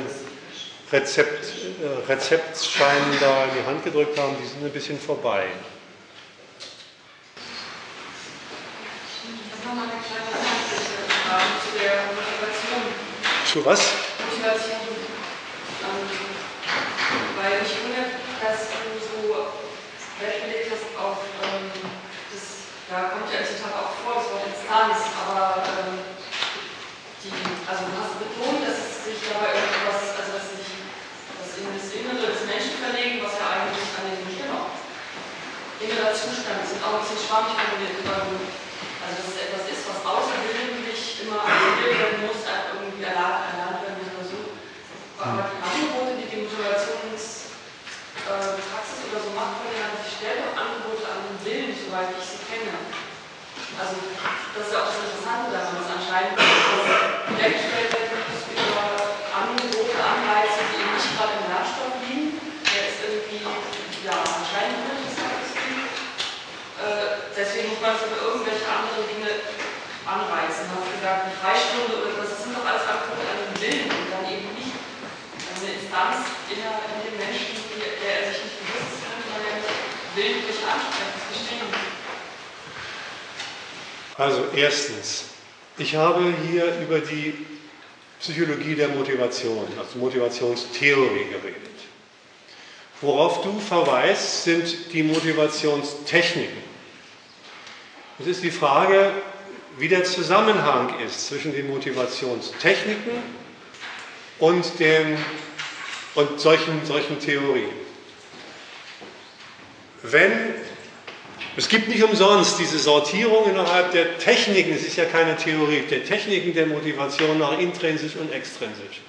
Rezept, 0.92 1.44
äh, 1.82 2.10
Rezeptscheinen 2.10 3.18
da 3.20 3.44
in 3.44 3.50
die 3.60 3.66
Hand 3.66 3.84
gedrückt 3.84 4.16
haben, 4.18 4.36
die 4.40 4.46
sind 4.46 4.64
ein 4.64 4.70
bisschen 4.70 4.98
vorbei. 5.00 5.46
Ich 9.24 9.68
habe 9.68 9.76
noch 9.76 9.82
eine 9.82 10.00
kleine 10.00 10.30
Frage 11.26 11.54
zu 11.60 11.78
der 11.78 12.25
Zu 13.56 13.64
was? 13.64 13.80
Motivation. 14.20 14.84
Ähm, 14.84 16.04
weil 17.40 17.64
mich 17.64 17.72
wundert, 17.80 18.20
dass 18.36 18.68
du 18.68 19.00
so 19.00 19.48
Wert 20.20 20.44
gelegt 20.44 20.76
hast 20.76 20.92
auf 21.00 21.24
ähm, 21.40 21.72
das, 21.72 22.68
da 22.92 23.16
kommt 23.16 23.32
ja 23.32 23.40
im 23.40 23.48
Zitat 23.48 23.72
auch 23.72 23.96
vor, 24.04 24.20
das 24.20 24.28
Wort 24.28 24.44
Instanz, 24.44 25.08
aber 25.08 25.64
ähm, 25.72 26.04
die, 27.24 27.32
also 27.64 27.88
du 27.88 27.96
hast 27.96 28.20
betont, 28.20 28.60
dass 28.60 28.76
es 28.76 29.08
sich 29.08 29.24
dabei 29.24 29.56
irgendwas, 29.56 30.20
also 30.20 30.36
dass 30.36 30.52
sich 30.52 30.84
das 31.40 31.56
in 31.56 31.72
das 31.72 31.96
Innere 31.96 32.36
des 32.36 32.44
Menschen 32.44 32.76
verlegen, 32.76 33.24
was 33.24 33.40
ja 33.40 33.56
eigentlich 33.56 33.88
an 33.96 34.04
den 34.04 34.20
genau, 34.36 34.68
innerer 35.80 36.12
Zustand 36.12 36.60
ist, 36.60 36.76
auch 36.84 37.00
ein 37.00 37.08
bisschen 37.08 37.24
schwammig 37.24 37.56
formuliert, 37.56 38.04
also 38.04 38.36
dass 38.36 39.32
es 39.32 39.48
etwas 39.48 39.64
ist, 39.64 39.88
was 39.88 40.04
außergewöhnlich 40.04 41.24
immer 41.24 41.40
aktiviert 41.40 42.04
werden 42.04 42.20
muss, 42.28 42.44
irgendwie 42.96 43.02
erlernt, 43.02 43.52
erlernt 43.52 43.82
werden 43.82 43.98
muss 44.00 44.08
oder 44.14 44.26
so. 44.26 44.38
Aber 45.20 45.50
die 45.52 45.60
Angebote, 45.60 46.16
die 46.16 46.28
die 46.30 46.48
Motivationspraxis 46.48 48.98
oder 49.10 49.20
so 49.20 49.30
macht, 49.36 49.60
auch 50.24 50.56
Angebote 50.56 51.04
an 51.04 51.20
den 51.28 51.38
Willen, 51.44 51.72
soweit 51.76 52.08
ich 52.16 52.24
sie 52.24 52.40
kenne. 52.48 52.72
Also 53.76 54.00
das 54.56 54.62
ist 54.64 54.72
ja 54.72 54.78
auch 54.80 54.88
das 54.88 55.04
Interessante 55.04 55.52
daran, 55.52 55.76
dass 55.76 55.92
anscheinend 55.92 56.40
hergestellt 56.40 57.92
werden 57.92 58.24
muss 58.24 58.48
über 58.48 58.84
Angebote, 59.36 59.96
Anreize, 60.00 60.64
die 60.72 60.80
eben 60.80 60.96
nicht 60.96 61.12
gerade 61.12 61.36
im 61.36 61.44
Lernstoff 61.52 61.96
liegen. 62.00 62.40
Der 62.64 62.82
ist 62.88 63.00
irgendwie, 63.04 63.44
ja, 63.44 64.16
anscheinend 64.16 64.88
uninteressant 64.88 65.36
äh, 66.76 67.32
deswegen 67.32 67.72
muss 67.72 67.80
man 67.80 67.96
über 67.96 68.20
irgendwelche 68.20 68.68
andere 68.68 69.00
Dinge 69.08 69.32
anreizen. 70.04 70.68
Man 70.68 70.84
hat 70.84 70.92
gesagt, 70.92 71.20
eine 71.24 71.36
Freistunde 71.40 71.92
oder 72.04 72.20
das 72.20 72.36
sind 72.36 72.52
doch 72.52 72.68
alles 72.68 72.84
Angebote 72.84 73.24
an 73.24 73.40
den 73.48 73.56
Willen 73.60 73.88
und 73.92 74.08
dann 74.12 74.24
eben 74.28 74.52
nicht 74.52 74.76
eine 74.76 75.72
Instanz 75.72 76.36
in, 76.52 76.60
in 76.60 77.00
dem 77.00 77.16
Menschen, 77.16 77.56
der 77.80 78.12
er 78.12 78.24
sich 78.28 78.44
nicht 78.44 78.60
bewusst 78.60 78.92
ist, 78.92 79.08
könnte 79.08 79.28
man 79.32 79.40
ja 79.40 79.56
willentlich 80.16 80.56
ansprechen, 80.64 81.20
verstehen. 81.30 81.66
Also 84.16 84.44
erstens, 84.54 85.26
ich 85.76 85.94
habe 85.94 86.32
hier 86.48 86.78
über 86.80 87.00
die 87.00 87.34
Psychologie 88.18 88.74
der 88.74 88.88
Motivation, 88.88 89.66
also 89.78 89.98
Motivationstheorie 89.98 91.26
geredet. 91.30 91.60
Worauf 93.02 93.42
du 93.42 93.60
verweist, 93.60 94.44
sind 94.44 94.92
die 94.92 95.02
Motivationstechniken. 95.02 96.64
Es 98.18 98.26
ist 98.26 98.42
die 98.42 98.50
Frage, 98.50 99.12
wie 99.76 99.88
der 99.88 100.04
Zusammenhang 100.04 100.98
ist 101.00 101.26
zwischen 101.26 101.52
den 101.52 101.68
Motivationstechniken 101.68 103.12
und, 104.38 104.78
den, 104.78 105.18
und 106.14 106.40
solchen, 106.40 106.86
solchen 106.86 107.20
Theorien. 107.20 107.85
Wenn, 110.10 110.54
es 111.56 111.68
gibt 111.68 111.88
nicht 111.88 112.02
umsonst 112.02 112.58
diese 112.58 112.78
Sortierung 112.78 113.50
innerhalb 113.50 113.92
der 113.92 114.18
Techniken, 114.18 114.74
es 114.74 114.82
ist 114.82 114.96
ja 114.96 115.04
keine 115.04 115.36
Theorie, 115.36 115.82
der 115.90 116.04
Techniken 116.04 116.54
der 116.54 116.66
Motivation 116.66 117.38
nach 117.38 117.58
intrinsisch 117.58 118.14
und 118.16 118.32
extrinsisch. 118.32 119.00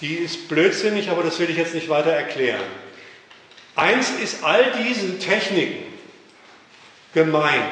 Die 0.00 0.14
ist 0.14 0.48
blödsinnig, 0.48 1.10
aber 1.10 1.24
das 1.24 1.38
will 1.38 1.50
ich 1.50 1.56
jetzt 1.56 1.74
nicht 1.74 1.88
weiter 1.88 2.10
erklären. 2.10 2.64
Eins 3.74 4.10
ist 4.22 4.44
all 4.44 4.72
diesen 4.84 5.18
Techniken 5.18 5.84
gemein, 7.14 7.62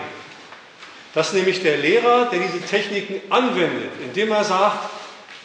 dass 1.15 1.33
nämlich 1.33 1.63
der 1.63 1.79
Lehrer, 1.79 2.27
der 2.31 2.41
diese 2.41 2.61
Techniken 2.61 3.21
anwendet, 3.31 3.91
indem 4.03 4.33
er 4.33 4.45
sagt, 4.45 4.91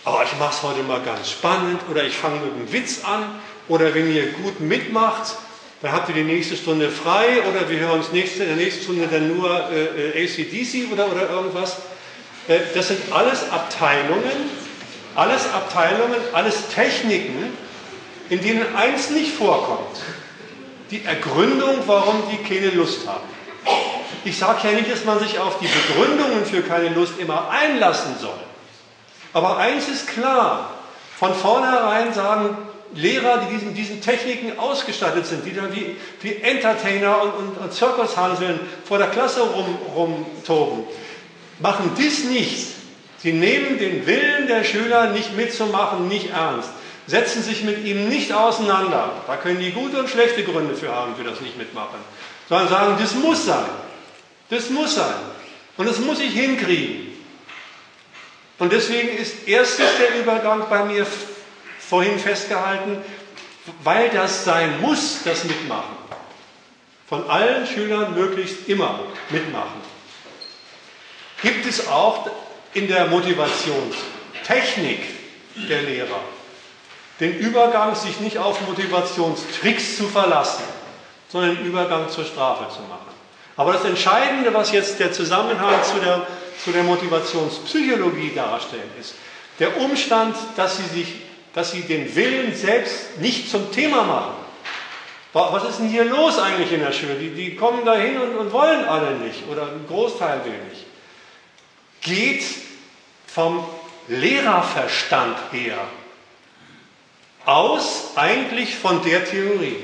oh, 0.05 0.19
ich 0.23 0.37
mache 0.39 0.53
es 0.53 0.63
heute 0.63 0.83
mal 0.83 1.01
ganz 1.01 1.31
spannend 1.31 1.81
oder 1.89 2.03
ich 2.03 2.15
fange 2.15 2.39
mit 2.39 2.53
einem 2.53 2.71
Witz 2.73 3.03
an 3.03 3.39
oder 3.67 3.93
wenn 3.93 4.13
ihr 4.13 4.31
gut 4.31 4.59
mitmacht, 4.59 5.35
dann 5.81 5.93
habt 5.93 6.09
ihr 6.09 6.15
die 6.15 6.23
nächste 6.23 6.55
Stunde 6.55 6.89
frei 6.89 7.41
oder 7.49 7.69
wir 7.69 7.79
hören 7.79 7.99
uns 7.99 8.11
nächste, 8.11 8.43
in 8.43 8.49
der 8.49 8.57
nächsten 8.57 8.83
Stunde 8.83 9.07
dann 9.07 9.35
nur 9.35 9.49
äh 9.71 10.23
ACDC 10.25 10.91
oder, 10.91 11.11
oder 11.11 11.29
irgendwas. 11.29 11.77
Äh, 12.47 12.59
das 12.75 12.89
sind 12.89 12.99
alles 13.11 13.49
Abteilungen, 13.49 14.49
alles 15.15 15.51
Abteilungen, 15.51 16.17
alles 16.33 16.67
Techniken, 16.67 17.57
in 18.29 18.41
denen 18.41 18.75
eins 18.75 19.09
nicht 19.09 19.33
vorkommt. 19.33 19.99
Die 20.91 21.03
Ergründung, 21.03 21.79
warum 21.87 22.23
die 22.31 22.43
keine 22.43 22.69
Lust 22.71 23.07
haben. 23.07 23.27
Ich 24.23 24.37
sage 24.37 24.67
ja 24.67 24.73
nicht, 24.73 24.91
dass 24.91 25.03
man 25.03 25.19
sich 25.19 25.39
auf 25.39 25.57
die 25.59 25.67
Begründungen 25.67 26.45
für 26.45 26.61
keine 26.61 26.89
Lust 26.89 27.13
immer 27.17 27.49
einlassen 27.49 28.17
soll. 28.19 28.39
Aber 29.33 29.57
eins 29.57 29.87
ist 29.87 30.07
klar, 30.07 30.69
von 31.17 31.33
vornherein 31.33 32.13
sagen 32.13 32.57
Lehrer, 32.95 33.45
die 33.45 33.53
diesen, 33.55 33.73
diesen 33.73 34.01
Techniken 34.01 34.59
ausgestattet 34.59 35.25
sind, 35.25 35.45
die 35.45 35.53
dann 35.53 35.73
wie, 35.73 35.95
wie 36.21 36.35
Entertainer 36.41 37.21
und, 37.21 37.31
und, 37.31 37.57
und 37.57 37.73
Zirkushanseln 37.73 38.59
vor 38.83 38.97
der 38.97 39.07
Klasse 39.07 39.41
rum, 39.41 39.77
rumtoben, 39.95 40.83
machen 41.59 41.91
dies 41.97 42.25
nicht. 42.25 42.67
Sie 43.19 43.33
nehmen 43.33 43.77
den 43.77 44.05
Willen 44.07 44.47
der 44.47 44.63
Schüler 44.63 45.11
nicht 45.11 45.35
mitzumachen, 45.37 46.07
nicht 46.07 46.31
ernst, 46.31 46.69
setzen 47.07 47.43
sich 47.43 47.63
mit 47.63 47.85
ihm 47.85 48.09
nicht 48.09 48.33
auseinander. 48.33 49.13
Da 49.27 49.37
können 49.37 49.59
die 49.59 49.71
gute 49.71 49.99
und 49.99 50.09
schlechte 50.09 50.43
Gründe 50.43 50.75
für 50.75 50.93
haben, 50.93 51.15
für 51.15 51.23
das 51.23 51.39
nicht 51.39 51.57
mitmachen, 51.57 51.99
sondern 52.49 52.67
sagen, 52.67 52.97
das 52.99 53.15
muss 53.15 53.45
sein. 53.45 53.69
Das 54.49 54.69
muss 54.69 54.95
sein. 54.95 55.13
Und 55.77 55.87
das 55.87 55.99
muss 55.99 56.19
ich 56.19 56.33
hinkriegen. 56.33 57.07
Und 58.59 58.71
deswegen 58.73 59.17
ist 59.17 59.47
erstens 59.47 59.87
der 59.97 60.19
Übergang 60.19 60.65
bei 60.69 60.83
mir 60.83 61.05
vorhin 61.91 62.17
festgehalten, 62.17 63.03
weil 63.83 64.09
das 64.11 64.45
sein 64.45 64.79
muss, 64.79 65.23
das 65.25 65.43
Mitmachen. 65.43 65.97
Von 67.09 67.29
allen 67.29 67.67
Schülern 67.67 68.15
möglichst 68.15 68.69
immer 68.69 69.01
mitmachen. 69.29 69.81
Gibt 71.41 71.65
es 71.65 71.89
auch 71.89 72.29
in 72.73 72.87
der 72.87 73.07
Motivationstechnik 73.07 75.01
der 75.69 75.81
Lehrer 75.81 76.21
den 77.19 77.37
Übergang, 77.37 77.93
sich 77.93 78.19
nicht 78.19 78.37
auf 78.39 78.59
Motivationstricks 78.67 79.97
zu 79.97 80.07
verlassen, 80.07 80.63
sondern 81.29 81.57
den 81.57 81.65
Übergang 81.65 82.09
zur 82.09 82.25
Strafe 82.25 82.67
zu 82.73 82.81
machen. 82.81 83.11
Aber 83.55 83.73
das 83.73 83.83
Entscheidende, 83.85 84.53
was 84.53 84.71
jetzt 84.71 84.99
der 84.99 85.11
Zusammenhang 85.11 85.83
zu 85.83 85.99
der, 85.99 86.25
zu 86.63 86.71
der 86.71 86.83
Motivationspsychologie 86.83 88.31
darstellt, 88.33 88.89
ist 88.99 89.13
der 89.59 89.77
Umstand, 89.77 90.35
dass 90.55 90.77
sie, 90.77 90.85
sich, 90.85 91.13
dass 91.53 91.71
sie 91.71 91.81
den 91.81 92.15
Willen 92.15 92.55
selbst 92.55 93.19
nicht 93.19 93.49
zum 93.49 93.71
Thema 93.71 94.03
machen. 94.03 94.35
Was 95.33 95.63
ist 95.63 95.79
denn 95.79 95.89
hier 95.89 96.05
los 96.05 96.37
eigentlich 96.37 96.73
in 96.73 96.81
der 96.81 96.91
Schule? 96.91 97.15
Die, 97.15 97.29
die 97.29 97.55
kommen 97.55 97.85
da 97.85 97.95
hin 97.95 98.19
und, 98.19 98.35
und 98.35 98.51
wollen 98.51 98.85
alle 98.85 99.15
nicht 99.15 99.47
oder 99.49 99.63
ein 99.63 99.85
Großteil 99.87 100.43
will 100.43 100.59
nicht. 100.69 100.85
Geht 102.01 102.43
vom 103.27 103.65
Lehrerverstand 104.07 105.37
her 105.51 105.77
aus 107.45 108.11
eigentlich 108.15 108.75
von 108.75 109.03
der 109.03 109.25
Theorie. 109.25 109.77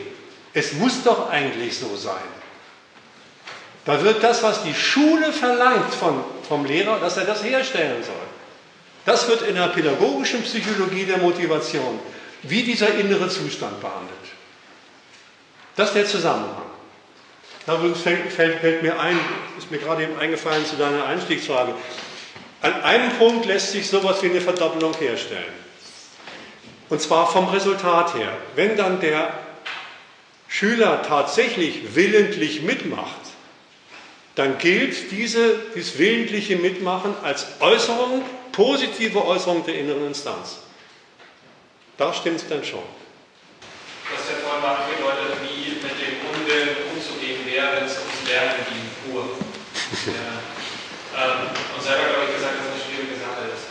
Es 0.53 0.73
muss 0.73 1.03
doch 1.03 1.29
eigentlich 1.29 1.77
so 1.77 1.95
sein. 1.95 2.15
Da 3.85 4.03
wird 4.03 4.21
das, 4.21 4.43
was 4.43 4.63
die 4.63 4.73
Schule 4.73 5.31
verlangt 5.31 5.93
von, 5.93 6.21
vom 6.47 6.65
Lehrer, 6.65 6.99
dass 6.99 7.15
er 7.15 7.23
das 7.23 7.43
herstellen 7.43 8.03
soll. 8.03 8.26
Das 9.07 9.25
wird 9.29 9.43
in 9.43 9.55
der 9.55 9.69
pädagogischen 9.69 10.43
Psychologie 10.43 11.05
der 11.05 11.19
Motivation 11.19 11.97
wie 12.43 12.63
dieser 12.63 12.93
innere 12.95 13.29
Zustand 13.29 13.79
behandelt. 13.79 14.11
Das 15.77 15.87
ist 15.87 15.95
der 15.95 16.05
Zusammenhang. 16.05 16.65
Da 17.65 17.79
fällt, 17.79 18.33
fällt, 18.33 18.59
fällt 18.59 18.83
mir 18.83 18.99
ein, 18.99 19.17
ist 19.57 19.71
mir 19.71 19.77
gerade 19.77 20.03
eben 20.03 20.19
eingefallen 20.19 20.65
zu 20.65 20.75
deiner 20.75 21.05
Einstiegsfrage. 21.05 21.73
An 22.61 22.81
einem 22.81 23.11
Punkt 23.11 23.45
lässt 23.45 23.71
sich 23.71 23.87
sowas 23.87 24.21
wie 24.23 24.29
eine 24.29 24.41
Verdoppelung 24.41 24.93
herstellen. 24.95 25.53
Und 26.89 27.01
zwar 27.01 27.31
vom 27.31 27.47
Resultat 27.47 28.13
her. 28.13 28.35
Wenn 28.55 28.75
dann 28.75 28.99
der 28.99 29.31
Schüler 30.49 31.01
tatsächlich 31.03 31.95
willentlich 31.95 32.61
mitmacht, 32.61 33.21
dann 34.35 34.57
gilt 34.57 35.11
diese, 35.11 35.55
dieses 35.75 35.97
willentliche 35.97 36.57
Mitmachen 36.57 37.13
als 37.23 37.47
Äußerung, 37.61 38.21
positive 38.57 39.23
Äußerung 39.23 39.63
der 39.63 39.77
inneren 39.77 40.07
Instanz. 40.07 40.57
Da 41.95 42.11
stimmt 42.11 42.41
es 42.41 42.49
dann 42.49 42.65
schon. 42.65 42.81
Du 42.81 44.17
hast 44.17 44.33
ja 44.33 44.41
vorhin 44.41 44.65
mal 44.65 44.81
angedeutet, 44.81 45.37
wie 45.45 45.77
mit 45.77 45.93
dem 45.93 46.25
Unwillen 46.25 46.89
umzugehen 46.89 47.45
wäre, 47.45 47.77
wenn 47.77 47.85
es 47.85 48.01
ums 48.01 48.25
Lernen 48.25 48.57
ging, 48.65 48.81
pur. 49.05 49.29
ähm, 49.29 51.53
und 51.53 51.81
selber, 51.85 52.09
glaube 52.09 52.25
ich, 52.25 52.33
gesagt, 52.33 52.57
dass 52.57 52.65
es 52.65 52.73
eine 52.73 52.81
schwierige 52.81 53.13
Sache 53.21 53.45
ist. 53.53 53.69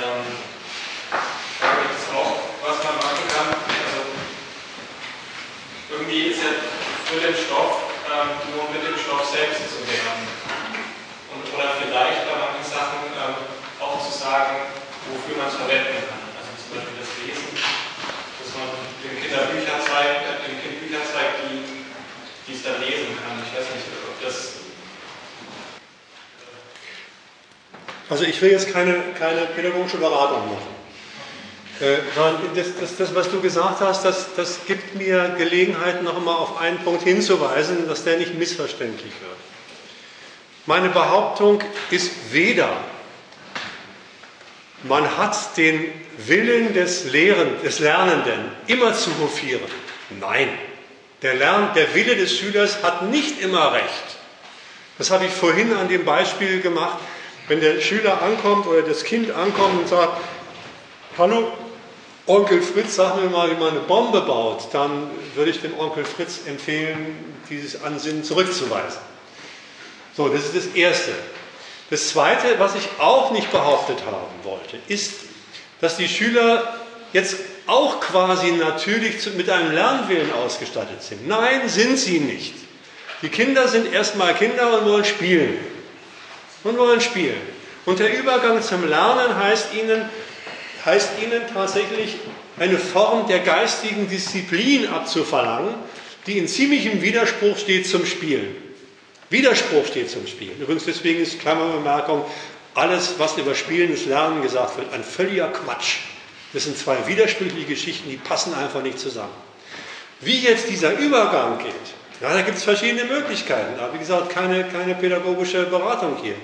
Ähm, 0.00 0.24
da 1.60 1.76
gibt 1.84 2.00
es 2.00 2.08
auch, 2.16 2.56
was 2.64 2.80
man 2.88 2.96
machen 2.96 3.20
kann. 3.28 3.52
Also, 3.52 4.00
irgendwie 5.92 6.32
ist 6.32 6.40
ja 6.40 6.56
für 7.04 7.20
den 7.20 7.36
Stoff 7.36 7.92
ähm, 8.08 8.32
nur 8.56 8.64
mit 8.72 8.80
dem 8.80 8.96
Stoff 8.96 9.28
selbst 9.28 9.76
zu 9.76 9.84
lernen. 9.84 10.24
Und, 11.36 11.44
oder 11.52 11.76
vielleicht 11.84 12.24
auch 12.32 12.35
sagen, 14.26 14.74
wofür 15.14 15.38
man 15.38 15.46
es 15.46 15.54
verwenden 15.54 16.02
kann. 16.02 16.22
Also 16.34 16.50
zum 16.58 16.70
Beispiel 16.74 16.98
das 16.98 17.10
Lesen, 17.22 17.50
dass 17.54 18.50
man 18.58 18.66
den 19.06 19.14
Kindern 19.22 19.46
Bücher 19.54 19.78
zeigt, 19.78 20.22
äh, 20.26 20.36
den 20.42 20.56
Kind 20.58 20.74
Bücher 20.82 21.02
zeigt, 21.06 21.46
die, 21.46 21.62
die 22.50 22.54
es 22.58 22.62
dann 22.66 22.82
lesen 22.82 23.14
kann. 23.22 23.38
Ich 23.38 23.54
weiß 23.54 23.70
nicht, 23.70 23.86
ob 23.86 24.18
das 24.18 24.66
Also 28.08 28.22
ich 28.22 28.40
will 28.40 28.52
jetzt 28.52 28.72
keine, 28.72 29.02
keine 29.18 29.46
pädagogische 29.46 29.96
Beratung 29.96 30.46
machen. 30.46 30.76
Äh, 31.80 31.96
das, 32.54 32.68
das, 32.80 32.96
das, 32.96 33.14
was 33.16 33.30
du 33.30 33.40
gesagt 33.40 33.80
hast, 33.80 34.04
das, 34.04 34.28
das 34.36 34.60
gibt 34.66 34.94
mir 34.94 35.34
Gelegenheit, 35.36 36.02
noch 36.04 36.16
einmal 36.16 36.36
auf 36.36 36.58
einen 36.58 36.78
Punkt 36.78 37.02
hinzuweisen, 37.02 37.88
dass 37.88 38.04
der 38.04 38.18
nicht 38.18 38.34
missverständlich 38.38 39.12
wird. 39.12 39.36
Meine 40.66 40.88
Behauptung 40.88 41.60
ist 41.90 42.32
weder, 42.32 42.70
man 44.88 45.16
hat 45.16 45.56
den 45.56 45.92
Willen 46.26 46.74
des, 46.74 47.04
Lehren, 47.04 47.60
des 47.62 47.78
Lernenden 47.78 48.52
immer 48.66 48.94
zu 48.94 49.10
hofieren. 49.20 49.70
Nein, 50.20 50.48
der, 51.22 51.34
Lern, 51.34 51.70
der 51.74 51.94
Wille 51.94 52.16
des 52.16 52.36
Schülers 52.36 52.82
hat 52.82 53.02
nicht 53.02 53.40
immer 53.40 53.72
recht. 53.72 54.16
Das 54.98 55.10
habe 55.10 55.26
ich 55.26 55.32
vorhin 55.32 55.74
an 55.74 55.88
dem 55.88 56.04
Beispiel 56.04 56.60
gemacht, 56.60 56.98
wenn 57.48 57.60
der 57.60 57.80
Schüler 57.80 58.22
ankommt 58.22 58.66
oder 58.66 58.82
das 58.82 59.04
Kind 59.04 59.30
ankommt 59.30 59.80
und 59.80 59.88
sagt, 59.88 60.18
hallo, 61.18 61.52
Onkel 62.26 62.60
Fritz, 62.60 62.96
sag 62.96 63.16
mir 63.22 63.28
mal, 63.28 63.50
wie 63.50 63.60
man 63.60 63.70
eine 63.70 63.80
Bombe 63.80 64.20
baut, 64.22 64.68
dann 64.72 65.10
würde 65.34 65.50
ich 65.50 65.60
dem 65.60 65.78
Onkel 65.78 66.04
Fritz 66.04 66.40
empfehlen, 66.46 67.36
dieses 67.48 67.82
Ansinnen 67.82 68.24
zurückzuweisen. 68.24 68.98
So, 70.16 70.28
das 70.28 70.44
ist 70.46 70.56
das 70.56 70.66
Erste. 70.74 71.12
Das 71.90 72.08
Zweite, 72.08 72.58
was 72.58 72.74
ich 72.74 72.88
auch 72.98 73.30
nicht 73.30 73.50
behauptet 73.52 73.98
haben 74.06 74.44
wollte, 74.44 74.78
ist, 74.88 75.12
dass 75.80 75.96
die 75.96 76.08
Schüler 76.08 76.76
jetzt 77.12 77.36
auch 77.66 78.00
quasi 78.00 78.52
natürlich 78.52 79.14
mit 79.36 79.48
einem 79.48 79.72
Lernwillen 79.72 80.32
ausgestattet 80.32 81.02
sind. 81.02 81.28
Nein, 81.28 81.68
sind 81.68 81.98
sie 81.98 82.20
nicht. 82.20 82.54
Die 83.22 83.28
Kinder 83.28 83.68
sind 83.68 83.92
erstmal 83.92 84.34
Kinder 84.34 84.78
und 84.78 84.86
wollen 84.86 85.04
spielen. 85.04 85.58
Und 86.64 86.76
wollen 86.78 87.00
spielen. 87.00 87.40
Und 87.84 88.00
der 88.00 88.18
Übergang 88.18 88.60
zum 88.62 88.88
Lernen 88.88 89.36
heißt 89.36 89.74
ihnen, 89.74 90.08
heißt 90.84 91.10
ihnen 91.22 91.42
tatsächlich 91.52 92.16
eine 92.58 92.78
Form 92.78 93.28
der 93.28 93.40
geistigen 93.40 94.08
Disziplin 94.08 94.88
abzuverlangen, 94.88 95.74
die 96.26 96.38
in 96.38 96.48
ziemlichem 96.48 97.00
Widerspruch 97.00 97.56
steht 97.56 97.86
zum 97.86 98.04
Spielen. 98.04 98.65
Widerspruch 99.30 99.86
steht 99.86 100.10
zum 100.10 100.26
Spielen. 100.26 100.60
Übrigens 100.60 100.84
deswegen 100.84 101.20
ist 101.20 101.40
Klammerbemerkung, 101.40 102.24
alles, 102.74 103.14
was 103.18 103.36
über 103.38 103.54
spielendes 103.54 104.06
Lernen 104.06 104.42
gesagt 104.42 104.76
wird, 104.76 104.92
ein 104.92 105.02
völliger 105.02 105.48
Quatsch. 105.48 105.96
Das 106.52 106.64
sind 106.64 106.76
zwei 106.76 106.96
widersprüchliche 107.06 107.66
Geschichten, 107.66 108.08
die 108.10 108.16
passen 108.16 108.54
einfach 108.54 108.82
nicht 108.82 108.98
zusammen. 108.98 109.34
Wie 110.20 110.38
jetzt 110.38 110.68
dieser 110.68 110.98
Übergang 110.98 111.58
geht, 111.58 111.74
ja, 112.20 112.32
da 112.32 112.40
gibt 112.42 112.56
es 112.56 112.64
verschiedene 112.64 113.04
Möglichkeiten. 113.04 113.78
Aber 113.78 113.92
wie 113.94 113.98
gesagt, 113.98 114.30
keine, 114.30 114.64
keine 114.64 114.94
pädagogische 114.94 115.64
Beratung 115.64 116.16
hier. 116.22 116.34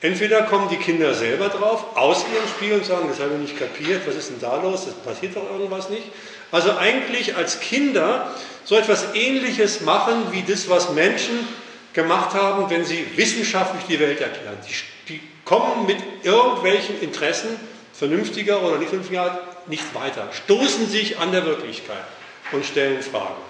Entweder 0.00 0.42
kommen 0.42 0.68
die 0.68 0.76
Kinder 0.76 1.14
selber 1.14 1.48
drauf, 1.48 1.96
aus 1.96 2.24
ihrem 2.34 2.48
Spiel 2.48 2.72
und 2.74 2.84
sagen, 2.84 3.06
das 3.08 3.20
habe 3.20 3.34
ich 3.34 3.40
nicht 3.40 3.58
kapiert, 3.58 4.02
was 4.06 4.16
ist 4.16 4.30
denn 4.30 4.40
da 4.40 4.56
los, 4.56 4.86
das 4.86 4.94
passiert 4.94 5.36
doch 5.36 5.48
irgendwas 5.48 5.90
nicht. 5.90 6.04
Also 6.50 6.76
eigentlich 6.76 7.36
als 7.36 7.60
Kinder 7.60 8.34
so 8.64 8.74
etwas 8.74 9.14
Ähnliches 9.14 9.82
machen 9.82 10.26
wie 10.32 10.42
das, 10.42 10.68
was 10.68 10.90
Menschen 10.92 11.46
gemacht 11.92 12.34
haben, 12.34 12.70
wenn 12.70 12.84
sie 12.84 13.06
wissenschaftlich 13.16 13.84
die 13.88 14.00
Welt 14.00 14.20
erklären. 14.20 14.56
Die, 14.68 15.12
die 15.14 15.20
kommen 15.44 15.86
mit 15.86 15.98
irgendwelchen 16.22 17.00
Interessen, 17.00 17.48
vernünftiger 17.92 18.62
oder 18.62 18.78
nicht 18.78 18.88
vernünftiger 18.88 19.40
nicht 19.66 19.94
weiter, 19.94 20.28
stoßen 20.32 20.88
sich 20.88 21.18
an 21.18 21.32
der 21.32 21.44
Wirklichkeit 21.44 22.04
und 22.50 22.64
stellen 22.64 23.02
Fragen. 23.02 23.42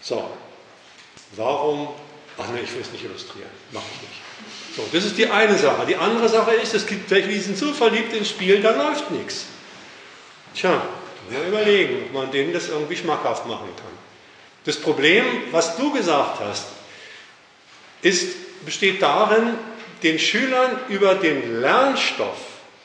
So, 0.00 0.30
warum? 1.36 1.88
Ach 2.38 2.48
ne, 2.48 2.60
ich 2.60 2.72
will 2.72 2.80
es 2.80 2.90
nicht 2.92 3.04
illustrieren, 3.04 3.50
mache 3.72 3.84
ich 3.94 4.08
nicht. 4.08 4.76
So, 4.76 4.88
das 4.90 5.04
ist 5.04 5.18
die 5.18 5.26
eine 5.26 5.56
Sache. 5.58 5.84
Die 5.86 5.96
andere 5.96 6.28
Sache 6.28 6.52
ist, 6.52 6.74
es 6.74 6.86
gibt 6.86 7.10
welche, 7.10 7.28
die 7.28 7.38
sind 7.38 7.58
so 7.58 7.72
verliebt 7.72 8.12
ins 8.14 8.30
Spiel, 8.30 8.62
da 8.62 8.70
läuft 8.70 9.10
nichts. 9.10 9.46
Tja, 10.54 10.82
mal 11.30 11.46
überlegen, 11.46 12.04
ob 12.06 12.12
man 12.12 12.30
denen 12.30 12.52
das 12.52 12.68
irgendwie 12.68 12.96
schmackhaft 12.96 13.46
machen 13.46 13.68
kann. 13.76 13.91
Das 14.64 14.76
Problem, 14.76 15.24
was 15.50 15.76
du 15.76 15.92
gesagt 15.92 16.40
hast, 16.40 16.66
ist, 18.02 18.64
besteht 18.64 19.02
darin, 19.02 19.54
den 20.02 20.18
Schülern 20.18 20.78
über 20.88 21.14
den 21.14 21.60
Lernstoff 21.60 22.38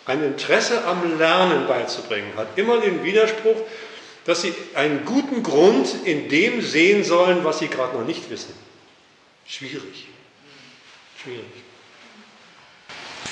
ein 0.06 0.24
Interesse 0.24 0.86
am 0.86 1.18
Lernen 1.18 1.68
beizubringen, 1.68 2.32
hat 2.38 2.58
immer 2.58 2.80
den 2.80 3.04
Widerspruch, 3.04 3.58
dass 4.26 4.42
sie 4.42 4.54
einen 4.74 5.06
guten 5.06 5.44
Grund 5.44 5.88
in 6.06 6.30
dem 6.30 6.62
sehen 6.62 7.04
sollen, 7.04 7.44
was 7.44 7.60
sie 7.60 7.68
gerade 7.68 7.98
noch 7.98 8.06
nicht 8.06 8.30
wissen. 8.30 8.54
Schwierig. 9.46 10.08
Schwierig. 11.22 11.46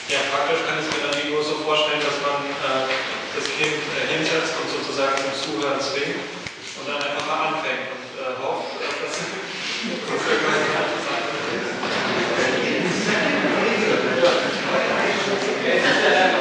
Ja, 0.10 0.20
praktisch 0.32 0.66
kann 0.66 0.78
ich 0.80 0.86
mir 0.86 1.02
dann 1.08 1.18
die 1.20 1.32
so 1.44 1.56
vorstellen, 1.66 2.00
dass 2.00 2.22
man 2.22 2.46
äh, 2.46 2.88
das 3.36 3.46
Kind 3.58 3.74
äh, 3.74 4.16
hinsetzt 4.16 4.54
und 4.62 4.70
sozusagen 4.70 5.16
zum 5.18 5.34
Zuhören 5.34 5.82
zwingt 5.82 6.20
und 6.80 6.88
dann 6.88 7.02
einfach 7.02 7.26
mal 7.26 7.48
anfängt 7.48 7.90
und 7.92 8.06
äh, 8.22 8.36
hofft, 8.40 8.80
dass 8.80 9.00
das 9.02 9.26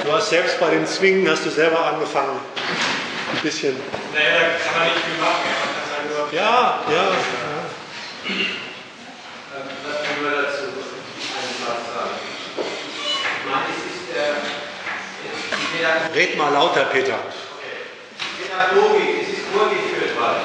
Du 0.05 0.12
hast 0.24 0.30
selbst 0.30 0.59
bei 0.59 0.70
dem 0.70 0.86
Zwingen, 0.86 1.28
hast 1.30 1.44
du 1.44 1.51
selber 1.51 1.84
angefangen, 1.84 2.40
ein 3.30 3.40
bisschen. 3.42 3.76
Naja, 4.14 4.24
da 4.24 4.56
kann 4.56 4.78
man 4.78 4.88
nicht 4.88 5.05
viel 5.05 5.20
machen. 5.20 5.44
Man 5.60 5.76
kann 5.76 6.16
sagen, 6.16 6.34
Ja, 6.34 6.80
ja. 6.88 6.94
ja. 6.94 7.10
Lass 9.52 10.01
mich 10.01 10.16
nur 10.22 10.30
dazu 10.30 10.64
sagen. 10.64 10.94
Red 16.14 16.38
mal 16.38 16.52
lauter, 16.55 16.84
Peter. 16.84 17.18
die 18.18 18.44
Pädagogik, 18.44 19.22
es 19.22 19.28
ist 19.28 19.46
vorgeführt 19.52 20.18
worden. 20.18 20.42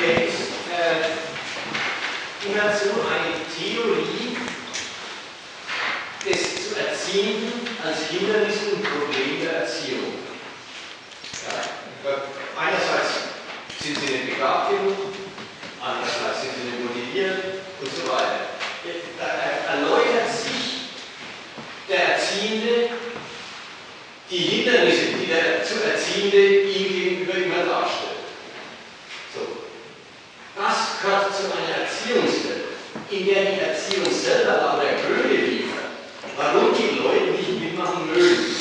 Der 0.00 0.28
ist 0.28 0.52
äh, 0.70 2.46
immerzu 2.46 2.90
eine 3.10 3.34
Theorie 3.50 4.36
des 6.24 6.68
zu 6.68 6.78
Erziehenden 6.78 7.63
als 7.84 8.08
Hindernis 8.08 8.56
und 8.72 8.82
Problem 8.82 9.40
der 9.42 9.62
Erziehung. 9.62 10.14
Ja, 11.44 12.24
einerseits 12.56 13.36
sind 13.80 13.98
sie 13.98 14.12
nicht 14.12 14.34
begabt 14.34 14.70
genug, 14.70 15.12
andererseits 15.80 16.40
sind 16.40 16.52
sie 16.56 16.64
nicht 16.70 16.80
motiviert 16.80 17.44
und 17.80 17.90
so 17.90 18.10
weiter. 18.10 18.56
Da 19.18 19.72
erläutert 19.72 20.32
sich 20.32 20.88
der 21.88 22.14
Erziehende 22.14 22.88
die 24.30 24.38
Hindernisse, 24.38 25.06
die 25.20 25.26
der 25.26 25.62
zu 25.62 25.84
Erziehende 25.84 26.62
ihm 26.62 26.88
gegenüber 26.88 27.34
immer 27.34 27.64
darstellt. 27.64 28.24
So. 29.34 29.40
Das 30.56 31.00
gehört 31.02 31.36
zu 31.36 31.44
einer 31.52 31.84
Erziehungswelt, 31.84 32.64
in 33.10 33.26
der 33.26 33.44
die 33.44 33.60
Erziehung 33.60 34.10
selber 34.10 34.56
lauter 34.56 34.94
Gründe 35.02 35.36
liefert, 35.36 35.92
warum 36.36 36.74
die 36.74 36.98
Leute 36.98 37.23
mögen. 38.14 38.54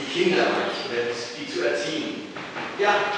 Die 0.00 0.08
Kinder 0.12 0.48
manchmal, 0.48 1.12
die 1.12 1.46
zu 1.46 1.60
erziehen. 1.68 2.32
Ja, 2.80 3.12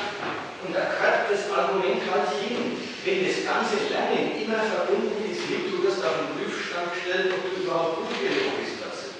und 0.66 0.74
da 0.74 0.90
gehört 0.90 1.30
das 1.30 1.50
Argument 1.50 2.02
halt 2.10 2.30
hin. 2.42 2.74
Wenn 3.06 3.24
das 3.24 3.46
ganze 3.46 3.88
Lernen 3.88 4.36
immer 4.36 4.58
verbunden 4.58 5.22
ist 5.24 5.46
mit, 5.48 5.70
du 5.70 5.80
wirst 5.86 6.02
auf 6.04 6.18
den 6.18 6.34
Prüfstand 6.34 6.92
gestellt, 6.92 7.32
ob 7.32 7.40
du 7.46 7.62
überhaupt 7.62 8.04
gut 8.04 8.20
genug 8.20 8.58
bist 8.58 8.82
dazu. 8.82 9.16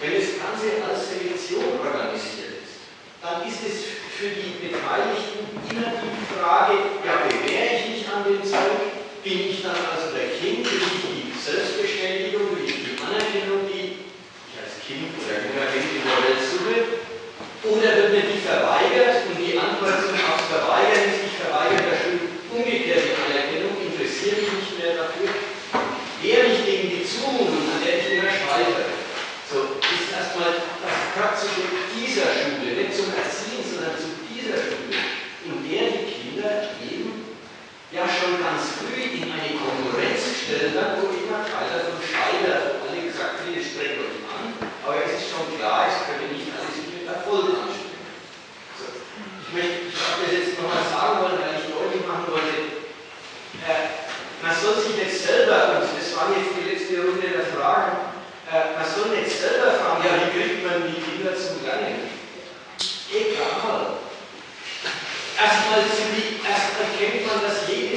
Wenn 0.00 0.16
das 0.16 0.40
Ganze 0.40 0.80
als 0.82 1.12
Selektion 1.12 1.78
organisiert 1.78 2.64
ist, 2.64 2.88
dann 3.20 3.44
ist 3.44 3.60
es 3.60 3.76
für 4.16 4.32
die 4.32 4.56
Beteiligten 4.58 5.46
immer 5.68 6.00
die 6.00 6.26
Frage, 6.32 7.00
ja, 7.04 7.28
bewähre 7.28 7.78
ich 7.78 7.86
mich 7.92 8.04
an 8.08 8.24
dem 8.24 8.42
Zeug? 8.42 8.98
Bin 9.22 9.52
ich 9.52 9.62
dann 9.62 9.76
also 9.76 10.16
der 10.16 10.34
Kind? 10.34 10.64
Will 10.64 10.80
ich 10.80 11.00
die 11.04 11.28
Selbstbestätigung? 11.36 12.56
Will 12.56 12.66
ich 12.66 12.82
die 12.82 12.96
Anerkennung, 12.98 13.69
Kind 14.90 15.14
oder 15.22 15.38
junger 15.46 15.70
Kind 15.70 15.86
in 15.86 16.02
der 16.02 16.18
Welt 16.18 16.42
suche? 16.42 16.76
Oder 17.62 17.90
wird 17.94 18.10
mir 18.10 18.26
die 18.26 18.42
verweigert? 18.42 19.30
Und 19.30 19.38
die 19.38 19.54
Antwort 19.54 20.02
aufs 20.02 20.50
Verweigern 20.50 21.06
ist, 21.06 21.30
ich 21.30 21.36
verweigere 21.38 21.86
der 21.86 21.98
Schule 22.02 22.40
umgekehrt 22.50 23.06
die 23.06 23.14
Anerkennung, 23.14 23.78
interessiere 23.78 24.42
mich 24.42 24.50
nicht 24.58 24.74
mehr 24.82 24.98
dafür. 24.98 25.30
Wehre 26.18 26.50
mich 26.50 26.66
gegen 26.66 26.90
die 26.90 27.06
Zumutung, 27.06 27.70
an 27.70 27.78
der 27.78 28.02
ich 28.02 28.18
immer 28.18 28.34
scheitere. 28.34 28.90
So, 29.46 29.78
ist 29.78 30.10
erstmal, 30.10 30.58
das 30.82 31.42
zu 31.42 31.48
dieser 31.94 32.28
Schule, 32.34 32.74
nicht 32.74 32.94
zum 32.94 33.14
Erziehen, 33.14 33.62
sondern 33.62 33.94
zu 33.94 34.18
dieser 34.26 34.58
Schule, 34.58 34.98
in 35.46 35.62
der 35.64 36.02
die 36.02 36.10
Kinder 36.10 36.74
eben 36.82 37.38
ja 37.90 38.06
schon 38.06 38.38
ganz 38.38 38.78
früh 38.78 39.22
in 39.22 39.30
eine 39.30 39.54
Konkurrenz 39.58 40.22
gestellt 40.34 40.74
Erfolg 47.30 47.62
anstrengen. 47.62 48.10
So. 48.74 48.86
Ich 48.90 49.50
möchte 49.54 49.94
das 49.94 50.32
jetzt 50.34 50.58
nochmal 50.58 50.82
sagen 50.82 51.22
wollen, 51.22 51.38
weil 51.38 51.62
ich 51.62 51.70
deutlich 51.70 52.02
machen 52.02 52.26
wollte, 52.26 52.82
äh, 53.62 54.02
man 54.42 54.50
soll 54.50 54.82
sich 54.82 54.98
nicht 54.98 55.14
selber, 55.14 55.78
und 55.78 55.94
das 55.94 56.10
war 56.18 56.34
jetzt 56.34 56.58
die 56.58 56.66
letzte 56.66 57.06
Runde 57.06 57.22
der 57.22 57.46
Fragen, 57.46 58.18
äh, 58.50 58.74
man 58.74 58.82
soll 58.82 59.14
nicht 59.14 59.30
selber 59.30 59.78
fragen, 59.78 60.02
ja, 60.02 60.26
wie 60.26 60.34
kriegt 60.34 60.66
man 60.66 60.90
die 60.90 60.98
Kinder 60.98 61.38
zum 61.38 61.62
Lernen? 61.62 62.10
Egal. 63.14 64.02
Erstmal, 65.38 65.86
erstmal 65.86 66.88
kennt 66.98 67.26
man 67.26 67.38
das 67.46 67.70
jeder. 67.70 67.89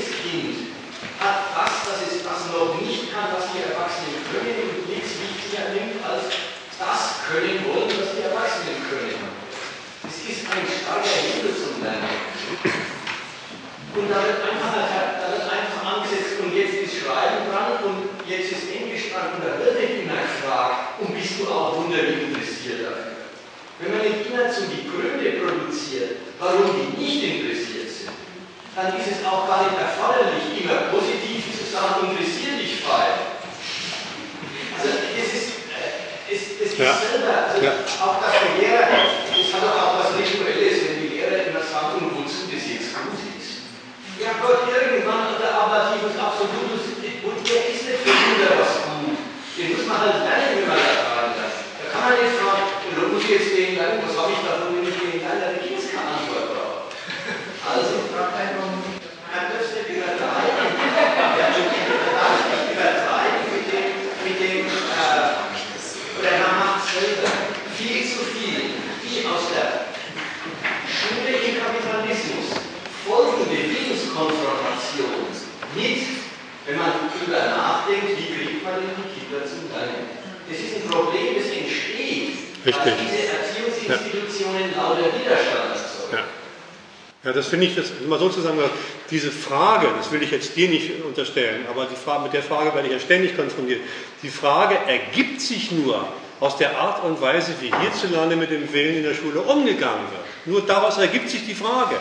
Und 14.03 14.11
da 14.11 14.19
wird 14.19 14.43
einfach, 14.43 14.75
da 14.75 15.31
wird 15.31 15.47
einfach 15.47 15.80
angesetzt 15.95 16.35
und 16.43 16.51
jetzt 16.51 16.75
ist 16.75 16.99
Schreiben 16.99 17.47
dran 17.47 17.80
und 17.88 18.19
jetzt 18.27 18.51
ist 18.51 18.67
Englisch 18.67 19.15
dran 19.15 19.39
und 19.39 19.47
da 19.47 19.55
wird 19.55 19.80
nicht 19.80 20.03
immer 20.03 20.19
gefragt, 20.27 20.99
und 20.99 21.15
bist 21.15 21.39
du 21.39 21.47
auch 21.47 21.80
wunderlich 21.80 22.27
interessiert 22.27 22.84
dafür? 22.84 23.31
Wenn 23.80 23.95
man 23.95 24.03
nicht 24.03 24.27
immerzu 24.27 24.67
die 24.67 24.91
Gründe 24.91 25.39
produziert, 25.39 26.19
warum 26.35 26.75
die 26.75 26.99
nicht 26.99 27.23
interessiert 27.23 27.88
sind, 27.88 28.11
dann 28.75 28.91
ist 28.99 29.07
es 29.07 29.23
auch 29.23 29.47
gar 29.47 29.71
nicht 29.71 29.80
erforderlich, 29.80 30.51
immer 30.51 30.91
positiv 30.91 31.47
zu 31.55 31.63
sagen, 31.63 32.11
interessiert 32.11 32.59
dich 32.59 32.84
frei. 32.84 33.31
Also 34.84 34.99
es 35.15 35.27
ist, 35.31 35.47
äh, 35.71 36.27
es, 36.27 36.59
es 36.59 36.75
ist 36.75 36.75
ja. 36.75 36.91
selber, 36.91 37.55
also 37.55 37.63
ja. 37.63 37.71
auch 38.03 38.19
dass 38.19 38.35
der 38.35 38.51
Lehrer, 38.59 39.15
das 39.31 39.47
hat 39.55 39.63
auch 39.63 39.95
was 39.95 40.19
Rituelles, 40.19 40.91
wenn 40.91 41.07
die 41.07 41.15
Lehrer 41.15 41.47
immer 41.47 41.63
sagen, 41.63 42.03
und 42.03 42.19
wozu 42.19 42.51
das 42.51 42.67
jetzt 42.67 42.91
gut 42.99 43.15
ist. 43.15 43.34
Ja 44.24 44.40
Gott, 44.40 44.72
irgendwann 44.72 45.36
der 45.36 45.52
Ablativ 45.52 46.08
und 46.08 46.16
Absolutus, 46.16 46.95
und 46.95 47.38
der 47.44 47.62
ist 47.68 47.84
nicht 47.84 48.08
für 48.08 48.16
Kinder 48.16 48.56
was 48.56 48.88
gut. 48.88 49.20
Den 49.60 49.76
muss 49.76 49.84
man 49.84 50.00
halt 50.00 50.24
lernen, 50.24 50.64
wenn 50.64 50.68
man 50.72 50.80
da. 50.80 51.28
Da 51.28 51.84
kann 51.91 52.04
man 52.08 52.16
nicht 52.24 52.40
fragen, 52.40 52.72
oder 52.88 53.12
muss 53.12 53.28
ich 53.28 53.36
jetzt 53.36 53.52
den 53.52 53.76
lernen, 53.76 54.00
was 54.00 54.16
habe 54.16 54.32
ich 54.32 54.40
davon, 54.48 54.80
wenn 54.80 54.88
ich 54.88 54.95
den 54.95 55.20
lerne? 55.20 55.44
Da 55.44 55.60
gibt 55.60 55.76
es 55.76 55.91
keine 55.91 56.24
Antwort 56.24 56.56
drauf. 56.56 56.95
Also, 57.68 58.08
man 58.08 59.44
müsste 59.52 59.91
übertreiben. 59.91 60.72
Man 60.72 61.32
darf 61.36 61.60
nicht 62.48 62.72
übertreiben 62.72 63.44
mit 63.52 63.66
dem, 63.68 63.91
mit 64.24 64.38
dem 64.40 64.72
äh, 64.72 65.52
oder 66.16 66.34
man 66.48 66.56
macht 66.64 66.88
selber 66.88 67.28
viel 67.76 68.08
zu 68.08 68.24
viel, 68.32 68.72
wie 69.04 69.28
aus 69.28 69.52
der 69.52 69.91
Schule 70.88 71.34
im 71.44 71.60
Kapitalismus 71.60 72.64
folgende 73.04 73.52
Willenskonfrontation 73.52 75.28
mit, 75.76 76.04
wenn 76.66 76.78
man 76.78 77.12
darüber 77.24 77.45
nachdenkt, 77.56 78.10
wie 78.18 78.34
kriegt 78.36 78.64
man 78.64 78.76
denn 78.76 78.95
die 78.98 79.20
Kinder 79.20 79.45
zum 79.45 79.72
Lernen. 79.72 80.24
Das 80.50 80.60
ist 80.60 80.76
ein 80.76 80.90
Problem, 80.90 81.36
das 81.36 81.48
entsteht, 81.48 82.36
Richtig. 82.66 82.76
weil 82.76 82.95
diese 83.00 83.24
Erziehungsinstitutionen 83.32 84.76
ja. 84.76 84.82
lauter 84.82 85.08
Widerstand 85.08 85.72
erzeugen. 85.72 86.12
Ja. 86.12 86.24
Ja, 87.24 87.32
das 87.32 87.48
finde 87.48 87.68
ich, 87.68 87.76
das 87.76 87.86
mal 88.06 88.20
so 88.20 88.28
zu 88.28 88.41
sagen, 88.41 88.60
diese 89.10 89.32
Frage, 89.32 89.88
das 89.98 90.12
will 90.12 90.22
ich 90.22 90.32
jetzt 90.32 90.58
dir 90.58 90.68
nicht 90.68 91.02
unterstellen, 91.06 91.66
aber 91.70 91.86
die 91.86 91.95
Frage, 91.95 92.24
mit 92.24 92.34
der 92.34 92.44
Frage 92.44 92.74
werde 92.76 92.88
ich 92.88 92.94
ja 92.94 93.00
ständig 93.00 93.38
konfrontiert. 93.38 93.80
Die 94.22 94.30
Frage 94.30 94.78
ergibt 94.88 95.40
sich 95.40 95.72
nur 95.72 96.06
aus 96.41 96.58
der 96.58 96.78
Art 96.78 97.02
und 97.06 97.22
Weise, 97.22 97.54
wie 97.62 97.72
hierzulande 97.74 98.36
mit 98.36 98.52
dem 98.52 98.74
Willen 98.74 98.98
in 98.98 99.04
der 99.04 99.14
Schule 99.14 99.40
umgegangen 99.40 100.04
wird. 100.12 100.24
Nur 100.45 100.62
daraus 100.66 100.98
ergibt 100.98 101.30
sich 101.30 101.45
die 101.45 101.56
Frage. 101.56 101.95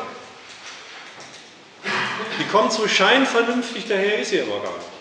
Die 2.40 2.49
kommt 2.51 2.73
so 2.73 2.89
scheinvernünftig 2.89 3.86
daher, 3.89 4.19
ist 4.19 4.31
sie 4.31 4.40
aber 4.40 4.61
gar 4.61 4.77
nicht. 4.77 4.91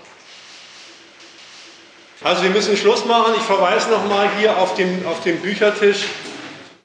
Also 2.24 2.44
wir 2.44 2.52
müssen 2.52 2.78
Schluss 2.78 3.06
machen. 3.06 3.34
Ich 3.36 3.44
verweise 3.44 3.90
nochmal 3.90 4.30
hier 4.38 4.58
auf 4.60 4.76
den, 4.76 5.06
auf 5.08 5.22
den 5.22 5.42
Büchertisch 5.42 6.06